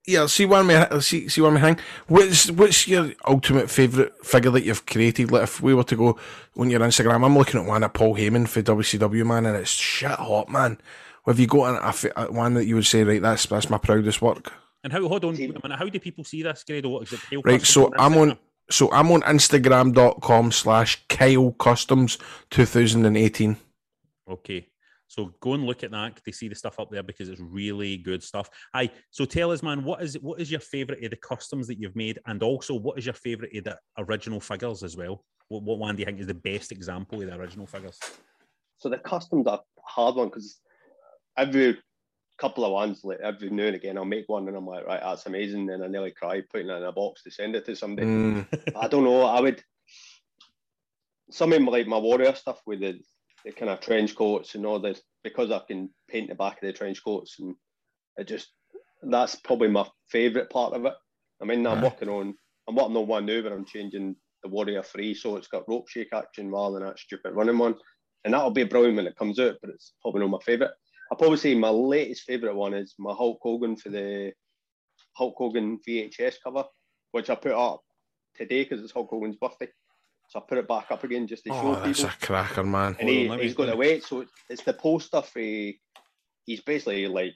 Yeah, 0.06 0.26
see 0.26 0.46
one 0.46 0.66
me 0.66 0.82
see 1.00 1.28
see 1.28 1.40
one 1.42 1.54
me 1.54 1.60
hang. 1.60 1.78
What's 2.06 2.50
what's 2.50 2.88
your 2.88 3.12
ultimate 3.26 3.70
favourite 3.70 4.12
figure 4.24 4.50
that 4.52 4.64
you've 4.64 4.86
created? 4.86 5.30
Like 5.30 5.42
if 5.42 5.60
we 5.60 5.74
were 5.74 5.84
to 5.84 5.96
go 5.96 6.18
on 6.56 6.70
your 6.70 6.80
Instagram, 6.80 7.24
I'm 7.24 7.36
looking 7.36 7.60
at 7.60 7.66
one 7.66 7.82
of 7.82 7.92
Paul 7.92 8.16
Heyman 8.16 8.48
for 8.48 8.62
WCW 8.62 9.26
man, 9.26 9.44
and 9.44 9.56
it's 9.56 9.70
shit 9.70 10.10
hot, 10.10 10.48
man. 10.48 10.78
Have 11.26 11.38
you 11.38 11.46
got 11.46 11.74
an, 11.74 12.10
a, 12.16 12.22
a 12.24 12.32
one 12.32 12.54
that 12.54 12.64
you 12.64 12.76
would 12.76 12.86
say 12.86 13.04
right? 13.04 13.20
That's 13.20 13.44
that's 13.46 13.68
my 13.68 13.76
proudest 13.76 14.22
work. 14.22 14.52
And 14.82 14.92
how 14.92 15.06
hold 15.06 15.24
on, 15.26 15.34
wait 15.36 15.50
a 15.50 15.60
minute, 15.62 15.78
how 15.78 15.88
do 15.88 16.00
people 16.00 16.24
see 16.24 16.42
this, 16.42 16.64
Grado? 16.64 16.88
What 16.88 17.02
is 17.02 17.12
it? 17.12 17.44
Right, 17.44 17.60
so 17.60 17.92
I'm 17.98 18.16
on 18.16 18.38
so 18.70 18.90
I'm 18.92 19.10
on 19.12 19.22
Instagram.com 19.22 20.52
slash 20.52 21.02
Kyle 21.08 21.52
Kustoms 21.52 22.20
2018. 22.50 23.56
Okay. 24.30 24.68
So 25.06 25.32
go 25.40 25.54
and 25.54 25.64
look 25.64 25.82
at 25.82 25.90
that 25.92 26.22
to 26.22 26.32
see 26.32 26.48
the 26.48 26.54
stuff 26.54 26.78
up 26.78 26.90
there 26.90 27.02
because 27.02 27.30
it's 27.30 27.40
really 27.40 27.96
good 27.96 28.22
stuff. 28.22 28.50
Aye. 28.74 28.90
So 29.10 29.24
tell 29.24 29.50
us, 29.50 29.62
man, 29.62 29.82
what 29.82 30.02
is 30.02 30.18
what 30.20 30.38
is 30.38 30.50
your 30.50 30.60
favourite 30.60 31.02
of 31.02 31.10
the 31.10 31.16
customs 31.16 31.66
that 31.68 31.80
you've 31.80 31.96
made, 31.96 32.18
and 32.26 32.42
also 32.42 32.74
what 32.74 32.98
is 32.98 33.06
your 33.06 33.14
favourite 33.14 33.56
of 33.56 33.64
the 33.64 33.78
original 33.96 34.38
figures 34.38 34.82
as 34.82 34.96
well? 34.98 35.24
What, 35.48 35.62
what 35.62 35.78
one 35.78 35.96
do 35.96 36.00
you 36.00 36.06
think 36.06 36.20
is 36.20 36.26
the 36.26 36.34
best 36.34 36.72
example 36.72 37.22
of 37.22 37.28
the 37.28 37.36
original 37.36 37.66
figures? 37.66 37.98
So 38.76 38.90
the 38.90 38.98
customs 38.98 39.46
are 39.46 39.58
a 39.58 39.80
hard 39.82 40.16
one 40.16 40.28
because 40.28 40.60
every 41.38 41.78
couple 42.38 42.64
of 42.64 42.72
ones, 42.72 43.00
like 43.04 43.20
every 43.22 43.50
now 43.50 43.64
and 43.64 43.76
again, 43.76 43.98
I'll 43.98 44.04
make 44.04 44.28
one 44.28 44.48
and 44.48 44.56
I'm 44.56 44.66
like, 44.66 44.86
right, 44.86 45.00
that's 45.02 45.26
amazing. 45.26 45.68
And 45.70 45.84
I 45.84 45.88
nearly 45.88 46.12
cry 46.12 46.42
putting 46.50 46.68
it 46.68 46.76
in 46.76 46.82
a 46.84 46.92
box 46.92 47.22
to 47.22 47.30
send 47.30 47.56
it 47.56 47.66
to 47.66 47.76
somebody. 47.76 48.06
Mm. 48.06 48.74
I 48.76 48.88
don't 48.88 49.04
know. 49.04 49.22
I 49.22 49.40
would 49.40 49.62
some 51.30 51.52
of 51.52 51.60
my, 51.60 51.72
like 51.72 51.86
my 51.86 51.98
warrior 51.98 52.34
stuff 52.34 52.60
with 52.66 52.80
the, 52.80 52.98
the 53.44 53.52
kind 53.52 53.70
of 53.70 53.80
trench 53.80 54.14
coats 54.14 54.54
and 54.54 54.64
all 54.64 54.78
this 54.78 55.02
because 55.22 55.50
I 55.50 55.60
can 55.66 55.90
paint 56.08 56.28
the 56.28 56.34
back 56.34 56.54
of 56.54 56.66
the 56.66 56.72
trench 56.72 57.02
coats 57.04 57.36
and 57.38 57.54
it 58.16 58.26
just 58.26 58.48
that's 59.02 59.36
probably 59.36 59.68
my 59.68 59.86
favourite 60.08 60.50
part 60.50 60.74
of 60.74 60.84
it. 60.84 60.94
I 61.40 61.44
mean, 61.44 61.66
I'm 61.66 61.78
Aye. 61.78 61.82
working 61.84 62.08
on 62.08 62.34
I'm 62.68 62.74
working 62.74 62.96
on 62.96 63.06
one 63.06 63.26
now, 63.26 63.42
but 63.42 63.52
I'm 63.52 63.64
changing 63.64 64.16
the 64.42 64.48
warrior 64.48 64.82
three, 64.82 65.14
so 65.14 65.36
it's 65.36 65.48
got 65.48 65.68
rope 65.68 65.88
shake 65.88 66.12
action 66.12 66.50
rather 66.50 66.78
than 66.78 66.88
that 66.88 66.98
stupid 66.98 67.34
running 67.34 67.58
one, 67.58 67.74
and 68.24 68.34
that'll 68.34 68.50
be 68.50 68.62
a 68.62 68.66
brilliant 68.66 68.96
when 68.96 69.06
it 69.06 69.16
comes 69.16 69.38
out. 69.38 69.56
But 69.60 69.70
it's 69.70 69.94
probably 70.02 70.20
not 70.20 70.30
my 70.30 70.38
favourite. 70.44 70.72
I'll 71.10 71.18
probably 71.18 71.38
say 71.38 71.54
my 71.54 71.70
latest 71.70 72.22
favourite 72.22 72.54
one 72.54 72.74
is 72.74 72.94
my 72.98 73.12
Hulk 73.14 73.38
Hogan 73.42 73.76
for 73.76 73.88
the 73.88 74.32
Hulk 75.14 75.34
Hogan 75.38 75.78
VHS 75.86 76.36
cover, 76.42 76.64
which 77.12 77.30
I 77.30 77.34
put 77.34 77.52
up 77.52 77.80
today 78.36 78.62
because 78.64 78.82
it's 78.82 78.92
Hulk 78.92 79.08
Hogan's 79.10 79.36
birthday. 79.36 79.68
So 80.28 80.38
I 80.38 80.42
put 80.46 80.58
it 80.58 80.68
back 80.68 80.90
up 80.90 81.04
again 81.04 81.26
just 81.26 81.44
to 81.44 81.50
show 81.50 81.60
Oh, 81.76 81.80
that's 81.82 82.00
people. 82.00 82.10
a 82.22 82.26
cracker, 82.26 82.62
man. 82.64 82.96
And 83.00 83.08
he, 83.08 83.28
he's 83.38 83.54
got 83.54 83.66
the 83.66 83.76
weight, 83.76 84.04
so 84.04 84.20
it's- 84.22 84.34
it's 84.50 84.62
the 84.62 84.74
poster 84.74 85.22
for. 85.22 85.38
He's 86.44 86.60
basically 86.60 87.06
like 87.08 87.32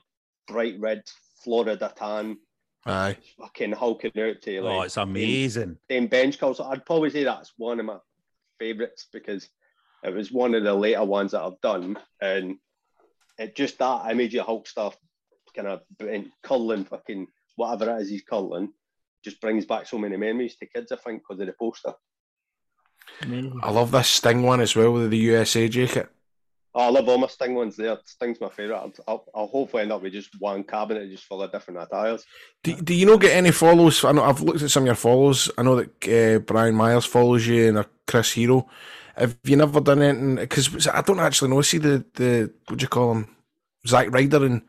bright 0.47 0.79
red 0.79 1.03
Florida 1.43 1.93
tan, 1.97 2.39
Aye. 2.87 3.17
fucking 3.39 3.73
hulking 3.73 4.13
out 4.19 4.43
to 4.43 4.59
oh, 4.59 4.63
like. 4.65 4.75
oh, 4.79 4.83
it's 4.83 4.97
amazing. 4.99 5.79
Same 5.91 6.07
bench 6.07 6.39
call. 6.39 6.53
So 6.55 6.65
I'd 6.65 6.85
probably 6.87 7.11
say 7.11 7.25
that's 7.25 7.53
one 7.57 7.81
of 7.81 7.87
my 7.87 7.97
favourites 8.59 9.07
because 9.13 9.49
it 10.05 10.13
was 10.15 10.31
one 10.33 10.55
of 10.55 10.63
the 10.65 10.75
later 10.75 11.05
ones 11.05 11.33
that 11.33 11.43
I've 11.43 11.61
done, 11.63 11.99
and 12.21 12.57
it 13.39 13.57
just 13.57 13.79
that 13.79 14.11
image 14.11 14.35
of 14.35 14.47
Hulk 14.47 14.67
stuff, 14.67 14.97
kind 15.55 15.69
of 15.69 15.81
curling, 16.43 16.85
fucking 16.85 17.27
whatever 17.57 17.97
it 17.97 18.03
is 18.03 18.11
he's 18.11 18.23
curling, 18.23 18.73
just 19.25 19.41
brings 19.41 19.67
back 19.67 19.87
so 19.87 19.99
many 19.99 20.17
memories 20.17 20.57
to 20.57 20.67
kids. 20.67 20.93
I 20.93 20.97
think 20.97 21.23
because 21.23 21.41
of 21.41 21.47
the 21.47 21.55
poster. 21.59 21.95
I 23.63 23.71
love 23.71 23.91
this 23.91 24.09
Sting 24.09 24.43
one 24.43 24.61
as 24.61 24.77
well 24.77 24.93
with 24.93 25.11
the 25.11 25.19
USA 25.19 25.69
jacket. 25.69 26.09
Oh, 26.75 26.81
I 26.81 26.89
love 26.89 27.09
all 27.09 27.19
my 27.19 27.27
Sting 27.27 27.55
ones 27.55 27.77
there. 27.77 27.99
Sting's 28.07 28.41
my 28.41 28.49
favourite. 28.49 28.79
I'll, 28.79 28.93
I'll, 29.07 29.25
I'll 29.35 29.47
hopefully 29.47 29.83
end 29.83 29.93
up 29.93 30.03
with 30.03 30.15
just 30.15 30.31
one 30.41 30.65
cabinet 30.65 31.11
just 31.11 31.25
full 31.25 31.43
of 31.43 31.53
different 31.53 31.83
attires. 31.83 32.25
Do, 32.63 32.75
do 32.77 32.95
you 32.95 33.05
not 33.05 33.21
get 33.21 33.37
any 33.37 33.51
follows? 33.51 34.03
I 34.05 34.13
know 34.13 34.25
I've 34.25 34.41
looked 34.41 34.63
at 34.63 34.71
some 34.71 34.85
of 34.85 34.87
your 34.87 34.95
follows. 34.95 35.51
I 35.59 35.63
know 35.63 35.77
that 35.77 36.09
uh, 36.09 36.39
Brian 36.39 36.75
Myers 36.75 37.05
follows 37.05 37.47
you 37.47 37.69
and 37.69 37.79
uh, 37.79 37.85
Chris 38.07 38.33
Hero. 38.33 38.67
Have 39.17 39.37
you 39.45 39.57
never 39.57 39.81
done 39.81 40.03
anything? 40.03 40.37
Because 40.37 40.87
I 40.89 41.03
don't 41.03 41.21
actually 41.21 41.51
know. 41.51 41.63
See 41.63 41.79
the 41.79 42.05
the 42.15 42.53
what 42.69 42.79
do 42.79 42.85
you 42.85 42.89
call 42.89 43.13
him? 43.13 43.37
Zach 43.87 44.11
Ryder 44.13 44.45
and 44.45 44.63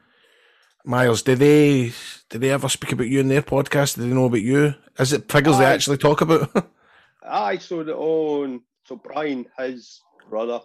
Miles. 0.85 1.21
Do 1.21 1.35
they 1.35 1.91
do 2.29 2.37
they 2.39 2.49
ever 2.49 2.69
speak 2.69 2.91
about 2.91 3.07
you 3.07 3.19
in 3.19 3.27
their 3.29 3.41
podcast? 3.41 3.95
Do 3.95 4.01
they 4.01 4.13
know 4.13 4.25
about 4.25 4.41
you? 4.41 4.75
Is 4.99 5.13
it 5.13 5.31
figures 5.31 5.57
they 5.57 5.65
actually 5.65 5.97
talk 5.97 6.21
about? 6.21 6.49
Aye, 7.25 7.57
so 7.57 7.83
the 7.83 7.95
own 7.95 8.61
so 8.85 8.97
Brian, 8.97 9.45
his 9.57 10.01
brother, 10.29 10.59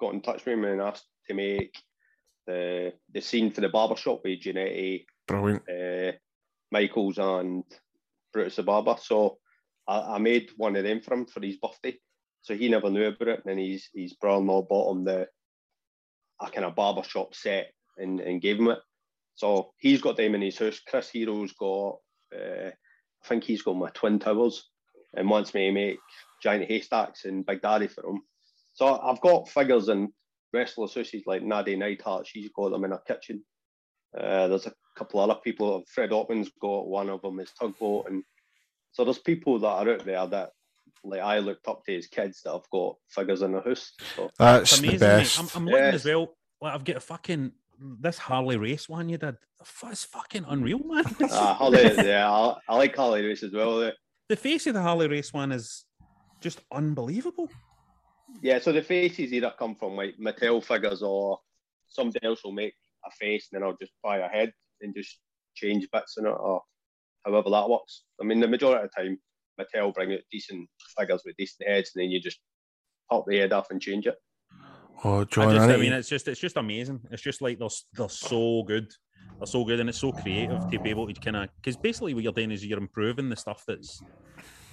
got 0.00 0.14
in 0.14 0.20
touch 0.20 0.44
with 0.44 0.58
me 0.58 0.70
and 0.70 0.80
asked 0.80 1.06
to 1.28 1.34
make 1.34 1.74
the 2.46 2.92
the 3.12 3.20
scene 3.20 3.50
for 3.52 3.60
the 3.60 3.68
barbershop 3.68 4.22
with 4.24 4.40
Jannetty, 4.40 5.04
Brilliant. 5.28 5.62
uh, 5.68 6.12
Michaels 6.72 7.18
and 7.18 7.62
Brutus 8.32 8.56
the 8.56 8.64
Barber. 8.64 8.96
So 9.00 9.38
I, 9.86 10.14
I 10.14 10.18
made 10.18 10.50
one 10.56 10.74
of 10.76 10.84
them 10.84 11.00
for 11.00 11.14
him 11.14 11.26
for 11.26 11.40
his 11.40 11.56
birthday. 11.58 11.96
So 12.42 12.54
he 12.54 12.68
never 12.68 12.90
knew 12.90 13.06
about 13.06 13.28
it, 13.28 13.42
and 13.44 13.58
then 13.58 13.58
his 13.58 14.14
brother-in-law 14.14 14.62
bought 14.62 14.96
him 14.96 15.04
the 15.04 15.28
a 16.40 16.50
kind 16.50 16.64
of 16.64 16.74
barbershop 16.74 17.34
set 17.34 17.72
and, 17.98 18.20
and 18.20 18.40
gave 18.40 18.58
him 18.58 18.68
it. 18.68 18.78
So 19.34 19.72
he's 19.78 20.00
got 20.00 20.16
them 20.16 20.34
in 20.34 20.42
his 20.42 20.58
house. 20.58 20.80
Chris 20.86 21.10
Hero's 21.10 21.52
got 21.52 21.98
uh, 22.34 22.70
I 23.22 23.28
think 23.28 23.44
he's 23.44 23.62
got 23.62 23.74
my 23.74 23.90
twin 23.90 24.18
towers 24.18 24.68
and 25.14 25.28
wants 25.28 25.54
me 25.54 25.66
to 25.66 25.72
make 25.72 25.98
giant 26.42 26.68
haystacks 26.68 27.24
and 27.24 27.44
Big 27.44 27.60
Daddy 27.60 27.88
for 27.88 28.08
him. 28.08 28.22
So 28.72 28.98
I've 29.00 29.20
got 29.20 29.48
figures 29.48 29.88
and 29.88 30.08
wrestler 30.52 30.86
associates 30.86 31.26
like 31.26 31.42
Nattie 31.42 31.76
Neidhart, 31.76 32.26
she's 32.26 32.50
got 32.54 32.70
them 32.70 32.84
in 32.84 32.92
her 32.92 33.02
kitchen. 33.06 33.44
Uh, 34.18 34.48
there's 34.48 34.66
a 34.66 34.72
couple 34.96 35.20
other 35.20 35.38
people. 35.44 35.84
Fred 35.92 36.10
Ottman's 36.10 36.50
got 36.60 36.86
one 36.86 37.08
of 37.08 37.22
them, 37.22 37.38
is 37.40 37.52
Tugboat. 37.52 38.06
And 38.08 38.24
so 38.92 39.04
there's 39.04 39.18
people 39.18 39.58
that 39.60 39.66
are 39.66 39.90
out 39.90 40.04
there 40.04 40.26
that 40.26 40.50
like 41.04 41.20
I 41.20 41.38
looked 41.38 41.66
up 41.68 41.84
to 41.86 41.96
as 41.96 42.06
kids 42.06 42.42
that 42.44 42.52
have 42.52 42.68
got 42.70 42.96
figures 43.08 43.42
in 43.42 43.52
the 43.52 43.60
house. 43.60 43.92
So 44.16 44.30
That's 44.38 44.72
It's 44.72 44.80
the 44.80 44.88
amazing, 44.88 45.08
mate. 45.08 45.18
best. 45.18 45.38
I'm, 45.40 45.48
I'm 45.54 45.64
looking 45.66 45.78
Yes. 45.84 45.94
as 45.94 46.04
well. 46.04 46.34
Like 46.60 46.74
I've 46.74 46.84
got 46.84 46.96
a 46.96 47.00
fucking 47.00 47.52
this 48.00 48.18
Harley 48.18 48.58
race 48.58 48.88
one 48.88 49.08
you 49.08 49.16
did. 49.16 49.36
It's 49.90 50.04
fucking 50.04 50.44
unreal, 50.48 50.80
man. 50.84 51.04
uh, 51.22 51.54
Harley, 51.54 51.82
yeah, 52.06 52.30
I, 52.30 52.54
I 52.68 52.76
like 52.76 52.94
Harley 52.94 53.24
race 53.24 53.42
as 53.42 53.52
well. 53.52 53.82
eh. 53.82 53.90
the 54.28 54.36
face 54.36 54.66
of 54.66 54.74
the 54.74 54.82
Harley 54.82 55.08
race 55.08 55.32
one 55.32 55.50
is 55.52 55.84
just 56.40 56.60
unbelievable. 56.72 57.48
Yeah, 58.42 58.58
so 58.58 58.72
the 58.72 58.82
faces 58.82 59.32
either 59.32 59.52
come 59.58 59.74
from 59.74 59.96
like 59.96 60.14
Mattel 60.20 60.62
figures 60.62 61.02
or 61.02 61.38
somebody 61.88 62.24
else 62.24 62.44
will 62.44 62.52
make 62.52 62.74
a 63.06 63.10
face 63.12 63.48
and 63.50 63.60
then 63.62 63.66
I'll 63.68 63.76
just 63.80 63.92
buy 64.02 64.18
a 64.18 64.28
head 64.28 64.52
and 64.82 64.94
just 64.94 65.18
change 65.54 65.88
bits 65.92 66.16
in 66.18 66.26
it 66.26 66.30
or 66.30 66.62
however 67.24 67.50
that 67.50 67.68
works. 67.68 68.04
I 68.20 68.24
mean, 68.24 68.40
the 68.40 68.46
majority 68.48 68.84
of 68.84 68.90
the 68.94 69.02
time, 69.02 69.18
Mattel 69.60 69.94
bring 69.94 70.12
out 70.12 70.20
decent 70.32 70.68
figures 70.98 71.22
with 71.24 71.36
decent 71.36 71.68
heads 71.68 71.92
and 71.94 72.02
then 72.02 72.10
you 72.10 72.20
just 72.20 72.38
pop 73.10 73.24
the 73.26 73.36
head 73.38 73.52
off 73.52 73.66
and 73.70 73.80
change 73.80 74.06
it. 74.06 74.16
Oh, 75.04 75.20
I, 75.20 75.24
John, 75.24 75.54
just, 75.54 75.68
I 75.68 75.74
I 75.74 75.76
mean, 75.76 75.92
it's 75.92 76.08
just 76.08 76.28
it's 76.28 76.40
just 76.40 76.56
amazing. 76.56 77.00
It's 77.10 77.22
just 77.22 77.40
like 77.42 77.58
they're 77.58 77.68
they're 77.94 78.08
so 78.08 78.62
good. 78.64 78.90
They're 79.38 79.46
so 79.46 79.64
good, 79.64 79.80
and 79.80 79.88
it's 79.88 79.98
so 79.98 80.12
creative 80.12 80.68
to 80.70 80.78
be 80.78 80.90
able 80.90 81.06
to 81.06 81.14
kind 81.14 81.36
of 81.36 81.48
because 81.56 81.76
basically 81.76 82.12
what 82.14 82.22
you're 82.22 82.32
doing 82.32 82.50
is 82.50 82.64
you're 82.66 82.78
improving 82.78 83.28
the 83.30 83.36
stuff 83.36 83.64
that's 83.66 84.02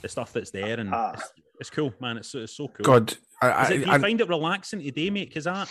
the 0.02 0.10
stuff 0.10 0.34
that's 0.34 0.52
there, 0.52 0.80
and 0.80 0.94
Ah. 0.94 1.14
it's, 1.14 1.32
it's 1.62 1.70
cool, 1.70 1.94
man. 2.02 2.18
It's, 2.18 2.36
it's 2.36 2.58
so 2.58 2.68
cool. 2.68 2.84
God, 2.84 3.14
I, 3.42 3.48
Is 3.48 3.54
I, 3.72 3.74
it, 3.74 3.78
do 3.78 3.86
you 3.86 3.92
I- 3.94 4.00
find 4.00 4.20
it 4.22 4.28
relaxing 4.28 4.82
today, 4.82 5.10
mate? 5.10 5.30
Because 5.30 5.48
I 5.48 5.66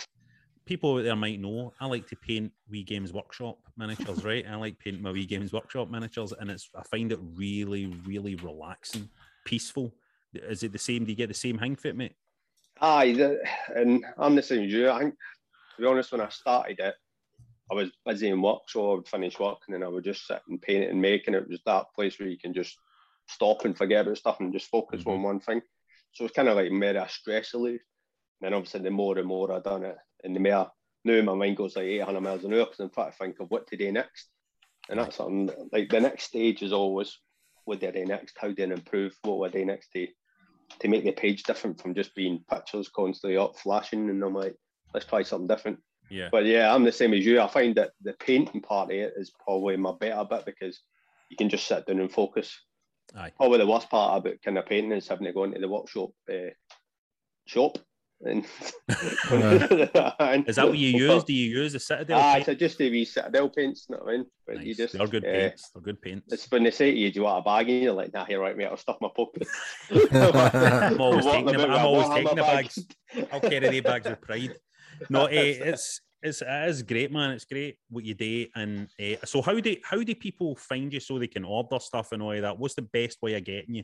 people 0.67 0.97
out 0.97 1.03
there 1.03 1.15
might 1.15 1.39
know 1.39 1.73
I 1.79 1.87
like 1.87 2.07
to 2.07 2.15
paint 2.15 2.51
wee 2.69 2.83
Games 2.83 3.13
Workshop 3.13 3.57
miniatures, 3.77 4.23
right? 4.23 4.45
I 4.47 4.55
like 4.55 4.77
painting 4.79 5.01
my 5.01 5.11
wee 5.11 5.25
Games 5.25 5.53
Workshop 5.53 5.89
miniatures, 5.89 6.33
and 6.33 6.51
it's 6.51 6.69
I 6.75 6.83
find 6.83 7.11
it 7.11 7.19
really, 7.35 7.87
really 8.05 8.35
relaxing, 8.35 9.09
peaceful. 9.45 9.93
Is 10.33 10.63
it 10.63 10.71
the 10.73 10.77
same? 10.79 11.05
Do 11.05 11.11
you 11.11 11.17
get 11.17 11.29
the 11.29 11.33
same 11.33 11.57
hang 11.57 11.75
fit, 11.75 11.95
mate? 11.95 12.15
Aye, 12.81 13.13
the, 13.13 13.39
and 13.75 14.05
I'm 14.17 14.35
the 14.35 14.43
same 14.43 14.65
as 14.65 14.71
you. 14.71 14.89
I 14.89 14.99
think 14.99 15.13
to 15.13 15.81
be 15.81 15.87
honest, 15.87 16.11
when 16.11 16.21
I 16.21 16.29
started 16.29 16.79
it, 16.79 16.95
I 17.71 17.75
was 17.75 17.89
busy 18.05 18.29
in 18.29 18.41
work, 18.41 18.61
so 18.67 18.91
I 18.91 18.95
would 18.95 19.07
finish 19.07 19.39
work 19.39 19.59
and 19.67 19.73
then 19.75 19.83
I 19.83 19.87
would 19.87 20.03
just 20.03 20.25
sit 20.27 20.41
and 20.47 20.61
paint 20.61 20.83
it 20.85 20.91
and 20.91 21.01
make, 21.01 21.27
and 21.27 21.35
it 21.35 21.49
was 21.49 21.61
that 21.65 21.87
place 21.95 22.19
where 22.19 22.29
you 22.29 22.37
can 22.37 22.53
just 22.53 22.77
stop 23.27 23.65
and 23.65 23.77
forget 23.77 24.05
about 24.05 24.17
stuff 24.17 24.39
and 24.39 24.53
just 24.53 24.69
focus 24.69 25.01
Mm-hmm. 25.01 25.09
on 25.09 25.23
one 25.23 25.39
thing. 25.39 25.61
So 26.13 26.25
it's 26.25 26.33
kind 26.35 26.47
of 26.47 26.55
like 26.55 26.71
more 26.71 26.89
a 26.95 27.09
stress 27.09 27.53
relief. 27.53 27.81
And 28.41 28.45
then 28.45 28.53
obviously, 28.53 28.81
the 28.81 28.91
more 28.91 29.17
and 29.17 29.27
more 29.27 29.51
I 29.51 29.59
done 29.59 29.83
it, 29.83 29.97
and 30.23 30.35
the 30.35 30.39
more 30.39 30.71
now 31.03 31.21
my 31.21 31.33
mind 31.33 31.57
goes 31.57 31.75
like 31.75 31.85
800 31.85 32.21
miles 32.21 32.43
an 32.43 32.53
hour 32.53 32.65
because 32.65 32.79
I'm 32.79 32.89
trying 32.89 33.11
to 33.11 33.17
think 33.17 33.39
of 33.39 33.49
what 33.49 33.67
to 33.67 33.77
do 33.77 33.91
next. 33.91 34.29
And 34.89 34.99
that's 34.99 35.15
something 35.15 35.49
like 35.71 35.89
the 35.89 35.99
next 35.99 36.25
stage 36.25 36.61
is 36.61 36.73
always 36.73 37.17
what 37.65 37.79
do 37.79 37.87
I 37.87 37.91
do 37.91 38.05
next? 38.05 38.37
How 38.39 38.51
do 38.51 38.63
I 38.63 38.65
improve? 38.65 39.15
What 39.23 39.39
would 39.39 39.55
I 39.55 39.59
do 39.59 39.65
next 39.65 39.91
to 39.93 40.07
to 40.81 40.87
make 40.89 41.05
the 41.05 41.11
page 41.11 41.43
different 41.43 41.81
from 41.81 41.95
just 41.95 42.13
being 42.15 42.43
pictures 42.49 42.89
constantly 42.89 43.37
up 43.37 43.57
flashing? 43.57 44.09
And 44.09 44.23
I'm 44.23 44.33
like, 44.33 44.55
let's 44.93 45.05
try 45.05 45.23
something 45.23 45.47
different. 45.47 45.79
Yeah. 46.09 46.29
But 46.31 46.45
yeah, 46.45 46.73
I'm 46.73 46.83
the 46.83 46.91
same 46.91 47.13
as 47.13 47.25
you. 47.25 47.41
I 47.41 47.47
find 47.47 47.75
that 47.75 47.91
the 48.01 48.13
painting 48.13 48.61
part 48.61 48.91
of 48.91 48.97
it 48.97 49.13
is 49.17 49.31
probably 49.43 49.77
my 49.77 49.93
better 49.99 50.25
bit 50.29 50.45
because 50.45 50.79
you 51.29 51.37
can 51.37 51.49
just 51.49 51.67
sit 51.67 51.85
down 51.85 51.99
and 51.99 52.11
focus. 52.11 52.57
Aye. 53.15 53.31
Probably 53.35 53.57
the 53.57 53.67
worst 53.67 53.89
part 53.89 54.17
about 54.17 54.41
kind 54.43 54.57
of 54.57 54.65
painting 54.65 54.91
is 54.91 55.07
having 55.07 55.25
to 55.25 55.33
go 55.33 55.43
into 55.43 55.59
the 55.59 55.67
workshop 55.67 56.09
uh, 56.31 56.51
shop. 57.45 57.77
And 58.25 58.43
Is 60.47 60.55
that 60.55 60.67
what 60.67 60.77
you 60.77 60.89
use? 60.89 61.23
Do 61.23 61.33
you 61.33 61.59
use 61.61 61.73
the 61.73 61.79
Citadel? 61.79 62.19
Ah, 62.19 62.33
paint? 62.35 62.45
so 62.45 62.53
just 62.55 62.77
the 62.77 62.89
wee 62.89 63.05
Citadel 63.05 63.49
paints, 63.49 63.85
you 63.87 63.95
know 63.95 64.03
what 64.03 64.13
I 64.13 64.17
mean? 64.17 64.25
But 64.45 64.63
you 64.63 64.73
just, 64.73 64.97
They're 64.97 65.07
good 65.07 65.25
uh, 65.25 65.31
paints. 65.31 65.69
They're 65.69 65.83
good 65.83 66.01
paints. 66.01 66.33
It's 66.33 66.49
when 66.49 66.63
they 66.63 66.71
say 66.71 66.91
to 66.91 66.97
you, 66.97 67.11
do 67.11 67.19
you 67.19 67.23
want 67.25 67.39
a 67.39 67.43
bag? 67.43 67.69
And 67.69 67.83
you're 67.83 67.93
like, 67.93 68.13
nah, 68.13 68.25
here, 68.25 68.41
right, 68.41 68.57
mate, 68.57 68.65
I'll 68.65 68.77
stuff 68.77 68.97
my 69.01 69.09
pocket. 69.15 69.47
I'm 69.91 70.99
always 70.99 71.25
taking 71.25 71.45
the, 71.45 71.53
about 71.53 71.69
with 71.69 71.77
I'm 71.77 71.85
always 71.85 72.09
taking 72.09 72.35
the 72.35 72.41
bag. 72.41 72.65
bags. 72.65 72.85
I'll 73.31 73.41
carry 73.41 73.69
the 73.69 73.81
bags 73.81 74.07
with 74.07 74.21
pride. 74.21 74.55
No, 75.09 75.25
eh, 75.25 75.59
it's 75.63 76.01
it's 76.23 76.41
it 76.41 76.69
is 76.69 76.81
great, 76.81 77.11
man. 77.11 77.31
It's 77.31 77.45
great 77.45 77.77
what 77.89 78.03
you 78.03 78.15
do. 78.15 78.47
And 78.55 78.87
eh, 78.99 79.17
so, 79.25 79.41
how 79.41 79.59
do 79.59 79.75
how 79.83 80.01
do 80.01 80.15
people 80.15 80.55
find 80.55 80.91
you 80.91 80.99
so 80.99 81.19
they 81.19 81.27
can 81.27 81.43
order 81.43 81.79
stuff 81.79 82.11
and 82.11 82.23
all 82.23 82.31
of 82.31 82.41
that? 82.41 82.57
What's 82.57 82.75
the 82.75 82.81
best 82.81 83.21
way 83.21 83.35
of 83.35 83.43
getting 83.43 83.75
you? 83.75 83.83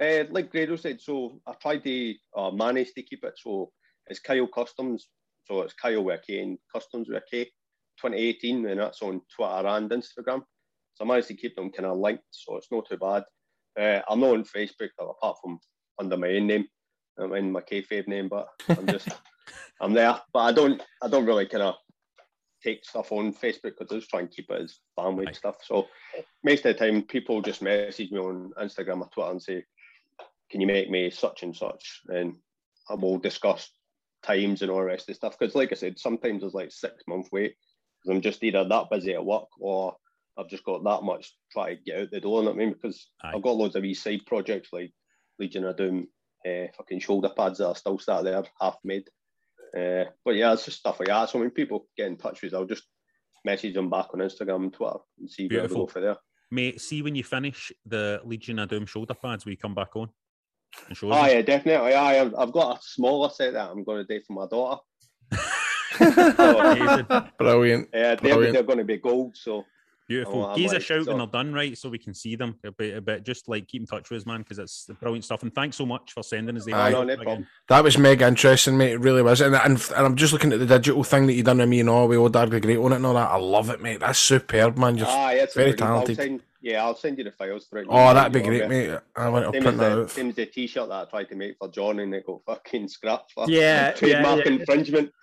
Uh, 0.00 0.24
like 0.30 0.50
Grado 0.50 0.76
said, 0.76 1.00
so 1.00 1.40
I 1.46 1.52
tried 1.60 1.84
to 1.84 2.14
uh, 2.36 2.50
manage 2.50 2.92
to 2.94 3.02
keep 3.02 3.24
it. 3.24 3.34
So 3.36 3.70
it's 4.06 4.20
Kyle 4.20 4.48
Kustoms. 4.48 5.02
So 5.44 5.62
it's 5.62 5.74
Kyle 5.74 6.02
with 6.02 6.20
a 6.20 6.22
K 6.26 6.40
and 6.40 6.58
Kustoms 6.74 7.08
with 7.08 7.18
a 7.18 7.22
K. 7.30 7.50
2018, 8.00 8.66
and 8.66 8.80
that's 8.80 9.02
on 9.02 9.20
Twitter 9.34 9.66
and 9.68 9.90
Instagram. 9.90 10.42
So 10.94 11.04
I 11.04 11.08
managed 11.08 11.28
to 11.28 11.34
keep 11.34 11.56
them 11.56 11.70
kind 11.70 11.86
of 11.86 11.98
linked, 11.98 12.24
so 12.30 12.56
it's 12.56 12.70
not 12.70 12.88
too 12.88 12.96
bad. 12.96 13.24
Uh, 13.78 14.02
I'm 14.08 14.20
not 14.20 14.34
on 14.34 14.44
Facebook 14.44 14.90
apart 14.98 15.38
from 15.42 15.58
under 15.98 16.16
my 16.16 16.28
own 16.28 16.46
name. 16.46 16.66
I'm 17.18 17.34
in 17.34 17.52
my 17.52 17.60
kayfabe 17.60 18.08
name, 18.08 18.28
but 18.28 18.48
I'm 18.68 18.86
just 18.86 19.08
I'm 19.80 19.92
there. 19.92 20.20
But 20.32 20.40
I 20.40 20.52
don't 20.52 20.82
I 21.02 21.08
don't 21.08 21.26
really 21.26 21.46
kind 21.46 21.62
of 21.62 21.76
take 22.62 22.84
stuff 22.84 23.12
on 23.12 23.32
Facebook 23.34 23.74
because 23.78 23.88
I 23.90 23.96
just 23.96 24.10
try 24.10 24.20
and 24.20 24.30
keep 24.30 24.50
it 24.50 24.62
as 24.62 24.78
family 24.96 25.26
and 25.26 25.36
stuff. 25.36 25.56
So 25.62 25.88
most 26.44 26.64
of 26.64 26.76
the 26.76 26.84
time, 26.86 27.02
people 27.02 27.42
just 27.42 27.62
message 27.62 28.10
me 28.10 28.18
on 28.18 28.52
Instagram 28.60 29.00
or 29.00 29.08
Twitter 29.08 29.30
and 29.30 29.42
say, 29.42 29.64
"Can 30.52 30.60
you 30.60 30.68
make 30.68 30.90
me 30.90 31.10
such 31.10 31.42
and 31.42 31.56
such?" 31.56 32.02
And 32.08 32.36
I 32.88 32.94
will 32.94 33.18
discuss 33.18 33.70
times 34.22 34.62
and 34.62 34.70
all 34.70 34.78
the 34.78 34.84
rest 34.84 35.02
of 35.02 35.06
the 35.08 35.14
stuff. 35.14 35.38
Because, 35.38 35.54
like 35.54 35.72
I 35.72 35.74
said, 35.74 35.98
sometimes 35.98 36.42
there's 36.42 36.54
like 36.54 36.70
six 36.70 37.02
month 37.08 37.28
wait 37.32 37.54
because 38.02 38.14
I'm 38.16 38.22
just 38.22 38.42
either 38.44 38.64
that 38.64 38.90
busy 38.90 39.14
at 39.14 39.24
work 39.24 39.48
or 39.58 39.96
I've 40.38 40.48
just 40.48 40.64
got 40.64 40.84
that 40.84 41.02
much 41.02 41.28
to 41.28 41.34
try 41.52 41.74
to 41.74 41.80
get 41.82 42.00
out 42.00 42.10
the 42.10 42.20
door. 42.20 42.40
You 42.40 42.44
know 42.46 42.52
what 42.52 42.62
I 42.62 42.64
mean? 42.64 42.72
Because 42.72 43.08
I've 43.22 43.42
got 43.42 43.56
loads 43.56 43.76
of 43.76 43.82
wee 43.82 43.94
side 43.94 44.24
projects 44.26 44.68
like 44.72 44.92
Legion 45.38 45.64
of 45.64 45.76
Doom, 45.76 46.08
uh, 46.46 46.66
fucking 46.76 47.00
shoulder 47.00 47.30
pads 47.36 47.58
that 47.58 47.68
are 47.68 47.76
still 47.76 47.98
sat 47.98 48.24
there, 48.24 48.42
half 48.60 48.76
made. 48.84 49.08
Uh, 49.76 50.04
but 50.24 50.36
yeah, 50.36 50.52
it's 50.52 50.64
just 50.64 50.78
stuff 50.78 51.00
like 51.00 51.08
that. 51.08 51.30
So 51.30 51.38
when 51.38 51.50
people 51.50 51.86
get 51.96 52.08
in 52.08 52.16
touch 52.16 52.42
with 52.42 52.54
I'll 52.54 52.66
just 52.66 52.84
message 53.44 53.74
them 53.74 53.90
back 53.90 54.08
on 54.12 54.20
Instagram 54.20 54.64
and 54.64 54.72
Twitter 54.72 54.98
and 55.18 55.30
see 55.30 55.44
where 55.44 55.62
we 55.62 55.68
Beautiful. 55.68 55.86
go 55.86 55.92
for 55.92 56.00
there. 56.00 56.16
Mate, 56.50 56.80
see 56.80 57.02
when 57.02 57.14
you 57.14 57.24
finish 57.24 57.72
the 57.86 58.20
Legion 58.24 58.58
of 58.58 58.68
Doom 58.68 58.86
shoulder 58.86 59.14
pads, 59.14 59.44
will 59.44 59.52
you 59.52 59.58
come 59.58 59.74
back 59.74 59.96
on 59.96 60.10
and 60.88 60.96
show 60.96 61.08
Oh 61.08 61.12
us? 61.12 61.32
yeah, 61.32 61.42
definitely. 61.42 61.94
I've, 61.94 62.34
I've 62.36 62.52
got 62.52 62.78
a 62.78 62.82
smaller 62.82 63.30
set 63.30 63.52
that 63.54 63.70
I'm 63.70 63.84
going 63.84 64.06
to 64.06 64.18
do 64.18 64.22
for 64.26 64.32
my 64.32 64.46
daughter. 64.46 64.80
Brilliant. 67.38 67.88
Yeah, 67.92 68.14
they're, 68.14 68.16
Brilliant. 68.16 68.52
they're 68.54 68.62
going 68.62 68.78
to 68.78 68.84
be 68.84 68.96
gold. 68.98 69.36
So 69.36 69.64
Beautiful. 70.08 70.44
Oh, 70.44 70.48
I'm 70.48 70.56
Give 70.56 70.66
us 70.66 70.72
a 70.72 70.74
like, 70.74 70.82
shout 70.82 71.06
when 71.06 71.18
they're 71.18 71.26
done, 71.26 71.54
right? 71.54 71.78
So 71.78 71.88
we 71.88 71.98
can 71.98 72.12
see 72.12 72.34
them. 72.36 72.56
But, 72.62 73.04
but 73.04 73.24
just 73.24 73.48
like 73.48 73.68
keep 73.68 73.82
in 73.82 73.86
touch 73.86 74.10
with 74.10 74.20
us, 74.22 74.26
man, 74.26 74.40
because 74.42 74.58
it's 74.58 74.90
brilliant 75.00 75.24
stuff. 75.24 75.42
And 75.42 75.54
thanks 75.54 75.76
so 75.76 75.86
much 75.86 76.12
for 76.12 76.22
sending 76.22 76.56
us 76.56 76.64
the 76.64 76.74
Aye. 76.74 76.90
email 76.90 77.04
no 77.04 77.44
That 77.68 77.84
was 77.84 77.96
mega 77.96 78.26
interesting, 78.26 78.76
mate. 78.76 78.92
It 78.92 79.00
really 79.00 79.22
was. 79.22 79.40
And, 79.40 79.54
and, 79.54 79.78
and 79.96 80.06
I'm 80.06 80.16
just 80.16 80.32
looking 80.32 80.52
at 80.52 80.58
the 80.58 80.66
digital 80.66 81.04
thing 81.04 81.26
that 81.28 81.34
you 81.34 81.42
done 81.42 81.58
with 81.58 81.68
me 81.68 81.80
and 81.80 81.88
all 81.88 82.08
with 82.08 82.18
Old 82.18 82.32
Dad 82.32 82.50
the 82.50 82.60
Great 82.60 82.78
on 82.78 82.92
it 82.92 82.96
and 82.96 83.06
all 83.06 83.14
that. 83.14 83.30
I 83.30 83.36
love 83.36 83.70
it, 83.70 83.80
mate. 83.80 84.00
That's 84.00 84.18
superb, 84.18 84.76
man. 84.76 84.98
You're 84.98 85.06
Ah, 85.08 85.30
it's 85.30 85.54
very 85.54 85.72
brilliant. 85.72 85.82
I'll 85.82 86.04
talented. 86.16 86.42
Send, 86.62 86.72
yeah, 86.72 86.84
I'll 86.84 86.96
send 86.96 87.18
you 87.18 87.24
the 87.24 87.32
files 87.32 87.66
for 87.68 87.78
it. 87.78 87.86
Oh, 87.88 88.14
that'd 88.14 88.32
be 88.32 88.40
great, 88.40 88.68
mate. 88.68 88.98
I 89.16 89.28
want 89.28 89.46
to 89.46 89.52
Same 89.52 89.62
print 89.62 89.74
as, 89.74 89.80
that 89.80 89.94
the, 89.94 90.02
out. 90.02 90.10
same 90.10 90.28
as 90.30 90.36
the 90.36 90.46
t-shirt 90.46 90.88
that 90.88 90.94
I 90.94 91.04
tried 91.10 91.28
to 91.30 91.34
make 91.36 91.56
for 91.58 91.68
John 91.68 91.98
and 92.00 92.12
they 92.12 92.20
got 92.20 92.40
fucking 92.46 92.88
scrapped 92.88 93.32
for 93.32 93.46
Yeah, 93.48 93.60
yeah, 93.60 93.90
trademark 93.96 94.44
yeah. 94.44 94.52
infringement. 94.52 95.12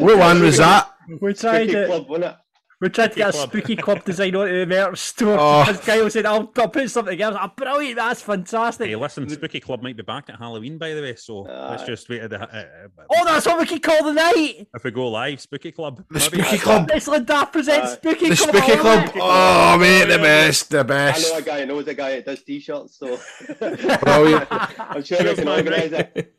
What 0.00 0.18
one 0.18 0.42
was 0.42 0.58
that? 0.58 0.90
We 1.20 1.32
tried 1.34 1.68
Spooky 1.68 1.72
to, 1.72 1.86
Club, 1.86 2.08
wasn't 2.08 2.24
it? 2.26 2.36
We 2.80 2.88
tried 2.90 3.08
to 3.12 3.16
get 3.16 3.28
a 3.30 3.32
Club. 3.32 3.48
spooky 3.48 3.74
club 3.76 4.04
design 4.04 4.36
onto 4.36 4.52
the 4.60 4.66
merch 4.66 4.98
store. 4.98 5.36
Oh. 5.40 5.64
As 5.66 5.80
Kyle 5.80 6.10
said, 6.10 6.26
I'll, 6.26 6.52
I'll 6.58 6.68
put 6.68 6.90
something 6.90 7.12
together. 7.12 7.38
Oh, 7.40 7.50
brilliant, 7.56 7.96
that's 7.96 8.20
fantastic. 8.20 8.88
Hey, 8.88 8.96
listen, 8.96 9.28
Spooky 9.30 9.60
Club 9.60 9.82
might 9.82 9.96
be 9.96 10.02
back 10.02 10.28
at 10.28 10.38
Halloween, 10.38 10.76
by 10.76 10.92
the 10.92 11.00
way. 11.00 11.14
So 11.16 11.40
let's 11.40 11.84
just 11.84 12.08
wait. 12.08 12.20
At 12.22 12.30
the, 12.30 12.40
uh, 12.42 12.44
uh, 12.44 13.04
Oh, 13.10 13.24
that's 13.24 13.46
what 13.46 13.58
we 13.58 13.64
could 13.66 13.82
call 13.82 14.04
the 14.04 14.12
night. 14.12 14.68
if 14.74 14.84
we 14.84 14.90
go 14.90 15.08
live, 15.08 15.40
Spooky 15.40 15.72
Club. 15.72 16.04
The 16.10 16.18
maybe. 16.18 16.42
Spooky 16.42 16.58
Club. 16.58 16.88
Wrestling 16.90 17.24
Daft 17.24 17.52
presents 17.52 17.92
Aye. 17.92 17.94
Spooky 17.96 18.28
The 18.30 18.36
Club. 18.36 18.56
Spooky 18.56 18.76
Club. 18.78 19.04
it. 19.06 19.12
Oh, 19.22 19.78
mate, 19.78 20.04
the 20.04 20.18
best. 20.18 20.70
The 20.70 20.84
best. 20.84 21.18
I 21.18 21.20
best. 21.20 21.32
know 21.32 21.38
a 21.38 21.42
guy 21.42 21.60
who 21.60 21.66
knows 21.66 21.88
a 21.88 21.94
guy 21.94 22.10
that 22.16 22.26
does 22.26 22.42
t-shirts, 22.42 22.98
so 22.98 23.18
Brilliant. 23.58 24.46
I'm 24.50 25.02
sure 25.02 25.22
we 25.24 25.34
can 25.34 25.48
organise 25.48 25.92
it. 25.92 26.34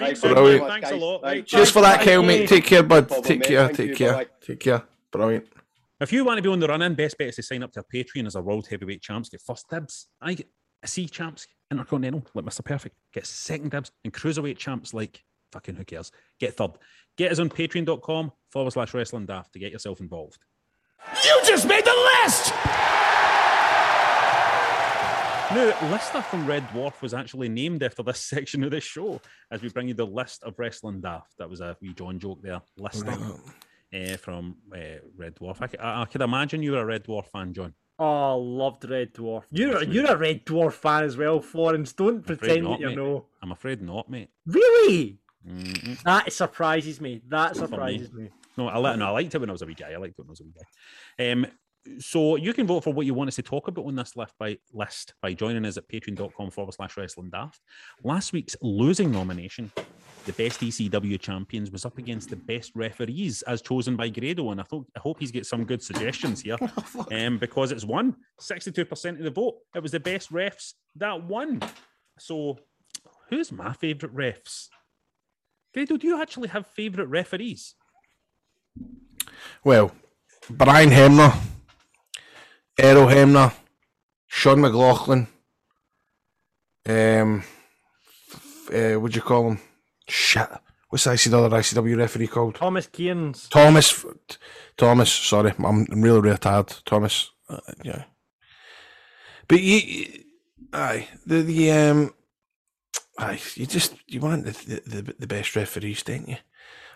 Right, 0.00 0.16
soon, 0.16 0.32
Brilliant. 0.32 0.62
much, 0.62 0.70
Thanks 0.72 0.90
a 0.90 0.96
lot, 0.96 1.22
Right. 1.22 1.46
Cheers 1.46 1.70
for 1.70 1.82
that, 1.82 2.00
Kyle, 2.02 2.22
mate. 2.22 2.48
Take 2.48 2.64
care, 2.64 2.82
bud. 2.82 3.08
problem, 3.08 3.24
Take 3.24 3.42
care. 3.42 3.66
Thank 3.66 3.76
Take 3.76 3.88
you. 3.90 3.94
care. 3.96 4.12
Bye-bye. 4.12 4.30
Take 4.46 4.60
care. 4.60 4.82
Brilliant. 5.10 5.46
If 5.98 6.12
you 6.12 6.26
want 6.26 6.36
to 6.36 6.42
be 6.42 6.50
on 6.50 6.60
the 6.60 6.68
run 6.68 6.82
in, 6.82 6.94
best 6.94 7.16
bet 7.16 7.28
is 7.28 7.36
to 7.36 7.42
sign 7.42 7.62
up 7.62 7.72
to 7.72 7.80
our 7.80 7.86
Patreon 7.92 8.26
as 8.26 8.34
a 8.34 8.42
world 8.42 8.66
heavyweight 8.66 9.00
champs. 9.00 9.30
Get 9.30 9.40
first 9.40 9.68
dibs. 9.70 10.08
I 10.20 10.34
get 10.34 10.50
champs, 11.10 11.46
Intercontinental, 11.70 12.22
like 12.34 12.44
Mr. 12.44 12.62
Perfect. 12.62 12.96
Get 13.14 13.26
second 13.26 13.70
dibs. 13.70 13.90
And 14.04 14.12
cruiserweight 14.12 14.58
champs, 14.58 14.92
like 14.92 15.22
fucking 15.52 15.74
who 15.74 15.84
cares? 15.84 16.12
Get 16.38 16.54
third. 16.54 16.72
Get 17.16 17.32
us 17.32 17.38
on 17.38 17.48
patreon.com 17.48 18.30
forward 18.50 18.72
slash 18.72 18.92
wrestling 18.92 19.24
daft 19.24 19.54
to 19.54 19.58
get 19.58 19.72
yourself 19.72 20.00
involved. 20.00 20.38
You 21.24 21.40
just 21.46 21.66
made 21.66 21.84
the 21.84 22.10
list! 22.24 22.52
Now, 25.48 25.90
Lister 25.90 26.20
from 26.22 26.44
Red 26.44 26.66
Dwarf 26.68 27.00
was 27.00 27.14
actually 27.14 27.48
named 27.48 27.82
after 27.82 28.02
this 28.02 28.20
section 28.22 28.64
of 28.64 28.70
this 28.70 28.84
show 28.84 29.20
as 29.50 29.62
we 29.62 29.70
bring 29.70 29.88
you 29.88 29.94
the 29.94 30.06
list 30.06 30.42
of 30.42 30.58
wrestling 30.58 31.00
daft. 31.00 31.32
That 31.38 31.48
was 31.48 31.60
a 31.60 31.74
wee 31.80 31.94
John 31.94 32.18
joke 32.18 32.42
there. 32.42 32.60
Lister 32.76 33.16
uh, 33.96 34.16
from 34.16 34.56
uh, 34.72 34.78
Red 35.16 35.36
Dwarf. 35.36 35.76
I 35.80 36.04
could 36.04 36.22
imagine 36.22 36.62
you 36.62 36.72
were 36.72 36.80
a 36.80 36.86
Red 36.86 37.04
Dwarf 37.04 37.26
fan, 37.28 37.52
John. 37.54 37.74
Oh, 37.98 38.38
loved 38.38 38.88
Red 38.88 39.14
Dwarf. 39.14 39.44
You're 39.50 39.82
you're 39.84 40.06
a 40.12 40.16
Red 40.16 40.44
Dwarf 40.44 40.74
fan 40.74 41.04
as 41.04 41.16
well, 41.16 41.40
Florence. 41.40 41.92
Don't 41.94 42.20
afraid 42.20 42.38
pretend 42.38 42.66
that 42.66 42.80
you 42.80 42.86
mate. 42.88 42.96
know. 42.96 43.26
I'm 43.42 43.52
afraid 43.52 43.80
not, 43.80 44.10
mate. 44.10 44.28
Really? 44.44 45.18
Mm-mm. 45.48 46.02
That 46.02 46.32
surprises 46.32 47.00
me. 47.00 47.22
That 47.28 47.54
Good 47.54 47.56
for 47.56 47.62
me. 47.62 47.68
surprises 47.68 48.12
me. 48.12 48.30
No, 48.58 48.68
I, 48.68 48.96
no, 48.96 49.06
I 49.06 49.10
liked 49.10 49.34
it 49.34 49.38
when 49.38 49.48
I 49.48 49.52
was 49.52 49.62
a 49.62 49.66
wee 49.66 49.74
guy. 49.74 49.92
I 49.92 49.96
liked 49.96 50.18
it 50.18 50.22
when 50.22 50.28
I 50.28 50.30
was 50.30 50.40
a 50.40 50.44
wee 50.44 50.52
guy. 50.58 51.30
Um, 51.30 51.46
so 51.98 52.36
you 52.36 52.52
can 52.52 52.66
vote 52.66 52.84
for 52.84 52.92
what 52.92 53.06
you 53.06 53.14
want 53.14 53.28
us 53.28 53.36
to 53.36 53.42
talk 53.42 53.68
about 53.68 53.86
on 53.86 53.94
this 53.94 54.16
list 54.16 54.34
by 54.38 54.58
list 54.72 55.14
by 55.22 55.32
joining 55.34 55.64
us 55.64 55.76
at 55.76 55.88
patreon.com 55.88 56.50
forward 56.50 56.74
slash 56.74 56.96
wrestling 56.96 57.30
daft. 57.30 57.60
Last 58.02 58.32
week's 58.32 58.56
losing 58.60 59.12
nomination, 59.12 59.70
the 60.26 60.32
best 60.32 60.60
ECW 60.60 61.18
champions, 61.20 61.70
was 61.70 61.84
up 61.84 61.98
against 61.98 62.30
the 62.30 62.36
best 62.36 62.72
referees 62.74 63.42
as 63.42 63.62
chosen 63.62 63.96
by 63.96 64.08
Grado. 64.08 64.50
And 64.50 64.60
I 64.60 64.64
thought 64.64 64.86
I 64.96 65.00
hope 65.00 65.20
he's 65.20 65.32
got 65.32 65.46
some 65.46 65.64
good 65.64 65.82
suggestions 65.82 66.42
here. 66.42 66.58
um, 67.12 67.38
because 67.38 67.72
it's 67.72 67.84
won 67.84 68.16
62% 68.40 69.18
of 69.18 69.18
the 69.18 69.30
vote. 69.30 69.58
It 69.74 69.82
was 69.82 69.92
the 69.92 70.00
best 70.00 70.32
refs 70.32 70.74
that 70.96 71.24
won. 71.24 71.62
So 72.18 72.58
who's 73.30 73.52
my 73.52 73.72
favourite 73.72 74.14
refs? 74.14 74.68
Grado, 75.72 75.96
do 75.96 76.06
you 76.06 76.20
actually 76.20 76.48
have 76.48 76.66
favourite 76.66 77.08
referees? 77.08 77.74
Well, 79.64 79.92
Brian 80.48 80.90
Hebner, 80.90 81.36
Errol 82.78 83.06
Hebner, 83.06 83.52
Sean 84.26 84.60
McLaughlin, 84.60 85.28
um, 86.88 87.42
uh, 88.72 88.94
what 88.94 89.12
do 89.12 89.16
you 89.16 89.22
call 89.22 89.50
him? 89.50 89.60
Shit. 90.08 90.48
What's 90.88 91.04
the 91.04 91.10
ICW, 91.10 91.44
other 91.44 91.56
ICW 91.56 91.96
referee 91.98 92.28
called? 92.28 92.54
Thomas 92.54 92.86
Kearns. 92.86 93.48
Thomas. 93.48 94.04
Thomas, 94.76 95.10
sorry, 95.12 95.52
I'm, 95.58 95.86
I'm 95.90 96.02
really, 96.02 96.20
really 96.20 96.38
tired. 96.38 96.72
Thomas, 96.84 97.30
uh, 97.48 97.58
yeah. 97.82 98.04
But 99.48 99.60
you, 99.60 100.24
aye, 100.72 101.08
the, 101.24 101.42
the, 101.42 101.70
um, 101.72 102.14
aye, 103.18 103.40
you 103.54 103.66
just, 103.66 103.94
you 104.06 104.20
want 104.20 104.44
the, 104.44 104.52
the, 104.52 105.02
the, 105.02 105.14
the 105.18 105.26
best 105.26 105.56
referees, 105.56 106.02
don't 106.02 106.28
you? 106.28 106.36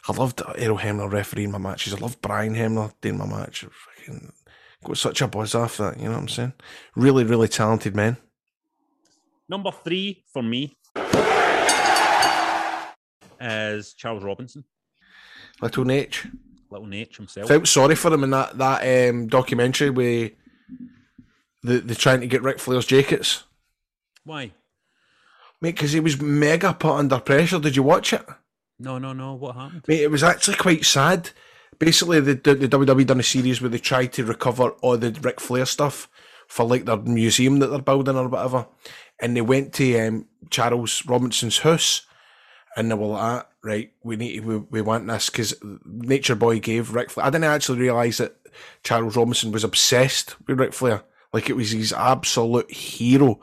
I 0.09 0.13
loved 0.13 0.43
Errol 0.57 0.79
Hebner 0.79 1.11
refereeing 1.11 1.51
my 1.51 1.59
matches. 1.59 1.93
I 1.93 1.99
loved 1.99 2.23
Brian 2.23 2.55
Hebner 2.55 2.93
doing 3.01 3.19
my 3.19 3.27
match. 3.27 3.65
Fucking 3.65 4.33
got 4.85 4.97
such 4.97 5.21
a 5.21 5.29
buzz 5.29 5.55
off 5.55 5.77
that. 5.77 5.99
You 5.99 6.05
know 6.05 6.13
what 6.13 6.21
I'm 6.21 6.29
saying? 6.29 6.53
Really, 6.97 7.25
really 7.25 7.49
talented 7.49 7.95
man. 7.95 8.17
Number 9.49 9.73
three 9.73 10.25
for 10.33 10.43
me 10.43 10.79
is 13.41 13.95
Charles 13.95 14.23
Robinson, 14.23 14.65
Little 15.61 15.85
Nate. 15.85 16.27
little 16.71 16.87
Nate 16.87 17.17
himself. 17.17 17.49
Felt 17.49 17.67
sorry 17.69 17.95
for 17.95 18.13
him 18.13 18.25
in 18.25 18.31
that 18.31 18.59
that 18.59 19.09
um, 19.09 19.27
documentary 19.29 19.91
where 19.91 20.31
the 21.63 21.79
they 21.81 21.95
trying 21.95 22.21
to 22.21 22.27
get 22.27 22.43
Ric 22.43 22.59
Flair's 22.59 22.87
jackets, 22.87 23.45
Why? 24.25 24.53
mate, 25.61 25.75
because 25.75 25.93
he 25.93 26.01
was 26.01 26.21
mega 26.21 26.73
put 26.73 26.95
under 26.97 27.19
pressure. 27.21 27.59
Did 27.59 27.77
you 27.77 27.83
watch 27.83 28.13
it? 28.13 28.25
No, 28.79 28.99
no, 28.99 29.13
no. 29.13 29.35
What 29.35 29.57
happened? 29.57 29.85
Mate, 29.87 30.01
it 30.03 30.11
was 30.11 30.23
actually 30.23 30.57
quite 30.57 30.85
sad. 30.85 31.31
Basically, 31.79 32.21
the, 32.21 32.35
the, 32.35 32.55
the 32.55 32.69
WWE 32.69 33.07
done 33.07 33.21
a 33.21 33.23
series 33.23 33.61
where 33.61 33.71
they 33.71 33.79
tried 33.79 34.13
to 34.15 34.25
recover 34.25 34.71
all 34.83 34.97
the 34.99 35.11
Ric 35.23 35.41
Flair 35.41 35.67
stuff 35.67 36.09
for 36.47 36.65
like 36.67 36.85
their 36.85 36.97
museum 36.97 37.59
that 37.59 37.69
they're 37.69 37.79
building 37.79 38.17
or 38.17 38.29
whatever, 38.29 38.67
and 39.21 39.37
they 39.37 39.41
went 39.41 39.73
to 39.75 39.99
um, 40.01 40.27
Charles 40.51 41.05
Robinson's 41.07 41.59
house, 41.59 42.03
and 42.77 42.91
they 42.91 42.95
were 42.95 43.07
like, 43.07 43.23
ah, 43.23 43.47
"Right, 43.63 43.93
we 44.03 44.17
need 44.17 44.45
we, 44.45 44.57
we 44.59 44.81
want 44.81 45.07
this 45.07 45.31
because 45.31 45.55
Nature 45.85 46.37
Boy 46.37 46.61
gave 46.61 46.95
Ric 46.95 47.11
Flair." 47.11 47.27
I 47.27 47.31
didn't 47.31 47.45
actually 47.45 47.81
realise 47.81 48.19
that 48.19 48.37
Charles 48.83 49.17
Robinson 49.17 49.53
was 49.53 49.65
obsessed 49.65 50.37
with 50.47 50.59
Ric 50.61 50.73
Flair, 50.73 51.03
like 51.33 51.51
it 51.51 51.57
was 51.57 51.71
his 51.71 51.93
absolute 51.93 52.71
hero, 52.71 53.41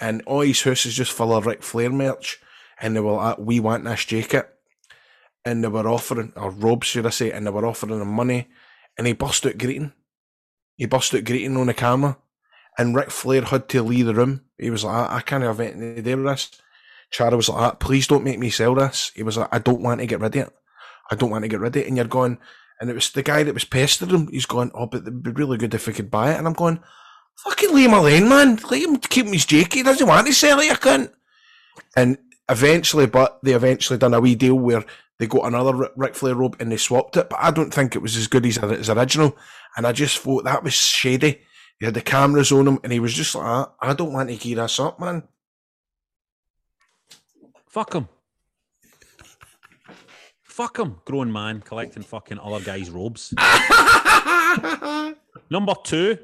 and 0.00 0.22
all 0.26 0.40
his 0.40 0.62
house 0.62 0.86
is 0.86 0.94
just 0.94 1.12
full 1.12 1.34
of 1.34 1.46
Ric 1.46 1.62
Flair 1.62 1.90
merch, 1.90 2.40
and 2.80 2.96
they 2.96 3.00
were 3.00 3.12
like, 3.12 3.38
"We 3.38 3.60
want 3.60 3.84
this 3.84 4.04
jacket." 4.04 4.54
and 5.48 5.64
they 5.64 5.68
were 5.68 5.88
offering, 5.88 6.32
or 6.36 6.50
robes, 6.50 6.88
should 6.88 7.06
I 7.06 7.10
say, 7.10 7.30
and 7.30 7.46
they 7.46 7.50
were 7.50 7.64
offering 7.64 8.00
him 8.00 8.08
money, 8.08 8.48
and 8.98 9.06
he 9.06 9.14
bust 9.14 9.46
out 9.46 9.56
greeting. 9.56 9.92
He 10.76 10.84
bust 10.84 11.14
out 11.14 11.24
greeting 11.24 11.56
on 11.56 11.68
the 11.68 11.74
camera, 11.74 12.18
and 12.76 12.94
Ric 12.94 13.10
Flair 13.10 13.42
had 13.42 13.68
to 13.70 13.82
leave 13.82 14.06
the 14.06 14.14
room. 14.14 14.42
He 14.58 14.68
was 14.68 14.84
like, 14.84 15.10
I, 15.10 15.16
I 15.16 15.20
can't 15.22 15.42
have 15.42 15.60
anything 15.60 15.94
to 15.94 16.02
do 16.02 16.16
with 16.18 16.26
this. 16.26 16.50
Charlie 17.10 17.36
was 17.36 17.48
like, 17.48 17.60
"Ah, 17.60 17.70
please 17.72 18.06
don't 18.06 18.24
make 18.24 18.38
me 18.38 18.50
sell 18.50 18.74
this. 18.74 19.12
He 19.14 19.22
was 19.22 19.36
like, 19.36 19.48
I 19.52 19.58
don't 19.58 19.82
want 19.82 20.00
to 20.00 20.06
get 20.06 20.20
rid 20.20 20.36
of 20.36 20.42
it. 20.42 20.52
I 21.10 21.14
don't 21.14 21.30
want 21.30 21.42
to 21.42 21.48
get 21.48 21.60
rid 21.60 21.74
of 21.74 21.82
it. 21.82 21.86
And 21.86 21.96
you're 21.96 22.06
going, 22.06 22.38
and 22.80 22.90
it 22.90 22.94
was 22.94 23.10
the 23.10 23.22
guy 23.22 23.42
that 23.42 23.54
was 23.54 23.64
pestering 23.64 24.10
him. 24.10 24.28
He's 24.28 24.46
going, 24.46 24.70
oh, 24.74 24.86
but 24.86 25.02
it'd 25.02 25.22
be 25.22 25.30
really 25.30 25.56
good 25.56 25.74
if 25.74 25.86
we 25.86 25.92
could 25.92 26.10
buy 26.10 26.32
it. 26.32 26.38
And 26.38 26.46
I'm 26.46 26.52
going, 26.52 26.80
fucking 27.36 27.74
leave 27.74 27.88
him 27.88 27.94
alone, 27.94 28.28
man. 28.28 28.58
Let 28.70 28.82
him 28.82 28.96
keep 28.96 29.26
him 29.26 29.32
his 29.32 29.46
jake. 29.46 29.72
He 29.72 29.82
doesn't 29.82 30.06
want 30.06 30.26
to 30.26 30.32
sell 30.32 30.60
it, 30.60 30.66
you 30.66 30.72
cunt. 30.74 31.10
And 31.96 32.18
eventually, 32.48 33.06
but 33.06 33.38
they 33.42 33.52
eventually 33.52 33.98
done 33.98 34.14
a 34.14 34.20
wee 34.20 34.34
deal 34.34 34.54
where 34.54 34.84
they 35.18 35.26
got 35.26 35.46
another 35.46 35.74
Ri- 35.74 35.88
Ric 35.96 36.14
Flair 36.14 36.34
robe 36.34 36.56
and 36.60 36.70
they 36.70 36.76
swapped 36.76 37.16
it. 37.16 37.28
But 37.28 37.40
I 37.40 37.50
don't 37.50 37.72
think 37.72 37.94
it 37.94 38.02
was 38.02 38.16
as 38.16 38.26
good 38.26 38.46
as 38.46 38.56
his 38.56 38.90
original. 38.90 39.36
And 39.76 39.86
I 39.86 39.92
just 39.92 40.18
thought 40.18 40.44
that 40.44 40.62
was 40.62 40.74
shady. 40.74 41.40
He 41.78 41.86
had 41.86 41.94
the 41.94 42.00
cameras 42.00 42.52
on 42.52 42.66
him 42.66 42.78
and 42.82 42.92
he 42.92 43.00
was 43.00 43.14
just 43.14 43.34
like, 43.34 43.44
"Ah, 43.44 43.72
I 43.80 43.94
don't 43.94 44.12
want 44.12 44.30
to 44.30 44.36
gear 44.36 44.56
this 44.56 44.80
up, 44.80 44.98
man. 44.98 45.22
Fuck 47.68 47.94
him. 47.94 48.08
Fuck 50.42 50.78
him. 50.78 50.96
Grown 51.04 51.32
man 51.32 51.60
collecting 51.60 52.02
fucking 52.02 52.38
other 52.38 52.64
guys' 52.64 52.90
robes. 52.90 53.32
Number 55.50 55.74
two. 55.84 56.18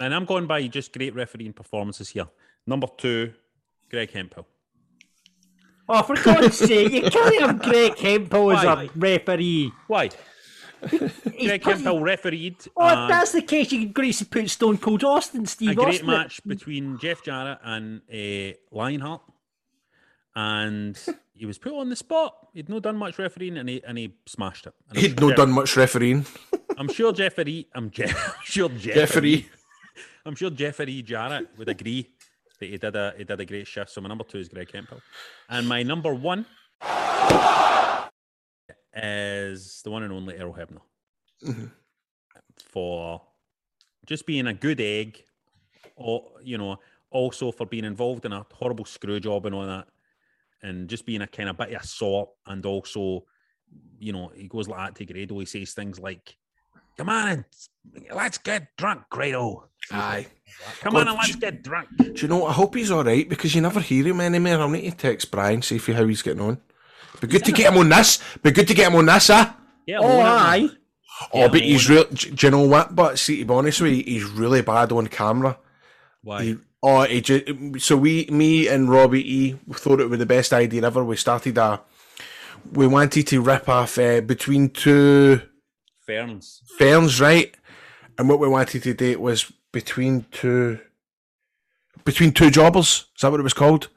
And 0.00 0.14
I'm 0.14 0.24
going 0.24 0.46
by 0.46 0.66
just 0.66 0.92
great 0.92 1.14
refereeing 1.14 1.52
performances 1.52 2.08
here. 2.08 2.26
Number 2.66 2.88
two, 2.96 3.32
Greg 3.90 4.10
Hemphill. 4.10 4.46
Oh, 5.88 6.02
for 6.02 6.16
God's 6.16 6.56
sake, 6.58 6.92
you 6.92 7.10
can't 7.10 7.40
have 7.40 7.62
Greg 7.62 7.96
Hemphill 7.98 8.52
as 8.52 8.64
Why? 8.64 8.84
a 8.84 8.88
referee. 8.96 9.72
Why? 9.86 10.10
Greg 10.88 11.62
Hemphill 11.62 12.00
refereed 12.00 12.56
Oh, 12.76 12.86
if 12.88 12.92
and 12.98 13.10
that's 13.10 13.32
the 13.32 13.42
case, 13.42 13.70
you 13.70 13.80
could 13.86 13.94
grease 13.94 14.22
put 14.24 14.50
Stone 14.50 14.78
Cold 14.78 15.04
Austin, 15.04 15.46
Steve 15.46 15.70
a 15.70 15.74
great 15.74 15.88
Austin. 15.88 16.06
match 16.06 16.40
between 16.44 16.98
Jeff 16.98 17.22
Jarrett 17.22 17.58
and 17.62 18.00
uh, 18.12 18.56
Lionheart. 18.72 19.22
And 20.34 20.98
he 21.34 21.46
was 21.46 21.58
put 21.58 21.72
on 21.72 21.88
the 21.90 21.96
spot. 21.96 22.48
He'd 22.54 22.68
not 22.68 22.82
done 22.82 22.96
much 22.96 23.18
refereeing 23.18 23.58
and 23.58 23.68
he 23.68 23.82
and 23.84 23.98
he 23.98 24.14
smashed 24.26 24.66
it. 24.66 24.74
And 24.88 24.98
He'd 24.98 25.18
sure 25.18 25.28
not 25.28 25.36
done 25.36 25.52
much 25.52 25.76
refereeing. 25.76 26.24
I'm 26.78 26.88
sure 26.88 27.12
Jeffrey. 27.12 27.68
I'm, 27.74 27.90
I'm 27.98 28.12
sure 28.44 28.68
Jeffrey. 28.70 28.94
Jeffrey. 28.94 29.48
I'm 30.24 30.34
sure 30.34 30.50
Jeffrey 30.50 31.02
Jarrett 31.02 31.48
would 31.58 31.68
agree 31.68 32.08
that 32.60 32.66
he 32.66 32.78
did 32.78 32.96
a 32.96 33.12
he 33.18 33.24
did 33.24 33.40
a 33.40 33.44
great 33.44 33.66
shift. 33.66 33.90
So 33.90 34.00
my 34.00 34.08
number 34.08 34.24
two 34.24 34.38
is 34.38 34.48
Greg 34.48 34.70
Hemphill, 34.72 35.00
and 35.48 35.68
my 35.68 35.82
number 35.82 36.14
one 36.14 36.46
is 38.94 39.80
the 39.84 39.90
one 39.90 40.02
and 40.02 40.12
only 40.12 40.36
Errol 40.36 40.54
Hebner 40.54 40.80
Mhm. 41.44 41.70
for 42.56 43.22
just 44.06 44.26
being 44.26 44.46
a 44.46 44.54
good 44.54 44.80
egg, 44.80 45.24
or 45.96 46.30
you 46.42 46.56
know, 46.58 46.78
also 47.10 47.50
for 47.52 47.66
being 47.66 47.84
involved 47.84 48.24
in 48.24 48.32
a 48.32 48.46
horrible 48.52 48.84
screw 48.84 49.18
job 49.20 49.46
and 49.46 49.54
all 49.54 49.66
that, 49.66 49.88
and 50.62 50.88
just 50.88 51.06
being 51.06 51.22
a 51.22 51.26
kind 51.26 51.48
of 51.48 51.56
bit 51.56 51.72
of 51.72 51.82
a 51.82 51.86
sort, 51.86 52.30
and 52.46 52.64
also, 52.66 53.24
you 53.98 54.12
know, 54.12 54.30
he 54.34 54.48
goes 54.48 54.68
like 54.68 54.78
that 54.78 54.94
to 54.96 55.12
Grado. 55.12 55.38
He 55.38 55.46
says 55.46 55.72
things 55.72 55.98
like, 56.00 56.36
"Come 56.96 57.08
on, 57.08 57.28
and 57.28 57.44
let's 58.14 58.38
get 58.38 58.68
drunk, 58.76 59.02
Grado." 59.10 59.68
Aye. 59.90 60.26
Come 60.80 60.92
God, 60.94 61.00
on 61.02 61.08
and 61.08 61.16
let's 61.16 61.30
j- 61.34 61.40
get 61.40 61.62
drunk. 61.62 61.88
Do 61.98 62.12
you 62.14 62.28
know 62.28 62.38
what? 62.38 62.50
I 62.50 62.52
hope 62.52 62.74
he's 62.76 62.90
all 62.90 63.02
right 63.04 63.28
because 63.28 63.54
you 63.54 63.60
never 63.60 63.80
hear 63.80 64.06
him 64.06 64.20
anymore. 64.20 64.60
I'll 64.60 64.68
need 64.68 64.90
to 64.90 64.96
text 64.96 65.30
Brian, 65.30 65.62
see 65.62 65.76
if 65.76 65.88
you 65.88 65.94
how 65.94 66.06
he's 66.06 66.22
getting 66.22 66.42
on. 66.42 66.60
Be 67.20 67.26
good 67.26 67.44
to 67.44 67.52
get 67.52 67.72
him 67.72 67.78
on 67.78 67.88
this. 67.88 68.22
Be 68.42 68.50
good 68.52 68.68
to 68.68 68.74
get 68.74 68.88
him 68.90 68.96
on 68.98 69.06
this, 69.06 69.28
huh? 69.28 69.52
Yeah, 69.86 69.98
Oh, 70.00 70.20
aye. 70.20 70.68
Oh, 71.32 71.48
but 71.48 71.60
he's 71.60 71.88
real. 71.88 72.04
Do 72.04 72.34
you 72.46 72.50
know 72.50 72.62
what? 72.66 72.94
But 72.94 73.18
see, 73.18 73.38
to 73.38 73.44
be 73.44 73.54
honest 73.54 73.80
with 73.80 73.92
you, 73.92 74.02
he's 74.04 74.24
really 74.24 74.62
bad 74.62 74.92
on 74.92 75.06
camera. 75.08 75.58
Why? 76.22 76.42
He, 76.42 76.56
oh, 76.82 77.04
he 77.04 77.20
ju- 77.20 77.78
so 77.78 77.96
we, 77.96 78.26
me 78.30 78.68
and 78.68 78.90
Robbie 78.90 79.34
E, 79.34 79.58
thought 79.72 80.00
it 80.00 80.10
was 80.10 80.18
the 80.18 80.26
best 80.26 80.52
idea 80.52 80.84
ever. 80.84 81.04
We 81.04 81.16
started 81.16 81.56
a. 81.58 81.80
We 82.72 82.86
wanted 82.86 83.26
to 83.28 83.40
rip 83.40 83.68
off 83.68 83.98
uh, 83.98 84.20
between 84.20 84.70
two 84.70 85.42
Ferns. 86.06 86.62
ferns, 86.78 87.20
right? 87.20 87.54
And 88.18 88.28
what 88.28 88.38
we 88.38 88.48
wanted 88.48 88.82
to 88.84 88.94
do 88.94 89.18
was 89.18 89.50
between 89.72 90.26
two, 90.30 90.78
between 92.04 92.32
two 92.32 92.50
jobbers. 92.50 93.06
Is 93.16 93.22
that 93.22 93.30
what 93.30 93.40
it 93.40 93.44
was 93.44 93.54
called? 93.54 93.88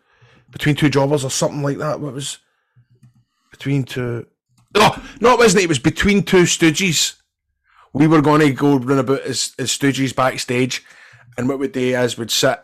Between 0.52 0.76
two 0.76 0.90
jobbers 0.90 1.24
or 1.24 1.30
something 1.30 1.62
like 1.62 1.78
that. 1.78 2.00
What 2.00 2.14
was 2.14 2.40
between 3.52 3.84
two? 3.84 4.26
No, 4.76 5.00
no, 5.22 5.34
it 5.34 5.40
wasn't. 5.40 5.64
It 5.64 5.70
was 5.70 5.80
between 5.80 6.24
two 6.24 6.44
stooges. 6.44 7.16
We 7.94 8.08
were 8.08 8.22
going 8.22 8.42
to 8.42 8.52
go 8.52 8.78
run 8.78 9.00
about 9.00 9.22
as, 9.22 9.54
as 9.60 9.70
stooges 9.70 10.16
backstage, 10.16 10.84
and 11.38 11.48
what 11.48 11.60
we'd 11.60 11.72
do 11.72 11.98
is 11.98 12.18
we'd 12.18 12.32
sit 12.32 12.60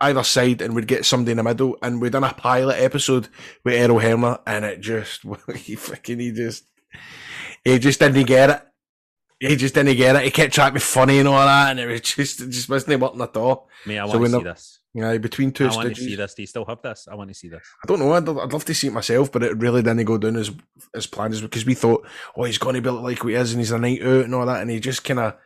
either 0.00 0.22
side 0.22 0.62
and 0.62 0.74
we'd 0.74 0.86
get 0.86 1.04
somebody 1.04 1.32
in 1.32 1.36
the 1.36 1.42
middle, 1.42 1.76
and 1.82 2.00
we'd 2.00 2.12
done 2.12 2.24
a 2.24 2.32
pilot 2.32 2.80
episode 2.80 3.28
with 3.64 3.74
Errol 3.74 4.00
Hebner, 4.00 4.40
and 4.46 4.64
it 4.64 4.80
just 4.80 5.22
he 5.54 5.76
fucking 5.76 6.18
he 6.18 6.32
just 6.32 6.64
he 7.64 7.78
just 7.78 8.00
didn't 8.00 8.26
get 8.26 8.50
it. 8.50 8.62
He 9.38 9.56
just 9.56 9.74
didn't 9.74 9.96
get 9.96 10.16
it. 10.16 10.22
He 10.22 10.30
kept 10.30 10.52
trying 10.52 10.70
to 10.70 10.74
be 10.74 10.80
funny 10.80 11.18
and 11.18 11.28
all 11.28 11.44
that, 11.44 11.70
and 11.70 11.80
it 11.80 11.86
was 11.86 12.00
just 12.16 12.40
it 12.40 12.50
just 12.50 12.68
wasn't 12.68 13.00
working 13.00 13.20
at 13.20 13.36
all. 13.36 13.68
Mate, 13.86 13.98
I 13.98 14.06
So 14.06 14.18
want 14.18 14.32
to 14.32 14.38
see 14.38 14.44
this. 14.44 14.76
Yeah, 14.92 15.16
between 15.18 15.52
two 15.52 15.68
I 15.68 15.76
want 15.76 15.94
to 15.94 16.02
see 16.02 16.16
this. 16.16 16.34
Do 16.34 16.42
you 16.42 16.46
still 16.46 16.64
have 16.64 16.82
this? 16.82 17.06
I 17.10 17.14
want 17.14 17.30
to 17.30 17.34
see 17.34 17.48
this. 17.48 17.62
I 17.84 17.86
don't 17.86 18.00
know. 18.00 18.12
I'd, 18.12 18.28
I'd 18.28 18.52
love 18.52 18.64
to 18.64 18.74
see 18.74 18.88
it 18.88 18.92
myself, 18.92 19.30
but 19.30 19.44
it 19.44 19.56
really 19.56 19.82
didn't 19.82 20.04
go 20.04 20.18
down 20.18 20.36
as 20.36 20.50
as 20.94 21.06
planned 21.06 21.32
as 21.32 21.40
because 21.40 21.64
we 21.64 21.74
thought, 21.74 22.06
oh, 22.36 22.44
he's 22.44 22.58
going 22.58 22.74
to 22.74 22.82
be 22.82 22.90
like 22.90 23.22
what 23.22 23.30
he 23.30 23.36
is, 23.36 23.52
and 23.52 23.60
he's 23.60 23.70
a 23.70 23.78
night 23.78 24.02
out 24.02 24.24
and 24.24 24.34
all 24.34 24.46
that, 24.46 24.62
and 24.62 24.70
he 24.70 24.80
just 24.80 25.04
kind 25.04 25.20
of 25.20 25.36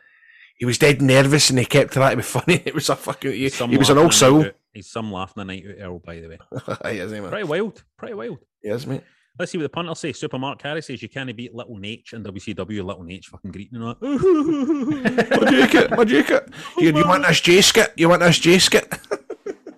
he 0.55 0.65
was 0.65 0.77
dead 0.77 1.01
nervous, 1.01 1.49
and 1.49 1.59
he 1.59 1.65
kept 1.65 1.93
trying 1.93 2.11
to 2.11 2.17
be 2.17 2.23
funny. 2.23 2.61
It 2.65 2.73
was 2.73 2.89
a 2.89 2.95
fucking 2.95 3.31
he, 3.31 3.49
he 3.49 3.77
was 3.77 3.89
an 3.89 3.97
old 3.97 4.13
soul. 4.13 4.45
He's 4.73 4.89
some 4.89 5.11
laughing 5.11 5.41
a 5.41 5.45
night 5.45 5.65
out, 5.67 5.85
Earl, 5.85 5.99
by 5.99 6.19
the 6.19 6.27
way. 6.27 6.39
he 6.91 6.99
is, 6.99 7.11
man. 7.11 7.29
Pretty 7.29 7.45
wild. 7.45 7.83
Pretty 7.97 8.13
wild. 8.13 8.39
Yes, 8.61 8.85
mate. 8.85 9.03
Let's 9.37 9.51
see 9.51 9.57
what 9.57 9.63
the 9.63 9.69
punter 9.69 9.95
says. 9.95 10.17
Super 10.17 10.39
Mark 10.39 10.59
Carey 10.59 10.81
says 10.81 11.01
you 11.01 11.09
can't 11.09 11.33
beat 11.35 11.53
Little 11.53 11.77
Nate 11.77 12.13
and 12.13 12.25
WCW. 12.25 12.85
Little 12.85 13.03
Nate's 13.03 13.27
fucking 13.27 13.51
greeting 13.51 13.77
and 13.77 13.83
all 13.85 13.95
that. 13.99 15.41
My 15.41 15.51
jacket, 15.51 15.91
my 15.91 16.03
jacket. 16.05 16.49
Here, 16.77 16.95
you 16.95 17.05
want 17.05 17.27
this 17.27 17.41
J-skit? 17.41 17.93
You 17.97 18.07
want 18.07 18.21
this 18.21 18.39
J-skit? 18.39 18.89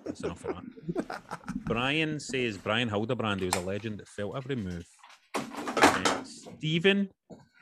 That's 0.04 0.20
enough 0.20 0.44
of 0.44 0.54
that. 0.54 0.64
Brian 1.64 2.20
says 2.20 2.56
Brian 2.56 2.88
Hildebrand, 2.88 3.40
he 3.40 3.46
was 3.46 3.56
a 3.56 3.60
legend 3.60 3.98
that 3.98 4.08
felt 4.08 4.36
every 4.36 4.54
move. 4.54 4.86
Stephen 6.24 7.08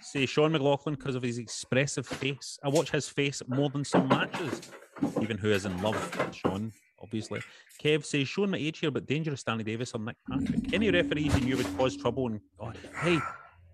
says 0.06 0.30
Sean 0.30 0.52
McLaughlin 0.52 0.94
because 0.94 1.14
of 1.14 1.22
his 1.22 1.38
expressive 1.38 2.06
face. 2.06 2.58
I 2.62 2.68
watch 2.68 2.90
his 2.90 3.08
face 3.08 3.42
more 3.48 3.68
than 3.70 3.84
some 3.84 4.08
matches. 4.08 4.60
Even 5.20 5.36
who 5.36 5.50
is 5.50 5.66
in 5.66 5.82
love 5.82 5.94
with 5.94 6.34
Sean, 6.34 6.72
obviously. 7.02 7.42
Kev 7.82 8.04
says 8.04 8.28
showing 8.28 8.50
my 8.50 8.58
age 8.58 8.78
here, 8.78 8.90
but 8.90 9.06
dangerous 9.06 9.42
Danny 9.42 9.64
Davis 9.64 9.92
or 9.92 10.00
Nick 10.00 10.16
Patrick. 10.30 10.72
Any 10.72 10.90
referees 10.90 11.34
you 11.34 11.44
knew 11.44 11.56
would 11.56 11.76
cause 11.76 11.96
trouble 11.96 12.28
and 12.28 12.40
oh, 12.60 12.72
hey, 13.02 13.18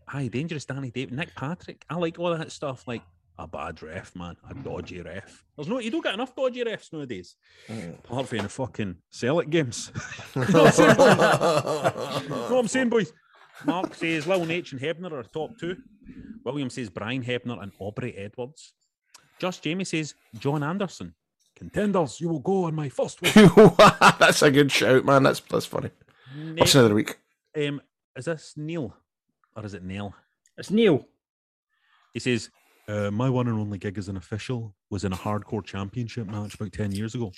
hi, 0.08 0.26
dangerous 0.28 0.64
Danny 0.64 0.90
Davis, 0.90 1.14
Nick 1.14 1.34
Patrick. 1.34 1.84
I 1.88 1.96
like 1.96 2.18
all 2.18 2.36
that 2.36 2.50
stuff. 2.50 2.88
Like 2.88 3.02
a 3.38 3.46
bad 3.46 3.82
ref, 3.82 4.14
man, 4.16 4.36
a 4.48 4.54
dodgy 4.54 5.00
ref. 5.02 5.44
There's 5.56 5.68
no, 5.68 5.78
you 5.78 5.90
don't 5.90 6.02
get 6.02 6.14
enough 6.14 6.34
dodgy 6.34 6.64
refs 6.64 6.92
nowadays. 6.92 7.36
Mm. 7.68 7.98
Apart 7.98 8.28
from 8.28 8.38
the 8.38 8.48
fucking 8.48 8.96
sell 9.10 9.40
it 9.40 9.50
games. 9.50 9.92
you 10.34 10.42
know 10.42 10.62
what 10.64 10.66
I'm 10.66 10.72
saying, 10.72 10.96
boys? 10.96 12.28
What 12.28 12.58
I'm 12.58 12.68
saying, 12.68 12.88
boys? 12.88 13.12
Mark 13.64 13.94
says 13.94 14.26
Lil 14.26 14.44
Nate 14.44 14.72
and 14.72 14.80
Hebner 14.80 15.12
are 15.12 15.22
top 15.22 15.58
two. 15.58 15.76
William 16.44 16.70
says 16.70 16.90
Brian 16.90 17.22
Hebner 17.22 17.62
and 17.62 17.72
Aubrey 17.78 18.16
Edwards. 18.16 18.72
Just 19.38 19.62
Jamie 19.62 19.84
says 19.84 20.14
John 20.38 20.62
Anderson. 20.62 21.14
Contenders, 21.56 22.20
you 22.20 22.28
will 22.28 22.40
go 22.40 22.64
on 22.64 22.74
my 22.74 22.88
first 22.88 23.20
win. 23.22 23.50
that's 24.18 24.42
a 24.42 24.50
good 24.50 24.72
shout, 24.72 25.04
man. 25.04 25.22
That's 25.22 25.40
that's 25.40 25.66
funny. 25.66 25.90
What's 26.56 26.74
another 26.74 26.94
week? 26.94 27.18
Um, 27.56 27.80
is 28.16 28.24
this 28.24 28.54
Neil 28.56 28.94
or 29.54 29.64
is 29.64 29.74
it 29.74 29.84
Neil? 29.84 30.14
It's 30.56 30.70
Neil. 30.70 31.06
He 32.14 32.20
says, 32.20 32.50
uh, 32.88 33.10
My 33.10 33.28
one 33.30 33.48
and 33.48 33.58
only 33.58 33.78
gig 33.78 33.98
as 33.98 34.08
an 34.08 34.16
official 34.16 34.74
was 34.90 35.04
in 35.04 35.12
a 35.12 35.16
hardcore 35.16 35.64
championship 35.64 36.26
match 36.26 36.54
about 36.54 36.72
10 36.72 36.92
years 36.92 37.14
ago. 37.14 37.32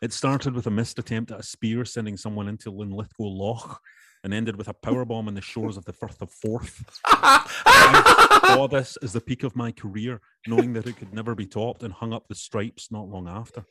It 0.00 0.12
started 0.12 0.54
with 0.54 0.66
a 0.66 0.70
missed 0.70 0.98
attempt 0.98 1.30
at 1.30 1.40
a 1.40 1.44
spear 1.44 1.84
sending 1.84 2.16
someone 2.16 2.48
into 2.48 2.70
Linlithgow 2.70 3.24
Loch 3.24 3.80
and 4.24 4.32
ended 4.32 4.56
with 4.56 4.68
a 4.68 4.74
powerbomb 4.74 5.26
on 5.26 5.34
the 5.34 5.40
shores 5.40 5.76
of 5.76 5.84
the 5.84 5.92
Firth 5.92 6.22
of 6.22 6.30
Forth. 6.30 7.00
I 7.06 8.40
saw 8.54 8.68
this 8.68 8.96
as 9.02 9.12
the 9.12 9.20
peak 9.20 9.42
of 9.42 9.56
my 9.56 9.72
career, 9.72 10.20
knowing 10.46 10.72
that 10.74 10.86
it 10.86 10.96
could 10.96 11.12
never 11.12 11.34
be 11.34 11.46
topped, 11.46 11.82
and 11.82 11.92
hung 11.92 12.12
up 12.12 12.28
the 12.28 12.34
stripes 12.34 12.90
not 12.90 13.08
long 13.08 13.28
after. 13.28 13.64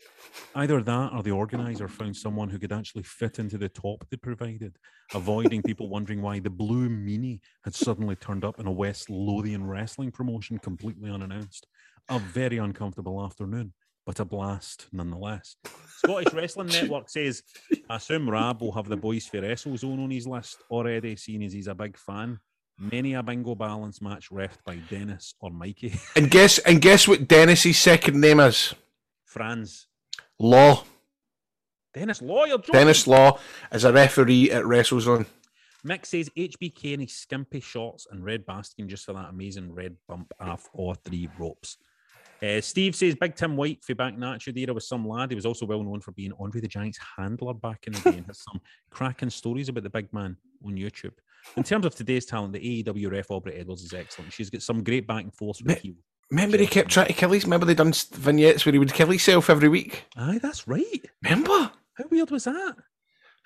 Either 0.55 0.81
that 0.81 1.13
or 1.13 1.23
the 1.23 1.31
organizer 1.31 1.87
found 1.87 2.15
someone 2.15 2.49
who 2.49 2.59
could 2.59 2.73
actually 2.73 3.03
fit 3.03 3.39
into 3.39 3.57
the 3.57 3.69
top 3.69 4.05
they 4.09 4.17
provided, 4.17 4.77
avoiding 5.13 5.61
people 5.61 5.89
wondering 5.89 6.21
why 6.21 6.39
the 6.39 6.49
Blue 6.49 6.89
Meanie 6.89 7.39
had 7.63 7.73
suddenly 7.73 8.15
turned 8.15 8.43
up 8.43 8.59
in 8.59 8.67
a 8.67 8.71
West 8.71 9.09
Lothian 9.09 9.65
wrestling 9.65 10.11
promotion 10.11 10.57
completely 10.57 11.09
unannounced. 11.09 11.67
A 12.09 12.19
very 12.19 12.57
uncomfortable 12.57 13.23
afternoon, 13.23 13.73
but 14.05 14.19
a 14.19 14.25
blast 14.25 14.87
nonetheless. 14.91 15.55
Scottish 15.97 16.33
Wrestling 16.33 16.67
Network 16.67 17.09
says, 17.09 17.43
I 17.89 17.97
assume 17.97 18.29
Rab 18.29 18.61
will 18.61 18.71
have 18.71 18.87
the 18.87 18.97
Boys 18.97 19.27
for 19.27 19.41
Wrestle 19.41 19.77
Zone 19.77 20.03
on 20.03 20.09
his 20.09 20.27
list 20.27 20.63
already, 20.69 21.15
seeing 21.15 21.43
as 21.43 21.53
he's 21.53 21.67
a 21.67 21.75
big 21.75 21.97
fan. 21.97 22.39
Many 22.79 23.13
a 23.13 23.21
bingo 23.21 23.53
balance 23.53 24.01
match 24.01 24.31
refed 24.31 24.63
by 24.65 24.77
Dennis 24.89 25.35
or 25.39 25.51
Mikey. 25.51 25.93
And 26.15 26.31
guess 26.31 26.57
and 26.59 26.81
guess 26.81 27.07
what 27.07 27.27
Dennis's 27.27 27.77
second 27.77 28.19
name 28.19 28.39
is? 28.39 28.73
Franz. 29.25 29.87
Law. 30.39 30.83
Dennis 31.93 32.21
Law, 32.21 32.45
you're 32.45 32.57
joking. 32.57 32.73
Dennis 32.73 33.05
Law 33.05 33.37
is 33.71 33.83
a 33.83 33.93
referee 33.93 34.49
at 34.49 34.63
WrestleZone. 34.63 35.27
Mick 35.85 36.05
says 36.05 36.29
HBK 36.37 36.93
and 36.93 37.01
his 37.01 37.13
skimpy 37.13 37.59
shots 37.59 38.07
and 38.09 38.23
Red 38.23 38.45
basking 38.45 38.87
just 38.87 39.05
for 39.05 39.13
that 39.13 39.29
amazing 39.29 39.73
red 39.73 39.97
bump 40.07 40.31
off 40.39 40.69
all 40.73 40.93
three 40.93 41.29
ropes. 41.37 41.77
Uh, 42.43 42.59
Steve 42.59 42.95
says 42.95 43.15
Big 43.15 43.35
Tim 43.35 43.55
White 43.55 43.83
for 43.83 43.93
back 43.93 44.15
Nacho 44.15 44.55
era 44.57 44.73
was 44.73 44.87
some 44.87 45.07
lad. 45.07 45.29
He 45.29 45.35
was 45.35 45.45
also 45.45 45.65
well 45.65 45.83
known 45.83 46.01
for 46.01 46.11
being 46.11 46.31
Andre 46.39 46.61
the 46.61 46.67
Giant's 46.67 46.99
handler 47.17 47.53
back 47.53 47.83
in 47.85 47.93
the 47.93 47.99
day 48.11 48.17
and 48.17 48.25
has 48.25 48.39
some 48.39 48.59
cracking 48.89 49.29
stories 49.29 49.69
about 49.69 49.83
the 49.83 49.89
big 49.91 50.11
man 50.11 50.35
on 50.65 50.73
YouTube. 50.75 51.13
In 51.55 51.63
terms 51.63 51.85
of 51.85 51.93
today's 51.95 52.25
talent, 52.25 52.53
the 52.53 52.83
AEW 52.83 53.11
ref 53.11 53.29
Aubrey 53.31 53.53
Edwards 53.55 53.83
is 53.83 53.93
excellent. 53.93 54.33
She's 54.33 54.49
got 54.49 54.61
some 54.63 54.83
great 54.83 55.05
back 55.07 55.23
and 55.23 55.33
forth 55.33 55.59
with 55.63 55.83
you. 55.85 55.95
Remember 56.31 56.57
he 56.57 56.65
kept 56.65 56.89
trying 56.89 57.07
to 57.07 57.13
kill 57.13 57.31
his. 57.31 57.43
Remember 57.43 57.65
they 57.65 57.73
done 57.75 57.93
vignettes 58.13 58.65
where 58.65 58.73
he 58.73 58.79
would 58.79 58.93
kill 58.93 59.09
himself 59.09 59.49
every 59.49 59.67
week. 59.69 60.05
Aye, 60.15 60.39
that's 60.41 60.67
right. 60.67 61.05
Remember? 61.23 61.71
How 61.93 62.05
weird 62.09 62.31
was 62.31 62.45
that? 62.45 62.75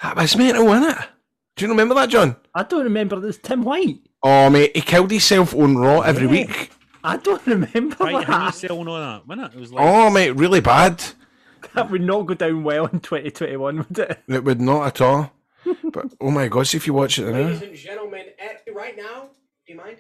That 0.04 0.16
was 0.16 0.38
mental, 0.38 0.66
wasn't 0.68 0.98
it? 0.98 1.06
Do 1.56 1.66
you 1.66 1.72
remember 1.72 1.96
that, 1.96 2.10
John? 2.10 2.36
I 2.54 2.64
don't 2.64 2.84
remember 2.84 3.20
this 3.20 3.38
Tim 3.40 3.64
White. 3.64 4.00
Oh 4.24 4.50
mate, 4.50 4.76
he 4.76 4.82
killed 4.82 5.10
himself 5.12 5.54
on 5.56 5.78
Raw 5.78 6.02
every 6.02 6.26
Yeah. 6.26 6.32
week. 6.46 6.72
I 7.06 7.18
don't 7.18 7.46
remember 7.46 7.96
Right, 8.00 8.26
how 8.26 8.48
you 8.48 8.52
selling 8.52 8.88
all 8.88 9.00
that, 9.00 9.28
wasn't 9.28 9.54
it? 9.54 9.58
It 9.58 9.60
was 9.60 9.72
like 9.72 9.86
Oh 9.86 10.10
mate, 10.10 10.32
really 10.32 10.62
bad. 10.62 11.04
That 11.74 11.92
would 11.92 12.02
not 12.02 12.26
go 12.26 12.34
down 12.34 12.64
well 12.64 12.86
in 12.86 13.00
2021, 13.00 13.78
would 13.78 14.00
it? 14.00 14.24
It 14.28 14.44
would 14.44 14.62
not 14.62 14.88
at 14.88 15.02
all. 15.02 15.32
But 15.84 16.14
oh 16.22 16.32
my 16.32 16.48
gosh, 16.48 16.76
if 16.76 16.86
you 16.88 16.94
watch 16.94 17.18
it 17.20 17.26
now. 17.26 17.42
Ladies 17.42 17.62
and 17.62 17.76
gentlemen, 17.76 18.26
at, 18.40 18.62
right 18.74 18.96
now, 18.96 19.30
do 19.66 19.74
you 19.74 19.76
mind? 19.76 19.98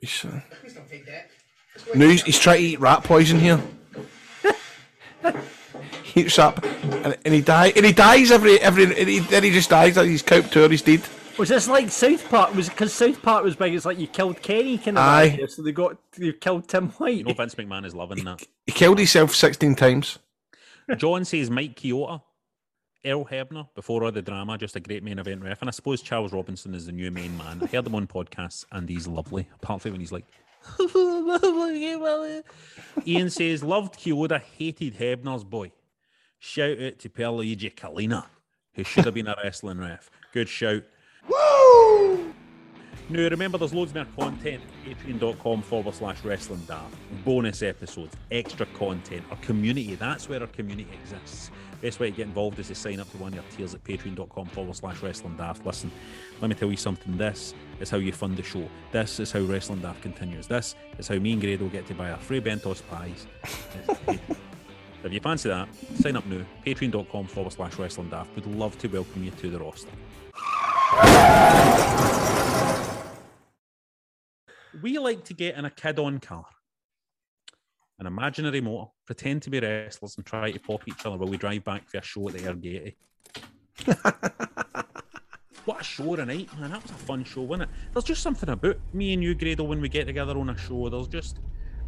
He's, 0.00 0.24
uh, 0.24 0.40
Please 0.60 0.74
don't 0.74 0.88
take 0.88 1.06
that. 1.06 1.30
no, 1.94 2.08
he's, 2.08 2.22
he's 2.22 2.38
trying 2.38 2.58
to 2.60 2.66
eat 2.66 2.80
rat 2.80 3.04
poison 3.04 3.38
here. 3.38 3.60
he 6.02 6.22
eats 6.22 6.38
up, 6.38 6.64
and, 6.64 7.16
and 7.24 7.34
he 7.34 7.40
die, 7.40 7.72
and 7.76 7.86
he 7.86 7.92
dies 7.92 8.30
every 8.30 8.60
every. 8.60 8.84
And 8.84 9.08
he, 9.08 9.20
then 9.20 9.44
he 9.44 9.50
just 9.50 9.70
dies. 9.70 9.96
Like 9.96 10.08
he's 10.08 10.22
count 10.22 10.50
tour. 10.52 10.68
He's 10.68 10.82
dead. 10.82 11.02
Was 11.38 11.48
this 11.48 11.66
like 11.68 11.90
South 11.90 12.28
Park? 12.28 12.54
Was 12.54 12.68
because 12.68 12.92
South 12.92 13.20
Park 13.20 13.42
was 13.44 13.56
big? 13.56 13.74
It's 13.74 13.84
like 13.84 13.98
you 13.98 14.06
killed 14.06 14.40
Kenny, 14.40 14.78
kind 14.78 14.96
of. 14.98 15.04
Aye. 15.04 15.22
idea, 15.24 15.48
So 15.48 15.62
they 15.62 15.72
got 15.72 15.96
you 16.16 16.32
killed 16.32 16.68
Tim 16.68 16.90
White. 16.90 17.16
you 17.16 17.24
know 17.24 17.32
Vince 17.34 17.54
McMahon 17.56 17.84
is 17.84 17.94
loving 17.94 18.24
that. 18.24 18.42
He 18.66 18.72
killed 18.72 18.98
himself 18.98 19.34
sixteen 19.34 19.74
times. 19.74 20.18
John 20.96 21.24
says 21.24 21.50
Mike 21.50 21.74
Chioda, 21.76 22.22
Earl 23.04 23.24
Hebner, 23.24 23.68
before 23.74 24.04
all 24.04 24.12
the 24.12 24.22
drama, 24.22 24.58
just 24.58 24.76
a 24.76 24.80
great 24.80 25.02
main 25.02 25.18
event 25.18 25.42
ref. 25.42 25.60
And 25.62 25.68
I 25.68 25.72
suppose 25.72 26.02
Charles 26.02 26.32
Robinson 26.32 26.74
is 26.74 26.86
the 26.86 26.92
new 26.92 27.10
main 27.10 27.36
man. 27.36 27.58
I 27.62 27.66
heard 27.66 27.86
him 27.86 27.94
on 27.94 28.06
podcasts 28.06 28.64
and 28.70 28.88
he's 28.88 29.06
lovely, 29.08 29.48
apart 29.56 29.82
from 29.82 29.92
when 29.92 30.00
he's 30.00 30.12
like, 30.12 30.26
Ian 33.06 33.30
says, 33.30 33.62
loved 33.62 33.98
Chioda, 33.98 34.40
hated 34.40 34.96
Hebner's 34.96 35.44
boy. 35.44 35.72
Shout 36.38 36.80
out 36.80 36.98
to 36.98 37.08
Pierluigi 37.08 37.74
Collina, 37.74 38.26
who 38.74 38.84
should 38.84 39.04
have 39.06 39.14
been 39.14 39.26
a 39.28 39.36
wrestling 39.42 39.78
ref. 39.78 40.10
Good 40.32 40.48
shout. 40.48 40.82
Now, 43.10 43.28
remember, 43.28 43.58
there's 43.58 43.74
loads 43.74 43.94
more 43.94 44.06
content 44.16 44.62
at 44.62 44.98
patreon.com 44.98 45.62
forward 45.62 45.94
slash 45.94 46.24
wrestling 46.24 46.62
daft. 46.66 46.96
Bonus 47.24 47.62
episodes, 47.62 48.16
extra 48.30 48.64
content, 48.66 49.22
our 49.30 49.36
community. 49.36 49.94
That's 49.94 50.28
where 50.28 50.40
our 50.40 50.46
community 50.46 50.88
exists. 51.02 51.50
Best 51.82 52.00
way 52.00 52.10
to 52.10 52.16
get 52.16 52.26
involved 52.26 52.58
is 52.58 52.68
to 52.68 52.74
sign 52.74 53.00
up 53.00 53.10
to 53.10 53.18
one 53.18 53.28
of 53.28 53.34
your 53.34 53.44
tiers 53.50 53.74
at 53.74 53.84
patreon.com 53.84 54.46
forward 54.46 54.74
slash 54.74 55.02
wrestling 55.02 55.36
daft. 55.36 55.66
Listen, 55.66 55.92
let 56.40 56.48
me 56.48 56.54
tell 56.54 56.70
you 56.70 56.78
something. 56.78 57.16
This 57.18 57.54
is 57.78 57.90
how 57.90 57.98
you 57.98 58.10
fund 58.10 58.38
the 58.38 58.42
show. 58.42 58.66
This 58.90 59.20
is 59.20 59.30
how 59.30 59.40
Wrestling 59.40 59.80
Daft 59.80 60.00
continues. 60.00 60.46
This 60.46 60.74
is 60.98 61.06
how 61.06 61.16
me 61.16 61.32
and 61.32 61.42
Grado 61.42 61.68
get 61.68 61.86
to 61.88 61.94
buy 61.94 62.10
our 62.10 62.18
free 62.18 62.40
Bentos 62.40 62.82
pies. 62.88 63.26
if 65.04 65.12
you 65.12 65.20
fancy 65.20 65.50
that, 65.50 65.68
sign 66.00 66.16
up 66.16 66.24
now. 66.26 66.44
Patreon.com 66.64 67.26
forward 67.26 67.52
slash 67.52 67.78
wrestling 67.78 68.08
daft. 68.08 68.34
Would 68.34 68.46
love 68.46 68.78
to 68.78 68.88
welcome 68.88 69.22
you 69.22 69.30
to 69.30 69.50
the 69.50 69.58
roster. 69.58 69.90
We 74.82 74.98
like 74.98 75.24
to 75.24 75.34
get 75.34 75.56
in 75.56 75.64
a 75.64 75.70
kid 75.70 75.98
on 75.98 76.18
car, 76.18 76.44
an 77.98 78.06
imaginary 78.06 78.60
motor, 78.60 78.90
pretend 79.06 79.42
to 79.42 79.50
be 79.50 79.60
wrestlers, 79.60 80.16
and 80.16 80.26
try 80.26 80.50
to 80.50 80.58
pop 80.58 80.86
each 80.86 81.06
other 81.06 81.16
while 81.16 81.28
we 81.28 81.36
drive 81.36 81.64
back 81.64 81.88
for 81.88 81.98
a 81.98 82.02
show 82.02 82.28
at 82.28 82.34
the 82.34 82.44
Ayr 82.46 82.54
Gaiety. 82.54 82.96
what 85.64 85.80
a 85.80 85.84
show 85.84 86.16
tonight, 86.16 86.50
man. 86.58 86.70
That 86.70 86.82
was 86.82 86.90
a 86.90 86.94
fun 86.94 87.24
show, 87.24 87.42
wasn't 87.42 87.70
it? 87.70 87.76
There's 87.92 88.04
just 88.04 88.22
something 88.22 88.48
about 88.48 88.76
me 88.92 89.14
and 89.14 89.22
you, 89.22 89.34
Grado, 89.34 89.64
when 89.64 89.80
we 89.80 89.88
get 89.88 90.06
together 90.06 90.36
on 90.36 90.50
a 90.50 90.58
show. 90.58 90.88
There's 90.90 91.08
just 91.08 91.38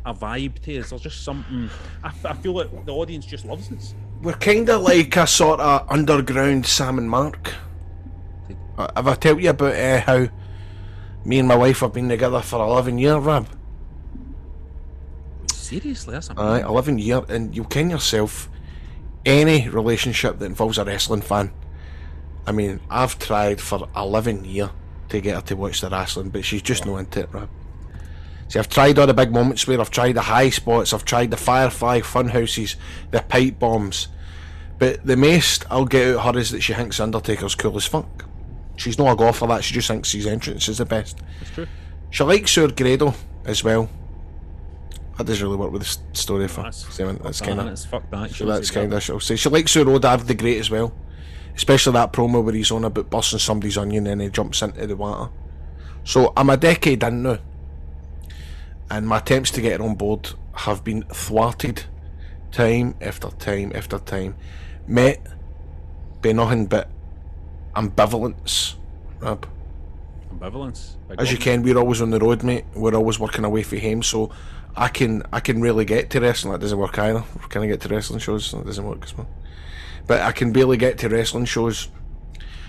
a 0.06 0.14
vibe 0.14 0.58
to 0.60 0.78
us. 0.78 0.90
There's 0.90 1.02
just 1.02 1.24
something. 1.24 1.68
I, 2.02 2.12
I 2.24 2.34
feel 2.34 2.54
like 2.54 2.86
the 2.86 2.94
audience 2.94 3.26
just 3.26 3.44
loves 3.44 3.70
us. 3.72 3.94
We're 4.22 4.34
kind 4.34 4.70
of 4.70 4.80
like 4.82 5.14
a 5.16 5.26
sort 5.26 5.60
of 5.60 5.86
underground 5.90 6.64
Sam 6.66 6.98
and 6.98 7.10
Mark. 7.10 7.52
Have 8.76 9.08
I 9.08 9.14
told 9.14 9.42
you 9.42 9.50
about 9.50 9.74
uh, 9.74 10.00
how 10.00 10.28
me 11.24 11.38
and 11.38 11.48
my 11.48 11.56
wife 11.56 11.80
have 11.80 11.92
been 11.92 12.08
together 12.08 12.40
for 12.42 12.62
eleven 12.62 12.98
years, 12.98 13.22
Rab? 13.22 13.48
Seriously, 15.50 16.12
that's 16.12 16.30
a 16.30 16.38
Aye, 16.38 16.60
eleven 16.60 16.98
year, 16.98 17.22
and 17.28 17.54
you'll 17.54 17.64
ken 17.66 17.90
yourself. 17.90 18.50
Any 19.24 19.68
relationship 19.68 20.38
that 20.38 20.44
involves 20.44 20.78
a 20.78 20.84
wrestling 20.84 21.22
fan. 21.22 21.52
I 22.46 22.52
mean, 22.52 22.78
I've 22.88 23.18
tried 23.18 23.60
for 23.60 23.88
eleven 23.96 24.44
year 24.44 24.70
to 25.08 25.20
get 25.20 25.34
her 25.34 25.40
to 25.42 25.56
watch 25.56 25.80
the 25.80 25.90
wrestling, 25.90 26.28
but 26.28 26.44
she's 26.44 26.62
just 26.62 26.86
not 26.86 26.98
into 26.98 27.20
it, 27.20 27.28
Rab. 27.32 27.48
See, 28.48 28.60
I've 28.60 28.68
tried 28.68 28.98
all 28.98 29.08
the 29.08 29.14
big 29.14 29.32
moments 29.32 29.66
where 29.66 29.80
I've 29.80 29.90
tried 29.90 30.12
the 30.12 30.22
high 30.22 30.50
spots, 30.50 30.92
I've 30.92 31.04
tried 31.04 31.32
the 31.32 31.36
Firefly 31.36 32.02
fun 32.02 32.28
houses, 32.28 32.76
the 33.10 33.20
pipe 33.20 33.58
bombs, 33.58 34.06
but 34.78 35.04
the 35.04 35.16
most 35.16 35.64
I'll 35.68 35.86
get 35.86 36.14
out 36.14 36.26
of 36.28 36.34
her 36.34 36.40
is 36.40 36.50
that 36.50 36.62
she 36.62 36.74
thinks 36.74 37.00
Undertaker's 37.00 37.56
cool 37.56 37.76
as 37.76 37.86
fuck. 37.86 38.25
She's 38.76 38.98
not 38.98 39.12
a 39.12 39.16
go 39.16 39.32
for 39.32 39.48
that. 39.48 39.64
She 39.64 39.74
just 39.74 39.88
thinks 39.88 40.12
his 40.12 40.26
entrance 40.26 40.68
is 40.68 40.78
the 40.78 40.84
best. 40.84 41.18
It's 41.40 41.50
true. 41.50 41.66
She 42.10 42.24
likes 42.24 42.56
our 42.58 42.68
Grado 42.68 43.14
as 43.44 43.64
well. 43.64 43.88
That 45.16 45.26
doesn't 45.26 45.42
really 45.44 45.56
work 45.56 45.72
with 45.72 45.82
the 45.82 45.98
story 46.16 46.46
for 46.46 46.62
That's- 46.62 46.86
Simon. 46.94 47.18
That's 47.22 47.40
kind 47.40 47.58
of 47.60 47.80
fuck 47.86 48.10
that. 48.10 48.30
so 48.32 48.44
that's 48.44 48.70
kind 48.70 48.92
of 48.92 49.02
she'll 49.02 49.18
say 49.20 49.36
she 49.36 49.48
likes 49.48 49.72
her 49.74 49.84
Rodard 49.84 50.26
the 50.26 50.34
Great 50.34 50.58
as 50.60 50.70
well, 50.70 50.92
especially 51.54 51.94
that 51.94 52.12
promo 52.12 52.44
where 52.44 52.54
he's 52.54 52.70
on 52.70 52.84
about 52.84 53.08
busting 53.08 53.38
somebody's 53.38 53.78
onion 53.78 54.06
and 54.06 54.20
he 54.20 54.28
jumps 54.28 54.60
into 54.60 54.86
the 54.86 54.94
water. 54.94 55.30
So 56.04 56.32
I'm 56.36 56.50
a 56.50 56.56
decade 56.58 57.02
in 57.02 57.22
now, 57.22 57.38
and 58.90 59.08
my 59.08 59.18
attempts 59.18 59.50
to 59.52 59.60
get 59.62 59.80
her 59.80 59.86
on 59.86 59.94
board 59.94 60.30
have 60.52 60.84
been 60.84 61.02
thwarted, 61.04 61.84
time 62.52 62.94
after 63.00 63.28
time 63.30 63.72
after 63.74 63.98
time, 63.98 64.36
met 64.86 65.26
by 66.22 66.32
nothing 66.32 66.66
but 66.66 66.90
ambivalence. 67.76 68.74
Rab. 69.20 69.48
Ambivalence. 70.32 70.96
As 71.18 71.30
you 71.30 71.38
can, 71.38 71.62
we're 71.62 71.78
always 71.78 72.00
on 72.00 72.10
the 72.10 72.18
road, 72.18 72.42
mate. 72.42 72.64
We're 72.74 72.94
always 72.94 73.20
working 73.20 73.44
away 73.44 73.62
from 73.62 73.78
home, 73.80 74.02
so 74.02 74.30
I 74.76 74.88
can 74.88 75.22
I 75.32 75.40
can 75.40 75.60
really 75.60 75.84
get 75.84 76.10
to 76.10 76.20
wrestling. 76.20 76.52
That 76.52 76.60
doesn't 76.60 76.78
work 76.78 76.98
either. 76.98 77.24
Can 77.48 77.62
I 77.62 77.66
get 77.66 77.80
to 77.82 77.88
wrestling 77.88 78.18
shows? 78.20 78.50
That 78.52 78.66
doesn't 78.66 78.84
work 78.84 79.04
as 79.04 79.16
well. 79.16 79.28
But 80.06 80.22
I 80.22 80.32
can 80.32 80.52
barely 80.52 80.76
get 80.76 80.98
to 80.98 81.08
wrestling 81.08 81.46
shows 81.46 81.88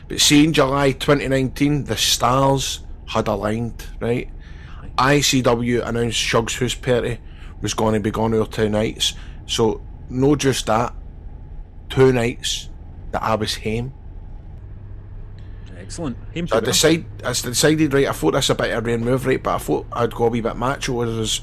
But 0.07 0.19
see, 0.21 0.43
in 0.43 0.53
July 0.53 0.91
2019, 0.93 1.85
the 1.85 1.97
stars 1.97 2.81
had 3.07 3.27
aligned, 3.27 3.85
right? 3.99 4.29
ICW 4.97 5.85
announced 5.85 6.17
Shug's 6.17 6.57
House 6.57 6.75
Party 6.75 7.19
was 7.61 7.73
going 7.73 7.93
to 7.93 7.99
be 7.99 8.11
gone 8.11 8.33
over 8.33 8.49
two 8.49 8.69
nights. 8.69 9.13
So, 9.45 9.81
no 10.09 10.35
just 10.35 10.65
that, 10.67 10.93
two 11.89 12.11
nights 12.13 12.69
that 13.11 13.21
I 13.21 13.35
was 13.35 13.55
home. 13.55 13.93
Excellent. 15.87 16.17
Him 16.33 16.49
So 16.49 16.57
I 16.57 16.59
decide, 16.59 17.05
I 17.23 17.29
decided, 17.29 17.93
right, 17.93 18.07
I 18.07 18.11
thought 18.11 18.33
this 18.33 18.49
a 18.49 18.55
bit 18.55 18.71
of 18.71 18.83
a 18.83 18.87
rare 18.87 18.97
move, 18.97 19.25
right, 19.25 19.41
but 19.41 19.55
I 19.55 19.57
thought 19.57 19.85
I'd 19.93 20.13
go 20.13 20.25
a 20.25 20.29
wee 20.29 20.41
bit 20.41 20.57
macho 20.57 21.01
as 21.01 21.39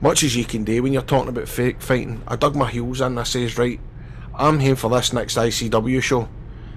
much 0.00 0.22
as 0.22 0.36
you 0.36 0.44
can 0.44 0.62
do 0.62 0.84
when 0.84 0.92
you're 0.92 1.02
talking 1.02 1.30
about 1.30 1.48
fake 1.48 1.82
fighting. 1.82 2.22
I 2.28 2.36
dug 2.36 2.54
my 2.54 2.70
heels 2.70 3.00
in, 3.00 3.08
and 3.08 3.20
I 3.20 3.24
says, 3.24 3.58
right, 3.58 3.80
I'm 4.36 4.60
here 4.60 4.76
for 4.76 4.88
this 4.90 5.12
next 5.12 5.36
ICW 5.36 6.00
show, 6.00 6.28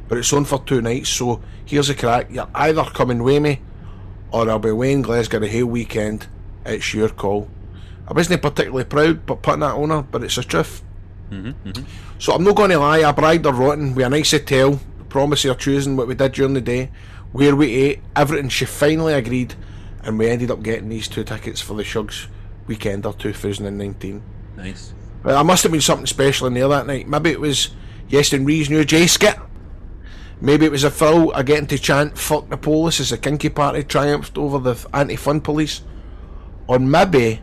but 0.08 0.18
it's 0.18 0.34
on 0.34 0.46
for 0.46 0.64
two 0.64 0.82
nights, 0.82 1.10
so 1.10 1.44
here's 1.64 1.90
the 1.90 1.94
crack. 1.94 2.32
You're 2.32 2.50
either 2.56 2.84
coming 2.86 3.22
with 3.22 3.44
me, 3.44 3.62
or 4.32 4.50
I'll 4.50 4.58
be 4.58 4.70
away 4.70 4.92
in 4.92 5.04
Glasgow 5.04 5.38
the 5.38 5.48
whole 5.48 5.68
weekend. 5.68 6.26
It's 6.66 6.92
your 6.96 7.10
call. 7.10 7.48
I 8.08 8.14
wasn't 8.14 8.42
particularly 8.42 8.86
proud, 8.86 9.28
but 9.28 9.44
putting 9.44 9.60
that 9.60 9.76
on 9.76 9.92
her, 9.92 10.02
but 10.02 10.24
it's 10.24 10.38
the 10.38 10.44
truth. 10.44 10.82
Mm-hmm, 11.30 11.70
mm-hmm. 11.70 11.84
So 12.18 12.34
I'm 12.34 12.44
not 12.44 12.56
going 12.56 12.72
to 12.72 12.80
lie, 12.80 13.08
I 13.08 13.12
bribed 13.12 13.46
her 13.46 13.52
rotten 13.52 13.94
with 13.94 14.08
a 14.08 14.10
nice 14.10 14.32
hotel, 14.32 14.80
promise 15.10 15.44
her 15.44 15.54
choosing 15.54 15.98
what 15.98 16.08
we 16.08 16.16
did 16.16 16.34
during 16.34 16.54
the 16.54 16.62
day, 16.62 16.92
where 17.32 17.56
we 17.56 17.74
ate, 17.76 18.02
everything. 18.16 18.50
She 18.50 18.66
finally 18.66 19.14
agreed, 19.14 19.56
and 20.04 20.18
we 20.18 20.30
ended 20.30 20.52
up 20.52 20.64
getting 20.64 20.90
these 20.90 21.08
two 21.08 21.24
tickets 21.24 21.62
for 21.62 21.74
the 21.74 21.84
Shugs 21.84 22.28
Weekender 22.68 23.18
2019. 23.18 24.22
Nice. 24.58 24.94
Well, 25.24 25.36
there 25.36 25.44
must 25.44 25.64
have 25.64 25.72
been 25.72 25.82
something 25.82 26.06
special 26.06 26.48
in 26.48 26.54
there 26.54 26.68
that 26.68 26.88
night. 26.88 27.08
Maybe 27.08 27.32
it 27.32 27.40
was 27.40 27.72
Yes 28.08 28.34
and 28.34 28.46
Ree's 28.46 28.70
new 28.70 28.84
J 28.84 29.08
skit. 29.08 29.38
Maybe 30.42 30.66
it 30.66 30.72
was 30.72 30.86
a 30.86 30.92
thrill 30.92 31.32
of 31.32 31.46
getting 31.46 31.68
to 31.68 31.78
chant 31.78 32.18
Fuck 32.18 32.50
the 32.50 32.58
Police 32.58 33.00
as 33.00 33.10
the 33.10 33.18
kinky 33.18 33.50
party 33.50 33.84
triumphed 33.84 34.38
over 34.38 34.58
the 34.58 34.88
anti 34.94 35.18
fun 35.18 35.42
police. 35.42 35.82
Or 36.68 36.80
maybe 36.80 37.42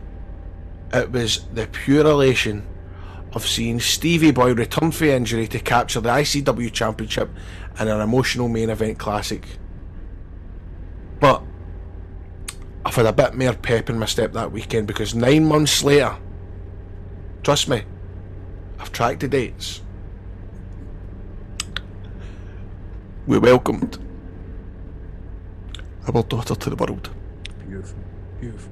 it 0.91 1.11
was 1.11 1.45
the 1.53 1.67
pure 1.67 2.05
elation 2.07 2.65
of 3.37 3.47
seeing 3.47 3.79
Stevie 3.79 4.31
Boy 4.31 4.53
return 4.53 4.91
for 4.91 5.05
injury 5.05 5.47
to 5.47 5.59
capture 5.59 6.01
the 6.01 6.09
ICW 6.09 6.73
Championship 6.73 7.29
in 7.79 7.87
an 7.87 8.01
emotional 8.01 8.49
main 8.49 8.71
event 8.71 8.97
classic. 8.97 9.45
But 11.19 11.43
I've 12.83 12.95
had 12.95 13.05
a 13.05 13.13
bit 13.13 13.35
more 13.35 13.53
pep 13.53 13.91
in 13.91 13.99
my 13.99 14.07
step 14.07 14.33
that 14.33 14.51
weekend 14.51 14.87
because 14.87 15.13
nine 15.13 15.45
months 15.45 15.83
later, 15.83 16.17
trust 17.43 17.69
me, 17.69 17.83
I've 18.79 18.91
tracked 18.91 19.19
the 19.19 19.27
dates. 19.27 19.81
We 23.27 23.37
welcomed 23.37 23.99
our 26.07 26.23
daughter 26.23 26.55
to 26.55 26.69
the 26.71 26.75
world. 26.75 27.11
Beautiful. 27.67 27.99
Beautiful. 28.41 28.71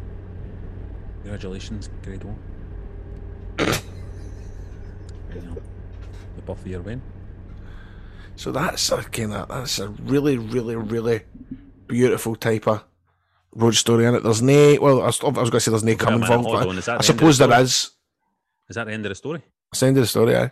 Congratulations, 1.22 1.92
Grado. 2.02 2.36
You 5.36 5.42
know, 5.42 5.58
the 6.46 6.52
of 6.52 6.66
your 6.66 6.82
win. 6.82 7.02
So 8.38 8.52
that's 8.52 8.92
a 8.92 9.04
kind 9.04 9.34
of 9.34 9.48
that's 9.50 9.80
a 9.80 9.90
really, 9.90 10.38
really, 10.38 10.76
really 10.76 11.22
beautiful 11.88 12.36
type 12.36 12.68
of 12.68 12.84
road 13.54 13.76
story 13.76 14.06
in 14.06 14.16
it. 14.16 14.24
There's 14.24 14.42
no 14.42 14.78
well, 14.82 15.02
I 15.02 15.06
was, 15.08 15.22
I 15.22 15.28
was 15.28 15.36
going 15.36 15.52
to 15.52 15.60
say 15.60 15.72
there's 15.72 15.84
no 15.84 15.94
a 15.94 15.96
minute, 15.96 16.14
involved, 16.14 16.50
but 16.52 16.68
on, 16.68 16.78
is 16.78 16.86
that 16.86 16.96
I 16.96 16.98
the 16.98 17.04
suppose 17.04 17.38
the 17.38 17.48
there 17.48 17.62
is. 17.62 17.92
Is 18.70 18.76
that 18.76 18.86
the 18.86 18.94
end 18.94 19.06
of 19.06 19.10
the 19.10 19.16
story? 19.16 19.42
It's 19.72 19.80
the 19.82 19.88
end 19.88 19.98
of 19.98 20.04
the 20.04 20.08
story, 20.08 20.36
aye. 20.38 20.52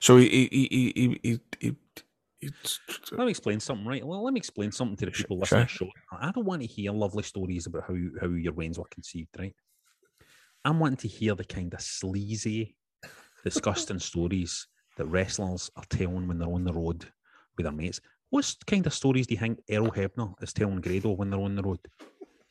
So 0.00 0.18
he 0.18 0.28
he 0.28 0.48
he 0.50 0.92
he 0.94 1.20
he, 1.22 1.40
he, 1.60 1.76
he 2.40 2.50
Let 3.12 3.24
me 3.24 3.30
explain 3.30 3.60
something, 3.60 3.86
right? 3.86 4.06
Well, 4.06 4.22
let 4.22 4.34
me 4.34 4.38
explain 4.38 4.72
something 4.72 4.96
to 4.98 5.06
the 5.06 5.12
people 5.12 5.38
listening 5.38 5.66
to 5.66 5.72
the 5.72 5.78
show. 5.78 5.90
I 6.12 6.30
don't 6.30 6.44
want 6.44 6.62
to 6.62 6.68
hear 6.68 6.92
lovely 6.92 7.22
stories 7.22 7.66
about 7.66 7.84
how 7.88 7.96
how 8.20 8.28
your 8.28 8.52
wains 8.52 8.78
were 8.78 8.84
conceived, 8.90 9.30
right? 9.38 9.54
I'm 10.64 10.78
wanting 10.78 10.98
to 10.98 11.08
hear 11.08 11.34
the 11.34 11.44
kind 11.44 11.72
of 11.72 11.80
sleazy, 11.80 12.76
disgusting 13.44 13.98
stories 14.10 14.66
that 14.96 15.06
wrestlers 15.06 15.70
are 15.76 15.84
telling 15.88 16.28
when 16.28 16.38
they're 16.38 16.48
on 16.48 16.64
the 16.64 16.72
road 16.72 17.06
with 17.56 17.64
their 17.64 17.72
mates. 17.72 18.00
What 18.28 18.54
kind 18.66 18.86
of 18.86 18.92
stories 18.92 19.26
do 19.26 19.34
you 19.34 19.40
think 19.40 19.60
Errol 19.68 19.90
Hebner 19.90 20.34
is 20.42 20.52
telling 20.52 20.80
Grado 20.80 21.12
when 21.12 21.30
they're 21.30 21.40
on 21.40 21.56
the 21.56 21.62
road? 21.62 21.78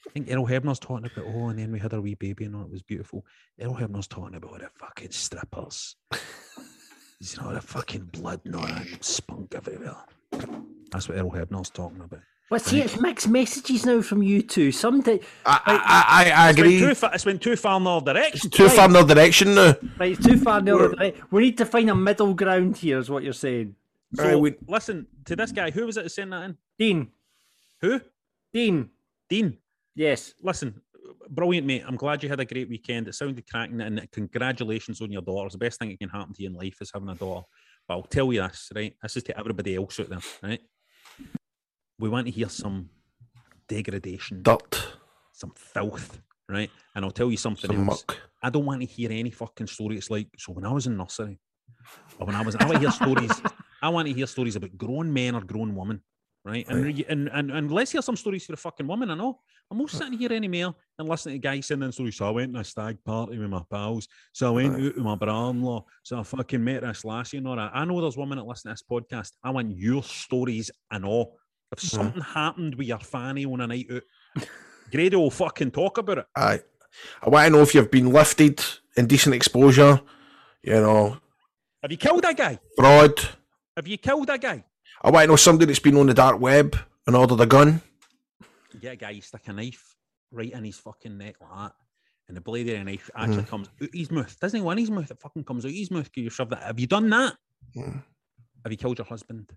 I 0.07 0.11
think 0.11 0.30
Errol 0.30 0.48
Hebner's 0.48 0.80
talking 0.80 1.06
about, 1.06 1.26
oh, 1.27 1.49
and 1.49 1.60
then 1.60 1.72
we 1.72 1.80
had 1.80 1.94
our 1.94 2.02
wee 2.02 2.15
baby 2.15 2.45
and 2.45 2.56
all, 2.56 2.64
it 2.64 2.72
was 2.72 2.81
beautiful. 2.81 3.23
Errol 3.60 3.76
Hebner's 3.76 4.07
talking 4.07 4.36
about 4.36 4.60
the 4.60 4.69
fucking 4.80 5.11
strippers. 5.11 5.95
you 7.19 7.41
know, 7.41 7.53
the 7.53 7.61
fucking 7.61 8.06
blood 8.06 8.41
and 8.45 8.56
all 8.56 8.64
that 8.64 9.03
spunk 9.06 9.53
everywhere. 9.53 9.98
That's 10.91 11.07
what 11.07 11.18
Errol 11.18 11.31
Hebner's 11.31 11.69
talking 11.69 12.02
about. 12.02 12.22
Well, 12.50 12.60
see, 12.60 12.82
it's 12.82 13.00
mixed 13.00 13.28
messages 13.28 13.86
now 13.86 14.02
from 14.02 14.24
you 14.24 14.42
two. 14.42 14.72
Some 14.72 15.02
day, 15.02 15.20
I, 15.46 15.62
I, 15.66 16.32
I 16.32 16.50
It's 16.50 16.60
agree. 16.60 16.78
went 16.82 16.90
too 16.90 16.96
far, 16.96 17.14
it's 17.14 17.26
went 17.26 17.42
too 17.44 17.56
far 17.56 17.78
in 17.78 17.84
the 17.84 17.90
other 17.92 18.14
direction. 18.14 18.50
Too 18.50 18.70
far 18.70 18.86
in 18.86 18.94
the 18.94 19.04
direction 19.04 19.54
now. 19.56 19.76
right, 20.00 20.12
it's 20.14 20.26
too 20.26 20.38
far 20.38 20.60
the 20.62 20.76
other 20.76 20.96
way. 20.96 21.14
We 21.30 21.44
need 21.44 21.58
to 21.60 21.66
find 21.66 21.90
a 21.92 21.96
middle 21.96 22.34
ground 22.34 22.78
here, 22.78 22.98
is 22.98 23.10
what 23.10 23.24
you're 23.24 23.34
saying. 23.34 23.76
So, 24.16 24.50
listen 24.68 25.06
to 25.26 25.36
this 25.36 25.52
guy. 25.52 25.70
Who 25.70 25.86
was 25.86 25.98
it 25.98 26.04
that 26.04 26.10
sent 26.10 26.32
that 26.32 26.44
in? 26.46 26.58
Dean. 26.80 27.12
Who? 27.82 28.02
Dean. 28.52 28.90
Dean. 29.30 29.58
Yes. 29.94 30.34
Listen, 30.42 30.82
brilliant, 31.30 31.68
mate. 31.68 31.84
I'm 31.86 31.96
glad 31.98 32.24
you 32.24 32.30
had 32.30 32.40
a 32.40 32.46
great 32.46 32.68
weekend. 32.68 33.08
It 33.08 33.14
sounded 33.14 33.48
cracking, 33.48 33.80
and 33.82 34.08
congratulations 34.12 35.02
on 35.02 35.12
your 35.12 35.22
daughter. 35.22 35.46
It's 35.46 35.54
the 35.54 35.60
best 35.60 35.78
thing 35.78 35.90
that 35.90 36.00
can 36.00 36.10
happen 36.10 36.34
to 36.34 36.42
you 36.42 36.50
in 36.50 36.56
life 36.56 36.82
is 36.82 36.90
having 36.92 37.10
a 37.10 37.16
daughter. 37.16 37.46
But 37.88 37.94
I'll 37.94 38.04
tell 38.04 38.34
you 38.34 38.42
this, 38.42 38.72
right? 38.76 38.96
This 39.04 39.18
is 39.18 39.24
to 39.24 39.38
everybody 39.38 39.76
else 39.76 40.00
out 40.00 40.10
there, 40.10 40.20
right? 40.42 40.62
We 42.00 42.08
want 42.10 42.28
to 42.28 42.32
hear 42.32 42.50
some 42.50 42.90
degradation, 43.68 44.42
dirt, 44.42 44.88
some 45.34 45.52
filth, 45.56 46.22
right? 46.48 46.72
And 46.96 47.04
I'll 47.06 47.12
tell 47.12 47.30
you 47.30 47.38
something 47.38 47.70
Some 47.70 47.90
else. 47.90 48.06
muck. 48.08 48.18
I 48.42 48.50
don't 48.50 48.66
want 48.66 48.82
to 48.82 48.88
hear 48.88 49.12
any 49.12 49.32
fucking 49.32 49.68
story. 49.68 49.98
It's 49.98 50.10
like 50.10 50.28
so 50.38 50.54
when 50.54 50.66
I 50.66 50.72
was 50.72 50.88
in 50.88 50.96
nursery, 50.96 51.40
or 52.18 52.26
when 52.26 52.36
I 52.36 52.42
was, 52.42 52.56
I 52.56 52.64
want 52.66 52.76
to 52.76 52.80
hear 52.80 52.92
stories. 52.92 53.32
I 53.82 53.90
want 53.90 54.08
to 54.08 54.14
hear 54.14 54.28
stories 54.28 54.56
about 54.56 54.78
grown 54.78 55.12
men 55.12 55.36
or 55.36 55.42
grown 55.42 55.76
women, 55.76 56.02
right? 56.44 56.66
And, 56.70 56.84
re- 56.84 57.06
and 57.08 57.30
and 57.34 57.52
and 57.52 57.72
let's 57.72 57.92
hear 57.92 58.02
some 58.02 58.16
stories 58.16 58.46
for 58.46 58.54
a 58.54 58.58
fucking 58.58 58.88
woman. 58.88 59.10
I 59.12 59.16
know. 59.16 59.40
I'm 59.72 59.78
not 59.78 59.90
sitting 59.92 60.18
here 60.18 60.34
any 60.34 60.48
anymore 60.48 60.74
and 60.98 61.08
listening 61.08 61.36
to 61.36 61.40
guys 61.40 61.68
sending 61.68 61.92
stories. 61.92 62.16
So 62.18 62.28
I 62.28 62.32
went 62.32 62.54
to 62.56 62.60
a 62.62 62.64
stag 62.64 62.98
party 63.06 63.38
with 63.38 63.50
my 63.50 63.62
pals. 63.70 64.08
So 64.34 64.48
I 64.48 64.50
went 64.50 64.74
out 64.74 64.82
with 64.82 64.98
my 64.98 65.16
brother-in-law. 65.16 65.86
So 66.04 66.18
I 66.20 66.24
fucking 66.24 66.64
met 66.64 66.82
this 66.82 67.06
lassie 67.06 67.38
and 67.38 67.48
all 67.48 67.56
that. 67.56 67.72
I 67.74 67.86
know 67.86 68.02
there's 68.02 68.18
women 68.18 68.40
that 68.40 68.46
listen 68.48 68.70
to 68.70 68.74
this 68.74 68.84
podcast. 68.90 69.34
I 69.44 69.52
want 69.52 69.78
your 69.78 70.02
stories 70.02 70.72
and 70.92 71.06
all. 71.06 71.38
If 71.72 71.80
something 71.82 72.22
happened 72.22 72.76
with 72.76 72.88
your 72.88 73.00
fanny 73.00 73.46
on 73.46 73.62
a 73.62 73.68
night 73.68 73.88
out, 73.91 74.04
Grado 74.91 75.20
will 75.20 75.30
fucking 75.32 75.72
talk 75.72 75.98
about 76.00 76.20
it. 76.20 76.26
Aye. 76.36 76.62
I 77.22 77.30
want 77.30 77.46
to 77.46 77.50
know 77.52 77.62
if 77.62 77.76
you've 77.76 77.91
been 77.91 78.12
lifted, 78.12 78.64
in 78.98 79.06
decent 79.08 79.36
exposure, 79.36 80.02
you 80.64 80.74
know, 80.74 81.18
Have 81.84 81.91
you 81.91 81.98
killed 81.98 82.24
that 82.24 82.36
guy? 82.36 82.60
fraud. 82.76 83.20
Have 83.78 83.88
you 83.88 83.98
killed 83.98 84.28
that 84.28 84.41
guy? 84.41 84.66
I 85.02 85.12
want 85.12 85.24
to 85.26 85.28
know 85.28 85.36
somebody 85.36 85.68
that's 85.68 85.80
been 85.80 85.96
on 85.96 86.08
the 86.08 86.14
dark 86.14 86.40
web 86.41 86.76
and 87.08 87.16
ordered 87.16 87.40
a 87.40 87.46
gun. 87.46 87.82
You 88.74 88.80
get 88.80 88.94
a 88.94 88.96
guy, 88.98 89.12
you 89.12 89.22
stick 89.22 89.48
a 89.48 89.54
knife 89.54 89.96
right 90.32 90.52
in 90.52 90.64
his 90.66 90.78
fucking 90.80 91.18
neck 91.18 91.36
like 91.40 91.50
that, 91.52 91.74
and 92.28 92.36
the 92.36 92.41
blade 92.41 92.68
of 92.70 92.78
the 92.80 92.84
knife 92.84 93.10
actually 93.16 93.44
Mhm. 93.44 93.48
comes 93.48 93.70
out 93.82 93.90
his 93.94 94.12
mouth. 94.12 94.40
Doesn't 94.40 94.62
go 94.62 94.72
in 94.72 94.78
his 94.80 94.91
mouth, 94.91 95.10
it 95.10 95.20
fucking 95.22 95.44
comes 95.44 95.66
out 95.66 95.72
his 95.72 95.91
mouth 95.91 96.06
because 96.06 96.24
you 96.24 96.30
shoved 96.32 96.52
that. 96.52 96.64
Have 96.64 96.80
you 96.80 96.88
done 96.88 97.10
that? 97.12 97.38
Mhm. 97.76 98.04
Have 98.64 98.72
you 98.72 98.78
killed 98.78 98.98
your 98.98 99.06
husband? 99.08 99.54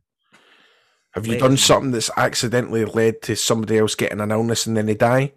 Have 1.12 1.26
you 1.26 1.39
done 1.39 1.56
something 1.59 1.90
that's 1.90 2.10
accidentally 2.16 2.84
led 2.86 3.20
to 3.22 3.36
somebody 3.36 3.78
else 3.78 3.94
getting 3.94 4.20
an 4.20 4.30
illness 4.30 4.66
and 4.66 4.76
then 4.76 4.86
they 4.86 4.94
die? 4.94 5.32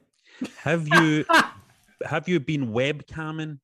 Have 0.60 0.88
you 0.88 1.26
have 2.06 2.27
you 2.30 2.39
been 2.39 2.72
webcamming 2.72 3.60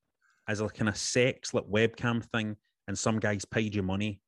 as 0.48 0.60
a 0.62 0.68
kind 0.68 0.90
of 0.90 0.98
sex 0.98 1.54
like 1.54 1.64
webcam 1.66 2.24
thing, 2.24 2.58
and 2.88 2.98
some 2.98 3.20
guys 3.20 3.46
paid 3.46 3.74
you 3.76 3.84
money 3.84 4.20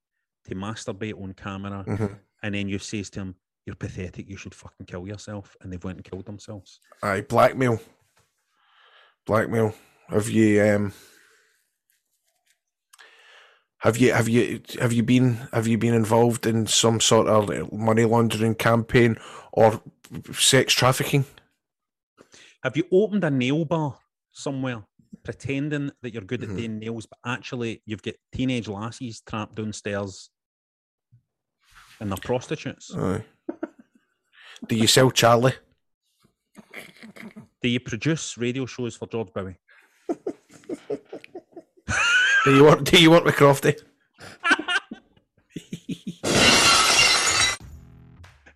to 0.46 0.56
masturbate 0.56 1.22
on 1.22 1.34
camera, 1.34 1.84
Mhm. 1.88 2.18
and 2.44 2.56
then 2.56 2.68
you 2.70 2.80
says 2.80 3.10
to 3.12 3.20
him, 3.22 3.36
"You're 3.66 3.76
pathetic. 3.76 4.30
You 4.30 4.38
should 4.38 4.56
fucking 4.56 4.86
kill 4.86 5.08
yourself," 5.08 5.56
and 5.62 5.72
they've 5.72 5.84
went 5.84 5.98
and 5.98 6.06
killed 6.06 6.26
themselves. 6.26 6.80
Aye, 7.02 7.22
blackmail. 7.22 7.82
Blackmail. 9.26 9.74
Have 10.10 10.30
you 10.30 10.62
um 10.64 10.94
have 13.84 13.98
you 13.98 14.14
have 14.14 14.30
you 14.30 14.62
have 14.80 14.94
you 14.94 15.04
been 15.04 15.36
have 15.52 15.68
you 15.68 15.78
been 15.78 15.94
involved 15.94 16.46
in 16.46 16.66
some 16.68 17.00
sort 17.02 17.28
of 17.28 17.72
money 17.72 18.06
laundering 18.06 18.56
campaign 18.56 19.18
or 19.52 19.82
sex 20.34 20.74
trafficking? 20.74 21.26
Have 22.64 22.78
you 22.78 22.86
opened 22.92 23.24
a 23.26 23.30
nail 23.30 23.66
bar 23.66 23.98
somewhere, 24.32 24.84
pretending 25.24 25.92
that 26.02 26.14
you're 26.14 26.24
good 26.24 26.42
Mm-hmm. 26.42 26.52
at 26.54 26.58
doing 26.58 26.80
nails, 26.80 27.06
but 27.06 27.20
actually 27.26 27.82
you've 27.86 28.02
got 28.02 28.16
teenage 28.34 28.68
lassies 28.70 29.22
trapped 29.28 29.56
downstairs 29.56 30.30
and 32.00 32.10
they're 32.10 32.18
prostitutes? 32.18 32.94
Aye. 32.96 33.26
Do 34.68 34.76
you 34.78 34.88
sell 34.88 35.12
Charlie? 35.12 35.56
Do 37.62 37.68
you 37.68 37.82
produce 37.82 38.38
radio 38.38 38.66
shows 38.66 38.96
for 38.96 39.08
George 39.08 39.34
Bowie? 39.34 39.58
Do 42.44 42.56
you 42.56 42.64
work 42.64 42.84
do 42.84 43.02
you 43.02 43.12
work 43.12 43.24
with 43.26 43.36
Crofty? 43.36 43.80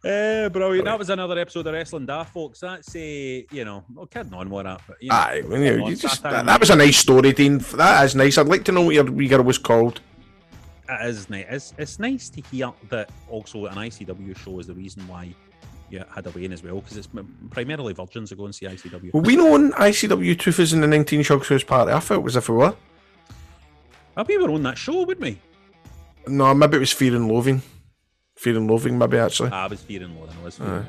Eh, 0.07 0.47
brilliant. 0.47 0.85
That 0.85 0.97
was 0.97 1.09
another 1.09 1.37
episode 1.37 1.67
of 1.67 1.73
Wrestling 1.73 2.05
Daft, 2.05 2.31
folks. 2.31 2.61
That's 2.61 2.95
a, 2.95 3.45
you 3.51 3.65
know, 3.65 3.83
well, 3.93 4.05
kidding 4.05 4.33
on 4.33 4.47
that, 4.49 4.81
but 4.87 5.01
you 5.01 5.09
know, 5.09 5.15
Aye, 5.15 5.43
well, 5.45 5.59
you 5.59 5.77
know, 5.77 5.83
on 5.83 5.89
you 5.91 5.97
just, 5.97 6.23
that, 6.23 6.45
that 6.45 6.59
was 6.61 6.69
a 6.69 6.77
nice 6.77 6.95
story, 6.95 7.33
Dean. 7.33 7.57
That 7.57 8.05
is 8.05 8.15
nice. 8.15 8.37
I'd 8.37 8.47
like 8.47 8.63
to 8.65 8.71
know 8.71 8.83
what 8.83 8.95
your 8.95 9.03
wee 9.03 9.27
girl 9.27 9.43
was 9.43 9.57
called. 9.57 9.99
It 10.87 11.09
is 11.09 11.29
nice. 11.29 11.45
It's, 11.49 11.73
it's 11.77 11.99
nice 11.99 12.29
to 12.29 12.41
hear 12.41 12.71
that 12.87 13.09
also 13.27 13.65
an 13.65 13.75
ICW 13.75 14.37
show 14.37 14.59
is 14.59 14.67
the 14.67 14.75
reason 14.75 15.05
why 15.09 15.33
you 15.89 16.01
had 16.13 16.25
a 16.25 16.29
weigh-in 16.29 16.53
as 16.53 16.63
well, 16.63 16.75
because 16.75 16.95
it's 16.95 17.09
primarily 17.49 17.93
virgins 17.93 18.29
that 18.29 18.37
go 18.37 18.45
and 18.45 18.55
see 18.55 18.65
ICW. 18.65 19.11
Were 19.13 19.21
we 19.21 19.35
know 19.35 19.55
on 19.55 19.71
ICW 19.73 20.39
2019 20.39 21.21
Shugs 21.21 21.49
House 21.49 21.63
Party? 21.63 21.91
I 21.91 21.99
felt 21.99 22.25
as 22.25 22.37
if 22.37 22.47
we 22.47 22.55
were. 22.55 22.75
Oh, 24.17 24.23
we 24.23 24.37
were 24.37 24.49
on 24.49 24.63
that 24.63 24.77
show, 24.77 25.03
wouldn't 25.03 25.21
we? 25.21 25.39
No, 26.27 26.53
maybe 26.53 26.77
it 26.77 26.79
was 26.79 26.91
Fear 26.91 27.15
and 27.15 27.27
Loathing. 27.27 27.61
Fear 28.35 28.57
and 28.57 28.69
Loathing, 28.69 28.97
maybe 28.97 29.17
actually. 29.17 29.51
Ah, 29.53 29.65
I 29.65 29.67
was 29.67 29.81
Fear 29.81 30.03
and 30.03 30.19
Loathing. 30.19 30.35
I 30.41 30.43
was 30.43 30.59
and. 30.59 30.85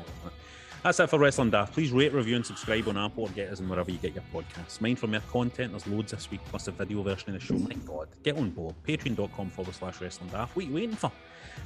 That's 0.83 0.99
it 0.99 1.09
for 1.09 1.19
Wrestling 1.19 1.49
Daft. 1.49 1.73
Please 1.73 1.91
rate, 1.91 2.13
review, 2.13 2.37
and 2.37 2.45
subscribe 2.45 2.87
on 2.87 2.97
Apple 2.97 3.23
or 3.25 3.29
get 3.29 3.49
us 3.49 3.59
in 3.59 3.67
wherever 3.67 3.91
you 3.91 3.97
get 3.97 4.15
your 4.15 4.23
podcasts. 4.33 4.79
Mind 4.79 4.97
for 4.97 5.07
more 5.07 5.19
content, 5.29 5.73
there's 5.73 5.85
loads 5.85 6.11
this 6.11 6.31
week, 6.31 6.39
plus 6.45 6.69
a 6.69 6.71
video 6.71 7.03
version 7.03 7.35
of 7.35 7.39
the 7.39 7.45
show. 7.45 7.55
My 7.55 7.73
God, 7.85 8.07
get 8.23 8.37
on 8.37 8.49
board. 8.51 8.75
Patreon.com 8.87 9.49
forward 9.49 9.75
slash 9.75 9.99
Wrestling 9.99 10.29
Daft. 10.29 10.55
What 10.55 10.65
are 10.65 10.67
you 10.69 10.73
waiting 10.73 10.95
for? 10.95 11.11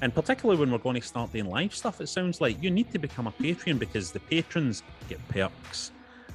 And 0.01 0.13
particularly 0.15 0.59
when 0.59 0.71
we're 0.71 0.79
going 0.79 0.99
to 0.99 1.07
start 1.07 1.31
doing 1.31 1.45
live 1.45 1.75
stuff, 1.75 2.01
it 2.01 2.07
sounds 2.07 2.41
like 2.41 2.61
you 2.61 2.71
need 2.71 2.91
to 2.91 2.97
become 2.97 3.27
a 3.27 3.31
Patreon 3.31 3.77
because 3.77 4.11
the 4.11 4.19
patrons 4.19 4.81
get 5.07 5.25
perks. 5.29 5.91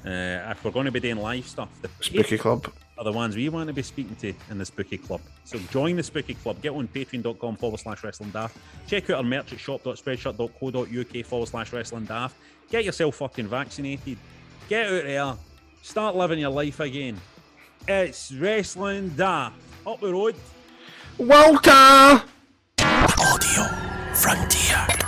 Uh, 0.07 0.47
if 0.51 0.65
we're 0.65 0.71
going 0.71 0.87
to 0.87 0.93
be 0.93 1.01
doing 1.01 1.17
live 1.19 1.47
stuff, 1.49 1.69
the 1.83 1.91
Spooky 2.01 2.39
Club. 2.39 2.73
Are 2.99 3.05
the 3.05 3.13
ones 3.13 3.37
we 3.37 3.49
want 3.49 3.69
to 3.69 3.73
be 3.73 3.83
speaking 3.83 4.17
to 4.17 4.35
in 4.51 4.59
the 4.59 4.65
Spooky 4.65 4.99
Club. 4.99 5.21
So 5.45 5.59
join 5.71 5.97
the 5.97 6.03
Spooky 6.03 6.35
Club. 6.35 6.61
Get 6.61 6.73
on 6.73 6.89
patreon.com 6.89 7.57
forward 7.57 7.81
slash 7.81 8.03
wrestling 8.03 8.31
daft. 8.31 8.57
Check 8.87 9.09
out 9.11 9.19
our 9.19 9.23
merch 9.23 9.53
at 9.53 9.61
shop.spreadshirt.co.uk 9.61 11.27
forward 11.27 11.49
slash 11.49 11.73
wrestling 11.73 12.05
daft. 12.05 12.37
Get 12.71 12.85
yourself 12.85 13.17
fucking 13.17 13.49
vaccinated. 13.49 14.19
Get 14.69 14.87
out 14.87 15.05
there. 15.05 15.35
Start 15.83 16.17
living 16.17 16.39
your 16.39 16.51
life 16.51 16.81
again. 16.81 17.19
It's 17.87 18.33
Wrestling 18.33 19.11
Daft. 19.11 19.57
Up 19.87 20.01
the 20.01 20.13
road. 20.13 20.35
Walter! 21.17 22.23
Audio 22.81 23.65
Frontier. 24.13 25.08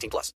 18 0.01 0.09
plus. 0.09 0.29